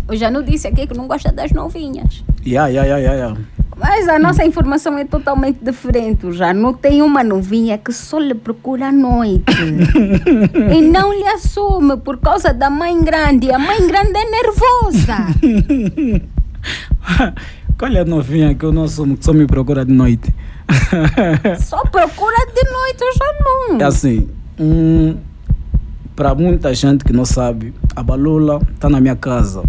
O 0.09 0.15
Janu 0.15 0.41
disse 0.41 0.67
aqui 0.67 0.87
que 0.87 0.97
não 0.97 1.07
gosta 1.07 1.31
das 1.31 1.51
novinhas. 1.51 2.23
Ya, 2.45 2.67
ya, 2.67 2.83
ya, 2.83 2.97
ya, 2.97 3.13
ya. 3.13 3.37
Mas 3.77 4.09
a 4.09 4.17
nossa 4.17 4.43
informação 4.43 4.97
é 4.97 5.05
totalmente 5.05 5.59
diferente. 5.63 6.25
O 6.25 6.31
Janu 6.33 6.73
tem 6.73 7.03
uma 7.03 7.23
novinha 7.23 7.77
que 7.77 7.93
só 7.93 8.17
lhe 8.17 8.33
procura 8.33 8.87
à 8.87 8.91
noite. 8.91 9.45
e 10.75 10.81
não 10.81 11.13
lhe 11.13 11.27
assume 11.27 11.95
por 11.97 12.17
causa 12.17 12.51
da 12.51 12.71
mãe 12.71 12.99
grande. 13.01 13.51
A 13.51 13.59
mãe 13.59 13.85
grande 13.87 14.17
é 14.17 14.29
nervosa. 14.29 15.27
Qual 17.77 17.91
é 17.91 17.99
a 17.99 18.05
novinha 18.05 18.55
que 18.55 18.65
eu 18.65 18.71
não 18.73 18.83
assumo, 18.85 19.15
que 19.15 19.23
só 19.23 19.31
me 19.31 19.45
procura 19.45 19.85
de 19.85 19.93
noite? 19.93 20.33
Só 21.61 21.81
procura 21.85 22.45
de 22.47 22.69
noite 22.69 23.03
o 23.03 23.13
Janu. 23.17 23.81
É 23.81 23.85
assim, 23.85 24.27
hum, 24.59 25.15
para 26.15 26.35
muita 26.35 26.73
gente 26.73 27.03
que 27.03 27.13
não 27.13 27.25
sabe, 27.25 27.73
a 27.95 28.03
Balula 28.03 28.59
está 28.73 28.89
na 28.89 28.99
minha 28.99 29.15
casa. 29.15 29.63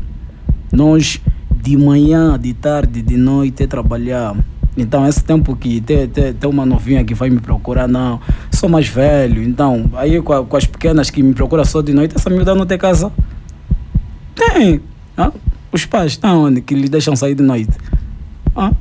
Nós, 0.73 1.21
de 1.63 1.77
manhã, 1.77 2.39
de 2.39 2.53
tarde, 2.55 3.03
de 3.03 3.17
noite, 3.17 3.67
trabalhar. 3.67 4.35
Então, 4.77 5.07
esse 5.07 5.23
tempo 5.23 5.55
que 5.57 5.81
tem, 5.81 6.09
tem, 6.09 6.33
tem 6.33 6.49
uma 6.51 6.65
novinha 6.65 7.05
que 7.05 7.13
vai 7.15 7.29
me 7.29 7.41
procurar, 7.41 7.89
não, 7.89 8.21
sou 8.53 8.69
mais 8.69 8.87
velho. 8.89 9.43
Então, 9.43 9.91
aí 9.95 10.23
com, 10.23 10.33
a- 10.33 10.45
com 10.45 10.57
as 10.57 10.65
pequenas 10.65 11.11
que 11.11 11.23
me 11.23 11.35
procuram 11.35 11.65
só 11.65 11.83
de 11.83 11.93
noite, 11.93 12.15
essa 12.17 12.31
miúda 12.31 12.55
não 12.55 12.65
tem 12.65 12.79
casa. 12.79 13.13
Tem. 14.35 14.81
hã? 15.19 15.33
Os 15.73 15.85
pais 15.85 16.13
estão 16.13 16.45
onde? 16.45 16.61
Que 16.61 16.75
lhe 16.75 16.89
deixam 16.89 17.15
sair 17.17 17.35
de 17.35 17.43
noite. 17.43 17.73
Hã? 18.57 18.73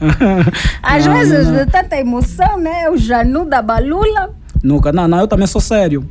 Às 0.82 1.06
Não, 1.06 1.14
vezes, 1.14 1.48
não. 1.48 1.64
de 1.64 1.66
tanta 1.70 1.96
emoção, 1.98 2.58
né? 2.58 2.88
O 2.90 2.96
Janu 2.96 3.44
da 3.46 3.62
Balula. 3.62 4.30
Nunca, 4.62 4.92
não, 4.92 5.08
não, 5.08 5.18
eu 5.20 5.26
também 5.28 5.46
sou 5.46 5.60
sério. 5.60 6.06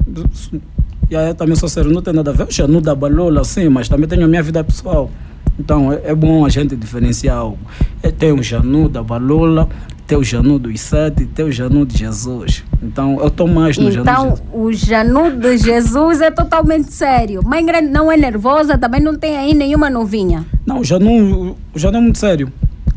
E 1.11 1.15
aí 1.17 1.27
eu 1.27 1.35
também 1.35 1.57
sou 1.57 1.67
sério, 1.67 1.91
não 1.91 2.01
tem 2.01 2.13
nada 2.13 2.31
a 2.31 2.33
ver. 2.33 2.43
Eu 2.43 2.51
já 2.51 2.65
não 2.65 2.81
da 2.81 2.95
balola, 2.95 3.43
sim, 3.43 3.67
mas 3.67 3.89
também 3.89 4.07
tenho 4.07 4.23
a 4.23 4.27
minha 4.29 4.41
vida 4.41 4.63
pessoal. 4.63 5.11
Então 5.59 5.91
é, 5.91 5.99
é 6.05 6.15
bom 6.15 6.45
a 6.45 6.49
gente 6.49 6.73
diferenciar 6.73 7.35
algo. 7.37 7.59
É, 8.01 8.09
tem 8.09 8.31
o 8.31 8.41
Janu 8.41 8.87
da 8.87 9.03
Balola, 9.03 9.67
tem 10.07 10.17
o 10.17 10.23
Janu 10.23 10.57
dos 10.57 10.79
Sete, 10.79 11.25
tem 11.25 11.43
o 11.43 11.51
Janu 11.51 11.85
de 11.85 11.97
Jesus. 11.97 12.63
Então 12.81 13.19
eu 13.19 13.27
estou 13.27 13.45
mais 13.45 13.77
no 13.77 13.91
Janu 13.91 14.05
de 14.05 14.09
Então, 14.09 14.39
o 14.53 14.71
Janu 14.71 15.31
de 15.37 15.57
Jesus 15.57 16.21
é 16.21 16.31
totalmente 16.31 16.93
sério. 16.93 17.41
Mãe 17.45 17.65
grande 17.65 17.89
não 17.89 18.09
é 18.09 18.15
nervosa, 18.15 18.77
também 18.77 19.01
não 19.01 19.13
tem 19.17 19.35
aí 19.37 19.53
nenhuma 19.53 19.89
novinha. 19.89 20.45
Não, 20.65 20.79
o 20.79 20.83
Janu, 20.85 21.57
o 21.73 21.77
Janu 21.77 21.97
é 21.97 22.01
muito 22.01 22.19
sério. 22.19 22.47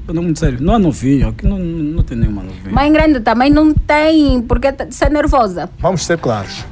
O 0.05 0.07
Janu 0.07 0.21
é 0.21 0.25
muito 0.25 0.39
sério. 0.39 0.59
Não 0.61 0.75
é 0.77 0.79
novinho, 0.79 1.29
aqui 1.31 1.45
não, 1.45 1.59
não 1.59 2.03
tem 2.05 2.17
nenhuma 2.17 2.45
novinha. 2.45 2.73
Mãe 2.73 2.93
grande 2.93 3.19
também 3.19 3.51
não 3.51 3.75
tem 3.75 4.41
porque 4.41 4.71
t- 4.71 4.87
ser 4.93 5.11
nervosa. 5.11 5.69
Vamos 5.81 6.05
ser 6.07 6.17
claros. 6.17 6.65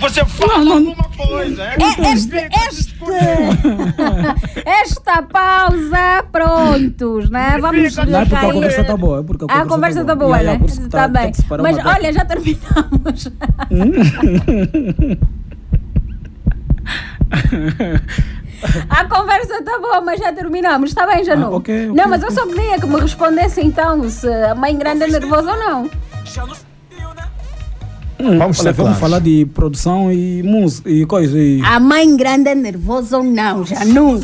Você 0.00 0.24
fala 0.24 0.74
alguma 0.74 1.04
coisa, 1.16 1.62
é? 1.62 1.76
É, 1.80 2.12
este, 2.12 2.36
este, 2.68 2.94
esta 4.64 5.22
pausa, 5.22 6.24
prontos, 6.32 7.30
né? 7.30 7.58
Vamos 7.60 7.96
Não 7.96 8.20
é 8.20 8.24
porque 8.24 8.36
a 8.46 8.52
conversa 8.52 8.80
está 8.82 8.96
boa, 8.96 9.20
é 9.20 9.22
porque 9.22 9.44
a 9.44 9.46
Ah, 9.48 9.62
a 9.62 9.66
conversa, 9.66 9.74
conversa 9.74 10.00
está 10.02 10.14
boa, 10.14 10.38
yeah, 10.38 10.58
né? 10.58 10.66
Está 10.66 10.88
tá- 10.88 11.08
bem. 11.08 11.32
Mas 11.62 11.78
olha, 11.84 12.12
já 12.12 12.24
terminamos. 12.24 13.30
A 18.90 19.04
conversa 19.06 19.54
está 19.54 19.78
boa, 19.78 20.00
mas 20.02 20.20
já 20.20 20.32
terminamos. 20.32 20.90
Está 20.90 21.06
bem, 21.06 21.24
Janu? 21.24 21.46
Ah, 21.46 21.56
ok, 21.56 21.88
ok, 21.88 21.94
não, 21.96 22.08
mas 22.10 22.22
eu 22.22 22.30
só 22.30 22.46
queria 22.46 22.78
que 22.78 22.86
me 22.86 23.00
respondesse 23.00 23.60
então 23.62 24.08
se 24.10 24.28
a 24.28 24.54
mãe 24.54 24.76
grande 24.76 25.04
é 25.04 25.06
nervosa 25.06 25.52
ou 25.52 25.58
não. 25.58 25.90
Hum, 28.22 28.38
Vamos 28.38 28.58
olha, 28.60 28.68
ser 28.68 28.72
vamos 28.74 28.76
claros. 28.76 28.98
falar 28.98 29.18
de 29.20 29.46
produção 29.46 30.12
e 30.12 30.42
música 30.42 30.88
e 30.90 31.04
coisa. 31.06 31.38
E... 31.38 31.60
A 31.64 31.80
mãe 31.80 32.16
grande 32.16 32.48
é 32.50 32.54
nervosa 32.54 33.18
ou 33.18 33.24
não, 33.24 33.64
Janu? 33.64 34.20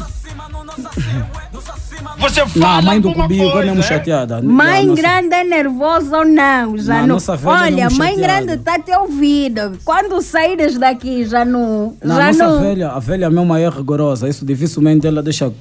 Você 2.18 2.42
Não, 2.58 2.66
a 2.68 2.82
mãe 2.82 3.00
do 3.00 3.12
Cubinho 3.12 3.50
é 3.58 3.64
mesmo 3.66 3.82
chateada. 3.82 4.40
Mãe 4.42 4.86
nossa- 4.86 5.02
grande 5.02 5.34
é 5.34 5.44
nervosa 5.44 6.18
ou 6.18 6.24
não, 6.24 6.76
Janu? 6.78 7.06
nossa 7.06 7.36
velha 7.36 7.50
é 7.50 7.52
Olha, 7.86 7.90
mãe 7.90 8.14
chateada. 8.14 8.20
grande 8.46 8.52
está 8.60 8.78
te 8.78 8.90
ouvindo. 8.92 9.78
Quando 9.84 10.20
saíres 10.22 10.78
daqui, 10.78 11.24
Janu, 11.24 11.96
Não, 12.02 12.16
a 12.18 12.32
nossa 12.32 12.58
velha, 12.60 12.88
a 12.90 12.98
velha 12.98 13.30
mesmo 13.30 13.54
é 13.54 13.68
rigorosa. 13.68 14.28
Isso 14.28 14.44
dificilmente 14.46 15.06
ela 15.06 15.22
deixa, 15.22 15.52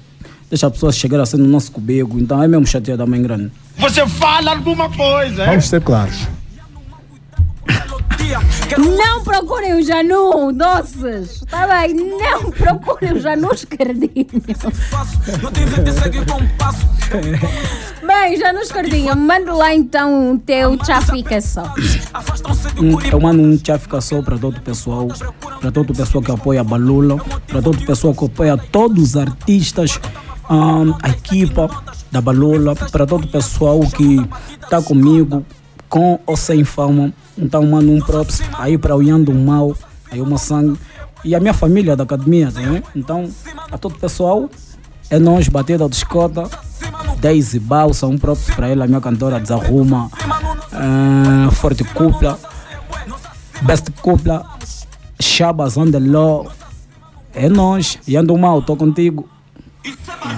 deixa 0.49 0.67
a 0.67 0.71
pessoa 0.71 0.91
chegar 0.91 1.19
assim 1.19 1.37
no 1.37 1.47
nosso 1.47 1.71
cubico. 1.71 2.17
Então 2.19 2.41
é 2.41 2.47
mesmo 2.47 2.65
chateada 2.65 3.03
a 3.03 3.07
mãe 3.07 3.21
grande. 3.21 3.51
Você 3.77 4.05
fala 4.07 4.51
alguma 4.51 4.89
coisa, 4.89 5.43
é? 5.43 5.47
Vamos 5.47 5.67
ser 5.67 5.81
claros. 5.81 6.25
Não 8.77 9.23
procurem 9.23 9.73
o 9.75 9.83
Janu, 9.83 10.51
doces. 10.51 11.41
Está 11.43 11.67
bem? 11.67 11.93
Não 11.93 12.51
procurem 12.51 13.13
o 13.13 13.19
Janu 13.19 13.53
escardinho. 13.53 14.27
Bem, 18.05 18.37
Janu 18.37 18.59
escardinho, 18.59 19.15
manda 19.15 19.53
lá 19.53 19.73
então 19.73 20.33
o 20.33 20.39
teu 20.39 20.77
tchá 20.77 21.01
fica 21.01 21.39
só. 21.41 21.63
Hum, 22.77 22.97
Eu 23.11 23.19
mando 23.19 23.41
um 23.41 23.57
tchau 23.57 23.79
fica 23.79 24.01
só 24.01 24.21
para 24.21 24.37
todo 24.37 24.57
o 24.57 24.61
pessoal, 24.61 25.07
para 25.59 25.71
todo 25.71 25.91
o 25.91 25.95
pessoal 25.95 26.23
que 26.23 26.31
apoia 26.31 26.61
a 26.61 26.63
Balula, 26.63 27.17
para 27.47 27.61
todo 27.61 27.81
o 27.81 27.85
pessoal 27.85 28.13
que 28.13 28.25
apoia 28.25 28.57
todos 28.57 29.03
os 29.03 29.17
artistas, 29.17 29.99
hum, 30.49 30.93
a 31.01 31.09
equipa 31.09 31.69
da 32.11 32.21
Balula, 32.21 32.75
para 32.75 33.05
todo 33.05 33.25
o 33.25 33.27
pessoal 33.27 33.79
que 33.81 34.25
está 34.61 34.81
comigo, 34.81 35.45
com 35.89 36.19
ou 36.25 36.35
sem 36.35 36.63
fama. 36.63 37.13
Então 37.37 37.65
mando 37.65 37.91
um 37.91 37.99
props 37.99 38.41
aí 38.57 38.77
para 38.77 38.95
o 38.95 39.03
Ian 39.03 39.21
do 39.21 39.33
Mal, 39.33 39.75
aí 40.11 40.21
o 40.21 40.37
sangue, 40.37 40.79
e 41.23 41.33
a 41.33 41.39
minha 41.39 41.53
família 41.53 41.95
da 41.95 42.03
academia, 42.03 42.51
tá 42.51 42.59
vendo? 42.59 42.83
Então, 42.95 43.27
a 43.71 43.77
todo 43.77 43.97
pessoal, 43.97 44.47
é 45.09 45.17
nós, 45.17 45.47
Batida 45.47 45.89
de 45.89 45.95
Escota, 45.95 46.47
Daisy 47.19 47.59
Balsa, 47.59 48.05
um 48.05 48.17
props 48.17 48.51
para 48.55 48.67
ela, 48.67 48.85
a 48.85 48.87
minha 48.87 49.01
cantora 49.01 49.39
Desarruma, 49.39 50.11
ah, 50.71 51.49
Forte 51.51 51.83
Cupla, 51.83 52.37
Best 53.63 53.89
Cupla, 54.01 54.45
Shabas 55.19 55.77
on 55.77 55.89
the 55.89 55.99
Law. 55.99 56.51
É 57.33 57.49
nós, 57.49 57.97
e 58.07 58.15
ando 58.15 58.37
mal, 58.37 58.61
tô 58.61 58.75
contigo. 58.75 59.27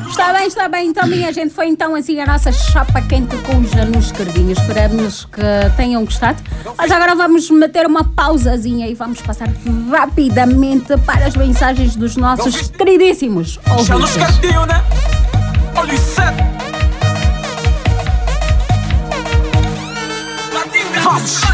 Está 0.10 0.34
bem, 0.34 0.48
está 0.48 0.68
bem. 0.68 0.88
Então, 0.88 1.08
minha 1.08 1.32
gente, 1.32 1.54
foi 1.54 1.68
então 1.68 1.94
assim 1.96 2.20
a 2.20 2.26
nossa 2.26 2.52
chapa 2.52 3.02
quente 3.02 3.36
com 3.38 3.60
os 3.60 3.70
Janus 3.72 4.12
Cardinhos. 4.12 4.58
Esperamos 4.60 5.26
que 5.26 5.42
tenham 5.76 6.04
gostado. 6.04 6.42
Mas 6.78 6.92
agora 6.92 7.16
vamos 7.16 7.50
meter 7.50 7.86
uma 7.86 8.04
pausazinha 8.04 8.88
e 8.88 8.94
vamos 8.94 9.22
passar 9.22 9.50
rapidamente 9.92 10.98
para 11.06 11.26
as 11.26 11.36
mensagens 11.36 11.96
dos 11.96 12.16
nossos 12.16 12.70
queridíssimos 12.70 13.60
Já 13.86 13.98
nos 13.98 14.16
ouvintes. 14.16 14.18
cantinho, 14.18 14.68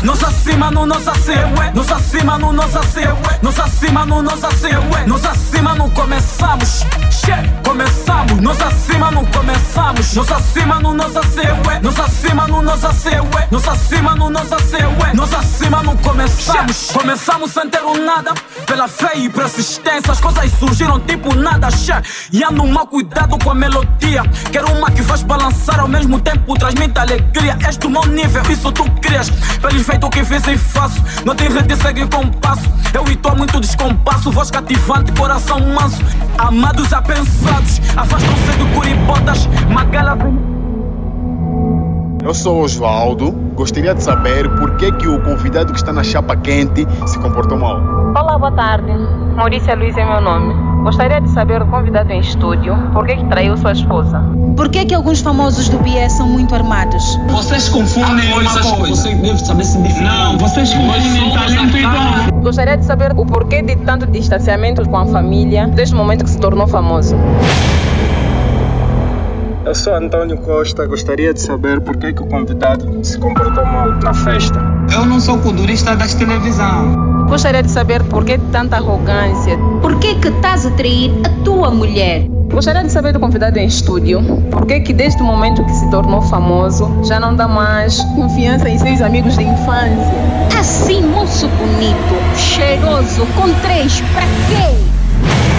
Nós 0.03 0.21
acima 0.21 0.69
no 0.69 0.85
nós 0.85 1.07
acima, 1.07 1.71
nós 1.73 1.89
acima 1.89 2.37
no 2.37 2.51
nós 2.51 2.75
acima, 2.75 3.17
nós 3.41 3.59
acima 3.59 4.05
no 4.05 4.21
nós 4.21 4.43
acima, 4.43 5.07
nós 5.07 5.25
acima 5.25 5.75
no 5.75 5.89
começamos. 5.91 6.85
Che, 7.09 7.31
começamos. 7.65 8.41
Nós 8.41 8.61
acima 8.61 9.11
no 9.11 9.25
começamos. 9.27 10.13
Nós 10.13 10.29
acima 10.29 10.79
no 10.81 10.93
nós 10.93 11.15
acima, 11.15 11.79
nós 11.81 11.99
acima 11.99 12.47
no 12.47 12.61
nós 12.61 12.83
acima, 12.83 13.47
nós 13.49 13.67
acima 13.67 14.15
no 14.15 14.29
nós 14.29 14.51
acima, 14.51 15.13
nós 15.13 15.33
acima 15.33 15.83
no 15.83 15.97
começamos. 15.97 16.91
Começamos 16.91 17.51
sem 17.51 17.69
ter 17.69 17.83
um 17.85 18.03
nada, 18.03 18.33
pela 18.65 18.89
fé 18.89 19.13
e 19.15 19.29
persistência 19.29 20.11
as 20.11 20.19
coisas 20.19 20.51
surgiram 20.59 20.99
tipo 20.99 21.33
nada. 21.33 21.71
Che, 21.71 21.93
e 22.33 22.43
ando 22.43 22.67
mal 22.67 22.87
cuidado 22.87 23.37
com 23.41 23.51
a 23.51 23.55
melodia. 23.55 24.23
Quero 24.51 24.69
uma 24.73 24.91
que 24.91 25.01
faz 25.01 25.23
balançar 25.23 25.79
ao 25.79 25.87
mesmo 25.87 26.19
tempo 26.19 26.55
transmite 26.55 26.99
alegria. 26.99 27.57
Este 27.69 27.87
o 27.87 27.89
meu 27.89 28.05
nível, 28.05 28.43
isso 28.51 28.69
tu 28.73 28.83
crias. 28.99 29.29
Pelo 29.61 29.92
feito 29.93 30.07
o 30.07 30.09
que 30.09 30.23
fiz 30.23 30.47
e 30.47 30.57
faço. 30.57 31.01
Não 31.23 31.35
tem 31.35 31.49
rede, 31.49 31.75
segue 31.75 32.07
com 32.07 32.27
passo. 32.27 32.69
Eu 32.93 33.05
e 33.11 33.15
tu 33.15 33.29
há 33.29 33.35
muito 33.35 33.59
descompasso. 33.59 34.31
Voz 34.31 34.49
cativante, 34.49 35.11
coração 35.11 35.59
manso. 35.59 36.01
Amados 36.37 36.91
apensados, 36.91 37.79
afastam-se 37.95 38.57
de 38.57 38.73
curibotas. 38.73 39.47
Magala 39.69 40.15
Eu 42.23 42.33
sou 42.33 42.61
Osvaldo. 42.61 43.31
Gostaria 43.53 43.93
de 43.93 44.01
saber 44.01 44.49
por 44.55 44.77
que, 44.77 44.89
que 44.93 45.07
o 45.07 45.21
convidado 45.23 45.73
que 45.73 45.79
está 45.79 45.91
na 45.91 46.03
chapa 46.03 46.37
quente 46.37 46.87
se 47.05 47.19
comportou 47.19 47.59
mal. 47.59 47.75
Olá, 48.15 48.39
boa 48.39 48.51
tarde. 48.51 48.91
Maurícia 49.35 49.75
Luiz 49.75 49.97
é 49.97 50.05
meu 50.05 50.21
nome. 50.21 50.53
Gostaria 50.83 51.19
de 51.19 51.29
saber 51.29 51.59
do 51.59 51.65
convidado 51.65 52.11
em 52.13 52.21
estúdio 52.21 52.75
por 52.93 53.05
que, 53.05 53.17
que 53.17 53.25
traiu 53.25 53.57
sua 53.57 53.73
esposa. 53.73 54.21
Por 54.55 54.69
que, 54.69 54.85
que 54.85 54.95
alguns 54.95 55.19
famosos 55.19 55.67
do 55.67 55.77
BS 55.79 56.13
são 56.13 56.27
muito 56.27 56.55
armados? 56.55 57.03
Vocês 57.29 57.67
confundem 57.67 58.31
coisas, 58.31 58.65
você 58.87 59.15
deve 59.15 59.37
saber 59.39 59.65
se 59.65 59.77
definir. 59.79 60.07
Não, 60.07 60.37
vocês 60.37 60.73
confundem 60.73 61.33
talento 61.33 61.77
igual. 61.77 62.41
Gostaria 62.41 62.77
de 62.77 62.85
saber 62.85 63.11
o 63.17 63.25
porquê 63.25 63.61
de 63.61 63.75
tanto 63.77 64.05
distanciamento 64.07 64.87
com 64.87 64.97
a 64.97 65.05
família 65.07 65.67
desde 65.67 65.93
o 65.93 65.97
momento 65.97 66.23
que 66.23 66.29
se 66.29 66.39
tornou 66.39 66.67
famoso. 66.67 67.17
Eu 69.65 69.73
sou 69.73 69.95
Antônio 69.95 70.37
Costa, 70.39 70.85
gostaria 70.85 71.33
de 71.33 71.41
saber 71.41 71.79
por 71.79 71.95
que, 71.95 72.11
que 72.11 72.21
o 72.21 72.25
convidado 72.25 72.99
se 73.01 73.17
comportou 73.17 73.65
mal 73.65 73.91
na 73.91 74.13
festa. 74.13 74.59
Eu 74.93 75.05
não 75.05 75.21
sou 75.21 75.39
culturista 75.39 75.95
das 75.95 76.13
televisão. 76.13 77.25
Gostaria 77.29 77.63
de 77.63 77.71
saber 77.71 78.03
por 78.03 78.25
que 78.25 78.37
tanta 78.51 78.75
arrogância. 78.75 79.57
Por 79.81 79.97
que 79.99 80.15
que 80.15 80.27
estás 80.27 80.65
a 80.65 80.71
trair 80.71 81.11
a 81.25 81.43
tua 81.45 81.71
mulher? 81.71 82.27
Gostaria 82.51 82.83
de 82.83 82.91
saber 82.91 83.13
do 83.13 83.21
convidado 83.21 83.57
em 83.57 83.65
estúdio 83.65 84.21
por 84.51 84.65
que 84.65 84.81
que 84.81 84.93
desde 84.93 85.23
o 85.23 85.25
momento 85.25 85.63
que 85.63 85.71
se 85.71 85.89
tornou 85.89 86.21
famoso 86.23 86.91
já 87.05 87.17
não 87.17 87.33
dá 87.33 87.47
mais 87.47 88.01
confiança 88.15 88.67
em 88.67 88.77
seus 88.77 89.01
amigos 89.01 89.37
de 89.37 89.45
infância. 89.45 90.59
Assim, 90.59 91.01
moço 91.03 91.47
bonito, 91.47 92.37
cheiroso, 92.37 93.25
com 93.27 93.49
três, 93.61 94.01
pra 94.11 94.23
quê? 94.49 95.52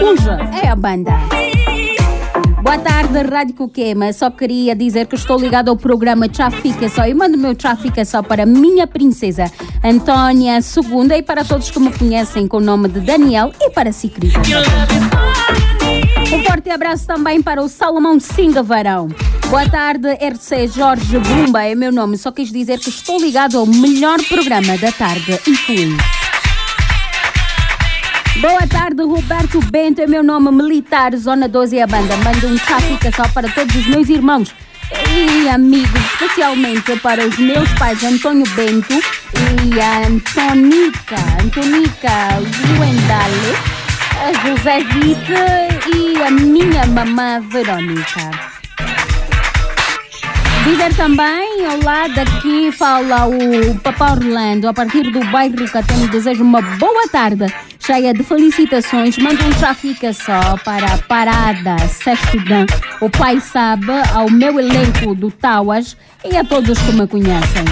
Puja 0.00 0.38
é 0.62 0.68
a 0.68 0.74
banda. 0.74 1.12
Boa 2.62 2.78
tarde, 2.78 3.20
Rádio 3.20 3.54
Coquema. 3.54 4.10
Só 4.14 4.30
queria 4.30 4.74
dizer 4.74 5.06
que 5.06 5.14
estou 5.14 5.38
ligado 5.38 5.68
ao 5.68 5.76
programa 5.76 6.26
Trafica 6.26 6.88
Só 6.88 7.06
e 7.06 7.12
mando 7.12 7.36
o 7.36 7.40
meu 7.40 7.54
Trafica 7.54 8.02
Só 8.02 8.22
para 8.22 8.46
minha 8.46 8.86
princesa 8.86 9.52
Antônia 9.84 10.62
Segunda 10.62 11.18
e 11.18 11.22
para 11.22 11.44
todos 11.44 11.70
que 11.70 11.78
me 11.78 11.92
conhecem 11.92 12.48
com 12.48 12.56
o 12.56 12.60
nome 12.60 12.88
de 12.88 13.00
Daniel 13.00 13.52
e 13.60 13.68
para 13.68 13.92
si, 13.92 14.08
querido. 14.08 14.40
Um 16.32 16.44
forte 16.44 16.70
abraço 16.70 17.06
também 17.06 17.42
para 17.42 17.62
o 17.62 17.68
Salomão 17.68 18.18
Singa 18.18 18.62
Varão. 18.62 19.08
Boa 19.50 19.68
tarde, 19.68 20.08
RC 20.14 20.68
Jorge 20.68 21.18
Bumba 21.18 21.62
é 21.62 21.74
meu 21.74 21.92
nome. 21.92 22.16
Só 22.16 22.32
quis 22.32 22.50
dizer 22.50 22.78
que 22.78 22.88
estou 22.88 23.20
ligado 23.20 23.58
ao 23.58 23.66
melhor 23.66 24.18
programa 24.24 24.78
da 24.78 24.90
tarde 24.92 25.38
e 25.46 25.54
fui. 25.54 25.94
Boa 28.40 28.66
tarde, 28.66 29.02
Roberto 29.02 29.60
Bento 29.70 30.00
é 30.00 30.06
meu 30.06 30.22
nome, 30.22 30.50
militar, 30.50 31.14
Zona 31.14 31.46
12 31.46 31.76
é 31.76 31.82
a 31.82 31.86
banda. 31.86 32.16
Mando 32.16 32.48
um 32.48 32.56
tráfico 32.56 33.14
só 33.14 33.28
para 33.28 33.50
todos 33.50 33.76
os 33.76 33.86
meus 33.86 34.08
irmãos 34.08 34.54
e 35.10 35.46
amigos, 35.46 36.00
especialmente 36.12 36.96
para 37.00 37.26
os 37.26 37.36
meus 37.36 37.70
pais, 37.74 38.02
Antônio 38.02 38.48
Bento 38.56 38.94
e 38.94 39.78
a 39.78 40.06
Antonica, 40.06 41.16
Antonica 41.44 42.10
Luendale, 42.78 43.52
José 44.42 44.84
Vite 44.84 45.34
e 45.94 46.22
a 46.22 46.30
minha 46.30 46.86
mamã 46.86 47.42
Verônica. 47.42 48.30
Dizer 50.64 50.94
também, 50.96 51.66
olá, 51.66 52.08
daqui 52.08 52.72
fala 52.72 53.26
o 53.26 53.74
Papá 53.80 54.12
Orlando, 54.12 54.66
a 54.66 54.72
partir 54.72 55.10
do 55.10 55.20
bairro 55.26 55.70
Catene, 55.70 56.08
desejo 56.08 56.42
uma 56.42 56.62
boa 56.62 57.06
tarde, 57.08 57.46
cheia 57.90 58.14
de 58.14 58.22
felicitações, 58.22 59.18
mando 59.18 59.44
um 59.44 59.50
tráfico 59.50 60.14
só 60.14 60.56
para 60.64 60.94
a 60.94 60.98
parada 60.98 61.76
Sextidão, 61.88 62.64
o 63.00 63.10
pai 63.10 63.40
sabe, 63.40 63.90
ao 64.14 64.30
meu 64.30 64.60
elenco 64.60 65.12
do 65.12 65.28
Tauas 65.28 65.96
e 66.24 66.36
a 66.36 66.44
todos 66.44 66.78
que 66.78 66.92
me 66.92 67.04
conhecem. 67.08 67.64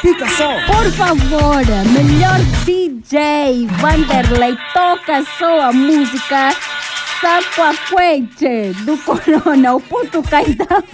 Fica 0.00 0.26
só! 0.30 0.58
Por 0.64 0.90
favor, 0.92 1.66
melhor 1.92 2.38
DJ 2.64 3.66
Vanderlei, 3.78 4.56
toca 4.72 5.22
só 5.38 5.68
a 5.68 5.72
música 5.74 6.48
Sapuaquete 7.24 8.74
do 8.84 8.98
Corona, 8.98 9.74
o 9.74 9.80
Puto 9.80 10.22
Caetano. 10.22 10.84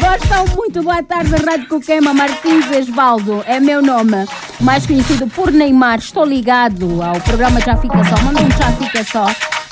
Gostam 0.00 0.46
muito, 0.56 0.82
boa 0.82 1.02
tarde, 1.02 1.34
Rádio 1.44 1.68
Coquema, 1.68 2.14
Martins 2.14 2.70
Esvaldo, 2.70 3.44
é 3.46 3.60
meu 3.60 3.82
nome, 3.82 4.26
mais 4.62 4.86
conhecido 4.86 5.26
por 5.26 5.52
Neymar. 5.52 5.98
Estou 5.98 6.24
ligado 6.24 7.02
ao 7.02 7.20
programa 7.20 7.60
Já 7.60 7.76
Fica 7.76 8.02
Só, 8.02 8.24
manda 8.24 8.40
um 8.40 8.50
Já 8.50 8.72
Fica 8.72 9.04
Só 9.04 9.26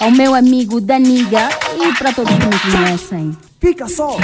ao 0.05 0.11
meu 0.11 0.35
amigo 0.35 0.83
Daniga 0.83 1.49
e 1.83 1.97
para 1.97 2.13
todos 2.13 2.35
que 2.35 2.45
me 2.45 2.59
conhecem. 2.59 3.35
Fica 3.59 3.89
só! 3.89 4.19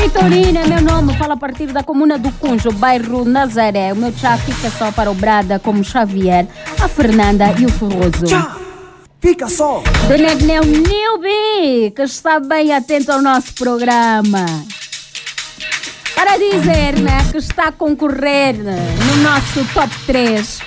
Vitorina 0.00 0.60
é 0.60 0.66
meu 0.68 0.82
nome, 0.82 1.16
fala 1.16 1.34
a 1.34 1.36
partir 1.36 1.66
da 1.72 1.82
comuna 1.82 2.16
do 2.16 2.30
Cunjo, 2.30 2.70
bairro 2.70 3.24
Nazaré. 3.24 3.92
O 3.92 3.96
meu 3.96 4.12
chá 4.12 4.36
fica 4.36 4.70
só 4.70 4.92
para 4.92 5.10
o 5.10 5.14
Brada, 5.14 5.58
como 5.58 5.82
Xavier, 5.82 6.46
a 6.80 6.86
Fernanda 6.86 7.52
e 7.58 7.66
o 7.66 7.68
Ferroso. 7.68 8.24
Tchá! 8.24 8.61
Fica 9.22 9.48
só! 9.48 9.84
Do 10.08 10.18
Negneu 10.20 10.64
Nilby, 10.64 11.92
que 11.94 12.02
está 12.02 12.40
bem 12.40 12.74
atento 12.74 13.12
ao 13.12 13.22
nosso 13.22 13.54
programa. 13.54 14.44
Para 16.12 16.36
dizer 16.36 16.98
né, 16.98 17.18
que 17.30 17.38
está 17.38 17.68
a 17.68 17.72
concorrer 17.72 18.56
no 18.56 19.16
nosso 19.22 19.64
top 19.72 19.94
3, 20.06 20.58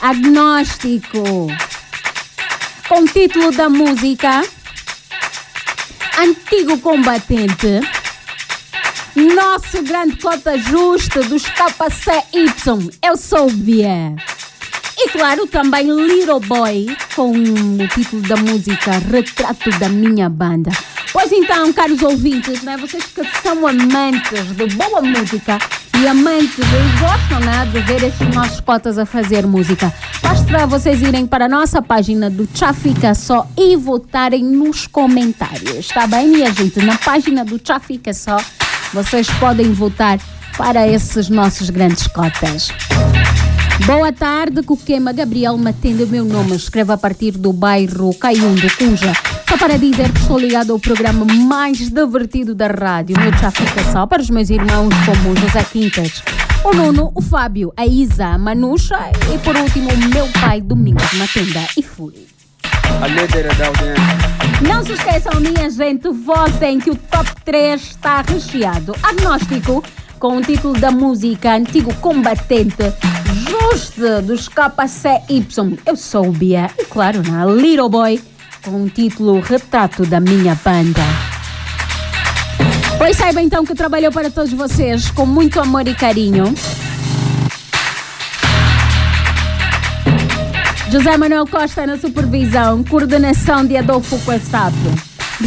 Agnóstico, 0.00 1.46
com 2.88 3.00
o 3.00 3.06
título 3.06 3.52
da 3.52 3.68
música 3.68 4.42
Antigo 6.18 6.78
Combatente. 6.78 7.80
Nosso 9.14 9.82
grande 9.82 10.16
cota 10.16 10.56
justa 10.56 11.22
dos 11.22 11.42
KCY, 11.42 12.90
eu 13.02 13.16
sou 13.18 13.50
Bia. 13.50 14.16
E 14.96 15.08
claro, 15.10 15.46
também 15.46 15.90
Little 15.90 16.40
Boy, 16.40 16.96
com 17.14 17.30
o 17.32 17.88
título 17.88 18.22
da 18.22 18.36
música 18.36 18.92
Retrato 18.92 19.70
da 19.78 19.88
Minha 19.88 20.28
Banda. 20.28 20.70
Pois 21.12 21.30
então, 21.32 21.72
caros 21.72 22.02
ouvintes, 22.02 22.62
né, 22.62 22.76
vocês 22.76 23.04
que 23.04 23.22
são 23.42 23.66
amantes 23.66 24.46
de 24.56 24.66
boa 24.74 25.00
música 25.00 25.58
e 25.96 26.06
amantes 26.06 26.58
e 26.58 27.00
gostam 27.00 27.40
né, 27.40 27.66
de 27.72 27.80
ver 27.80 28.02
esses 28.02 28.34
nossos 28.34 28.60
cotas 28.60 28.98
a 28.98 29.06
fazer 29.06 29.46
música, 29.46 29.92
basta 30.20 30.66
vocês 30.66 31.00
irem 31.02 31.26
para 31.26 31.44
a 31.44 31.48
nossa 31.48 31.80
página 31.80 32.28
do 32.28 32.46
Tchá 32.46 32.72
Fica 32.72 33.14
Só 33.14 33.46
e 33.56 33.76
votarem 33.76 34.42
nos 34.44 34.86
comentários, 34.86 35.88
tá 35.88 36.06
bem, 36.06 36.28
minha 36.28 36.52
gente? 36.52 36.80
Na 36.80 36.98
página 36.98 37.44
do 37.44 37.58
Tchá 37.58 37.78
Fica 37.78 38.12
Só, 38.12 38.36
vocês 38.92 39.28
podem 39.38 39.72
votar 39.72 40.18
para 40.56 40.86
esses 40.86 41.28
nossos 41.28 41.70
grandes 41.70 42.06
cotas. 42.08 42.72
Boa 43.80 44.12
tarde, 44.12 44.62
Coquema 44.62 45.12
Gabriel 45.12 45.58
Matendo, 45.58 46.06
meu 46.06 46.24
nome. 46.24 46.54
Escreve 46.54 46.92
a 46.92 46.96
partir 46.96 47.32
do 47.32 47.52
bairro 47.52 48.14
Caium 48.14 48.54
do 48.54 48.76
Cunja. 48.76 49.12
Só 49.48 49.58
para 49.58 49.76
dizer 49.76 50.10
que 50.12 50.20
estou 50.20 50.38
ligado 50.38 50.72
ao 50.72 50.78
programa 50.78 51.26
mais 51.26 51.78
divertido 51.90 52.54
da 52.54 52.68
rádio. 52.68 53.18
Meu 53.20 53.32
já 53.36 53.50
fica 53.50 53.82
só 53.92 54.06
para 54.06 54.22
os 54.22 54.30
meus 54.30 54.48
irmãos 54.48 54.94
como 55.04 55.36
José 55.36 55.64
Quintas, 55.64 56.22
o 56.64 56.72
Nuno, 56.72 57.10
o 57.14 57.20
Fábio, 57.20 57.72
a 57.76 57.84
Isa, 57.84 58.26
a 58.26 58.38
Manuxa 58.38 58.96
e 59.34 59.38
por 59.38 59.56
último 59.56 59.90
o 59.90 60.08
meu 60.08 60.28
pai 60.40 60.62
Domingos 60.62 61.12
Matenda 61.14 61.66
e 61.76 61.82
fui. 61.82 62.26
A 63.02 63.06
líder 63.08 63.54
da 63.56 63.66
audiência. 63.66 64.34
Não 64.66 64.84
se 64.84 64.92
esqueçam, 64.92 65.40
minha 65.40 65.68
gente, 65.68 66.08
votem 66.08 66.78
que 66.78 66.90
o 66.90 66.96
top 66.96 67.28
3 67.44 67.82
está 67.82 68.22
recheado. 68.22 68.94
Agnóstico, 69.02 69.82
com 70.24 70.38
o 70.38 70.40
título 70.40 70.72
da 70.80 70.90
música 70.90 71.54
Antigo 71.54 71.92
Combatente, 71.96 72.94
Juste 73.46 74.22
dos 74.22 74.48
KCY. 74.48 75.78
Eu 75.84 75.96
sou 75.96 76.28
o 76.28 76.32
Bia 76.32 76.70
e, 76.78 76.84
claro, 76.86 77.22
na 77.30 77.44
Little 77.44 77.90
Boy, 77.90 78.18
com 78.64 78.84
o 78.84 78.88
título 78.88 79.38
Retrato 79.40 80.06
da 80.06 80.20
Minha 80.20 80.58
Banda. 80.64 81.02
Pois 82.96 83.18
saiba 83.18 83.42
então 83.42 83.66
que 83.66 83.74
trabalhou 83.74 84.10
para 84.10 84.30
todos 84.30 84.50
vocês 84.54 85.10
com 85.10 85.26
muito 85.26 85.60
amor 85.60 85.86
e 85.86 85.94
carinho. 85.94 86.54
José 90.90 91.18
Manuel 91.18 91.46
Costa 91.46 91.86
na 91.86 91.98
supervisão, 91.98 92.82
coordenação 92.82 93.66
de 93.66 93.76
Adolfo 93.76 94.18
Quasap, 94.20 94.74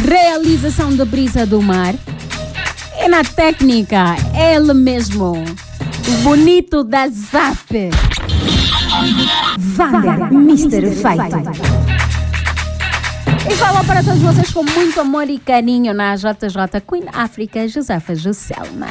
realização 0.06 0.94
de 0.94 1.04
Brisa 1.04 1.44
do 1.44 1.60
Mar. 1.60 1.96
E 3.00 3.08
na 3.08 3.22
técnica, 3.22 4.16
ele 4.34 4.74
mesmo, 4.74 5.32
o 5.32 6.22
bonito 6.22 6.82
da 6.82 7.08
Zap, 7.08 7.90
Vander 9.58 10.32
Mr. 10.32 10.90
Fight. 10.90 11.78
E 13.50 13.54
falou 13.56 13.84
para 13.84 14.02
todos 14.02 14.20
vocês 14.20 14.50
com 14.50 14.62
muito 14.62 15.00
amor 15.00 15.30
e 15.30 15.38
carinho 15.38 15.94
na 15.94 16.16
JJ 16.16 16.80
Queen 16.86 17.04
África, 17.12 17.66
Josefa 17.68 18.14
Juscelma. 18.14 18.88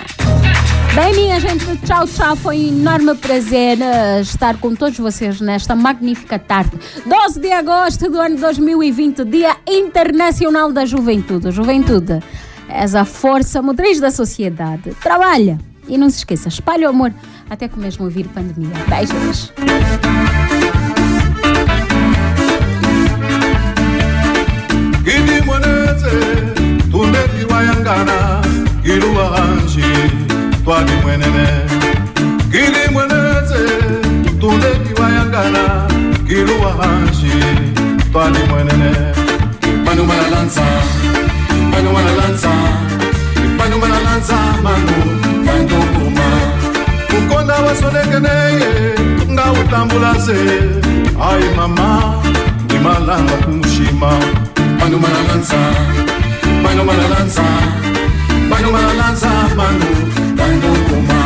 Bem, 0.96 1.14
minha 1.14 1.40
gente, 1.40 1.64
tchau, 1.86 2.08
tchau. 2.08 2.36
Foi 2.36 2.58
um 2.58 2.68
enorme 2.70 3.14
prazer 3.16 3.78
uh, 3.78 4.20
estar 4.20 4.58
com 4.58 4.74
todos 4.74 4.98
vocês 4.98 5.40
nesta 5.40 5.76
magnífica 5.76 6.40
tarde. 6.40 6.72
12 7.06 7.40
de 7.40 7.52
agosto 7.52 8.10
do 8.10 8.20
ano 8.20 8.38
2020, 8.38 9.24
Dia 9.26 9.58
Internacional 9.68 10.72
da 10.72 10.86
Juventude. 10.86 11.52
Juventude, 11.52 12.20
és 12.70 12.96
a 12.96 13.06
força 13.06 13.62
motriz 13.62 14.00
da 14.00 14.12
sociedade. 14.12 14.96
Trabalha 15.02 15.58
e 15.88 15.98
não 15.98 16.10
se 16.10 16.18
esqueça, 16.18 16.50
espalhe 16.50 16.86
o 16.86 16.90
amor 16.90 17.14
até 17.50 17.68
que 17.68 17.80
mesmo 17.80 18.10
vir 18.10 18.28
pandemia. 18.28 18.70
Beijos. 18.88 19.54
Gilu 28.84 29.14
wahanji, 29.18 29.82
twagi 30.64 30.96
mwenene. 31.02 31.48
Gidi 32.50 32.88
Pango 41.78 41.92
la 41.94 42.12
lanza. 42.16 42.50
Pango 43.58 43.86
la 43.86 44.00
lanza 44.00 44.36
mango 44.64 44.98
Pango 45.46 45.80
kuma 45.94 46.28
Ukonda 47.18 47.56
wasonekene 47.66 48.36
Nga 49.30 49.52
utambula 49.52 50.16
se 50.20 50.38
Ay 51.22 51.44
mama 51.56 52.16
Ndimalanga 52.66 53.34
kumushima 53.46 54.10
Pango 54.80 54.98
la 54.98 55.22
lanza 55.28 55.58
Pango 56.64 56.94
la 56.94 57.08
lanza 57.14 57.44
Pango 58.50 58.72
la 58.72 58.94
lanza 58.94 59.30
mango 59.56 59.92
Pango 60.38 60.72
kuma 60.90 61.20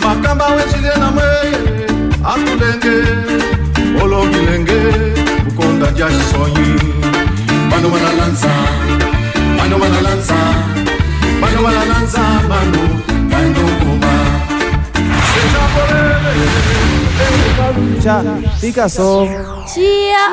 Makamba 0.00 0.46
wechile 0.56 0.92
na 0.98 1.10
mwe 1.10 1.24
Akulenge 2.24 2.96
Olo 4.02 4.26
bilenge 4.26 4.80
Ukonda 5.48 5.90
jashisonyi 5.90 6.80
Pango 7.70 7.96
la 7.98 8.12
lanza 8.12 8.48
Pango 8.48 8.68
la 8.68 9.06
lanza 9.06 9.15
manu 9.68 9.78
mana 11.62 11.84
lanza, 11.84 12.22
manu, 12.48 12.82
manu 13.30 13.64
kuma. 13.80 14.14
Seja 15.32 15.62
polele, 15.74 16.34
Tchá, 18.00 18.16
fica 18.60 18.88
só. 18.88 19.26
Tia. 19.72 20.24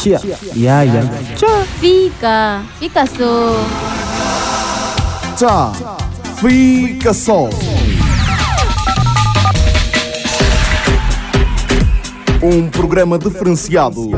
Tia, 0.00 0.20
ya, 0.54 0.84
ya. 0.84 1.02
Tchá. 1.36 1.64
Fica. 1.80 2.62
Fica 2.78 3.04
só. 3.06 3.56
Tchá, 5.36 5.72
fica 6.40 7.12
só. 7.12 7.48
Um 12.40 12.68
programa 12.70 13.18
diferenciado. 13.18 14.08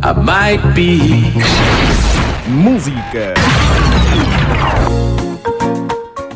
I 0.00 0.12
might 0.14 0.74
be. 0.74 1.32
Música. 2.48 3.34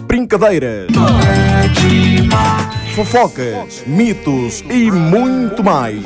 Brincadeiras. 0.06 0.88
Fofocas, 2.94 3.82
mitos 3.86 4.62
e 4.68 4.90
muito 4.90 5.64
mais. 5.64 6.02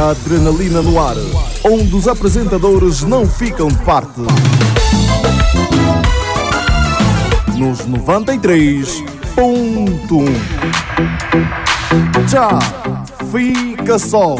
Adrenalina 0.00 0.82
no 0.82 0.98
ar, 1.00 1.14
onde 1.64 1.94
os 1.94 2.08
apresentadores 2.08 3.02
não 3.02 3.24
ficam 3.24 3.68
de 3.68 3.78
parte. 3.84 4.20
Nos 7.56 7.86
93.1. 7.86 9.06
Já 12.26 12.58
fica 13.30 13.96
só. 14.00 14.34